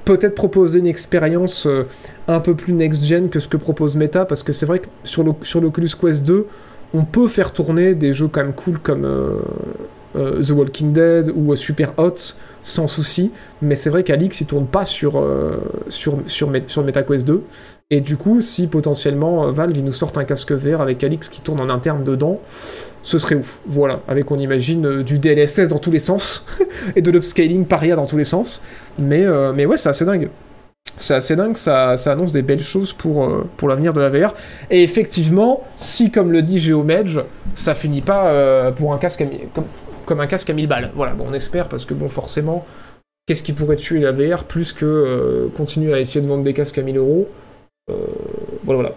peut-être 0.05 0.35
proposer 0.35 0.79
une 0.79 0.87
expérience 0.87 1.67
euh, 1.67 1.87
un 2.27 2.41
peu 2.41 2.55
plus 2.55 2.73
next-gen 2.73 3.29
que 3.29 3.39
ce 3.39 3.49
que 3.49 3.57
propose 3.57 3.97
Meta 3.97 4.25
parce 4.25 4.43
que 4.43 4.53
c'est 4.53 4.65
vrai 4.65 4.79
que 4.79 4.87
sur 5.03 5.61
l'Oculus 5.61 5.91
Quest 6.01 6.25
2, 6.25 6.47
on 6.95 7.05
peut 7.05 7.29
faire 7.29 7.53
tourner 7.53 7.95
des 7.95 8.13
jeux 8.13 8.29
quand 8.29 8.43
même 8.43 8.55
cool 8.55 8.79
comme, 8.79 9.05
euh, 9.05 9.41
The 10.15 10.51
Walking 10.51 10.93
Dead 10.93 11.32
ou 11.35 11.55
Super 11.57 11.93
Hot 11.97 12.15
sans 12.62 12.86
souci, 12.86 13.32
mais 13.61 13.74
c'est 13.74 13.91
vrai 13.91 14.05
qu'Alix 14.05 14.41
il 14.41 14.47
tourne 14.47 14.66
pas 14.66 14.85
sur, 14.85 15.23
sur, 15.89 16.19
sur, 16.27 16.51
sur 16.66 16.85
MetaQuest 16.85 17.27
2, 17.27 17.43
et 17.91 18.01
du 18.01 18.16
coup, 18.16 18.41
si 18.41 18.66
potentiellement 18.66 19.51
Valve 19.51 19.77
il 19.77 19.85
nous 19.85 19.93
sort 19.93 20.12
un 20.16 20.24
casque 20.24 20.53
vert 20.53 20.81
avec 20.81 21.03
Alix 21.05 21.28
qui 21.28 21.43
tourne 21.43 21.61
en 21.61 21.69
interne 21.69 22.05
dedans, 22.05 22.41
ce 23.03 23.19
serait 23.19 23.35
ouf. 23.35 23.59
Voilà, 23.66 24.01
avec 24.09 24.31
on 24.31 24.39
imagine 24.39 25.03
du 25.03 25.19
DLSS 25.19 25.69
dans 25.69 25.78
tous 25.78 25.91
les 25.91 25.99
sens, 25.99 26.47
et 26.97 27.03
de 27.03 27.11
l'upscaling 27.11 27.66
paria 27.66 27.97
dans 27.97 28.07
tous 28.07 28.16
les 28.16 28.24
sens, 28.24 28.62
mais, 28.99 29.27
mais 29.55 29.66
ouais, 29.66 29.77
c'est 29.77 29.91
assez 29.91 30.05
dingue. 30.05 30.31
C'est 30.97 31.15
assez 31.15 31.35
dingue, 31.35 31.57
ça, 31.57 31.97
ça, 31.97 32.12
annonce 32.12 32.31
des 32.31 32.43
belles 32.43 32.61
choses 32.61 32.93
pour, 32.93 33.24
euh, 33.24 33.49
pour 33.57 33.69
l'avenir 33.69 33.93
de 33.93 34.01
la 34.01 34.11
VR. 34.11 34.35
Et 34.70 34.85
effectivement, 34.85 35.65
si, 35.77 36.11
comme 36.11 36.31
le 36.31 36.41
dit 36.41 36.61
Geomedge, 36.61 37.19
ça 37.55 37.74
finit 37.74 38.01
pas 38.01 38.27
euh, 38.27 38.70
pour 38.70 38.95
un 38.95 38.99
casque 38.99 39.24
comme, 40.05 40.21
un 40.21 40.27
casque 40.27 40.51
à 40.51 40.53
1000 40.53 40.67
balles. 40.67 40.91
Voilà, 40.95 41.13
bon, 41.13 41.27
on 41.29 41.33
espère, 41.33 41.69
parce 41.69 41.85
que 41.85 41.95
bon, 41.95 42.09
forcément, 42.09 42.67
qu'est-ce 43.27 43.43
qui 43.43 43.53
pourrait 43.53 43.77
tuer 43.77 44.01
la 44.01 44.13
VR 44.13 44.45
plus 44.45 44.73
que 44.73 44.85
euh, 44.85 45.49
continuer 45.57 45.95
à 45.95 46.01
essayer 46.01 46.21
de 46.21 46.27
vendre 46.27 46.45
des 46.45 46.55
casques 46.55 46.79
à 46.79 46.83
1000 46.83 46.97
euros 46.97 47.29
Voilà, 47.89 48.03
voilà. 48.65 48.95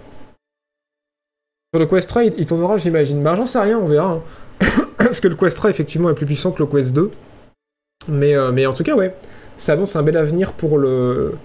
Sur 1.74 1.80
le 1.80 1.86
Quest 1.86 2.10
3, 2.10 2.24
il, 2.24 2.46
tournera, 2.46 2.78
j'imagine. 2.78 3.22
Ben, 3.22 3.36
j'en 3.36 3.46
sais 3.46 3.60
rien, 3.60 3.78
on 3.78 3.86
verra. 3.86 4.22
Hein. 4.62 4.68
parce 4.98 5.20
que 5.20 5.28
le 5.28 5.36
Quest 5.36 5.58
3, 5.58 5.70
effectivement, 5.70 6.10
est 6.10 6.16
plus 6.16 6.26
puissant 6.26 6.52
que 6.52 6.64
le 6.64 6.68
Quest 6.68 6.94
2. 6.94 7.12
Mais, 8.08 8.36
mais 8.54 8.66
en 8.66 8.74
tout 8.74 8.84
cas, 8.84 8.96
ouais, 8.96 9.14
ça 9.58 9.74
annonce 9.74 9.96
un 9.96 10.04
bel 10.04 10.16
avenir 10.16 10.54
pour 10.54 10.78
le 10.78 11.36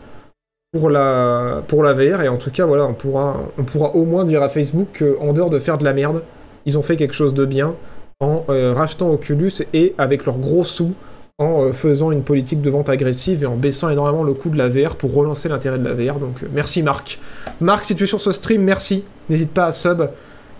pour 0.72 0.88
la, 0.88 1.62
pour 1.68 1.82
VR, 1.82 2.22
et 2.22 2.28
en 2.28 2.38
tout 2.38 2.50
cas, 2.50 2.64
voilà, 2.64 2.86
on 2.86 2.94
pourra, 2.94 3.42
on 3.58 3.64
pourra 3.64 3.94
au 3.94 4.06
moins 4.06 4.24
dire 4.24 4.42
à 4.42 4.48
Facebook 4.48 4.88
qu'en 4.98 5.34
dehors 5.34 5.50
de 5.50 5.58
faire 5.58 5.76
de 5.76 5.84
la 5.84 5.92
merde, 5.92 6.22
ils 6.64 6.78
ont 6.78 6.82
fait 6.82 6.96
quelque 6.96 7.12
chose 7.12 7.34
de 7.34 7.44
bien 7.44 7.74
en 8.22 8.44
euh, 8.48 8.72
rachetant 8.72 9.10
Oculus 9.10 9.52
et 9.74 9.94
avec 9.98 10.24
leurs 10.24 10.38
gros 10.38 10.64
sous 10.64 10.94
en 11.38 11.64
euh, 11.64 11.72
faisant 11.72 12.12
une 12.12 12.22
politique 12.22 12.62
de 12.62 12.70
vente 12.70 12.88
agressive 12.88 13.42
et 13.42 13.46
en 13.46 13.56
baissant 13.56 13.90
énormément 13.90 14.22
le 14.22 14.32
coût 14.32 14.48
de 14.48 14.56
la 14.56 14.68
VR 14.68 14.96
pour 14.96 15.12
relancer 15.12 15.48
l'intérêt 15.48 15.78
de 15.78 15.84
la 15.84 15.92
VR. 15.92 16.18
Donc 16.18 16.42
euh, 16.42 16.46
merci 16.52 16.82
Marc. 16.82 17.18
Marc, 17.60 17.84
si 17.84 17.96
tu 17.96 18.04
es 18.04 18.06
sur 18.06 18.20
ce 18.20 18.32
stream, 18.32 18.62
merci. 18.62 19.04
N'hésite 19.28 19.52
pas 19.52 19.66
à 19.66 19.72
sub. 19.72 20.08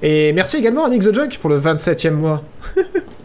Et 0.02 0.32
merci 0.32 0.56
également 0.56 0.84
à 0.84 0.90
Nick 0.90 1.02
the 1.02 1.14
Junk 1.14 1.38
pour 1.40 1.50
le 1.50 1.60
27e 1.60 2.10
mois. 2.10 2.42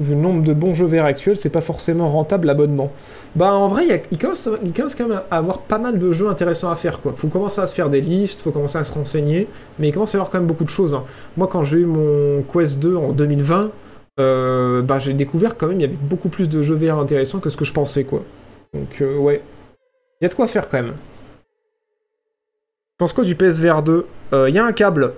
vu 0.00 0.14
le 0.14 0.20
nombre 0.20 0.42
de 0.42 0.52
bons 0.52 0.74
jeux 0.74 0.86
VR 0.86 1.04
actuels, 1.04 1.36
c'est 1.36 1.50
pas 1.50 1.60
forcément 1.60 2.10
rentable 2.10 2.48
l'abonnement. 2.48 2.90
Bah 3.36 3.52
en 3.52 3.68
vrai, 3.68 4.02
il, 4.10 4.18
commence, 4.18 4.48
quand 4.96 5.08
même 5.08 5.22
à 5.30 5.36
avoir 5.36 5.60
pas 5.60 5.78
mal 5.78 5.98
de 6.00 6.10
jeux 6.10 6.28
intéressants 6.28 6.70
à 6.70 6.74
faire 6.74 7.00
quoi. 7.00 7.12
Faut 7.14 7.28
commencer 7.28 7.60
à 7.60 7.66
se 7.68 7.74
faire 7.74 7.90
des 7.90 8.00
listes, 8.00 8.40
faut 8.40 8.50
commencer 8.50 8.78
à 8.78 8.84
se 8.84 8.92
renseigner, 8.92 9.46
mais 9.78 9.88
il 9.88 9.92
commence 9.92 10.14
à 10.14 10.18
y 10.18 10.20
avoir 10.20 10.30
quand 10.30 10.38
même 10.38 10.48
beaucoup 10.48 10.64
de 10.64 10.70
choses. 10.70 10.94
Hein. 10.94 11.04
Moi 11.36 11.46
quand 11.46 11.62
j'ai 11.62 11.78
eu 11.78 11.86
mon 11.86 12.42
Quest 12.42 12.80
2 12.80 12.96
en 12.96 13.12
2020, 13.12 13.70
euh, 14.18 14.82
bah 14.82 14.98
j'ai 14.98 15.12
découvert 15.12 15.56
quand 15.56 15.68
même 15.68 15.78
il 15.78 15.82
y 15.82 15.86
avait 15.86 15.94
beaucoup 15.94 16.28
plus 16.28 16.48
de 16.48 16.60
jeux 16.60 16.74
VR 16.74 16.98
intéressants 16.98 17.38
que 17.38 17.50
ce 17.50 17.56
que 17.56 17.64
je 17.64 17.72
pensais 17.72 18.02
quoi. 18.02 18.22
Donc 18.72 19.00
euh, 19.00 19.16
ouais, 19.16 19.42
il 20.20 20.24
y 20.24 20.26
a 20.26 20.28
de 20.28 20.34
quoi 20.34 20.48
faire 20.48 20.68
quand 20.68 20.82
même. 20.82 20.94
Je 22.94 22.98
pense 22.98 23.12
quoi 23.12 23.24
du 23.24 23.36
PSVR 23.36 23.82
2 23.82 24.06
euh, 24.32 24.48
Il 24.48 24.54
y 24.54 24.58
a 24.58 24.64
un 24.64 24.72
câble. 24.72 25.14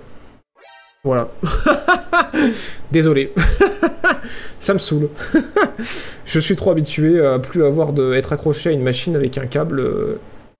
Voilà. 1.02 1.28
Désolé. 2.90 3.32
ça 4.58 4.74
me 4.74 4.78
saoule. 4.78 5.08
je 6.24 6.40
suis 6.40 6.56
trop 6.56 6.70
habitué 6.70 7.24
à 7.24 7.38
plus 7.38 7.64
avoir 7.64 7.92
de 7.92 8.14
être 8.14 8.32
accroché 8.32 8.70
à 8.70 8.72
une 8.72 8.82
machine 8.82 9.16
avec 9.16 9.38
un 9.38 9.46
câble. 9.46 9.82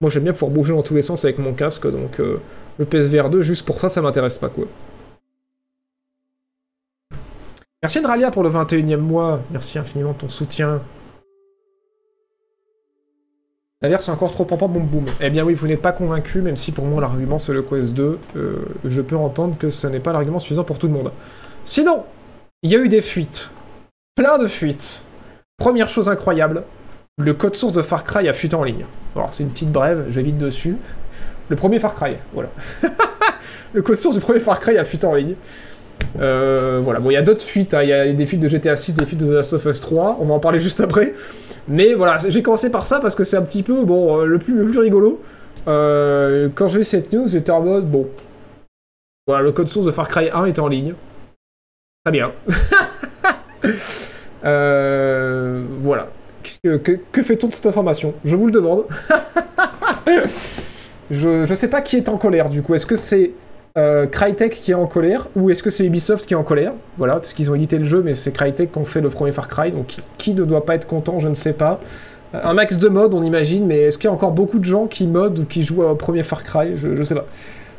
Moi 0.01 0.11
j'aime 0.11 0.25
bien 0.25 0.33
pouvoir 0.33 0.51
bouger 0.51 0.75
dans 0.75 0.83
tous 0.83 0.95
les 0.95 1.03
sens 1.03 1.25
avec 1.25 1.39
mon 1.39 1.55
casque, 1.55 1.91
donc 1.91 2.21
euh, 2.21 2.39
le 2.79 2.85
PSVR 2.85 3.31
2, 3.31 3.41
juste 3.41 3.65
pour 3.65 3.81
ça, 3.81 3.89
ça 3.89 4.03
m'intéresse 4.03 4.37
pas 4.37 4.51
quoi. 4.51 4.67
Merci 7.83 8.01
Nralia 8.01 8.31
pour 8.31 8.43
le 8.43 8.49
21 8.49 8.91
e 8.91 8.97
mois, 8.97 9.41
merci 9.51 9.79
infiniment 9.79 10.13
de 10.13 10.19
ton 10.19 10.29
soutien. 10.29 10.83
VR 13.83 14.01
c'est 14.01 14.11
encore 14.11 14.33
trop 14.33 14.45
pam 14.45 14.59
boum 14.59 14.87
boum. 14.87 15.05
Eh 15.21 15.31
bien 15.31 15.45
oui, 15.45 15.55
vous 15.55 15.67
n'êtes 15.67 15.83
pas 15.83 15.93
convaincu, 15.93 16.43
même 16.43 16.57
si 16.57 16.73
pour 16.73 16.85
moi 16.87 17.01
l'argument 17.01 17.39
c'est 17.39 17.53
le 17.53 17.63
Quest 17.63 17.95
2, 17.95 18.19
euh, 18.37 18.57
je 18.85 19.03
peux 19.03 19.17
entendre 19.17 19.57
que 19.57 19.71
ce 19.71 19.87
n'est 19.87 20.01
pas 20.01 20.13
l'argument 20.13 20.39
suffisant 20.39 20.65
pour 20.65 20.79
tout 20.79 20.89
le 20.89 20.95
monde. 20.95 21.13
Sinon, 21.65 22.05
il 22.63 22.71
y 22.71 22.77
a 22.77 22.79
eu 22.79 22.89
des 22.89 23.01
fuites. 23.01 23.51
Plein 24.17 24.39
de 24.39 24.47
fuites. 24.47 25.03
Première 25.59 25.91
chose 25.91 26.09
incroyable, 26.09 26.63
le 27.19 27.35
code 27.35 27.55
source 27.55 27.75
de 27.75 27.83
Far 27.83 28.03
Cry 28.03 28.27
a 28.29 28.33
fuité 28.33 28.57
en 28.57 28.65
ligne. 28.65 28.87
Alors 29.15 29.35
c'est 29.35 29.43
une 29.43 29.51
petite 29.51 29.71
brève, 29.71 30.07
je 30.09 30.15
vais 30.15 30.23
vite 30.23 30.39
dessus. 30.39 30.79
Le 31.51 31.57
premier 31.57 31.79
Far 31.79 31.93
Cry, 31.93 32.17
voilà. 32.33 32.49
le 33.75 33.83
code 33.83 33.97
source 33.97 34.15
du 34.15 34.23
premier 34.23 34.41
Far 34.41 34.59
Cry 34.59 34.79
a 34.79 34.85
fuité 34.85 35.07
en 35.07 35.15
ligne. 35.15 35.35
Euh, 36.19 36.81
voilà, 36.83 36.99
bon, 36.99 37.11
il 37.11 37.13
y 37.13 37.19
a 37.19 37.23
d'autres 37.23 37.43
fuites, 37.43 37.75
hein. 37.75 37.83
il 37.83 37.91
y 37.91 37.93
a 37.93 38.11
des 38.11 38.25
fuites 38.25 38.41
de 38.41 38.49
GTA 38.49 38.75
6, 38.75 38.95
des 38.95 39.05
fuites 39.05 39.21
de 39.21 39.27
The 39.27 39.33
Last 39.33 39.53
of 39.53 39.67
Us 39.67 39.81
3, 39.81 40.17
on 40.19 40.25
va 40.25 40.33
en 40.33 40.41
parler 40.41 40.61
juste 40.61 40.81
après. 40.81 41.13
Mais 41.69 41.93
voilà, 41.93 42.17
j'ai 42.27 42.43
commencé 42.43 42.71
par 42.71 42.87
ça 42.87 43.01
parce 43.01 43.15
que 43.15 43.23
c'est 43.23 43.37
un 43.37 43.43
petit 43.43 43.63
peu, 43.63 43.85
bon, 43.85 44.21
euh, 44.21 44.25
le 44.25 44.39
plus, 44.39 44.79
rigolo. 44.79 45.21
Euh, 45.69 46.49
quand 46.55 46.69
j'ai 46.69 46.79
vu 46.79 46.85
cette 46.85 47.13
news, 47.13 47.27
j'étais 47.29 47.53
en 47.53 47.61
mode, 47.61 47.91
bon, 47.91 48.09
voilà, 49.27 49.43
le 49.43 49.53
code 49.53 49.69
source 49.69 49.85
de 49.85 49.91
Far 49.91 50.09
Cry 50.09 50.31
1 50.33 50.47
était 50.47 50.61
en 50.61 50.69
ligne. 50.69 50.95
Très 52.03 52.13
bien. 52.13 52.33
Euh, 54.45 55.65
voilà. 55.81 56.09
Que, 56.63 56.77
que, 56.77 57.23
fait-on 57.23 57.49
de 57.49 57.55
cette 57.55 57.67
information? 57.67 58.15
Je 58.25 58.37
vous 58.37 58.47
le 58.47 58.53
demande. 58.53 58.85
je, 61.11 61.45
je 61.45 61.55
sais 61.55 61.69
pas 61.69 61.81
qui 61.81 61.97
est 61.97 62.09
en 62.09 62.17
colère 62.17 62.49
du 62.49 62.63
coup. 62.63 62.75
Est-ce 62.75 62.87
que 62.87 62.95
c'est 62.97 63.33
euh, 63.77 64.07
Crytek 64.07 64.53
qui 64.53 64.71
est 64.71 64.75
en 64.75 64.87
colère 64.87 65.29
ou 65.37 65.51
est-ce 65.51 65.63
que 65.63 65.71
c'est 65.71 65.85
Ubisoft 65.85 66.27
qui 66.27 66.35
est 66.35 66.37
en 66.37 66.45
colère? 66.45 66.73
Voilà, 66.99 67.15
parce 67.15 67.35
qu'ils 67.35 67.51
ont 67.51 67.55
édité 67.55 67.79
le 67.79 67.85
jeu, 67.85 68.03
mais 68.03 68.15
c'est 68.15 68.33
Crytek 68.33 68.73
qui 68.73 68.79
ont 68.79 68.85
fait 68.85 69.01
le 69.01 69.11
premier 69.11 69.33
Far 69.33 69.49
Cry. 69.49 69.73
Donc 69.73 69.95
qui, 70.19 70.35
ne 70.35 70.45
doit 70.45 70.65
pas 70.65 70.77
être 70.77 70.87
content 70.87 71.19
Je 71.19 71.29
ne 71.29 71.35
sais 71.35 71.53
pas. 71.53 71.81
Un 72.33 72.55
max 72.55 72.79
de 72.79 72.89
mode, 72.89 73.15
on 73.15 73.23
imagine, 73.23 73.67
mais 73.67 73.79
est-ce 73.83 73.99
qu'il 73.99 74.09
y 74.09 74.11
a 74.11 74.15
encore 74.15 74.33
beaucoup 74.33 74.59
de 74.59 74.65
gens 74.65 74.87
qui 74.87 75.07
modent 75.07 75.39
ou 75.39 75.45
qui 75.45 75.63
jouent 75.63 75.83
au 75.83 75.95
premier 75.95 76.23
Far 76.23 76.45
Cry? 76.45 76.77
Je, 76.77 76.95
je 76.95 77.03
sais 77.03 77.15
pas. 77.15 77.27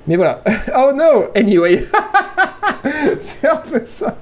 Mais 0.08 0.16
voilà. 0.16 0.42
oh 0.78 0.92
no 0.96 1.26
Anyway 1.36 1.86
C'est 3.20 3.48
un 3.48 3.58
peu 3.58 3.82
ça 3.84 4.16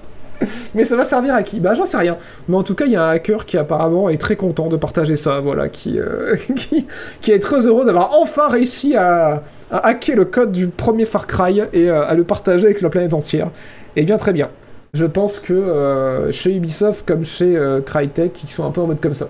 mais 0.75 0.83
ça 0.83 0.95
va 0.95 1.05
servir 1.05 1.33
à 1.33 1.43
qui? 1.43 1.59
Bah 1.59 1.73
j'en 1.73 1.85
sais 1.85 1.97
rien. 1.97 2.17
Mais 2.47 2.55
en 2.55 2.63
tout 2.63 2.75
cas, 2.75 2.85
il 2.85 2.91
y 2.91 2.95
a 2.95 3.03
un 3.03 3.09
hacker 3.09 3.45
qui 3.45 3.57
apparemment 3.57 4.09
est 4.09 4.17
très 4.17 4.35
content 4.35 4.67
de 4.67 4.77
partager 4.77 5.15
ça, 5.15 5.39
voilà, 5.39 5.69
qui, 5.69 5.99
euh, 5.99 6.35
est 7.27 7.39
très 7.39 7.67
heureux 7.67 7.85
d'avoir 7.85 8.11
enfin 8.19 8.49
réussi 8.49 8.95
à, 8.95 9.43
hacker 9.71 10.15
le 10.15 10.25
code 10.25 10.51
du 10.51 10.67
premier 10.67 11.05
Far 11.05 11.27
Cry 11.27 11.61
et 11.73 11.89
euh, 11.89 12.05
à 12.05 12.13
le 12.15 12.23
partager 12.23 12.65
avec 12.65 12.81
la 12.81 12.89
planète 12.89 13.13
entière. 13.13 13.49
Et 13.95 14.03
bien 14.03 14.17
très 14.17 14.33
bien. 14.33 14.49
Je 14.93 15.05
pense 15.05 15.39
que 15.39 15.53
euh, 15.53 16.31
chez 16.31 16.55
Ubisoft 16.55 17.05
comme 17.05 17.25
chez 17.25 17.59
Crytek, 17.85 18.43
ils 18.43 18.47
sont 18.47 18.65
un 18.65 18.71
peu 18.71 18.81
en 18.81 18.87
mode 18.87 19.01
comme 19.01 19.13
ça. 19.13 19.27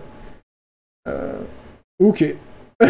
ok. 1.99 2.35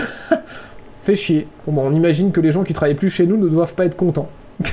Fait 1.00 1.16
chier. 1.16 1.48
Bon, 1.68 1.86
on 1.86 1.94
imagine 1.94 2.32
que 2.32 2.42
les 2.42 2.50
gens 2.50 2.64
qui 2.64 2.74
travaillent 2.74 2.96
plus 2.96 3.12
chez 3.12 3.28
nous 3.28 3.38
ne 3.38 3.48
doivent 3.48 3.76
pas 3.76 3.86
être 3.86 3.96
contents. 3.96 4.28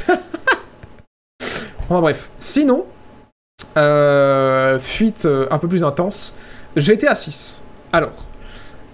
enfin 1.83 2.01
bref. 2.01 2.31
Sinon, 2.39 2.87
fuite 4.79 5.25
euh, 5.25 5.47
un 5.51 5.59
peu 5.59 5.69
plus 5.69 5.85
intense. 5.85 6.35
GTA 6.77 7.15
6. 7.15 7.63
Alors, 7.93 8.27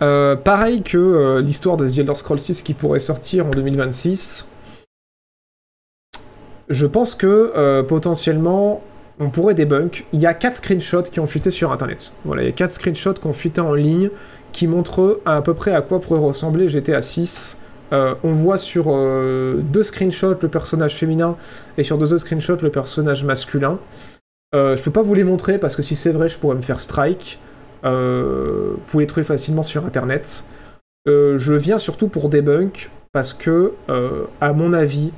euh, 0.03 0.37
pareil 0.37 0.83
que 0.83 1.41
l'histoire 1.41 1.77
de 1.77 1.87
The 1.87 1.99
Elder 1.99 2.15
Scrolls 2.15 2.39
6 2.39 2.63
qui 2.63 2.75
pourrait 2.75 2.99
sortir 2.99 3.47
en 3.47 3.51
2026. 3.51 4.49
Je 6.69 6.87
pense 6.87 7.15
que 7.15 7.83
potentiellement 7.83 8.83
on 9.21 9.31
pourrait 9.31 9.55
débunk. 9.55 10.07
Il 10.13 10.21
y 10.21 10.27
a 10.27 10.35
4 10.35 10.57
screenshots 10.57 11.05
qui 11.05 11.19
ont 11.19 11.27
fuité 11.27 11.51
sur 11.51 11.73
internet. 11.73 12.13
Voilà, 12.25 12.43
il 12.43 12.47
y 12.47 12.49
a 12.49 12.53
4 12.53 12.71
screenshots 12.71 13.15
qui 13.15 13.27
ont 13.27 13.33
fuité 13.33 13.61
en 13.61 13.73
ligne 13.73 14.11
qui 14.53 14.67
montrent 14.67 15.21
à 15.25 15.41
peu 15.41 15.55
près 15.55 15.75
à 15.75 15.81
quoi 15.81 16.01
pourrait 16.01 16.21
ressembler 16.21 16.69
GTA 16.69 17.01
6. 17.01 17.61
on 17.91 18.33
voit 18.33 18.59
sur 18.59 18.87
deux 18.93 19.83
screenshots 19.83 20.37
le 20.43 20.49
personnage 20.49 20.95
féminin 20.97 21.37
et 21.79 21.85
sur 21.85 21.97
deux 21.97 22.13
autres 22.13 22.27
screenshots 22.27 22.61
le 22.61 22.71
personnage 22.71 23.25
masculin. 23.25 23.79
Euh, 24.55 24.77
je 24.77 24.83
peux 24.83 24.91
pas 24.91 25.03
vous 25.03 25.15
les 25.15 25.25
montrer 25.25 25.59
parce 25.59 25.77
que 25.77 25.83
si 25.83 25.97
c'est 25.97 26.11
vrai, 26.11 26.29
je 26.29 26.39
pourrais 26.39 26.57
me 26.57 26.63
faire 26.63 26.81
strike. 26.81 27.39
Euh, 27.85 28.73
vous 28.75 28.83
pouvez 28.87 29.05
les 29.05 29.07
trouver 29.07 29.25
facilement 29.25 29.63
sur 29.63 29.85
internet. 29.85 30.45
Euh, 31.07 31.39
je 31.39 31.55
viens 31.55 31.79
surtout 31.79 32.09
pour 32.09 32.29
debunk 32.29 32.91
parce 33.13 33.33
que, 33.33 33.73
à 34.41 34.53
mon 34.53 34.73
avis, 34.73 35.13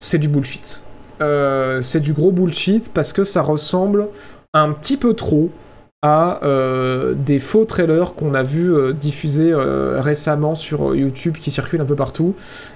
c'est 0.00 0.18
du 0.18 0.28
bullshit. 0.28 0.80
c'est 1.20 2.00
du 2.00 2.12
gros 2.12 2.32
bullshit 2.32 2.92
parce 2.92 3.12
que 3.12 3.22
ça 3.22 3.42
ressemble 3.42 4.08
un 4.54 4.72
petit 4.72 4.96
peu 4.96 5.14
trop 5.14 5.50
à 6.02 6.40
des 7.14 7.38
faux 7.38 7.64
trailers 7.64 8.14
qu'on 8.14 8.34
a 8.34 8.42
vu 8.42 8.94
diffuser 8.94 9.52
récemment 9.54 10.54
sur 10.54 10.96
YouTube 10.96 11.36
qui 11.36 11.50
circulent 11.50 11.82
un 11.82 11.86
peu 11.86 11.96
partout. 11.96 12.34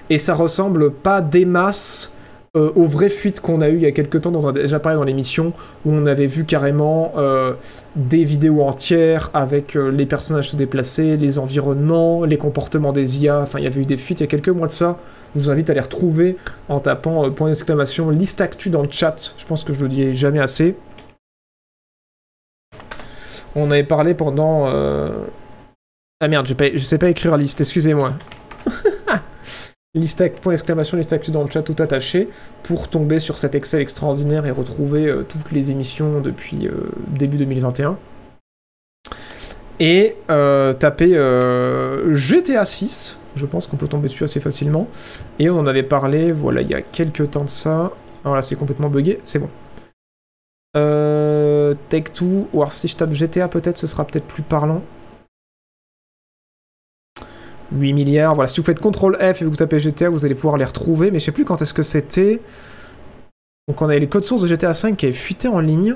Et 0.09 0.19
ça 0.19 0.35
ressemble 0.35 0.91
pas 0.91 1.21
des 1.21 1.45
masses 1.45 2.13
euh, 2.55 2.71
aux 2.75 2.85
vraies 2.85 3.09
fuites 3.09 3.39
qu'on 3.39 3.61
a 3.61 3.69
eues 3.69 3.77
il 3.77 3.81
y 3.81 3.87
a 3.87 3.91
quelques 3.91 4.21
temps, 4.21 4.29
dont 4.29 4.43
on 4.43 4.49
a 4.49 4.51
déjà 4.51 4.79
parlé 4.79 4.95
dans 4.95 5.03
l'émission, 5.03 5.53
où 5.85 5.91
on 5.91 6.05
avait 6.05 6.27
vu 6.27 6.45
carrément 6.45 7.13
euh, 7.17 7.53
des 7.95 8.23
vidéos 8.23 8.61
entières 8.61 9.31
avec 9.33 9.75
euh, 9.75 9.89
les 9.89 10.05
personnages 10.05 10.51
se 10.51 10.55
déplacer, 10.55 11.17
les 11.17 11.39
environnements, 11.39 12.25
les 12.25 12.37
comportements 12.37 12.93
des 12.93 13.23
IA. 13.23 13.39
Enfin, 13.39 13.57
il 13.57 13.63
y 13.63 13.67
avait 13.67 13.81
eu 13.81 13.87
des 13.87 13.97
fuites 13.97 14.19
il 14.19 14.23
y 14.23 14.25
a 14.25 14.27
quelques 14.27 14.49
mois 14.49 14.67
de 14.67 14.71
ça. 14.71 14.99
Je 15.35 15.41
vous 15.41 15.49
invite 15.49 15.71
à 15.71 15.73
les 15.73 15.79
retrouver 15.79 16.35
en 16.69 16.79
tapant 16.79 17.31
point 17.31 17.47
d'exclamation 17.47 18.11
liste 18.11 18.39
actu 18.39 18.69
dans 18.69 18.83
le 18.83 18.91
chat. 18.91 19.33
Je 19.35 19.45
pense 19.45 19.63
que 19.63 19.73
je 19.73 19.81
le 19.81 19.89
dis 19.89 20.13
jamais 20.13 20.39
assez. 20.39 20.75
On 23.55 23.71
avait 23.71 23.83
parlé 23.83 24.13
pendant. 24.13 24.67
Ah 26.19 26.27
merde, 26.27 26.47
je 26.47 26.83
sais 26.83 26.99
pas 26.99 27.09
écrire 27.09 27.35
liste, 27.35 27.61
excusez-moi. 27.61 28.13
Liste 29.95 30.27
point 30.41 30.53
d'exclamation, 30.53 30.97
liste 30.97 31.13
actu 31.13 31.31
dans 31.31 31.43
le 31.43 31.49
chat 31.49 31.61
tout 31.61 31.75
attaché 31.81 32.29
pour 32.63 32.87
tomber 32.87 33.19
sur 33.19 33.37
cet 33.37 33.55
Excel 33.55 33.81
extraordinaire 33.81 34.45
et 34.45 34.51
retrouver 34.51 35.07
euh, 35.07 35.23
toutes 35.23 35.51
les 35.51 35.71
émissions 35.71 36.19
depuis 36.19 36.67
euh, 36.67 36.89
début 37.07 37.37
2021. 37.37 37.97
Et 39.79 40.15
euh, 40.29 40.73
taper 40.73 41.09
GTA 42.13 42.63
6, 42.63 43.19
je 43.35 43.45
pense 43.45 43.67
qu'on 43.67 43.77
peut 43.77 43.87
tomber 43.87 44.07
dessus 44.07 44.23
assez 44.23 44.39
facilement. 44.39 44.87
Et 45.39 45.49
on 45.49 45.57
en 45.57 45.67
avait 45.67 45.83
parlé, 45.83 46.31
voilà, 46.31 46.61
il 46.61 46.69
y 46.69 46.75
a 46.75 46.81
quelques 46.81 47.31
temps 47.31 47.43
de 47.43 47.49
ça. 47.49 47.91
Alors 48.23 48.35
là, 48.35 48.41
c'est 48.41 48.55
complètement 48.55 48.89
buggé, 48.89 49.19
c'est 49.23 49.39
bon. 49.39 49.49
Take 51.89 52.11
2, 52.19 52.25
ou 52.53 52.61
alors 52.61 52.73
si 52.73 52.87
je 52.87 52.95
tape 52.95 53.13
GTA 53.13 53.47
peut-être, 53.47 53.77
ce 53.77 53.87
sera 53.87 54.05
peut-être 54.05 54.25
plus 54.25 54.43
parlant. 54.43 54.81
8 57.73 57.93
milliards. 57.93 58.35
Voilà, 58.35 58.47
si 58.47 58.59
vous 58.59 58.65
faites 58.65 58.79
CTRL 58.79 59.33
F 59.33 59.41
et 59.41 59.45
vous 59.45 59.55
tapez 59.55 59.79
GTA, 59.79 60.09
vous 60.09 60.25
allez 60.25 60.35
pouvoir 60.35 60.57
les 60.57 60.65
retrouver, 60.65 61.11
mais 61.11 61.19
je 61.19 61.25
sais 61.25 61.31
plus 61.31 61.45
quand 61.45 61.61
est-ce 61.61 61.73
que 61.73 61.83
c'était. 61.83 62.41
Donc 63.67 63.81
on 63.81 63.85
avait 63.85 63.99
les 63.99 64.07
codes 64.07 64.25
sources 64.25 64.41
de 64.41 64.47
GTA 64.47 64.73
5 64.73 64.97
qui 64.97 65.05
avaient 65.05 65.13
fuité 65.13 65.47
en 65.47 65.59
ligne. 65.59 65.95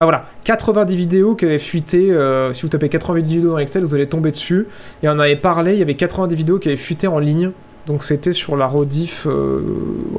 Ah 0.00 0.06
voilà, 0.06 0.26
90 0.44 0.96
vidéos 0.96 1.34
qui 1.34 1.44
avaient 1.44 1.58
fuité. 1.58 2.10
Euh, 2.10 2.52
si 2.52 2.62
vous 2.62 2.68
tapez 2.68 2.88
90 2.88 3.34
vidéos 3.36 3.50
dans 3.50 3.58
Excel, 3.58 3.84
vous 3.84 3.94
allez 3.94 4.08
tomber 4.08 4.30
dessus. 4.30 4.66
Et 5.02 5.08
on 5.08 5.18
avait 5.18 5.36
parlé, 5.36 5.72
il 5.72 5.78
y 5.78 5.82
avait 5.82 5.94
90 5.94 6.34
vidéos 6.34 6.58
qui 6.58 6.68
avaient 6.68 6.76
fuité 6.76 7.06
en 7.06 7.18
ligne. 7.18 7.52
Donc 7.86 8.02
c'était 8.02 8.32
sur 8.32 8.56
la 8.56 8.66
rediff, 8.66 9.26
euh, 9.26 9.62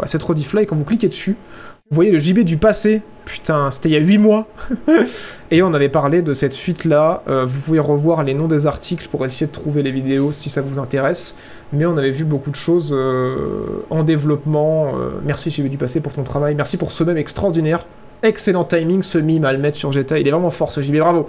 cette 0.05 0.23
rediff 0.23 0.53
là, 0.53 0.61
et 0.61 0.65
quand 0.65 0.75
vous 0.75 0.85
cliquez 0.85 1.07
dessus, 1.07 1.35
vous 1.91 1.95
voyez 1.95 2.09
le 2.09 2.17
JB 2.17 2.39
du 2.39 2.57
passé. 2.57 3.03
Putain, 3.25 3.69
c'était 3.69 3.89
il 3.89 3.91
y 3.91 3.95
a 3.95 3.99
8 3.99 4.17
mois. 4.17 4.47
et 5.51 5.61
on 5.61 5.71
avait 5.73 5.89
parlé 5.89 6.23
de 6.23 6.33
cette 6.33 6.55
fuite-là. 6.55 7.21
Euh, 7.27 7.45
vous 7.45 7.61
pouvez 7.61 7.79
revoir 7.79 8.23
les 8.23 8.33
noms 8.33 8.47
des 8.47 8.65
articles 8.65 9.07
pour 9.07 9.23
essayer 9.23 9.45
de 9.45 9.51
trouver 9.51 9.83
les 9.83 9.91
vidéos 9.91 10.31
si 10.31 10.49
ça 10.49 10.63
vous 10.63 10.79
intéresse. 10.79 11.37
Mais 11.73 11.85
on 11.85 11.95
avait 11.97 12.09
vu 12.09 12.25
beaucoup 12.25 12.49
de 12.49 12.55
choses 12.55 12.91
euh, 12.91 13.83
en 13.91 14.03
développement. 14.03 14.95
Euh, 14.95 15.11
merci 15.23 15.51
JB 15.51 15.67
du 15.67 15.77
passé 15.77 16.01
pour 16.01 16.11
ton 16.11 16.23
travail. 16.23 16.55
Merci 16.55 16.77
pour 16.77 16.91
ce 16.91 17.03
même 17.03 17.17
extraordinaire. 17.17 17.85
Excellent 18.23 18.63
timing, 18.63 19.03
ce 19.03 19.19
mime 19.19 19.45
à 19.45 19.53
le 19.53 19.59
mettre 19.59 19.77
sur 19.77 19.91
GTA. 19.91 20.17
Il 20.17 20.27
est 20.27 20.31
vraiment 20.31 20.49
fort 20.49 20.71
ce 20.71 20.81
JB, 20.81 20.97
bravo. 20.97 21.27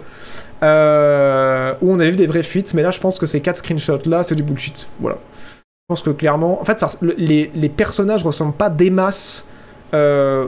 où 0.63 0.63
on 0.63 2.01
avait 2.01 2.11
vu 2.11 2.17
des 2.17 2.27
vraies 2.27 2.43
fuites, 2.43 2.73
mais 2.73 2.83
là 2.83 2.91
je 2.91 3.01
pense 3.01 3.19
que 3.19 3.27
ces 3.27 3.43
4 3.43 3.59
screenshots-là, 3.59 4.23
c'est 4.23 4.35
du 4.35 4.43
bullshit. 4.43 4.89
Voilà. 5.01 5.19
Je 5.35 5.89
pense 5.89 6.01
que 6.01 6.11
clairement. 6.11 6.63
En 6.63 6.65
fait, 6.65 6.83
les, 7.19 7.51
les 7.55 7.69
personnages 7.69 8.25
ressemblent 8.25 8.55
pas 8.55 8.71
des 8.71 8.89
masses 8.89 9.47
euh, 9.95 10.47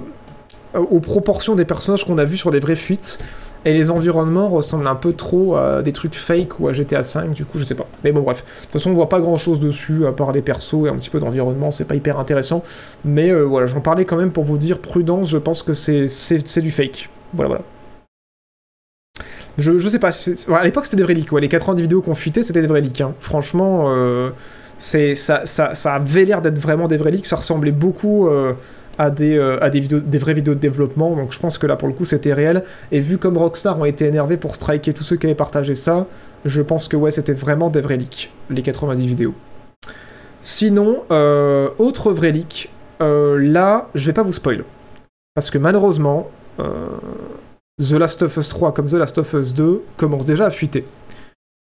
aux 0.75 1.01
proportions 1.01 1.55
des 1.55 1.65
personnages 1.65 2.05
qu'on 2.05 2.19
a 2.19 2.25
vus 2.25 2.37
sur 2.37 2.51
les 2.51 2.59
vraies 2.59 2.77
fuites. 2.77 3.19
Et 3.65 3.75
les 3.75 3.91
environnements 3.91 4.49
ressemblent 4.49 4.87
un 4.87 4.95
peu 4.95 5.13
trop 5.13 5.57
à 5.57 5.83
des 5.83 5.93
trucs 5.93 6.15
fake 6.15 6.61
ou 6.61 6.69
à 6.69 6.73
GTA 6.73 7.03
5, 7.03 7.33
du 7.33 7.45
coup, 7.45 7.59
je 7.59 7.65
sais 7.65 7.75
pas. 7.75 7.87
Mais 8.05 8.13
bon, 8.13 8.23
bref. 8.23 8.45
De 8.45 8.63
toute 8.63 8.73
façon, 8.75 8.91
on 8.91 8.95
voit 8.95 9.09
pas 9.09 9.21
grand 9.21 9.37
chose 9.37 9.59
dessus, 9.59 10.07
à 10.07 10.13
part 10.13 10.31
les 10.31 10.43
persos 10.43 10.87
et 10.87 10.89
un 10.89 10.95
petit 10.95 11.11
peu 11.11 11.19
d'environnement, 11.19 11.71
c'est 11.71 11.85
pas 11.85 11.97
hyper 11.97 12.19
intéressant. 12.21 12.63
Mais 13.05 13.31
euh, 13.31 13.43
voilà, 13.43 13.67
j'en 13.67 13.81
parlais 13.81 14.05
quand 14.05 14.17
même 14.17 14.33
pour 14.33 14.45
vous 14.45 14.59
dire, 14.59 14.79
prudence, 14.79 15.29
je 15.29 15.39
pense 15.39 15.65
que 15.65 15.73
c'est 15.73 16.61
du 16.61 16.71
fake. 16.71 17.11
Voilà, 17.35 17.49
voilà. 17.49 17.65
Je, 19.59 19.77
je 19.77 19.89
sais 19.89 19.99
pas, 19.99 20.11
à 20.55 20.65
l'époque 20.65 20.85
c'était 20.85 20.99
des 20.99 21.03
vrais 21.03 21.15
leaks, 21.15 21.33
ouais. 21.33 21.41
les 21.41 21.49
90 21.49 21.83
vidéos 21.83 22.01
qu'on 22.01 22.15
fuitait 22.15 22.45
c'était 22.45 22.61
des 22.61 22.69
vrais 22.69 22.81
leaks. 22.81 23.01
Hein. 23.01 23.15
Franchement, 23.19 23.87
euh, 23.89 24.31
ça, 24.79 25.15
ça, 25.45 25.95
avait 25.95 26.25
l'air 26.25 26.43
d'être 26.43 26.61
vraiment 26.61 26.87
des 26.87 26.97
vrais 26.97 27.11
leaks, 27.11 27.27
ça 27.27 27.35
ressemblait 27.35 27.73
beaucoup 27.73 28.29
à 28.99 29.11
des, 29.11 29.37
euh, 29.37 29.63
à 29.63 29.71
des, 29.71 29.81
vidéos, 29.81 30.01
vraies 30.19 30.35
vidéos 30.35 30.55
de 30.55 30.61
développement. 30.61 31.15
Donc 31.17 31.33
je 31.33 31.39
pense 31.39 31.57
que 31.57 31.67
là 31.67 31.77
pour 31.77 31.89
le 31.89 31.95
coup 31.95 32.05
c'était 32.05 32.33
réel. 32.33 32.65
Et 32.93 33.01
vu 33.01 33.19
comme 33.19 33.39
Rockstar 33.39 33.79
ont 33.79 33.85
été 33.85 34.07
énervés 34.07 34.37
pour 34.37 34.57
striker 34.57 34.93
tous 34.93 35.05
ceux 35.05 35.17
qui 35.17 35.27
avaient 35.27 35.35
partagé 35.35 35.75
ça, 35.75 36.07
je 36.45 36.61
pense 36.61 36.89
que 36.89 36.97
ouais 36.97 37.11
c'était 37.11 37.33
vraiment 37.33 37.71
des 37.71 37.81
vrais 37.81 37.97
leaks, 37.97 38.31
les 38.51 38.63
90 38.63 39.07
vidéos. 39.07 39.35
Sinon, 40.41 41.03
euh, 41.11 41.71
autre 41.79 42.13
vrai 42.13 42.33
leak, 42.33 42.71
euh, 43.01 43.39
là 43.39 43.89
je 43.95 44.07
vais 44.07 44.13
pas 44.13 44.23
vous 44.23 44.33
spoil. 44.33 44.65
Parce 45.35 45.51
que 45.51 45.59
malheureusement, 45.59 46.29
The 46.59 47.93
Last 47.93 48.23
of 48.23 48.37
Us 48.37 48.49
3 48.49 48.75
comme 48.75 48.87
The 48.87 48.95
Last 48.95 49.19
of 49.19 49.33
Us 49.35 49.55
2 49.55 49.83
commence 49.97 50.27
déjà 50.27 50.47
à 50.47 50.51
fuiter. 50.51 50.85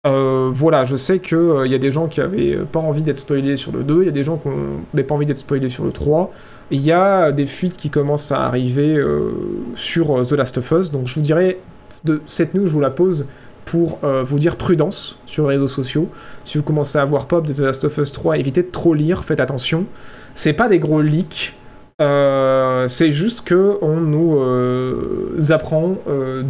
Euh, 0.07 0.49
voilà, 0.53 0.85
je 0.85 0.95
sais 0.95 1.19
qu'il 1.19 1.37
il 1.65 1.71
y 1.71 1.75
a 1.75 1.77
des 1.77 1.91
gens 1.91 2.07
qui 2.07 2.21
avaient 2.21 2.55
pas 2.71 2.79
envie 2.79 3.03
d'être 3.03 3.17
spoilés 3.17 3.57
sur 3.57 3.73
le 3.73 3.83
2, 3.83 4.03
il 4.03 4.05
y 4.05 4.07
a 4.07 4.11
des 4.11 4.23
gens 4.23 4.37
qui 4.37 4.47
n'avaient 4.47 5.05
pas 5.05 5.13
envie 5.13 5.25
d'être 5.25 5.39
spoilés 5.39 5.67
sur 5.67 5.83
le 5.83 5.91
3. 5.91 6.31
Il 6.71 6.79
y 6.79 6.93
a 6.93 7.33
des 7.33 7.45
fuites 7.45 7.75
qui 7.75 7.89
commencent 7.89 8.31
à 8.31 8.45
arriver 8.45 8.95
euh, 8.95 9.31
sur 9.75 10.17
euh, 10.17 10.23
The 10.23 10.33
Last 10.33 10.57
of 10.57 10.71
Us, 10.71 10.91
donc 10.91 11.07
je 11.07 11.15
vous 11.15 11.21
dirais, 11.21 11.59
de 12.05 12.21
cette 12.25 12.53
news, 12.53 12.65
je 12.65 12.71
vous 12.71 12.79
la 12.79 12.91
pose 12.91 13.25
pour 13.65 13.99
vous 14.23 14.39
dire 14.39 14.55
prudence 14.55 15.19
sur 15.27 15.47
les 15.47 15.55
réseaux 15.55 15.67
sociaux. 15.67 16.09
Si 16.43 16.57
vous 16.57 16.63
commencez 16.63 16.97
à 16.97 17.05
voir 17.05 17.27
pop 17.27 17.45
de 17.45 17.53
The 17.53 17.59
Last 17.59 17.83
of 17.83 17.95
Us 17.99 18.11
3, 18.11 18.39
évitez 18.39 18.63
de 18.63 18.71
trop 18.71 18.95
lire, 18.95 19.23
faites 19.23 19.39
attention. 19.39 19.85
C'est 20.33 20.53
pas 20.53 20.67
des 20.67 20.79
gros 20.79 21.03
leaks, 21.03 21.55
c'est 21.99 23.11
juste 23.11 23.41
que 23.41 23.77
on 23.83 23.97
nous 23.97 25.51
apprend 25.51 25.97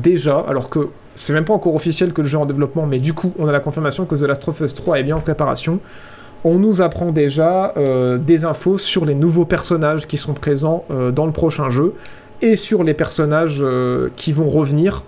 déjà, 0.01 0.39
alors 0.47 0.69
que 0.69 0.87
c'est 1.19 1.33
même 1.33 1.43
pas 1.43 1.53
encore 1.53 1.75
officiel 1.75 2.13
que 2.13 2.21
le 2.21 2.27
jeu 2.27 2.37
est 2.37 2.41
en 2.41 2.45
développement, 2.45 2.85
mais 2.85 2.97
du 2.97 3.13
coup, 3.13 3.33
on 3.37 3.47
a 3.47 3.51
la 3.51 3.59
confirmation 3.59 4.05
que 4.05 4.15
The 4.15 4.21
Last 4.21 4.47
of 4.47 4.61
Us 4.61 4.73
3 4.73 4.99
est 4.99 5.03
bien 5.03 5.17
en 5.17 5.19
préparation. 5.19 5.79
On 6.45 6.57
nous 6.57 6.81
apprend 6.81 7.11
déjà 7.11 7.73
euh, 7.75 8.17
des 8.17 8.45
infos 8.45 8.77
sur 8.77 9.03
les 9.03 9.15
nouveaux 9.15 9.43
personnages 9.43 10.07
qui 10.07 10.15
sont 10.15 10.33
présents 10.33 10.85
euh, 10.89 11.11
dans 11.11 11.25
le 11.25 11.33
prochain 11.33 11.69
jeu 11.69 11.93
et 12.41 12.55
sur 12.55 12.85
les 12.85 12.93
personnages 12.93 13.59
euh, 13.61 14.09
qui 14.15 14.31
vont 14.31 14.47
revenir 14.47 15.03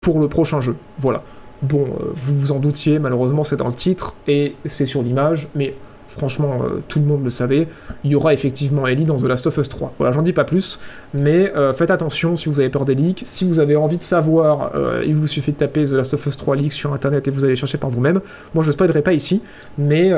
pour 0.00 0.20
le 0.20 0.28
prochain 0.28 0.60
jeu. 0.60 0.76
Voilà. 0.98 1.24
Bon, 1.62 1.88
vous 2.14 2.38
vous 2.38 2.52
en 2.52 2.60
doutiez, 2.60 3.00
malheureusement 3.00 3.42
c'est 3.42 3.56
dans 3.56 3.66
le 3.66 3.74
titre 3.74 4.14
et 4.28 4.54
c'est 4.64 4.86
sur 4.86 5.02
l'image, 5.02 5.48
mais 5.54 5.74
franchement, 6.10 6.60
euh, 6.62 6.80
tout 6.88 6.98
le 6.98 7.06
monde 7.06 7.22
le 7.22 7.30
savait, 7.30 7.68
il 8.04 8.10
y 8.10 8.14
aura 8.14 8.32
effectivement 8.32 8.86
Ellie 8.86 9.06
dans 9.06 9.16
The 9.16 9.24
Last 9.24 9.46
of 9.46 9.56
Us 9.56 9.68
3. 9.68 9.94
Voilà, 9.98 10.12
j'en 10.12 10.22
dis 10.22 10.32
pas 10.32 10.44
plus, 10.44 10.78
mais 11.14 11.52
euh, 11.56 11.72
faites 11.72 11.90
attention 11.90 12.36
si 12.36 12.48
vous 12.48 12.60
avez 12.60 12.68
peur 12.68 12.84
des 12.84 12.94
leaks. 12.94 13.22
Si 13.24 13.44
vous 13.46 13.60
avez 13.60 13.76
envie 13.76 13.98
de 13.98 14.02
savoir, 14.02 14.72
euh, 14.74 15.02
il 15.06 15.14
vous 15.14 15.26
suffit 15.26 15.52
de 15.52 15.56
taper 15.56 15.84
The 15.84 15.92
Last 15.92 16.14
of 16.14 16.26
Us 16.26 16.36
3 16.36 16.56
leaks 16.56 16.72
sur 16.72 16.92
internet 16.92 17.28
et 17.28 17.30
vous 17.30 17.44
allez 17.44 17.56
chercher 17.56 17.78
par 17.78 17.90
vous-même. 17.90 18.20
Moi, 18.54 18.64
je 18.64 18.70
spoilerai 18.72 19.02
pas 19.02 19.12
ici, 19.12 19.40
mais, 19.78 20.10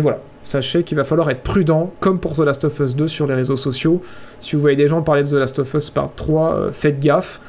voilà. 0.00 0.18
Sachez 0.40 0.84
qu'il 0.84 0.96
va 0.96 1.04
falloir 1.04 1.28
être 1.30 1.42
prudent, 1.42 1.92
comme 2.00 2.20
pour 2.20 2.34
The 2.34 2.40
Last 2.40 2.64
of 2.64 2.78
Us 2.80 2.94
2 2.94 3.08
sur 3.08 3.26
les 3.26 3.34
réseaux 3.34 3.56
sociaux. 3.56 4.00
Si 4.38 4.54
vous 4.54 4.62
voyez 4.62 4.76
des 4.76 4.86
gens 4.86 5.02
parler 5.02 5.22
de 5.22 5.28
The 5.28 5.32
Last 5.32 5.58
of 5.58 5.74
Us 5.74 5.90
Part 5.90 6.10
3, 6.16 6.68
faites 6.72 7.00
gaffe. 7.00 7.40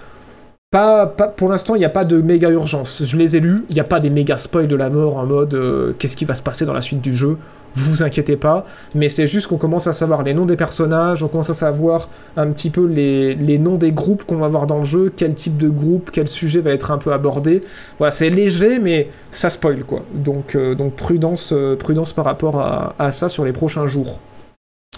Pas, 0.72 1.08
pour 1.08 1.50
l'instant, 1.50 1.74
il 1.76 1.80
n'y 1.80 1.86
a 1.86 1.90
pas 1.90 2.06
de 2.06 2.22
méga 2.22 2.50
urgence. 2.50 3.04
Je 3.04 3.18
les 3.18 3.36
ai 3.36 3.40
lus, 3.40 3.66
il 3.70 3.74
n'y 3.74 3.80
a 3.80 3.86
pas 3.86 4.00
des 4.00 4.12
méga 4.12 4.38
spoils 4.38 4.68
de 4.68 4.76
la 4.76 4.90
mort 4.90 5.18
en 5.18 5.26
mode 5.26 5.96
qu'est-ce 5.98 6.16
qui 6.16 6.26
va 6.26 6.36
se 6.36 6.44
passer 6.44 6.66
dans 6.66 6.74
la 6.74 6.82
suite 6.82 7.02
du 7.02 7.16
jeu 7.16 7.38
vous 7.76 8.04
inquiétez 8.04 8.36
pas, 8.36 8.66
mais 8.96 9.10
c'est 9.10 9.28
juste 9.28 9.48
qu'on 9.48 9.58
commence 9.58 9.88
à 9.88 9.94
savoir 9.94 10.24
les 10.24 10.34
noms 10.34 10.46
des 10.46 10.56
personnages, 10.56 11.24
on 11.24 11.28
commence 11.28 11.50
à 11.50 11.54
savoir 11.54 12.10
un 12.36 12.48
petit 12.48 12.70
peu 12.70 12.86
les, 12.86 13.58
noms 13.60 13.76
des 13.76 13.92
groupes 13.92 14.24
qu'on 14.26 14.38
va 14.38 14.48
voir 14.48 14.68
dans 14.68 14.80
le 14.80 14.84
jeu, 14.84 15.12
quel 15.16 15.34
type 15.36 15.58
de 15.58 15.70
groupe, 15.70 16.10
quel 16.12 16.28
sujet 16.28 16.62
va 16.62 16.72
être 16.72 16.92
un 16.92 16.98
peu 16.98 17.14
abordé. 17.14 17.62
Voilà, 17.98 18.12
c'est 18.12 18.30
léger, 18.30 18.80
mais 18.80 19.10
ça 19.32 19.50
spoil 19.50 19.84
quoi. 19.84 20.04
Donc, 20.14 20.56
euh, 20.56 20.76
prudence, 20.96 21.52
euh, 21.54 21.76
prudence 21.76 22.14
par 22.14 22.26
rapport 22.26 22.60
à, 22.60 23.12
ça 23.12 23.30
sur 23.30 23.46
les 23.46 23.54
prochains 23.54 23.88
jours. 23.88 24.20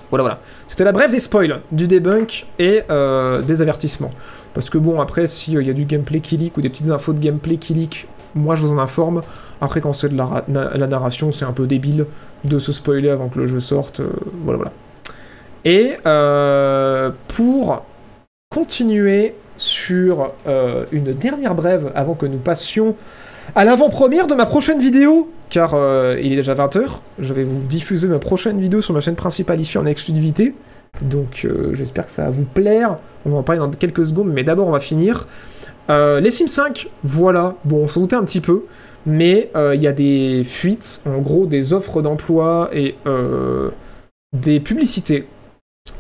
Voilà, 0.10 0.24
voilà. 0.24 0.40
C'était 0.68 0.84
la 0.84 0.92
brève 0.92 1.12
des 1.12 1.20
spoils, 1.20 1.62
du 1.72 1.88
debunk 1.88 2.46
et 2.60 2.82
euh, 2.90 3.42
des 3.42 3.62
avertissements. 3.62 4.12
Parce 4.54 4.70
que 4.70 4.78
bon, 4.78 5.00
après, 5.00 5.28
s'il 5.28 5.62
y 5.62 5.70
a 5.70 5.74
du 5.74 5.86
gameplay 5.86 6.20
qui 6.20 6.38
leak 6.38 6.58
ou 6.58 6.62
des 6.62 6.70
petites 6.70 6.92
infos 6.92 7.14
de 7.14 7.20
gameplay 7.20 7.58
qui 7.58 7.74
leak, 7.74 8.08
moi 8.36 8.56
je 8.56 8.66
vous 8.66 8.74
en 8.74 8.80
informe. 8.80 9.22
Après, 9.62 9.82
quand 9.82 9.94
c'est 9.94 10.10
de 10.10 10.18
la, 10.18 10.88
narration, 10.88 11.32
c'est 11.32 11.46
un 11.46 11.54
peu 11.54 11.68
débile 11.68 12.06
de 12.44 12.60
se 12.60 12.72
spoiler 12.72 13.10
avant 13.10 13.30
que 13.30 13.40
le 13.40 13.48
jeu 13.48 13.60
sorte. 13.60 14.00
Euh, 14.00 14.10
voilà, 14.44 14.58
voilà. 14.58 14.72
Et 15.64 15.94
euh, 16.06 17.12
pour 17.28 17.84
continuer 18.50 19.36
sur 19.58 20.32
euh, 20.48 20.86
une 20.92 21.14
dernière 21.14 21.54
brève 21.54 21.92
avant 21.94 22.16
que 22.16 22.26
nous 22.26 22.40
passions 22.40 22.96
à 23.54 23.64
l'avant-première 23.64 24.28
de 24.28 24.34
ma 24.34 24.46
prochaine 24.46 24.80
vidéo, 24.80 25.32
car 25.50 25.76
il 26.20 26.32
est 26.32 26.38
déjà 26.38 26.54
20h, 26.54 27.00
je 27.20 27.34
vais 27.34 27.44
vous 27.44 27.66
diffuser 27.66 28.08
ma 28.08 28.20
prochaine 28.20 28.60
vidéo 28.60 28.82
sur 28.82 28.94
ma 28.94 29.02
chaîne 29.02 29.16
principale 29.16 29.60
ici 29.60 29.78
en 29.78 29.86
exclusivité. 29.86 30.56
Donc 31.02 31.48
j'espère 31.74 32.06
que 32.06 32.12
ça 32.12 32.26
va 32.26 32.30
vous 32.30 32.46
plaire. 32.46 32.98
On 33.26 33.30
va 33.30 33.38
en 33.38 33.44
parler 33.44 33.60
dans 33.60 33.70
quelques 33.70 34.06
secondes, 34.06 34.30
mais 34.32 34.44
d'abord 34.44 34.68
on 34.68 34.72
va 34.72 34.80
finir. 34.80 35.28
les 35.90 36.32
Sims 36.32 36.48
5, 36.48 36.90
voilà. 37.04 37.56
Bon, 37.66 37.84
on 37.84 37.88
s'en 37.88 38.02
doutait 38.02 38.16
un 38.16 38.24
petit 38.24 38.42
peu 38.42 38.66
mais 39.06 39.50
euh, 39.56 39.76
il 39.76 39.82
y 39.82 39.88
a 39.88 39.92
des 39.92 40.44
fuites, 40.44 41.02
en 41.06 41.20
gros 41.20 41.46
des 41.46 41.74
offres 41.74 42.02
d'emploi 42.02 42.70
et 42.74 42.96
euh, 43.08 43.70
des 44.34 44.60
publicités 44.60 45.28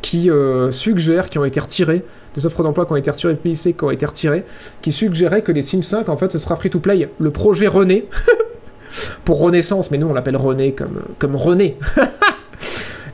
qui 0.01 0.29
euh, 0.29 0.71
suggèrent, 0.71 1.29
qui 1.29 1.39
ont 1.39 1.45
été 1.45 1.59
retirés, 1.59 2.03
des 2.35 2.45
offres 2.45 2.63
d'emploi 2.63 2.85
qui 2.85 2.93
ont 2.93 2.97
été 2.97 3.11
retirées 3.11 3.33
depuis 3.33 3.53
qui 3.53 3.83
ont 3.83 3.91
été 3.91 4.05
retirées, 4.05 4.43
qui 4.81 4.91
suggéraient 4.91 5.41
que 5.41 5.51
les 5.51 5.61
Sims 5.61 5.83
5, 5.83 6.09
en 6.09 6.17
fait, 6.17 6.31
ce 6.31 6.37
sera 6.37 6.55
free-to-play. 6.55 7.09
Le 7.19 7.31
projet 7.31 7.67
René, 7.67 8.07
pour 9.25 9.39
Renaissance, 9.39 9.89
mais 9.89 9.97
nous 9.97 10.07
on 10.07 10.13
l'appelle 10.13 10.37
René 10.37 10.75
comme 11.17 11.35
René, 11.35 11.77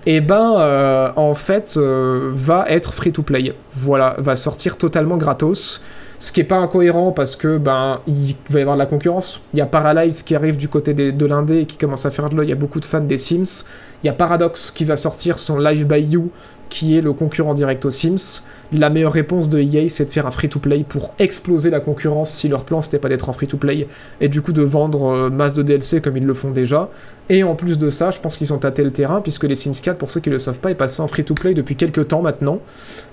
et 0.07 0.15
eh 0.15 0.21
ben, 0.21 0.55
euh, 0.57 1.09
en 1.17 1.34
fait, 1.34 1.75
euh, 1.75 2.29
va 2.31 2.63
être 2.69 2.93
free-to-play. 2.93 3.53
Voilà, 3.73 4.15
va 4.19 4.38
sortir 4.38 4.77
totalement 4.77 5.17
gratos. 5.17 5.81
Ce 6.17 6.31
qui 6.31 6.39
est 6.39 6.45
pas 6.45 6.55
incohérent 6.55 7.11
parce 7.11 7.35
que 7.35 7.57
ben 7.57 7.99
il 8.07 8.38
va 8.49 8.59
y 8.59 8.61
avoir 8.61 8.77
de 8.77 8.79
la 8.79 8.85
concurrence. 8.85 9.41
Il 9.53 9.59
y 9.59 9.61
a 9.61 9.65
Paralyze 9.65 10.23
qui 10.23 10.34
arrive 10.34 10.55
du 10.55 10.69
côté 10.69 10.93
de 10.93 11.25
l'indé 11.25 11.59
et 11.59 11.65
qui 11.65 11.77
commence 11.77 12.05
à 12.05 12.09
faire 12.09 12.29
de 12.29 12.38
l'œil. 12.38 12.47
Il 12.47 12.49
y 12.51 12.53
a 12.53 12.55
beaucoup 12.55 12.79
de 12.79 12.85
fans 12.85 13.01
des 13.01 13.17
Sims. 13.17 13.65
Il 14.01 14.07
y 14.07 14.09
a 14.09 14.13
Paradox 14.13 14.71
qui 14.71 14.85
va 14.85 14.95
sortir 14.95 15.39
son 15.39 15.59
Live 15.59 15.85
by 15.85 15.99
You 15.99 16.31
qui 16.69 16.98
est 16.98 17.02
le 17.02 17.14
concurrent 17.14 17.53
direct 17.53 17.85
aux 17.85 17.89
Sims. 17.89 18.41
La 18.73 18.89
meilleure 18.89 19.14
réponse 19.14 19.48
de 19.49 19.60
EA, 19.60 19.88
c'est 19.88 20.06
de 20.06 20.10
faire 20.10 20.26
un 20.26 20.31
free-to-play 20.31 20.85
pour 20.88 21.14
exploser 21.19 21.69
la 21.69 21.80
concurrence 21.80 22.31
si 22.31 22.49
leur 22.49 22.65
plan 22.65 22.81
c'était 22.81 22.99
pas 22.99 23.07
d'être 23.07 23.30
en 23.30 23.34
free-to-play 23.34 23.88
et 24.19 24.30
du 24.30 24.41
coup 24.41 24.52
de 24.52 24.61
vendre 24.61 25.03
euh, 25.03 25.30
masse 25.30 25.53
de 25.53 25.64
DLC 25.64 26.02
comme 26.02 26.18
ils 26.18 26.26
le 26.26 26.34
font 26.34 26.52
déjà. 26.52 26.89
Et 27.30 27.44
en 27.44 27.56
plus 27.56 27.77
de 27.77 27.89
ça, 27.89 28.11
je 28.11 28.19
pense 28.19 28.38
qu'ils 28.38 28.53
ont 28.53 28.57
tâté 28.57 28.84
le 28.84 28.91
terrain 28.91 29.22
puisque 29.22 29.45
les 29.45 29.56
Sims 29.56 29.81
4, 29.81 29.98
pour 29.98 30.11
ceux 30.11 30.19
qui 30.19 30.30
le 30.30 30.38
savent 30.38 30.60
pas, 30.60 30.72
est 30.72 30.76
passé 30.76 31.02
en 31.02 31.07
free-to-play 31.07 31.53
depuis 31.53 31.76
quelques 31.76 32.10
temps 32.10 32.22
maintenant. 32.22 32.60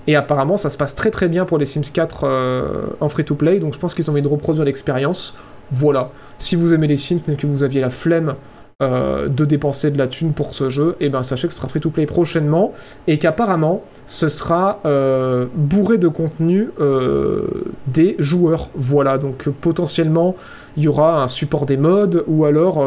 Et 0.07 0.15
apparemment, 0.15 0.57
ça 0.57 0.69
se 0.69 0.77
passe 0.77 0.95
très 0.95 1.11
très 1.11 1.27
bien 1.27 1.45
pour 1.45 1.57
les 1.57 1.65
Sims 1.65 1.91
4 1.93 2.23
euh, 2.23 2.81
en 2.99 3.09
free-to-play, 3.09 3.59
donc 3.59 3.73
je 3.73 3.79
pense 3.79 3.93
qu'ils 3.93 4.09
ont 4.09 4.13
envie 4.13 4.21
de 4.21 4.27
reproduire 4.27 4.65
l'expérience. 4.65 5.35
Voilà. 5.71 6.11
Si 6.37 6.55
vous 6.55 6.73
aimez 6.73 6.87
les 6.87 6.95
Sims 6.95 7.21
mais 7.27 7.35
que 7.35 7.47
vous 7.47 7.63
aviez 7.63 7.81
la 7.81 7.89
flemme 7.89 8.35
euh, 8.83 9.29
de 9.29 9.45
dépenser 9.45 9.89
de 9.89 9.97
la 9.97 10.07
thune 10.07 10.33
pour 10.33 10.53
ce 10.53 10.67
jeu, 10.67 10.97
et 10.99 11.05
eh 11.05 11.09
ben 11.09 11.23
sachez 11.23 11.47
que 11.47 11.53
ce 11.53 11.59
sera 11.59 11.69
free 11.69 11.79
to 11.79 11.91
play 11.91 12.05
prochainement 12.05 12.73
et 13.07 13.17
qu'apparemment 13.19 13.81
ce 14.05 14.27
sera 14.27 14.81
euh, 14.83 15.45
bourré 15.55 15.97
de 15.97 16.09
contenu 16.09 16.71
euh, 16.81 17.45
des 17.87 18.17
joueurs. 18.19 18.69
Voilà, 18.75 19.17
donc 19.17 19.47
potentiellement 19.61 20.35
il 20.75 20.83
y 20.83 20.87
aura 20.89 21.23
un 21.23 21.29
support 21.29 21.65
des 21.65 21.77
modes 21.77 22.25
ou 22.27 22.43
alors 22.43 22.85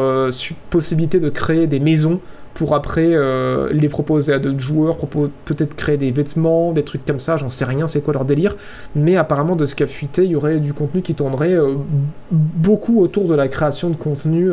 possibilité 0.69 1.19
de 1.19 1.29
créer 1.29 1.65
des 1.65 1.79
maisons 1.79 2.19
pour 2.53 2.75
après 2.75 3.17
les 3.71 3.89
proposer 3.89 4.31
à 4.33 4.37
d'autres 4.37 4.59
joueurs, 4.59 4.97
peut-être 4.97 5.75
créer 5.75 5.97
des 5.97 6.11
vêtements, 6.11 6.71
des 6.71 6.83
trucs 6.83 7.03
comme 7.03 7.19
ça, 7.19 7.35
j'en 7.35 7.49
sais 7.49 7.65
rien, 7.65 7.87
c'est 7.87 8.01
quoi 8.01 8.13
leur 8.13 8.25
délire, 8.25 8.55
mais 8.95 9.15
apparemment 9.15 9.55
de 9.55 9.65
ce 9.65 9.73
qu'a 9.73 9.87
fuité, 9.87 10.25
il 10.25 10.31
y 10.31 10.35
aurait 10.35 10.59
du 10.59 10.73
contenu 10.73 11.01
qui 11.01 11.15
tournerait 11.15 11.57
beaucoup 12.31 13.01
autour 13.01 13.27
de 13.27 13.33
la 13.33 13.47
création 13.47 13.89
de 13.89 13.95
contenu 13.95 14.51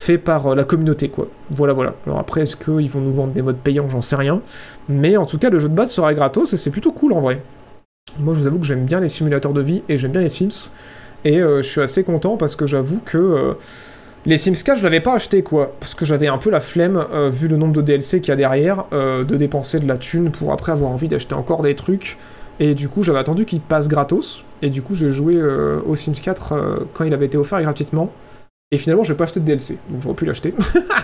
fait 0.00 0.18
par 0.18 0.46
euh, 0.46 0.54
la 0.54 0.64
communauté, 0.64 1.08
quoi. 1.08 1.28
Voilà, 1.50 1.72
voilà. 1.72 1.94
Alors 2.06 2.18
après, 2.18 2.42
est-ce 2.42 2.56
qu'ils 2.56 2.88
vont 2.88 3.00
nous 3.00 3.12
vendre 3.12 3.32
des 3.32 3.42
modes 3.42 3.58
payants? 3.58 3.88
J'en 3.88 4.00
sais 4.00 4.16
rien. 4.16 4.40
Mais 4.88 5.16
en 5.16 5.24
tout 5.24 5.38
cas, 5.38 5.50
le 5.50 5.58
jeu 5.58 5.68
de 5.68 5.74
base 5.74 5.92
sera 5.92 6.14
gratos 6.14 6.52
et 6.52 6.56
c'est 6.56 6.70
plutôt 6.70 6.92
cool 6.92 7.12
en 7.12 7.20
vrai. 7.20 7.42
Moi, 8.18 8.34
je 8.34 8.40
vous 8.40 8.46
avoue 8.46 8.58
que 8.58 8.66
j'aime 8.66 8.84
bien 8.84 9.00
les 9.00 9.08
simulateurs 9.08 9.52
de 9.52 9.60
vie 9.60 9.82
et 9.88 9.98
j'aime 9.98 10.12
bien 10.12 10.22
les 10.22 10.28
Sims. 10.28 10.70
Et 11.24 11.40
euh, 11.40 11.62
je 11.62 11.68
suis 11.68 11.80
assez 11.80 12.04
content 12.04 12.36
parce 12.36 12.56
que 12.56 12.66
j'avoue 12.66 13.00
que 13.04 13.18
euh, 13.18 13.52
les 14.24 14.38
Sims 14.38 14.62
4, 14.64 14.78
je 14.78 14.84
l'avais 14.84 15.00
pas 15.00 15.14
acheté, 15.14 15.42
quoi. 15.42 15.74
Parce 15.80 15.94
que 15.94 16.04
j'avais 16.04 16.28
un 16.28 16.38
peu 16.38 16.50
la 16.50 16.60
flemme, 16.60 17.04
vu 17.30 17.48
le 17.48 17.56
nombre 17.56 17.72
de 17.72 17.82
DLC 17.82 18.20
qu'il 18.20 18.28
y 18.28 18.32
a 18.32 18.36
derrière, 18.36 18.84
de 18.90 19.36
dépenser 19.36 19.78
de 19.78 19.86
la 19.86 19.96
thune 19.96 20.32
pour 20.32 20.52
après 20.52 20.72
avoir 20.72 20.90
envie 20.90 21.08
d'acheter 21.08 21.34
encore 21.34 21.62
des 21.62 21.74
trucs. 21.74 22.18
Et 22.60 22.74
du 22.74 22.88
coup, 22.88 23.02
j'avais 23.02 23.20
attendu 23.20 23.46
qu'il 23.46 23.60
passe 23.60 23.88
gratos. 23.88 24.44
Et 24.60 24.70
du 24.70 24.82
coup, 24.82 24.94
j'ai 24.94 25.08
joué 25.08 25.40
au 25.86 25.94
Sims 25.94 26.20
4 26.20 26.88
quand 26.92 27.04
il 27.04 27.14
avait 27.14 27.26
été 27.26 27.38
offert 27.38 27.62
gratuitement. 27.62 28.10
Et 28.70 28.76
finalement, 28.76 29.02
je 29.02 29.12
vais 29.12 29.16
pas 29.16 29.24
acheter 29.24 29.40
de 29.40 29.46
DLC, 29.46 29.78
donc 29.88 30.02
j'aurais 30.02 30.14
pu 30.14 30.26
l'acheter. 30.26 30.52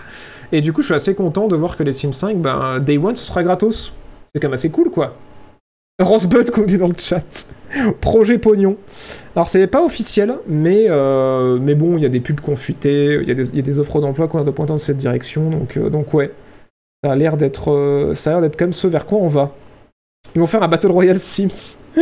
et 0.53 0.61
du 0.61 0.73
coup, 0.73 0.83
je 0.83 0.87
suis 0.87 0.95
assez 0.95 1.15
content 1.15 1.49
de 1.49 1.57
voir 1.57 1.77
que 1.77 1.83
les 1.83 1.93
Sims 1.93 2.13
5, 2.13 2.37
ben, 2.39 2.79
Day 2.81 2.99
One, 2.99 3.17
ce 3.17 3.25
sera 3.25 3.43
gratos. 3.43 3.93
C'est 4.35 4.41
quand 4.41 4.49
même 4.49 4.55
assez 4.55 4.71
cool, 4.71 4.91
quoi. 4.91 5.17
Rosebud, 6.03 6.51
qu'on 6.51 6.65
dit 6.65 6.77
dans 6.77 6.89
le 6.89 6.95
chat. 6.99 7.47
Projet 8.01 8.39
pognon. 8.39 8.77
Alors, 9.37 9.49
c'est 9.49 9.67
pas 9.67 9.83
officiel, 9.83 10.39
mais, 10.47 10.87
euh, 10.89 11.59
mais 11.61 11.75
bon, 11.75 11.97
il 11.97 12.03
y 12.03 12.07
a 12.07 12.09
des 12.09 12.21
pubs 12.21 12.41
confutés, 12.41 13.21
il 13.23 13.29
y, 13.29 13.31
a 13.31 13.63
des 13.63 13.79
offres 13.79 14.01
d'emploi 14.01 14.27
qu'on 14.27 14.41
a 14.41 14.45
de 14.45 14.51
pointer 14.51 14.73
dans 14.73 14.79
cette 14.79 14.97
direction, 14.97 15.51
donc, 15.51 15.77
euh, 15.77 15.91
donc 15.91 16.13
ouais. 16.13 16.33
Ça 17.05 17.13
a 17.13 17.17
l'air 17.17 17.37
d'être 17.37 17.71
euh, 17.71 18.15
ça 18.15 18.31
a 18.31 18.33
l'air 18.35 18.43
d'être 18.43 18.57
comme 18.57 18.73
ce 18.73 18.87
vers 18.87 19.07
quoi 19.07 19.19
on 19.19 19.27
va. 19.27 19.55
Ils 20.35 20.41
vont 20.41 20.47
faire 20.47 20.63
un 20.63 20.69
Battle 20.69 20.91
Royale 20.91 21.21
Sims. 21.21 21.79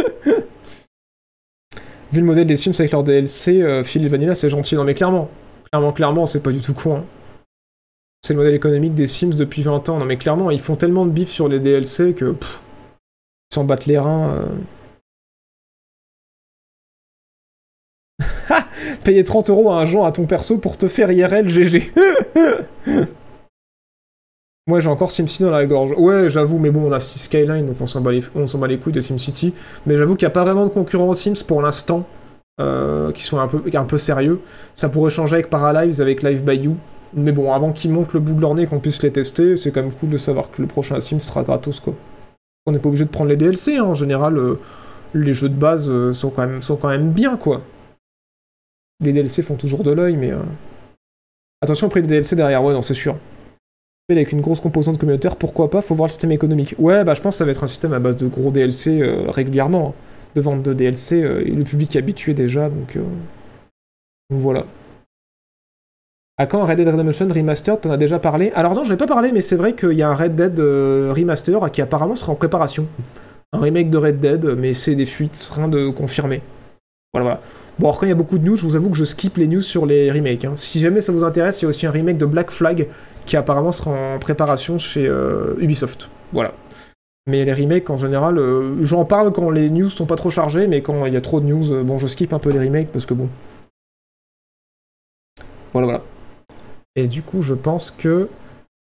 Vu 2.12 2.20
le 2.20 2.26
modèle 2.26 2.46
des 2.46 2.56
Sims 2.56 2.74
avec 2.78 2.92
leur 2.92 3.02
DLC, 3.02 3.82
Phil 3.84 4.04
et 4.04 4.08
Vanilla, 4.08 4.34
c'est 4.34 4.48
gentil. 4.48 4.76
Non, 4.76 4.84
mais 4.84 4.94
clairement, 4.94 5.28
Clairement, 5.72 5.92
clairement, 5.92 6.26
c'est 6.26 6.42
pas 6.42 6.52
du 6.52 6.60
tout 6.60 6.74
con. 6.74 7.02
C'est 8.20 8.34
le 8.34 8.40
modèle 8.40 8.54
économique 8.54 8.94
des 8.94 9.06
Sims 9.06 9.30
depuis 9.30 9.62
20 9.62 9.88
ans. 9.88 9.96
Non 9.98 10.04
mais 10.04 10.18
clairement, 10.18 10.50
ils 10.50 10.60
font 10.60 10.76
tellement 10.76 11.06
de 11.06 11.10
bif 11.10 11.30
sur 11.30 11.48
les 11.48 11.60
DLC 11.60 12.12
que... 12.12 12.36
ils 13.50 13.54
s'en 13.54 13.64
battent 13.64 13.86
les 13.86 13.98
reins. 13.98 14.46
Euh... 18.20 18.58
Payer 19.04 19.24
30 19.24 19.48
euros 19.48 19.70
à 19.70 19.80
un 19.80 19.86
genre 19.86 20.04
à 20.04 20.12
ton 20.12 20.26
perso 20.26 20.58
pour 20.58 20.76
te 20.76 20.88
faire 20.88 21.10
IRL 21.10 21.48
GG. 21.48 21.90
Moi 24.66 24.80
j'ai 24.80 24.88
encore 24.88 25.10
SimCity 25.10 25.42
dans 25.42 25.50
la 25.50 25.64
gorge. 25.64 25.92
Ouais, 25.96 26.28
j'avoue, 26.28 26.58
mais 26.58 26.70
bon, 26.70 26.84
on 26.86 26.92
a 26.92 27.00
Skyline, 27.00 27.66
donc 27.66 27.80
on 27.80 27.86
s'en 27.86 28.02
bat, 28.02 28.12
les... 28.12 28.20
bat 28.20 28.66
les 28.68 28.78
couilles 28.78 28.92
de 28.92 29.00
SimCity. 29.00 29.54
Mais 29.86 29.96
j'avoue 29.96 30.16
qu'il 30.16 30.26
n'y 30.26 30.32
a 30.32 30.34
pas 30.34 30.44
vraiment 30.44 30.66
de 30.66 30.70
concurrents 30.70 31.08
aux 31.08 31.14
Sims 31.14 31.42
pour 31.48 31.62
l'instant. 31.62 32.06
Euh, 32.62 33.10
qui 33.12 33.24
sont 33.24 33.38
un 33.38 33.48
peu, 33.48 33.98
sérieux. 33.98 34.40
Ça 34.72 34.88
pourrait 34.88 35.10
changer 35.10 35.34
avec 35.34 35.50
Paralives, 35.50 36.00
avec 36.00 36.22
Live 36.22 36.44
by 36.44 36.56
You. 36.56 36.76
Mais 37.14 37.32
bon, 37.32 37.52
avant 37.52 37.72
qu'ils 37.72 37.90
montent 37.90 38.12
le 38.12 38.20
bout 38.20 38.34
de 38.34 38.40
leur 38.40 38.54
nez 38.54 38.66
qu'on 38.66 38.78
puisse 38.78 39.02
les 39.02 39.10
tester, 39.10 39.56
c'est 39.56 39.72
quand 39.72 39.82
même 39.82 39.92
cool 39.92 40.10
de 40.10 40.16
savoir 40.16 40.50
que 40.50 40.62
le 40.62 40.68
prochain 40.68 41.00
Sim 41.00 41.18
sera 41.18 41.42
gratos, 41.42 41.80
quoi. 41.80 41.94
On 42.66 42.72
n'est 42.72 42.78
pas 42.78 42.88
obligé 42.88 43.04
de 43.04 43.10
prendre 43.10 43.30
les 43.30 43.36
DLC, 43.36 43.76
hein. 43.76 43.84
en 43.84 43.94
général, 43.94 44.38
euh, 44.38 44.60
les 45.12 45.34
jeux 45.34 45.48
de 45.48 45.54
base 45.54 45.90
euh, 45.90 46.12
sont, 46.12 46.30
quand 46.30 46.88
même, 46.88 47.10
bien, 47.10 47.36
quoi. 47.36 47.62
Les 49.00 49.12
DLC 49.12 49.42
font 49.42 49.56
toujours 49.56 49.82
de 49.82 49.90
l'œil, 49.90 50.16
mais... 50.16 50.32
Attention, 51.60 51.88
après 51.88 52.00
les 52.00 52.06
DLC 52.06 52.36
derrière, 52.36 52.62
ouais, 52.62 52.72
non, 52.72 52.82
c'est 52.82 52.94
sûr. 52.94 53.16
Avec 54.08 54.30
une 54.30 54.40
grosse 54.40 54.60
composante 54.60 54.98
communautaire, 54.98 55.36
pourquoi 55.36 55.68
pas, 55.68 55.82
faut 55.82 55.94
voir 55.94 56.06
le 56.06 56.12
système 56.12 56.32
économique. 56.32 56.74
Ouais, 56.78 57.02
bah 57.02 57.14
je 57.14 57.20
pense 57.20 57.34
que 57.34 57.38
ça 57.38 57.44
va 57.44 57.50
être 57.50 57.64
un 57.64 57.68
système 57.68 57.92
à 57.92 57.98
base 57.98 58.16
de 58.16 58.26
gros 58.26 58.50
DLC 58.50 59.02
régulièrement. 59.28 59.94
Hein 59.96 60.11
de 60.34 60.40
vente 60.40 60.62
de 60.62 60.72
DLC 60.72 61.22
euh, 61.22 61.42
le 61.44 61.64
public 61.64 61.94
est 61.96 61.98
habitué 61.98 62.34
déjà, 62.34 62.68
donc, 62.68 62.96
euh, 62.96 63.02
donc 64.30 64.40
voilà. 64.40 64.66
À 66.38 66.46
quand 66.46 66.64
Red 66.64 66.78
Dead 66.78 66.88
Redemption 66.88 67.28
Remastered 67.28 67.82
T'en 67.82 67.90
as 67.90 67.96
déjà 67.96 68.18
parlé? 68.18 68.52
Alors 68.54 68.74
non, 68.74 68.84
je 68.84 68.90
n'ai 68.90 68.96
pas 68.96 69.06
parlé, 69.06 69.32
mais 69.32 69.42
c'est 69.42 69.56
vrai 69.56 69.74
qu'il 69.74 69.92
y 69.92 70.02
a 70.02 70.08
un 70.08 70.14
Red 70.14 70.34
Dead 70.34 70.58
euh, 70.58 71.12
Remaster 71.14 71.70
qui 71.70 71.82
apparemment 71.82 72.14
sera 72.14 72.32
en 72.32 72.36
préparation. 72.36 72.86
Un 73.52 73.60
remake 73.60 73.90
de 73.90 73.98
Red 73.98 74.20
Dead, 74.20 74.44
mais 74.56 74.72
c'est 74.72 74.94
des 74.94 75.04
fuites, 75.04 75.50
rien 75.54 75.68
de 75.68 75.90
confirmé. 75.90 76.40
Voilà, 77.12 77.24
voilà. 77.24 77.40
Bon, 77.78 77.90
après, 77.90 78.06
il 78.06 78.08
y 78.08 78.12
a 78.12 78.16
beaucoup 78.16 78.38
de 78.38 78.44
news, 78.44 78.56
je 78.56 78.64
vous 78.64 78.76
avoue 78.76 78.88
que 78.88 78.96
je 78.96 79.04
skip 79.04 79.36
les 79.36 79.46
news 79.46 79.60
sur 79.60 79.84
les 79.84 80.10
remakes. 80.10 80.46
Hein. 80.46 80.54
Si 80.56 80.80
jamais 80.80 81.02
ça 81.02 81.12
vous 81.12 81.24
intéresse, 81.24 81.60
il 81.60 81.64
y 81.64 81.66
a 81.66 81.68
aussi 81.68 81.86
un 81.86 81.90
remake 81.90 82.16
de 82.16 82.24
Black 82.24 82.50
Flag 82.50 82.88
qui 83.26 83.36
apparemment 83.36 83.72
sera 83.72 83.90
en 83.90 84.18
préparation 84.18 84.78
chez 84.78 85.10
Ubisoft. 85.58 86.08
Voilà. 86.32 86.54
Mais 87.26 87.44
les 87.44 87.52
remakes, 87.52 87.88
en 87.88 87.96
général, 87.96 88.38
euh, 88.38 88.84
j'en 88.84 89.04
parle 89.04 89.32
quand 89.32 89.50
les 89.50 89.70
news 89.70 89.88
sont 89.88 90.06
pas 90.06 90.16
trop 90.16 90.30
chargées, 90.30 90.66
mais 90.66 90.82
quand 90.82 91.06
il 91.06 91.14
y 91.14 91.16
a 91.16 91.20
trop 91.20 91.40
de 91.40 91.46
news, 91.46 91.72
euh, 91.72 91.84
bon, 91.84 91.98
je 91.98 92.06
skip 92.08 92.32
un 92.32 92.40
peu 92.40 92.50
les 92.50 92.58
remakes 92.58 92.90
parce 92.90 93.06
que 93.06 93.14
bon. 93.14 93.28
Voilà, 95.72 95.86
voilà. 95.86 96.02
Et 96.96 97.06
du 97.06 97.22
coup, 97.22 97.42
je 97.42 97.54
pense 97.54 97.90
que 97.90 98.28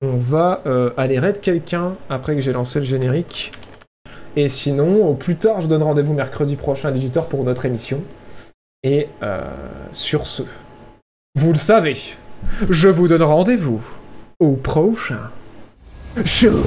on 0.02 0.18
va 0.18 0.62
euh, 0.66 0.90
aller 0.98 1.20
raid 1.20 1.40
quelqu'un 1.40 1.94
après 2.10 2.34
que 2.34 2.42
j'ai 2.42 2.52
lancé 2.52 2.80
le 2.80 2.86
générique. 2.86 3.54
Et 4.36 4.48
sinon, 4.48 5.08
au 5.08 5.14
plus 5.14 5.38
tard, 5.38 5.62
je 5.62 5.68
donne 5.68 5.84
rendez-vous 5.84 6.14
mercredi 6.14 6.56
prochain 6.56 6.90
à 6.90 6.92
18h 6.92 7.28
pour 7.28 7.44
notre 7.44 7.66
émission. 7.66 8.02
Et 8.82 9.08
sur 9.92 10.28
ce, 10.28 10.44
vous 11.36 11.50
le 11.52 11.58
savez, 11.58 11.96
je 12.70 12.90
vous 12.90 13.08
donne 13.08 13.24
rendez-vous 13.24 13.82
au 14.40 14.54
prochain 14.54 15.32
show. 16.26 16.64